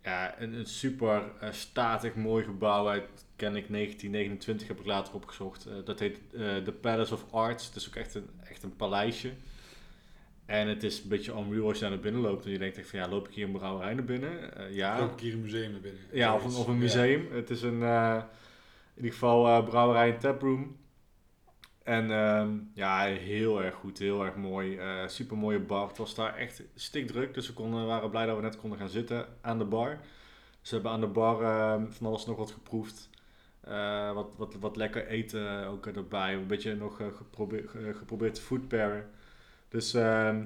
ja, 0.04 0.42
een, 0.42 0.54
een 0.54 0.66
super 0.66 1.32
statig 1.52 2.16
mooi 2.16 2.44
gebouw 2.44 2.88
uit, 2.88 3.26
ken 3.36 3.56
ik, 3.56 3.70
1929 3.70 4.68
heb 4.68 4.80
ik 4.80 4.86
later 4.86 5.14
opgezocht. 5.14 5.68
Dat 5.86 6.00
heet 6.00 6.20
The 6.64 6.76
Palace 6.82 7.14
of 7.14 7.26
Arts. 7.32 7.66
Het 7.66 7.76
is 7.76 7.88
ook 7.88 7.96
echt 7.96 8.16
een, 8.16 8.30
echt 8.44 8.64
een 8.64 8.76
paleisje. 8.76 9.32
En 10.48 10.68
het 10.68 10.84
is 10.84 11.02
een 11.04 11.10
beetje 11.10 11.32
unreal 11.34 11.68
als 11.68 11.76
je 11.76 11.82
daar 11.82 11.90
naar 11.90 12.00
binnen 12.00 12.22
loopt. 12.22 12.46
En 12.46 12.52
je 12.52 12.58
denkt 12.58 12.78
echt 12.78 12.90
van, 12.90 13.00
ja, 13.00 13.10
loop 13.10 13.28
ik 13.28 13.34
hier 13.34 13.46
een 13.46 13.52
brouwerij 13.52 13.94
naar 13.94 14.04
binnen? 14.04 14.56
Eh, 14.56 14.74
ja. 14.76 15.00
Loop 15.00 15.12
ik 15.12 15.20
hier 15.20 15.34
een 15.34 15.42
museum 15.42 15.72
naar 15.72 15.80
binnen? 15.82 16.02
Ja, 16.12 16.36
of 16.36 16.44
een, 16.44 16.56
of 16.56 16.68
een 16.68 16.74
Ja. 16.74 16.80
museum. 16.80 17.28
Het 17.32 17.50
is 17.50 17.62
een, 17.62 17.84
eh, 17.84 18.16
in 18.94 18.96
ieder 19.04 19.12
geval 19.12 19.48
eh, 19.48 19.64
brouwerij 19.66 20.12
en 20.14 20.20
taproom. 20.20 20.78
En 21.84 22.12
ehm, 22.12 22.50
ja, 22.74 23.04
heel 23.06 23.64
erg 23.64 23.76
goed, 23.76 23.98
heel 24.00 24.26
erg 24.26 24.36
mooi. 24.36 24.80
super 25.08 25.38
mooie 25.38 25.60
bar. 25.60 25.88
Het 25.88 25.98
was 25.98 26.16
daar 26.16 26.36
echt 26.36 26.64
stikdruk, 26.76 27.34
dus 27.34 27.48
we 27.48 27.54
konden, 27.54 27.86
waren 27.86 28.10
blij 28.10 28.26
dat 28.26 28.36
we 28.36 28.42
net 28.42 28.58
konden 28.58 28.80
gaan 28.80 28.90
zitten 28.90 29.26
aan 29.42 29.58
de 29.58 29.66
bar. 29.66 30.00
Ze 30.62 30.74
hebben 30.74 30.92
aan 30.92 31.00
de 31.02 31.08
bar 31.08 31.42
ehm, 31.42 31.86
van 31.92 32.08
alles 32.08 32.26
nog 32.26 32.38
wat 32.38 32.52
geproefd. 32.52 33.10
Wat, 34.14 34.36
wat, 34.38 34.56
wat 34.60 34.76
lekker 34.76 35.08
eten 35.08 35.66
ook 35.68 35.86
erbij. 35.86 36.34
Een 36.34 36.48
beetje 36.48 36.76
nog 36.76 36.96
geprobeerd, 37.18 37.70
ge- 37.70 37.94
geprobeerd 37.98 38.36
te 38.36 38.42
food 38.42 38.68
pairen. 38.68 39.10
Dus 39.70 39.94
ehm, 39.94 40.46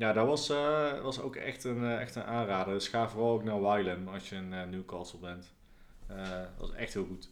ja, 0.00 0.12
dat 0.12 0.26
was, 0.26 0.50
eh, 0.50 1.00
was 1.02 1.20
ook 1.20 1.36
echt 1.36 1.64
een, 1.64 1.84
eh, 1.84 2.00
echt 2.00 2.14
een 2.14 2.24
aanrader. 2.24 2.74
Dus 2.74 2.88
ga 2.88 3.08
vooral 3.08 3.32
ook 3.32 3.44
naar 3.44 3.62
Wylam 3.62 4.08
als 4.08 4.28
je 4.28 4.36
in 4.36 4.52
eh, 4.52 4.64
Newcastle 4.64 5.18
bent. 5.18 5.54
Dat 6.06 6.68
was 6.68 6.72
echt 6.72 6.94
heel 6.94 7.06
goed. 7.06 7.30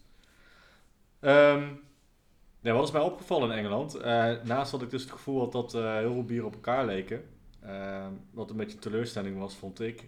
Ja, 2.61 2.73
wat 2.73 2.83
is 2.83 2.91
mij 2.91 3.01
opgevallen 3.01 3.51
in 3.51 3.57
Engeland? 3.57 4.03
Naast 4.43 4.71
dat 4.71 4.81
ik 4.81 4.89
dus 4.89 5.01
het 5.01 5.11
gevoel 5.11 5.39
had 5.39 5.51
dat 5.51 5.71
heel 5.73 6.13
veel 6.13 6.23
bieren 6.23 6.47
op 6.47 6.53
elkaar 6.53 6.85
leken. 6.85 7.23
ehm, 7.61 8.11
wat 8.31 8.49
een 8.49 8.57
beetje 8.57 8.79
teleurstelling 8.79 9.39
was, 9.39 9.55
vond 9.55 9.79
ik. 9.79 10.03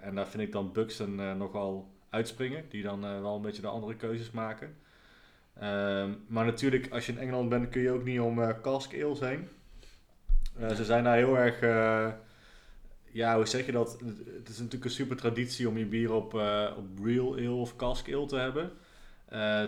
En 0.00 0.14
daar 0.14 0.26
vind 0.28 0.42
ik 0.42 0.52
dan 0.52 0.72
Buxton 0.72 1.36
nogal 1.38 1.90
uitspringen. 2.10 2.64
Die 2.68 2.82
dan 2.82 3.00
wel 3.00 3.36
een 3.36 3.42
beetje 3.42 3.62
de 3.62 3.68
andere 3.68 3.94
keuzes 3.96 4.30
maken. 4.30 4.76
Maar 6.28 6.44
natuurlijk, 6.44 6.92
als 6.92 7.06
je 7.06 7.12
in 7.12 7.18
Engeland 7.18 7.48
bent, 7.48 7.68
kun 7.68 7.82
je 7.82 7.90
ook 7.90 8.04
niet 8.04 8.20
om 8.20 8.60
cask 8.62 9.02
ales 9.02 9.20
heen. 9.20 9.48
Eh, 10.60 10.74
ze 10.74 10.84
zijn 10.84 11.04
daar 11.04 11.16
heel 11.16 11.38
erg... 11.38 11.60
eh, 11.60 12.08
ja, 13.12 13.36
hoe 13.36 13.46
zeg 13.46 13.66
je 13.66 13.72
dat? 13.72 14.00
Het 14.34 14.48
is 14.48 14.58
natuurlijk 14.58 14.84
een 14.84 14.90
super 14.90 15.16
traditie 15.16 15.68
om 15.68 15.78
je 15.78 15.86
bier 15.86 16.12
op, 16.12 16.34
eh, 16.34 16.70
op 16.76 17.04
real 17.04 17.32
ale 17.34 17.50
of 17.50 17.76
cask 17.76 18.12
ale 18.12 18.26
te 18.26 18.36
hebben. 18.36 18.70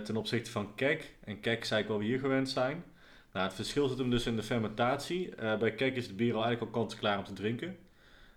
ten 0.05 0.17
opzichte 0.17 0.51
van 0.51 0.75
kek. 0.75 1.15
En 1.25 1.41
kek 1.41 1.65
zei 1.65 1.83
ik 1.83 1.89
wel 1.89 1.99
we 1.99 2.05
hier 2.05 2.19
gewend 2.19 2.49
zijn. 2.49 2.85
Nou, 3.33 3.47
het 3.47 3.55
verschil 3.55 3.89
zit 3.89 3.99
hem 3.99 4.11
dus 4.11 4.27
in 4.27 4.37
de 4.37 4.43
fermentatie. 4.43 5.35
Bij 5.59 5.75
kek 5.75 5.97
is 5.97 6.09
de 6.09 6.15
bier 6.15 6.35
al 6.35 6.45
eigenlijk 6.45 6.75
al 6.75 6.81
kant-en-klaar 6.81 7.19
om 7.19 7.25
te 7.25 7.33
drinken. 7.33 7.77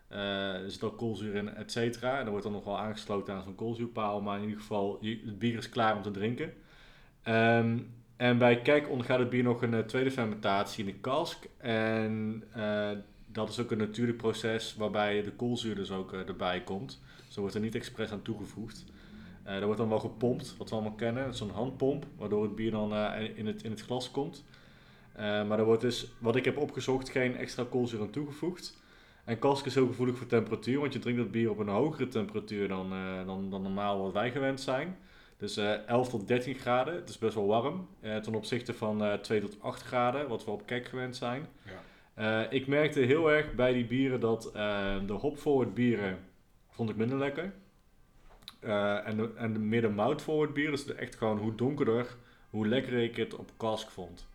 Er 0.07 0.71
zit 0.71 0.83
al 0.83 0.91
koolzuur 0.91 1.35
in, 1.35 1.49
et 1.49 1.71
cetera. 1.71 2.19
En 2.19 2.23
er 2.25 2.29
wordt 2.29 2.43
dan 2.43 2.53
nog 2.53 2.63
wel 2.63 2.79
aangesloten 2.79 3.33
aan 3.33 3.43
zo'n 3.43 3.55
koolzuurpaal. 3.55 4.21
Maar 4.21 4.37
in 4.37 4.43
ieder 4.43 4.59
geval, 4.59 4.99
het 5.01 5.39
bier 5.39 5.57
is 5.57 5.69
klaar 5.69 5.95
om 5.95 6.01
te 6.01 6.11
drinken. 6.11 6.53
Ehm, 7.23 7.77
en 8.21 8.37
bij 8.37 8.61
kek 8.61 8.89
ondergaat 8.89 9.19
het 9.19 9.29
bier 9.29 9.43
nog 9.43 9.61
een 9.61 9.73
eh, 9.73 9.79
tweede 9.79 10.11
fermentatie 10.11 10.85
in 10.85 10.91
de 10.91 10.99
kask. 10.99 11.45
En 11.57 12.43
eh, 12.53 12.89
dat 13.25 13.49
is 13.49 13.59
ook 13.59 13.71
een 13.71 13.77
natuurlijk 13.77 14.17
proces 14.17 14.75
waarbij 14.75 15.23
de 15.23 15.31
koolzuur 15.31 15.75
dus 15.75 15.91
ook 15.91 16.13
eh, 16.13 16.27
erbij 16.27 16.61
komt. 16.61 17.01
Er 17.35 17.39
wordt 17.39 17.55
er 17.55 17.61
niet 17.61 17.75
expres 17.75 18.11
aan 18.11 18.21
toegevoegd. 18.21 18.85
Eh 19.43 19.55
er 19.55 19.65
wordt 19.65 19.79
dan 19.79 19.89
wel 19.89 19.99
gepompt, 19.99 20.55
wat 20.57 20.69
we 20.69 20.75
allemaal 20.75 20.95
kennen. 20.95 21.35
Zo'n 21.35 21.49
handpomp, 21.49 22.05
waardoor 22.17 22.43
het 22.43 22.55
bier 22.55 22.71
dan 22.71 22.95
in, 23.35 23.47
het, 23.47 23.63
in 23.63 23.71
het 23.71 23.81
glas 23.81 24.11
komt. 24.11 24.43
Maar 25.17 25.59
er 25.59 25.65
wordt 25.65 25.81
dus, 25.81 26.11
wat 26.17 26.35
ik 26.35 26.45
heb 26.45 26.57
opgezocht, 26.57 27.09
geen 27.09 27.37
extra 27.37 27.65
koolzuur 27.69 28.01
aan 28.01 28.09
toegevoegd. 28.09 28.77
En 29.23 29.39
kask 29.39 29.65
is 29.65 29.75
heel 29.75 29.87
gevoelig 29.87 30.17
voor 30.17 30.27
temperatuur, 30.27 30.79
want 30.79 30.93
je 30.93 30.99
drinkt 30.99 31.19
dat 31.19 31.31
bier 31.31 31.49
op 31.49 31.59
een 31.59 31.67
hogere 31.67 32.07
temperatuur 32.07 32.67
dan, 32.67 32.93
dan, 33.25 33.49
dan 33.49 33.61
normaal 33.61 34.01
wat 34.01 34.13
wij 34.13 34.31
gewend 34.31 34.61
zijn. 34.61 34.97
Dus 35.41 35.57
eh 35.57 35.87
11 35.87 36.09
tot 36.09 36.27
13 36.27 36.55
graden, 36.55 36.95
het 36.95 37.09
is 37.09 37.17
best 37.17 37.35
wel 37.35 37.47
warm. 37.47 37.87
eh, 37.99 38.17
ten 38.17 38.35
opzichte 38.35 38.73
van 38.73 39.03
eh 39.03 39.13
2 39.13 39.41
tot 39.41 39.57
8 39.61 39.81
graden, 39.81 40.27
wat 40.27 40.45
we 40.45 40.51
op 40.51 40.65
kek 40.65 40.85
gewend 40.85 41.15
zijn. 41.15 41.47
Ja. 41.63 42.41
Eh, 42.43 42.51
ik 42.53 42.67
merkte 42.67 42.99
heel 42.99 43.31
erg 43.31 43.53
bij 43.55 43.73
die 43.73 43.85
bieren 43.85 44.19
dat 44.19 44.45
eh, 44.45 44.95
de 45.05 45.13
hop 45.13 45.37
forward 45.37 45.73
bieren 45.73 46.19
vond 46.69 46.89
ik 46.89 46.95
minder 46.95 47.17
lekker. 47.17 47.53
Eh, 48.59 49.07
en, 49.07 49.17
de, 49.17 49.29
en 49.35 49.53
de 49.53 49.59
meer 49.59 49.81
de 49.81 49.89
mout 49.89 50.21
forward 50.21 50.53
bier, 50.53 50.71
dus 50.71 50.85
de 50.85 50.93
echt 50.93 51.15
gewoon 51.15 51.37
hoe 51.37 51.55
donkerder, 51.55 52.15
hoe 52.49 52.67
lekkerder 52.67 53.03
ik 53.03 53.15
het 53.15 53.35
op 53.35 53.51
cask 53.57 53.89
vond. 53.89 54.27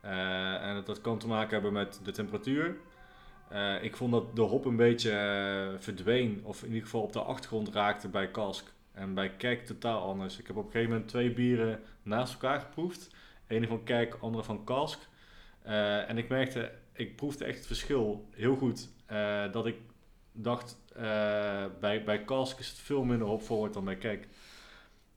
Eh, 0.00 0.62
en 0.68 0.74
dat, 0.74 0.86
dat 0.86 1.00
kan 1.00 1.18
te 1.18 1.26
maken 1.26 1.52
hebben 1.52 1.72
met 1.72 2.00
de 2.04 2.10
temperatuur. 2.12 2.76
Eh, 3.48 3.82
ik 3.82 3.96
vond 3.96 4.12
dat 4.12 4.36
de 4.36 4.42
hop 4.42 4.64
een 4.64 4.76
beetje 4.76 5.10
eh, 5.10 5.68
verdween, 5.78 6.40
of 6.44 6.60
in 6.62 6.68
ieder 6.68 6.82
geval 6.82 7.02
op 7.02 7.12
de 7.12 7.20
achtergrond 7.22 7.68
raakte 7.68 8.08
bij 8.08 8.30
cask. 8.30 8.72
En 9.00 9.14
bij 9.14 9.30
kek 9.30 9.66
totaal 9.66 10.02
anders. 10.02 10.38
Ik 10.38 10.46
heb 10.46 10.56
op 10.56 10.64
een 10.64 10.70
gegeven 10.70 10.92
moment 10.92 11.08
twee 11.08 11.32
bieren 11.32 11.80
naast 12.02 12.32
elkaar 12.32 12.60
geproefd. 12.60 13.10
Ene 13.46 13.66
van 13.66 13.82
kek, 13.84 14.16
andere 14.20 14.44
van 14.44 14.64
cask. 14.64 15.08
Eh, 15.62 16.08
en 16.08 16.18
ik 16.18 16.28
merkte, 16.28 16.72
ik 16.92 17.16
proefde 17.16 17.44
echt 17.44 17.56
het 17.56 17.66
verschil 17.66 18.28
heel 18.30 18.56
goed. 18.56 18.88
Eh, 19.06 19.52
dat 19.52 19.66
ik 19.66 19.76
dacht, 20.32 20.78
eh, 20.96 21.64
bij, 21.80 22.04
bij 22.04 22.24
cask 22.24 22.58
is 22.58 22.68
het 22.68 22.78
veel 22.78 23.04
minder 23.04 23.26
hopforward 23.26 23.74
dan 23.74 23.84
bij 23.84 23.96
kek. 23.96 24.28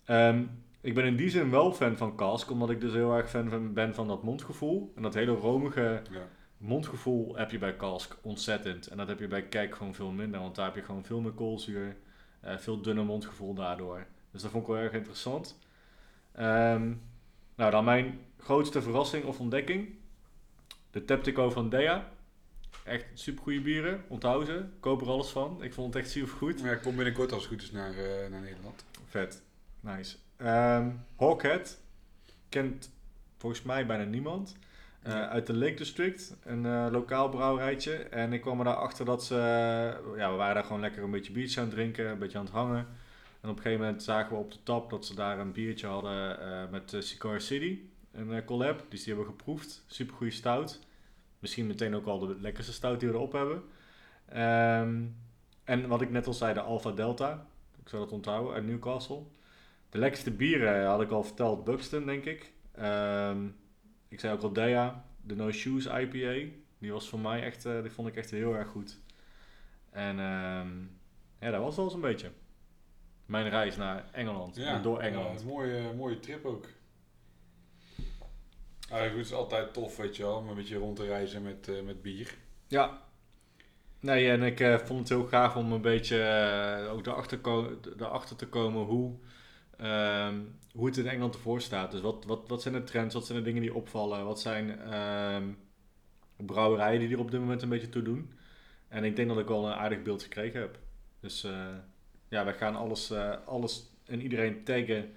Ehm, 0.06 0.44
ik 0.82 0.94
ben 0.94 1.06
in 1.06 1.16
die 1.16 1.30
zin 1.30 1.50
wel 1.50 1.74
fan 1.74 1.98
van 1.98 2.16
cask, 2.16 2.52
omdat 2.52 2.70
ik 2.70 2.82
dus 2.82 2.94
heel 2.94 3.14
erg 3.16 3.30
fan 3.30 3.50
van, 3.50 3.74
ben 3.74 3.94
van 3.96 4.08
dat 4.08 4.24
mondgevoel. 4.24 4.92
En 4.96 5.02
dat 5.02 5.14
hele 5.14 5.32
romige 5.32 6.02
Ja. 6.12 6.28
mondgevoel 6.58 7.36
heb 7.36 7.52
je 7.52 7.58
bij 7.58 7.76
cask 7.76 8.18
ontzettend. 8.22 8.88
En 8.88 8.98
dat 8.98 9.08
heb 9.08 9.20
je 9.20 9.28
bij 9.28 9.44
kek 9.44 9.76
gewoon 9.76 9.94
veel 9.94 10.12
minder, 10.12 10.40
want 10.40 10.56
daar 10.56 10.66
heb 10.66 10.76
je 10.76 10.84
gewoon 10.84 11.06
veel 11.06 11.20
meer 11.20 11.32
koolzuur. 11.32 11.96
Eh, 12.44 12.58
veel 12.58 12.82
dunner 12.82 13.06
mondgevoel 13.06 13.54
daardoor. 13.54 14.06
Dus 14.32 14.42
dat 14.42 14.52
vond 14.52 14.64
ik 14.64 14.70
wel 14.70 14.82
erg 14.82 14.94
interessant. 14.94 15.58
Ehm, 16.32 16.94
nou, 17.56 17.72
dan 17.72 17.84
mijn 17.84 18.20
grootste 18.38 18.82
verrassing 18.82 19.26
of 19.26 19.40
ontdekking. 19.40 19.96
De 20.92 21.06
Teptico 21.06 21.50
van 21.50 21.70
Dea. 21.70 22.12
Echt 22.84 23.06
super 23.14 23.44
goede 23.44 23.62
bieren. 23.62 24.04
Onthoud 24.08 24.46
ze. 24.46 24.66
Koop 24.80 25.02
er 25.02 25.08
alles 25.08 25.30
van. 25.30 25.64
Ik 25.64 25.74
vond 25.74 25.94
het 25.94 26.04
echt 26.04 26.12
super 26.12 26.36
goed. 26.38 26.60
Ja, 26.60 26.72
ik 26.72 26.82
kom 26.82 26.96
binnenkort 26.96 27.32
als 27.32 27.42
het 27.42 27.52
goed 27.52 27.62
is 27.62 27.72
naar, 27.72 27.92
eh, 27.92 28.30
naar 28.30 28.42
Nederland. 28.42 28.86
Vet. 29.06 29.42
Nice. 29.80 30.16
Ehm 30.38 30.90
Hawkhead. 31.16 31.82
Kent 32.50 32.92
volgens 33.38 33.62
mij 33.62 33.86
bijna 33.86 34.04
niemand. 34.04 34.56
Eh. 35.04 35.30
Uit 35.30 35.48
de 35.48 35.54
Lake 35.54 35.74
District. 35.74 36.36
Een 36.44 36.66
eh, 36.66 36.88
lokaal 36.92 37.30
brouwerijtje. 37.30 37.94
En 37.94 38.34
ik 38.34 38.42
kwam 38.42 38.60
er 38.60 38.66
daarachter 38.66 39.06
dat 39.06 39.24
ze... 39.24 39.36
ja, 40.18 40.32
we 40.32 40.38
waren 40.38 40.56
daar 40.56 40.64
gewoon 40.64 40.82
lekker 40.82 41.04
een 41.04 41.12
beetje 41.12 41.34
biertje 41.34 41.60
aan 41.60 41.66
het 41.66 41.76
drinken. 41.76 42.10
Een 42.10 42.20
beetje 42.20 42.38
aan 42.38 42.46
het 42.46 42.54
hangen. 42.54 42.88
En 43.44 43.50
op 43.50 43.56
een 43.56 43.62
gegeven 43.62 43.86
moment 43.86 44.04
zagen 44.04 44.32
we 44.32 44.44
op 44.44 44.52
de 44.52 44.64
tap 44.64 44.90
dat 44.90 45.06
ze 45.06 45.16
daar 45.16 45.40
een 45.40 45.52
biertje 45.52 45.88
hadden 45.88 46.40
eh, 46.40 46.70
met 46.72 46.96
Cigar 47.00 47.42
City. 47.42 47.80
Een 48.12 48.34
eh, 48.34 48.46
collab. 48.46 48.86
Dus 48.90 49.04
die 49.04 49.14
hebben 49.14 49.26
we 49.26 49.38
geproefd. 49.38 49.84
Super 49.88 50.16
goede 50.16 50.32
stout. 50.32 50.80
Misschien 51.40 51.68
meteen 51.68 51.96
ook 51.96 52.06
al 52.06 52.20
de 52.20 52.36
lekkerste 52.40 52.74
stout 52.74 53.00
die 53.00 53.10
we 53.10 53.16
erop 53.16 53.32
hebben. 53.32 53.64
Ehm, 54.26 55.04
en 55.64 55.88
wat 55.88 56.02
ik 56.02 56.10
net 56.10 56.28
al 56.28 56.34
zei, 56.34 56.54
de 56.54 56.62
Alpha 56.62 56.92
Delta. 56.92 57.48
Ik 57.82 57.90
zou 57.90 58.04
dat 58.04 58.12
onthouden 58.12 58.54
uit 58.54 58.66
Newcastle. 58.66 59.22
De 59.90 59.98
lekkerste 59.98 60.32
bieren 60.32 60.86
had 60.86 61.02
ik 61.02 61.12
al 61.12 61.24
verteld, 61.24 61.64
Buxton 61.64 62.06
denk 62.06 62.26
ik. 62.26 62.52
Ehm, 62.72 63.48
ik 64.14 64.20
zei 64.20 64.34
ook 64.34 64.42
al 64.42 64.54
Dea, 64.54 65.06
de 65.22 65.36
No 65.36 65.52
Shoes 65.52 65.86
IPA. 65.86 66.52
Die 66.78 66.92
was 66.92 67.10
voor 67.10 67.20
mij 67.20 67.44
echt, 67.44 67.66
eh, 67.66 67.82
die 67.82 67.92
vond 67.92 68.08
ik 68.08 68.16
echt 68.16 68.32
heel 68.32 68.56
erg 68.56 68.68
goed. 68.68 69.00
En 69.90 70.20
ehm, 70.20 70.70
ja, 71.40 71.52
dat 71.52 71.62
was 71.62 71.76
wel 71.76 71.86
eens 71.86 71.94
een 71.94 72.02
beetje. 72.02 72.32
mijn 73.26 73.50
reis 73.50 73.76
naar 73.78 74.06
Engeland. 74.12 74.56
Ja, 74.56 74.80
door 74.80 75.00
Engeland. 75.00 75.42
een 75.42 75.48
mooie, 75.48 75.94
mooie 75.94 76.20
trip 76.20 76.46
ook. 76.46 76.68
Eigenlijk 78.90 79.16
het 79.18 79.26
is 79.26 79.34
altijd 79.34 79.74
tof, 79.74 79.98
weet 79.98 80.16
je 80.18 80.24
wel, 80.24 80.36
om 80.36 80.50
een 80.50 80.56
beetje 80.56 80.78
rond 80.78 80.96
te 80.96 81.06
reizen 81.06 81.42
met, 81.44 81.68
eh, 81.68 81.82
met 81.82 82.02
bier. 82.02 82.36
Ja. 82.68 83.02
Nee, 84.00 84.30
en 84.30 84.44
ik 84.44 84.60
eh, 84.60 84.78
vond 84.78 85.00
het 85.00 85.10
heel 85.10 85.26
gaaf 85.28 85.56
om 85.56 85.72
een 85.72 85.82
beetje 85.82 86.22
eh, 86.24 86.92
ook 86.94 87.06
erachter, 87.06 87.40
ko- 87.40 87.80
erachter 88.00 88.36
te 88.36 88.48
komen 88.48 88.84
hoe, 88.86 89.16
ehm, 89.78 90.40
hoe 90.74 90.86
het 90.86 90.98
in 90.98 91.08
Engeland 91.08 91.34
ervoor 91.34 91.62
staat. 91.62 91.92
Dus 91.92 92.02
wat, 92.02 92.26
wat, 92.26 92.48
wat 92.48 92.62
zijn 92.62 92.74
de 92.74 92.84
trends, 92.84 93.14
wat 93.14 93.26
zijn 93.26 93.38
de 93.38 93.44
dingen 93.44 93.62
die 93.62 93.74
opvallen, 93.74 94.26
wat 94.26 94.42
zijn 94.42 94.80
ehm, 94.80 95.52
brouwerijen 96.36 97.00
die 97.00 97.10
er 97.10 97.20
op 97.20 97.32
dit 97.32 97.40
moment 97.40 97.62
een 97.62 97.70
beetje 97.70 97.90
toe 97.90 98.02
doen. 98.02 98.34
En 98.88 99.04
ik 99.04 99.16
denk 99.16 99.28
dat 99.28 99.40
ik 99.40 99.48
wel 99.48 99.66
een 99.66 99.74
aardig 99.74 100.02
beeld 100.02 100.24
gekregen 100.24 100.60
heb. 100.60 100.80
Dus 101.20 101.44
eh, 101.44 101.68
ja, 102.30 102.46
wij 102.46 102.54
gaan 102.54 102.76
alles, 102.76 103.10
eh, 103.10 103.36
alles 103.46 103.86
en 104.06 104.22
iedereen 104.22 104.64
taggen 104.64 105.14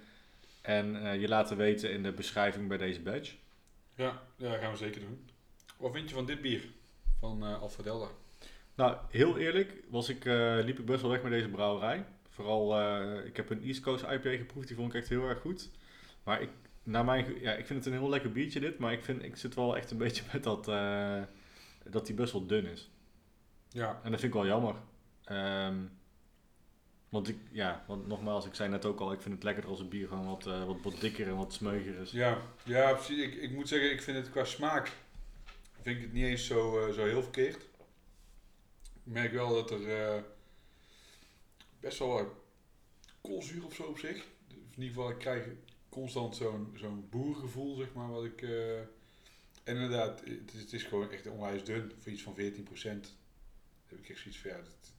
en 0.61 1.03
eh, 1.03 1.21
je 1.21 1.27
laten 1.27 1.57
weten 1.57 1.91
in 1.91 2.03
de 2.03 2.11
beschrijving 2.11 2.67
bij 2.67 2.77
deze 2.77 3.01
badge. 3.01 3.35
Ja, 3.95 4.21
ja, 4.35 4.49
dat 4.49 4.59
gaan 4.59 4.71
we 4.71 4.77
zeker 4.77 5.01
doen. 5.01 5.29
Wat 5.77 5.93
vind 5.93 6.09
je 6.09 6.15
van 6.15 6.25
dit 6.25 6.41
bier? 6.41 6.69
Van 7.19 7.43
Alpha 7.43 7.83
Delta? 7.83 8.07
Nou, 8.75 8.97
heel 9.09 9.37
eerlijk 9.37 9.83
was 9.89 10.09
ik, 10.09 10.23
liep 10.63 10.79
ik 10.79 10.85
best 10.85 11.01
wel 11.01 11.11
weg 11.11 11.21
met 11.21 11.31
deze 11.31 11.49
brouwerij. 11.49 12.05
Vooral, 12.37 12.79
eh, 12.79 13.25
ik 13.25 13.35
heb 13.35 13.49
een 13.49 13.63
East 13.63 13.81
Coast 13.81 14.03
IPA 14.03 14.29
geproefd, 14.29 14.67
die 14.67 14.75
vond 14.75 14.93
ik 14.93 14.99
echt 14.99 15.09
heel 15.09 15.27
erg 15.27 15.39
goed. 15.39 15.69
Maar 16.23 16.41
ik, 16.41 16.49
naar 16.83 17.05
mijn, 17.05 17.39
ja, 17.39 17.53
ik 17.53 17.65
vind 17.65 17.85
het 17.85 17.93
een 17.93 17.99
heel 17.99 18.09
lekker 18.09 18.31
biertje 18.31 18.59
dit, 18.59 18.79
maar 18.79 18.93
ik, 18.93 19.03
vind, 19.03 19.23
ik 19.23 19.37
zit 19.37 19.55
wel 19.55 19.77
echt 19.77 19.91
een 19.91 19.97
beetje 20.05 20.23
met 20.33 20.43
dat, 20.43 20.67
eh, 20.67 21.21
dat 21.83 22.05
die 22.05 22.15
best 22.15 22.31
wel 22.31 22.45
dun 22.45 22.65
is. 22.65 22.89
Ja. 23.69 23.99
En 24.03 24.11
dat 24.11 24.19
vind 24.19 24.33
ik 24.33 24.39
wel 24.39 24.47
jammer. 24.47 24.75
Ehm, 25.23 25.75
want 27.09 27.27
ik, 27.27 27.37
ja, 27.51 27.83
want 27.87 28.07
nogmaals, 28.07 28.45
ik 28.45 28.53
zei 28.53 28.69
net 28.69 28.85
ook 28.85 28.99
al, 28.99 29.11
ik 29.11 29.21
vind 29.21 29.35
het 29.35 29.43
lekkerder 29.43 29.71
als 29.71 29.79
het 29.79 29.89
bier 29.89 30.07
gewoon 30.07 30.27
wat, 30.27 30.45
eh, 30.45 30.65
wat, 30.65 30.81
wat 30.83 31.01
dikker 31.01 31.27
en 31.27 31.35
wat 31.35 31.53
smeuiger 31.53 31.99
is. 31.99 32.11
Ja, 32.11 32.37
ja 32.63 32.93
precies. 32.93 33.23
Ik, 33.23 33.35
ik 33.35 33.51
moet 33.51 33.67
zeggen, 33.67 33.91
ik 33.91 34.01
vind 34.01 34.17
het 34.17 34.29
qua 34.29 34.43
smaak 34.43 34.91
vind 35.87 35.97
ik 35.97 36.01
het 36.01 36.13
niet 36.13 36.25
eens 36.25 36.45
zo, 36.45 36.91
zo 36.95 37.05
heel 37.05 37.21
verkeerd. 37.23 37.55
Ik 37.55 39.13
merk 39.13 39.31
wel 39.31 39.53
dat 39.53 39.71
er 39.71 40.23
best 41.87 41.99
wel 41.99 42.09
wat 42.09 42.27
koolzuur 43.21 43.65
of 43.65 43.73
zo 43.73 43.83
op 43.83 43.97
zich. 43.97 44.25
In 44.49 44.83
ieder 44.83 44.87
geval, 44.87 45.09
ik 45.09 45.17
krijg 45.17 45.45
constant 45.89 46.35
zo'n 46.35 46.73
zo'n 46.75 47.07
boergevoel, 47.09 47.75
zeg 47.75 47.93
maar, 47.93 48.09
wat 48.09 48.23
ik... 48.23 48.41
eh, 48.41 48.79
en 48.79 49.75
inderdaad, 49.75 50.19
het 50.19 50.53
is, 50.53 50.59
het 50.59 50.73
is 50.73 50.83
gewoon 50.83 51.11
echt 51.11 51.27
onwijs 51.27 51.63
dun, 51.63 51.91
voor 51.99 52.11
iets 52.11 52.21
van 52.21 52.33
14%. 52.33 52.37
Dan 52.37 53.01
heb 53.85 53.99
ik 53.99 54.09
echt 54.09 54.19
zoiets 54.19 54.39
van, 54.41 54.51
ja, 54.51 54.57
dat 54.57 54.93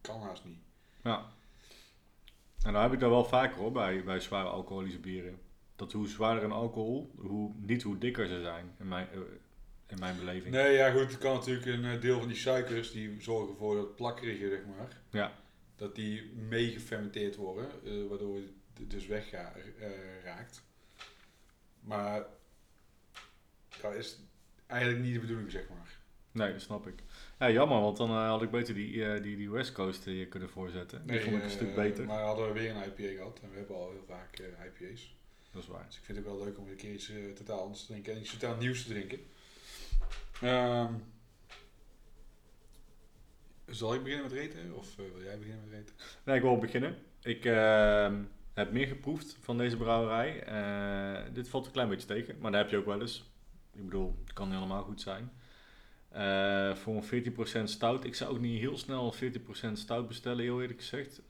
kan 0.00 0.20
haast 0.20 0.44
niet. 0.44 0.58
Ja. 1.02 1.32
En 2.62 2.72
nou 2.72 2.84
heb 2.84 2.92
ik 2.92 3.00
dat 3.00 3.10
wel 3.10 3.24
vaker 3.24 3.58
hoor, 3.58 3.72
bij, 3.72 4.04
bij 4.04 4.20
zware 4.20 4.48
alcoholische 4.48 4.98
bieren. 4.98 5.38
Dat 5.76 5.92
hoe 5.92 6.08
zwaarder 6.08 6.44
een 6.44 6.52
alcohol, 6.52 7.12
hoe, 7.16 7.52
niet 7.56 7.82
hoe 7.82 7.98
dikker 7.98 8.26
ze 8.26 8.40
zijn, 8.40 8.74
in 8.78 8.88
mijn, 8.88 9.08
eh, 9.10 9.18
in 9.86 9.98
mijn 9.98 10.18
beleving. 10.18 10.54
Nee, 10.54 10.72
ja 10.72 10.90
goed, 10.90 11.10
het 11.10 11.18
kan 11.18 11.34
natuurlijk 11.34 11.66
een 11.66 11.84
eh, 11.84 12.00
deel 12.00 12.18
van 12.18 12.28
die 12.28 12.36
suikers 12.36 12.92
die 12.92 13.20
zorgen 13.20 13.56
voor 13.56 13.76
dat 13.76 13.96
plakkerige, 13.96 14.48
zeg 14.48 14.60
maar. 14.76 14.96
Ja. 15.10 15.32
Dat 15.78 15.94
die 15.94 16.32
mee 16.48 16.70
gefermenteerd 16.70 17.36
worden, 17.36 17.68
eh, 17.84 18.06
waardoor 18.08 18.36
het 18.36 18.90
dus 18.90 19.06
wegraakt. 19.06 20.62
maar 21.80 22.26
dat 23.80 23.94
is 23.94 24.18
eigenlijk 24.66 25.02
niet 25.02 25.14
de 25.14 25.20
bedoeling, 25.20 25.50
zeg 25.50 25.68
maar. 25.68 25.96
Nee, 26.32 26.52
dat 26.52 26.60
snap 26.62 26.86
ik. 26.86 27.02
Ja, 27.38 27.50
jammer, 27.50 27.80
want 27.80 27.96
dan 27.96 28.10
eh, 28.10 28.28
had 28.28 28.42
ik 28.42 28.50
beter 28.50 28.74
die, 28.74 29.04
eh, 29.04 29.22
die, 29.22 29.36
die 29.36 29.50
West 29.50 29.72
Coast 29.72 30.04
hier 30.04 30.26
kunnen 30.26 30.50
voorzetten. 30.50 31.06
Die 31.06 31.20
vond 31.20 31.36
ik 31.36 31.42
een 31.42 31.48
eh, 31.48 31.54
stuk 31.54 31.74
beter. 31.74 32.04
Maar 32.06 32.22
hadden 32.22 32.46
we 32.46 32.52
weer 32.60 32.70
een 32.70 32.82
IPA 32.82 33.16
gehad 33.16 33.40
en 33.42 33.50
we 33.50 33.56
hebben 33.56 33.76
al 33.76 33.90
heel 33.90 34.04
vaak 34.06 34.38
eh, 34.38 34.46
IPA's. 34.66 35.16
Dat 35.52 35.62
is 35.62 35.68
waar. 35.68 35.84
Dus 35.86 35.96
ik 35.96 36.04
vind 36.04 36.18
het 36.18 36.26
wel 36.26 36.44
leuk 36.44 36.58
om 36.58 36.68
een 36.68 36.76
keer 36.76 36.92
iets 36.92 37.10
eh, 37.10 37.16
totaal 37.34 37.60
anders 37.60 37.80
te 37.80 37.86
drinken 37.86 38.12
en 38.12 38.20
iets 38.20 38.30
totaal 38.30 38.56
nieuws 38.56 38.82
te 38.82 38.88
drinken. 38.88 39.18
Ehm, 40.40 40.92
zal 43.70 43.94
ik 43.94 44.02
beginnen 44.02 44.26
met 44.26 44.38
reten 44.38 44.74
of 44.74 44.98
eh, 44.98 45.04
wil 45.14 45.22
jij 45.22 45.38
beginnen 45.38 45.64
met 45.64 45.72
reten? 45.72 45.94
Nee, 46.24 46.36
ik 46.36 46.42
wil 46.42 46.58
beginnen. 46.58 46.96
Ik 47.22 47.44
ehm, 47.44 48.22
heb 48.52 48.72
meer 48.72 48.86
geproefd 48.86 49.36
van 49.40 49.58
deze 49.58 49.76
brouwerij. 49.76 50.42
Eh, 50.42 51.34
dit 51.34 51.48
valt 51.48 51.66
een 51.66 51.72
klein 51.72 51.88
beetje 51.88 52.06
tegen, 52.06 52.38
maar 52.38 52.50
dat 52.50 52.60
heb 52.60 52.70
je 52.70 52.76
ook 52.76 52.86
wel 52.86 53.00
eens. 53.00 53.30
Ik 53.72 53.84
bedoel, 53.84 54.16
het 54.24 54.32
kan 54.32 54.52
helemaal 54.52 54.82
goed 54.82 55.00
zijn. 55.00 55.32
Eh, 56.08 56.74
voor 56.74 56.96
een 56.96 57.04
14% 57.04 57.70
stout. 57.70 58.04
Ik 58.04 58.14
zou 58.14 58.30
ook 58.30 58.40
niet 58.40 58.60
heel 58.60 58.78
snel 58.78 59.06
een 59.06 59.12
14% 59.12 59.78
stout 59.78 60.08
bestellen, 60.08 60.44
heel 60.44 60.60
eerlijk 60.60 60.80
gezegd. 60.80 61.22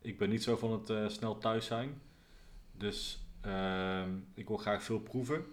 Ik 0.00 0.18
ben 0.18 0.28
niet 0.28 0.42
zo 0.42 0.56
van 0.56 0.72
het 0.72 1.12
snel 1.12 1.38
thuis 1.38 1.66
zijn. 1.66 2.00
Dus 2.72 3.26
ehm, 3.40 4.10
ik 4.34 4.48
wil 4.48 4.56
graag 4.56 4.82
veel 4.82 5.00
proeven. 5.00 5.44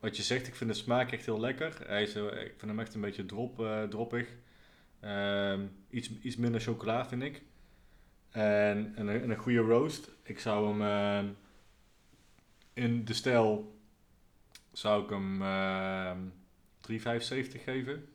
Wat 0.00 0.16
je 0.16 0.22
zegt, 0.22 0.46
ik 0.46 0.54
vind 0.54 0.70
de 0.70 0.76
smaak 0.76 1.12
echt 1.12 1.24
heel 1.24 1.40
lekker. 1.40 1.86
Hij 1.86 2.02
is, 2.02 2.14
eh, 2.14 2.24
ik 2.24 2.54
vind 2.56 2.70
hem 2.70 2.80
echt 2.80 2.94
een 2.94 3.00
beetje 3.00 3.26
drop, 3.26 3.60
eh, 3.60 3.82
droppig. 3.82 4.28
Ehm, 5.00 5.66
iets, 5.90 6.10
iets 6.22 6.36
minder 6.36 6.60
chocola, 6.60 7.06
vind 7.06 7.22
ik. 7.22 7.42
En, 8.30 8.92
en, 8.96 9.06
een, 9.06 9.22
en 9.22 9.30
een 9.30 9.36
goede 9.36 9.58
roast. 9.58 10.10
Ik 10.22 10.38
zou 10.38 10.68
hem 10.68 10.82
ehm, 10.82 11.32
in 12.72 13.04
de 13.04 13.14
stijl 13.14 13.78
zou 14.72 15.02
ik 15.02 15.10
hem 15.10 15.42
ehm 15.42 16.18
3,75 16.80 17.62
geven. 17.62 18.08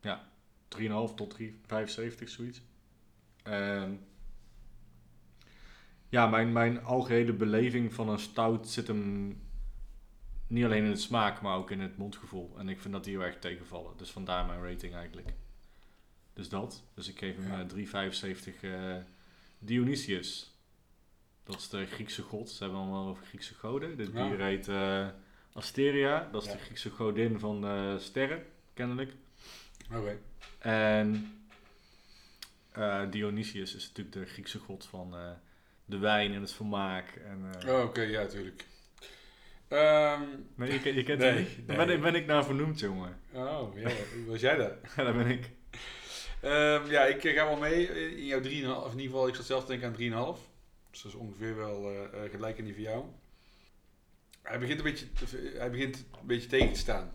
Ja, 0.00 0.28
3,5 0.68 1.14
tot 1.14 1.36
3,75 1.40 2.28
zoiets. 2.28 2.62
En 3.42 4.06
ja, 6.08 6.26
mijn, 6.26 6.52
mijn 6.52 6.84
algehele 6.84 7.32
beleving 7.32 7.94
van 7.94 8.08
een 8.08 8.18
stout 8.18 8.68
zit 8.68 8.86
hem 8.86 9.36
niet 10.54 10.64
alleen 10.64 10.84
in 10.84 10.90
de 10.90 10.96
smaak, 10.96 11.40
maar 11.40 11.56
ook 11.56 11.70
in 11.70 11.80
het 11.80 11.96
mondgevoel. 11.96 12.54
En 12.58 12.68
ik 12.68 12.80
vind 12.80 12.94
dat 12.94 13.04
die 13.04 13.16
heel 13.16 13.24
erg 13.26 13.38
tegenvallen. 13.38 13.96
Dus 13.96 14.10
vandaar 14.10 14.46
mijn 14.46 14.62
rating 14.62 14.94
eigenlijk. 14.94 15.28
Dus 16.32 16.48
dat. 16.48 16.82
Dus 16.94 17.08
ik 17.08 17.18
geef 17.18 17.36
hem 17.36 17.46
Ja. 17.50 17.60
eh, 17.60 17.66
3,75 17.66 18.62
eh 18.62 18.96
Dionysius. 19.58 20.52
Dat 21.44 21.56
is 21.56 21.68
de 21.68 21.86
Griekse 21.86 22.22
god. 22.22 22.50
Ze 22.50 22.62
hebben 22.62 22.80
allemaal 22.80 23.08
over 23.08 23.24
Griekse 23.26 23.54
goden. 23.54 23.96
Dit 23.96 24.10
Ja. 24.12 24.28
bier 24.28 24.40
heet 24.40 24.68
eh, 24.68 25.06
Asteria. 25.52 26.28
Dat 26.32 26.42
is 26.42 26.48
Ja. 26.48 26.54
de 26.54 26.62
Griekse 26.62 26.90
godin 26.90 27.38
van 27.38 27.60
de 27.60 27.96
sterren, 28.00 28.46
kennelijk. 28.74 29.12
Oké. 29.92 30.18
En 30.58 31.32
Dionysius 33.10 33.74
is 33.74 33.86
natuurlijk 33.88 34.16
de 34.16 34.24
Griekse 34.26 34.58
god 34.58 34.84
van 34.86 35.14
de 35.84 35.98
wijn 35.98 36.32
en 36.32 36.40
het 36.40 36.52
vermaak. 36.52 37.08
En, 37.10 37.50
Oh, 37.68 37.84
Oké, 37.84 38.00
ja, 38.02 38.26
tuurlijk. 38.26 38.64
Nee, 39.68 40.72
je, 40.72 40.80
ken- 40.82 40.94
je 40.94 41.02
kent 41.02 41.18
Nee, 41.18 41.30
hem 41.32 41.42
niet? 41.42 41.66
Daar 41.66 41.76
nee. 41.76 41.86
ben, 41.86 41.94
ik- 41.96 42.02
ben 42.02 42.14
ik 42.14 42.26
naar 42.26 42.44
vernoemd, 42.44 42.80
jongen. 42.80 43.20
oh, 43.32 43.78
ja, 43.78 43.90
was 44.26 44.40
jij 44.40 44.56
dat? 44.56 44.72
Ja, 44.96 45.02
daar 45.04 45.14
ben 45.16 45.26
ik. 45.26 45.50
Ehm, 46.40 46.90
ja, 46.90 47.04
ik 47.04 47.24
eh, 47.24 47.34
ga 47.34 47.44
wel 47.46 47.56
mee 47.56 47.86
in 48.16 48.24
jouw 48.26 48.40
3,5. 48.40 48.46
Of 48.84 48.92
in 48.92 48.98
ieder 48.98 49.10
geval, 49.12 49.28
ik 49.28 49.34
zat 49.34 49.44
zelf 49.44 49.64
te 49.64 49.76
denken 49.78 49.88
aan 50.16 50.34
3,5. 50.36 50.40
Dus 50.90 51.02
dat 51.02 51.12
is 51.12 51.18
ongeveer 51.18 51.56
wel 51.56 51.90
eh, 51.90 52.30
gelijk 52.30 52.58
aan 52.58 52.64
die 52.64 52.74
van 52.74 52.82
jou. 52.82 53.04
Hij 54.42 54.58
begint 54.58 54.78
een 54.78 54.84
beetje, 54.84 55.06
hij 55.58 55.70
begint 55.70 55.96
een 56.20 56.26
beetje 56.26 56.48
tegen 56.48 56.72
te 56.72 56.78
staan. 56.78 57.12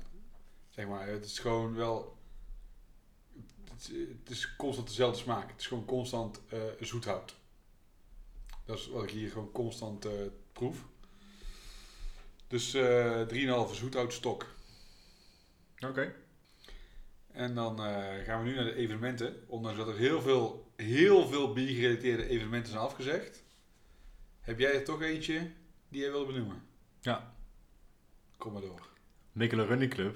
Zeg 0.70 0.88
maar, 0.88 1.08
het 1.08 1.26
is 1.26 1.40
gewoon 1.40 1.76
wel... 1.76 2.18
Het 3.72 3.82
is, 3.82 3.88
het 4.22 4.30
is 4.30 4.56
constant 4.56 4.88
dezelfde 4.88 5.20
smaak. 5.22 5.50
Het 5.52 5.60
is 5.60 5.68
gewoon 5.68 5.86
constant 5.86 6.42
eh 6.50 6.60
zoethout. 6.80 7.36
Dat 8.66 8.78
is 8.78 8.88
wat 8.88 9.04
ik 9.04 9.10
hier 9.10 9.30
gewoon 9.32 9.52
constant 9.52 10.08
proef. 10.54 10.86
Dus 12.50 12.74
eh 12.74 13.22
3,5 13.70 13.74
zoethoutstok. 13.76 14.46
Oké. 15.80 16.14
En 17.32 17.56
dan 17.56 17.84
eh, 17.84 18.24
gaan 18.26 18.44
we 18.44 18.50
nu 18.50 18.56
naar 18.56 18.64
de 18.64 18.76
evenementen. 18.76 19.36
Ondanks 19.48 19.78
dat 19.78 19.88
er 19.88 19.98
heel 19.98 20.22
veel, 20.22 20.72
heel 20.76 21.28
veel 21.28 21.54
biergerelateerde 21.54 22.28
evenementen 22.28 22.72
zijn 22.72 22.84
afgezegd. 22.84 23.44
Heb 24.42 24.60
jij 24.60 24.74
er 24.74 24.84
toch 24.84 25.02
eentje 25.02 25.52
die 25.90 26.02
jij 26.02 26.12
wil 26.12 26.26
benoemen? 26.26 26.64
Ja. 27.02 27.34
Kom 28.38 28.54
maar 28.54 28.62
door. 28.62 28.88
Mikkelen 29.32 29.68
Running 29.68 29.92
Club. 29.92 30.16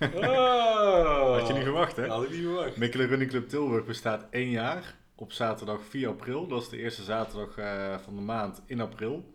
Oh, 0.00 1.38
Had 1.38 1.46
je 1.46 1.52
niet 1.52 1.62
verwacht, 1.62 1.96
hè? 1.96 2.06
Had 2.06 2.22
ik 2.22 2.30
niet 2.30 2.42
verwacht. 2.42 2.76
Mikkelen 2.76 3.06
Running 3.06 3.30
Club 3.30 3.48
Tilburg 3.48 3.84
bestaat 3.84 4.26
één 4.30 4.50
jaar. 4.50 4.94
Op 5.14 5.32
zaterdag 5.32 5.80
4 5.84 6.08
april. 6.08 6.46
Dat 6.46 6.62
is 6.62 6.68
de 6.68 6.78
eerste 6.78 7.02
zaterdag 7.02 7.56
eh, 7.58 7.98
van 7.98 8.14
de 8.16 8.22
maand 8.22 8.62
in 8.66 8.80
april. 8.80 9.33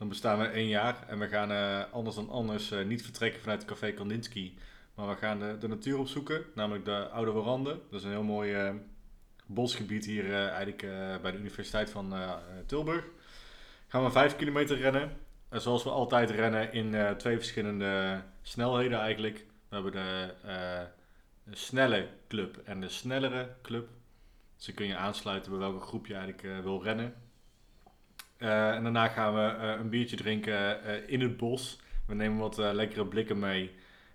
Dan 0.00 0.08
bestaan 0.08 0.38
we 0.38 0.44
één 0.44 0.68
jaar. 0.68 1.04
En 1.08 1.18
we 1.18 1.28
gaan 1.28 1.50
eh, 1.50 1.92
anders 1.92 2.16
dan 2.16 2.30
anders 2.30 2.70
eh, 2.70 2.84
niet 2.84 3.02
vertrekken 3.02 3.40
vanuit 3.40 3.62
het 3.62 3.70
Café 3.70 3.92
Kandinsky. 3.92 4.52
Maar 4.94 5.08
we 5.08 5.14
gaan 5.14 5.38
de, 5.38 5.56
de 5.58 5.68
natuur 5.68 5.98
opzoeken. 5.98 6.44
Namelijk 6.54 6.84
de 6.84 7.08
Oude 7.08 7.30
Warande. 7.30 7.80
Dat 7.90 8.00
is 8.00 8.04
een 8.04 8.10
heel 8.10 8.22
mooi 8.22 8.54
eh, 8.54 8.74
bosgebied 9.46 10.04
hier 10.04 10.34
eigenlijk 10.34 10.80
bij 11.22 11.30
de 11.30 11.38
Universiteit 11.38 11.90
van 11.90 12.14
Tilburg. 12.66 13.04
Gaan 13.88 14.04
we 14.04 14.10
5 14.10 14.36
kilometer 14.36 14.76
rennen. 14.76 15.16
En 15.48 15.60
zoals 15.60 15.84
we 15.84 15.90
altijd 15.90 16.30
rennen 16.30 16.72
in 16.72 17.16
twee 17.16 17.36
verschillende 17.36 18.22
snelheden 18.42 18.98
eigenlijk. 18.98 19.46
We 19.68 19.74
hebben 19.74 19.92
de, 19.92 20.86
snelle 21.50 22.08
club 22.28 22.56
en 22.64 22.80
de 22.80 22.88
snellere 22.88 23.48
club. 23.62 23.88
Dus 24.56 24.74
kun 24.74 24.86
je 24.86 24.96
aansluiten 24.96 25.50
bij 25.50 25.60
welke 25.60 25.86
groep 25.86 26.06
je 26.06 26.14
eigenlijk 26.14 26.62
wil 26.62 26.82
rennen. 26.82 27.14
Eh, 28.40 28.74
en 28.74 28.82
daarna 28.82 29.08
gaan 29.08 29.34
we 29.34 29.40
eh, 29.40 29.80
een 29.80 29.88
biertje 29.88 30.16
drinken 30.16 30.84
eh, 30.84 31.08
in 31.08 31.20
het 31.20 31.36
bos. 31.36 31.80
We 32.06 32.14
nemen 32.14 32.38
wat 32.38 32.56
lekkere 32.56 33.06
blikken 33.06 33.38
mee. 33.38 33.70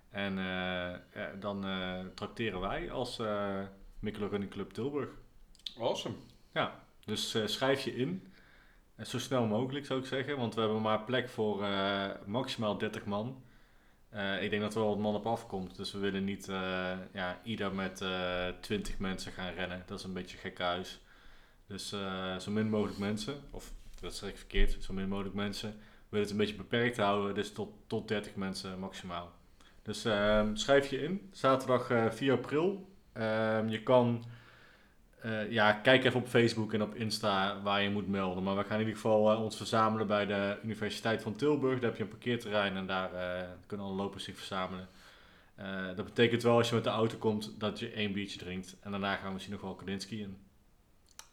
En 0.09 0.35
ja, 1.13 1.31
dan 1.39 1.65
trakteren 2.15 2.59
wij 2.59 2.91
als 2.91 3.21
Mikkelen 3.99 4.29
Running 4.29 4.51
Club 4.51 4.73
Tilburg. 4.73 5.09
Awesome. 5.79 6.15
Dus 7.05 7.33
eh, 7.33 7.47
schrijf 7.47 7.83
je 7.83 7.95
in. 7.95 8.33
Zo 9.01 9.19
snel 9.19 9.45
mogelijk 9.45 9.85
zou 9.85 9.99
ik 9.99 10.05
zeggen. 10.05 10.37
Want 10.37 10.55
we 10.55 10.61
hebben 10.61 10.81
maar 10.81 11.03
plek 11.03 11.29
voor 11.29 11.65
maximaal 12.25 12.77
30 12.77 13.05
man. 13.05 13.43
Ik 14.41 14.49
denk 14.49 14.61
dat 14.61 14.73
er 14.73 14.79
wel 14.79 14.89
wat 14.89 14.99
man 14.99 15.15
op 15.15 15.25
afkomt. 15.25 15.75
Dus 15.75 15.91
we 15.91 15.99
willen 15.99 16.23
niet 16.23 16.45
ja, 17.13 17.39
ieder 17.43 17.73
met 17.73 18.01
eh 18.01 18.47
20 18.61 18.99
mensen 18.99 19.31
gaan 19.31 19.53
rennen. 19.53 19.83
Dat 19.85 19.99
is 19.99 20.05
een 20.05 20.13
beetje 20.13 20.37
gek 20.37 20.59
huis. 20.59 20.99
Dus 21.67 21.89
zo 22.39 22.51
min 22.51 22.69
mogelijk 22.69 22.97
mensen. 22.97 23.41
Of 23.51 23.73
dat 24.01 24.15
zeg 24.15 24.29
ik 24.29 24.37
verkeerd. 24.37 24.83
Zo 24.83 24.93
min 24.93 25.07
mogelijk 25.07 25.35
mensen. 25.35 25.69
We 25.69 25.75
willen 26.09 26.25
het 26.25 26.31
een 26.31 26.41
beetje 26.41 26.55
beperkt 26.55 26.97
houden. 26.97 27.35
Dus 27.35 27.51
tot, 27.51 27.69
tot 27.87 28.07
30 28.07 28.35
mensen 28.35 28.79
maximaal. 28.79 29.31
Dus 29.81 30.05
ehm, 30.05 30.55
schrijf 30.55 30.89
je 30.89 31.01
in. 31.01 31.29
Zaterdag 31.31 31.89
eh, 31.89 32.11
4 32.11 32.33
april. 32.33 32.89
Ehm, 33.13 33.67
je 33.67 33.83
kan 33.83 34.25
eh, 35.21 35.51
ja, 35.51 35.73
kijk 35.73 36.03
even 36.03 36.19
op 36.19 36.27
Facebook 36.27 36.73
en 36.73 36.81
op 36.81 36.95
Insta 36.95 37.61
waar 37.61 37.81
je 37.81 37.89
moet 37.89 38.07
melden. 38.07 38.43
Maar 38.43 38.55
we 38.55 38.63
gaan 38.63 38.79
in 38.79 38.79
ieder 38.79 38.95
geval 38.95 39.31
eh, 39.31 39.43
ons 39.43 39.57
verzamelen 39.57 40.07
bij 40.07 40.25
de 40.25 40.57
Universiteit 40.63 41.21
van 41.21 41.35
Tilburg. 41.35 41.79
Daar 41.79 41.89
heb 41.89 41.97
je 41.97 42.03
een 42.03 42.09
parkeerterrein 42.09 42.75
en 42.75 42.87
daar 42.87 43.09
kunnen 43.65 43.85
alle 43.85 43.95
lopers 43.95 44.23
zich 44.23 44.35
verzamelen. 44.35 44.87
Dat 45.95 46.05
betekent 46.05 46.43
wel 46.43 46.57
als 46.57 46.69
je 46.69 46.75
met 46.75 46.83
de 46.83 46.89
auto 46.89 47.17
komt 47.17 47.59
dat 47.59 47.79
je 47.79 47.91
één 47.91 48.13
biertje 48.13 48.39
drinkt. 48.39 48.75
En 48.79 48.91
daarna 48.91 49.15
gaan 49.15 49.27
we 49.27 49.33
misschien 49.33 49.53
nog 49.53 49.63
wel 49.63 49.75
Kudinski 49.75 50.21
in. 50.21 50.37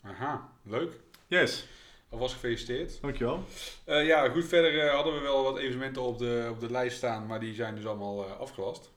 Aha, 0.03 0.49
leuk. 0.63 1.01
Yes, 1.27 1.67
Alvast 2.13 2.35
gefeliciteerd. 2.35 3.01
dankjewel. 3.01 3.45
Eh, 3.85 4.07
ja, 4.07 4.29
goed, 4.29 4.45
verder 4.45 4.79
eh, 4.79 4.95
hadden 4.95 5.15
we 5.15 5.21
wel 5.21 5.43
wat 5.43 5.59
evenementen 5.59 6.03
op 6.03 6.19
de, 6.19 6.49
op 6.51 6.61
de 6.61 6.71
lijst 6.71 6.97
staan, 6.97 7.27
maar 7.27 7.41
die 7.41 7.55
zijn 7.55 7.75
dus 7.75 7.87
allemaal 7.87 8.25
eh, 8.25 8.39
afgelast. 8.39 8.91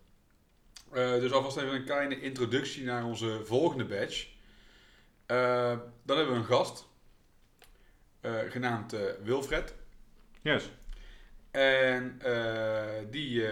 Dus 0.92 1.32
alvast 1.32 1.58
even 1.58 1.74
een 1.74 1.86
kleine 1.86 2.22
introductie 2.22 2.84
naar 2.84 3.06
onze 3.06 3.42
volgende 3.44 3.86
badge. 3.86 4.28
Dan 6.04 6.18
hebben 6.18 6.34
we 6.34 6.40
een 6.40 6.46
gast, 6.46 6.88
genaamd 8.50 8.96
Wilfred. 9.24 9.76
Yes, 10.42 10.70
En 11.52 12.20
die, 13.12 13.44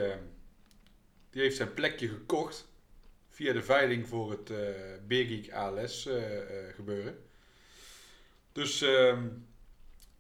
die 1.30 1.42
heeft 1.42 1.56
zijn 1.56 1.74
plekje 1.74 2.08
gekocht 2.08 2.68
via 3.30 3.54
de 3.54 3.64
veiling 3.64 4.08
voor 4.08 4.32
het 4.32 4.52
Beer 5.08 5.26
Geek 5.26 5.52
ALS 5.52 6.10
gebeuren. 6.76 7.18
Dus 8.52 8.82
ehm 8.82 9.28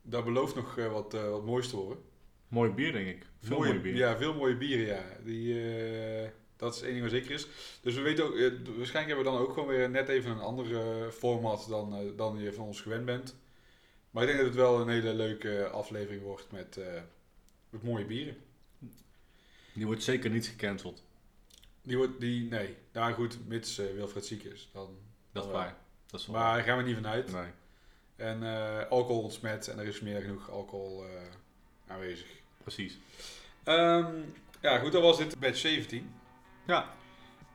dat 0.03 0.23
belooft 0.25 0.55
nog 0.55 0.77
eh, 0.77 0.91
wat, 0.91 1.13
eh, 1.13 1.29
wat 1.29 1.45
moois 1.45 1.69
te 1.69 1.75
worden. 1.75 2.03
mooi 2.47 2.71
bier 2.71 2.91
denk 2.91 3.07
ik. 3.07 3.25
Veel 3.41 3.57
mooi, 3.57 3.79
bier. 3.79 3.95
Ja, 3.95 4.17
veel 4.17 4.33
mooie 4.33 4.57
bieren, 4.57 4.85
ja. 4.85 5.03
Die, 5.23 5.71
eh, 6.23 6.29
dat 6.55 6.75
is 6.75 6.81
één 6.81 6.91
ding 6.91 7.01
wat 7.01 7.11
zeker 7.11 7.31
is. 7.31 7.47
Dus 7.81 7.95
we 7.95 8.01
weten 8.01 8.23
ook, 8.25 8.31
waarschijnlijk 8.77 9.07
hebben 9.07 9.17
we 9.17 9.23
dan 9.23 9.37
ook 9.37 9.53
gewoon 9.53 9.67
weer 9.67 9.89
net 9.89 10.09
even 10.09 10.31
een 10.31 10.39
ander 10.39 10.75
eh, 10.77 11.09
format 11.09 11.65
dan, 11.69 12.13
dan 12.15 12.39
je 12.39 12.53
van 12.53 12.65
ons 12.65 12.81
gewend 12.81 13.05
bent. 13.05 13.35
Maar 14.11 14.23
ik 14.23 14.29
denk 14.29 14.41
dat 14.41 14.47
het 14.51 14.57
wel 14.57 14.81
een 14.81 14.89
hele 14.89 15.13
leuke 15.13 15.69
aflevering 15.69 16.21
wordt 16.23 16.51
met, 16.51 16.79
met 17.69 17.83
mooie 17.83 18.05
bieren. 18.05 18.37
Die 19.73 19.85
wordt 19.85 20.03
zeker 20.03 20.29
niet 20.29 20.47
gecanceld. 20.47 21.03
Die 21.81 21.97
wordt, 21.97 22.19
die, 22.19 22.49
nee. 22.49 22.75
Nou 22.91 23.13
goed, 23.13 23.47
mits 23.47 23.77
eh, 23.77 23.85
Wilfred 23.93 24.25
ziek 24.25 24.43
is. 24.43 24.69
Dan, 24.73 24.97
Dat 25.31 25.45
is 25.45 25.51
waar. 25.51 25.77
Dat 26.05 26.19
is 26.19 26.27
Maar 26.27 26.55
daar 26.55 26.63
gaan 26.63 26.77
we 26.77 26.83
niet 26.83 26.95
vanuit. 26.95 27.31
Nee. 27.31 27.51
En 28.15 28.43
eh, 28.43 28.89
alcohol 28.89 29.23
ontsmet 29.23 29.67
en 29.67 29.79
er 29.79 29.85
is 29.85 30.01
meer 30.01 30.21
genoeg 30.21 30.51
alcohol 30.51 31.03
eh, 31.05 31.91
aanwezig. 31.93 32.27
Precies. 32.61 32.99
Ehm, 33.63 34.15
ja, 34.61 34.77
goed, 34.77 34.91
dat 34.91 35.01
was 35.01 35.17
dit 35.17 35.39
badge 35.39 35.57
17. 35.57 36.13
Ja, 36.65 36.85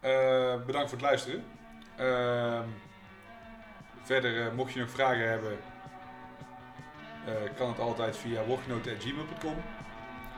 Eh, 0.00 0.64
bedankt 0.66 0.88
voor 0.88 0.98
het 0.98 1.06
luisteren. 1.06 1.44
Ehm, 1.96 2.68
verder, 4.02 4.54
mocht 4.54 4.72
je 4.72 4.80
nog 4.80 4.90
vragen 4.90 5.28
hebben, 5.28 5.58
kan 7.56 7.68
het 7.68 7.78
altijd 7.78 8.16
via 8.16 8.44
woordgenoten.gmail.com. 8.44 9.56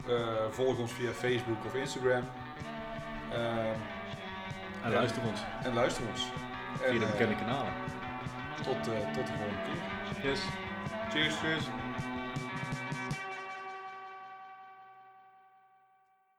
Eh 0.08 0.50
volg 0.50 0.78
ons 0.78 0.92
via 0.92 1.12
Facebook 1.12 1.64
of 1.64 1.74
Instagram. 1.74 2.24
Ehm, 3.32 3.78
en 4.84 4.92
luister 4.92 5.22
ons 5.22 5.40
en 5.62 5.74
luister 5.74 6.02
ons. 6.08 6.26
via 6.78 6.98
de 6.98 7.06
bekende 7.06 7.34
kanalen. 7.34 7.72
tot, 8.62 8.82
tot 8.84 9.26
de 9.26 9.32
volgende 9.32 9.62
keer. 9.64 9.99
Yes. 10.22 10.40
Cheers. 11.12 11.36
Cheers. 11.40 11.89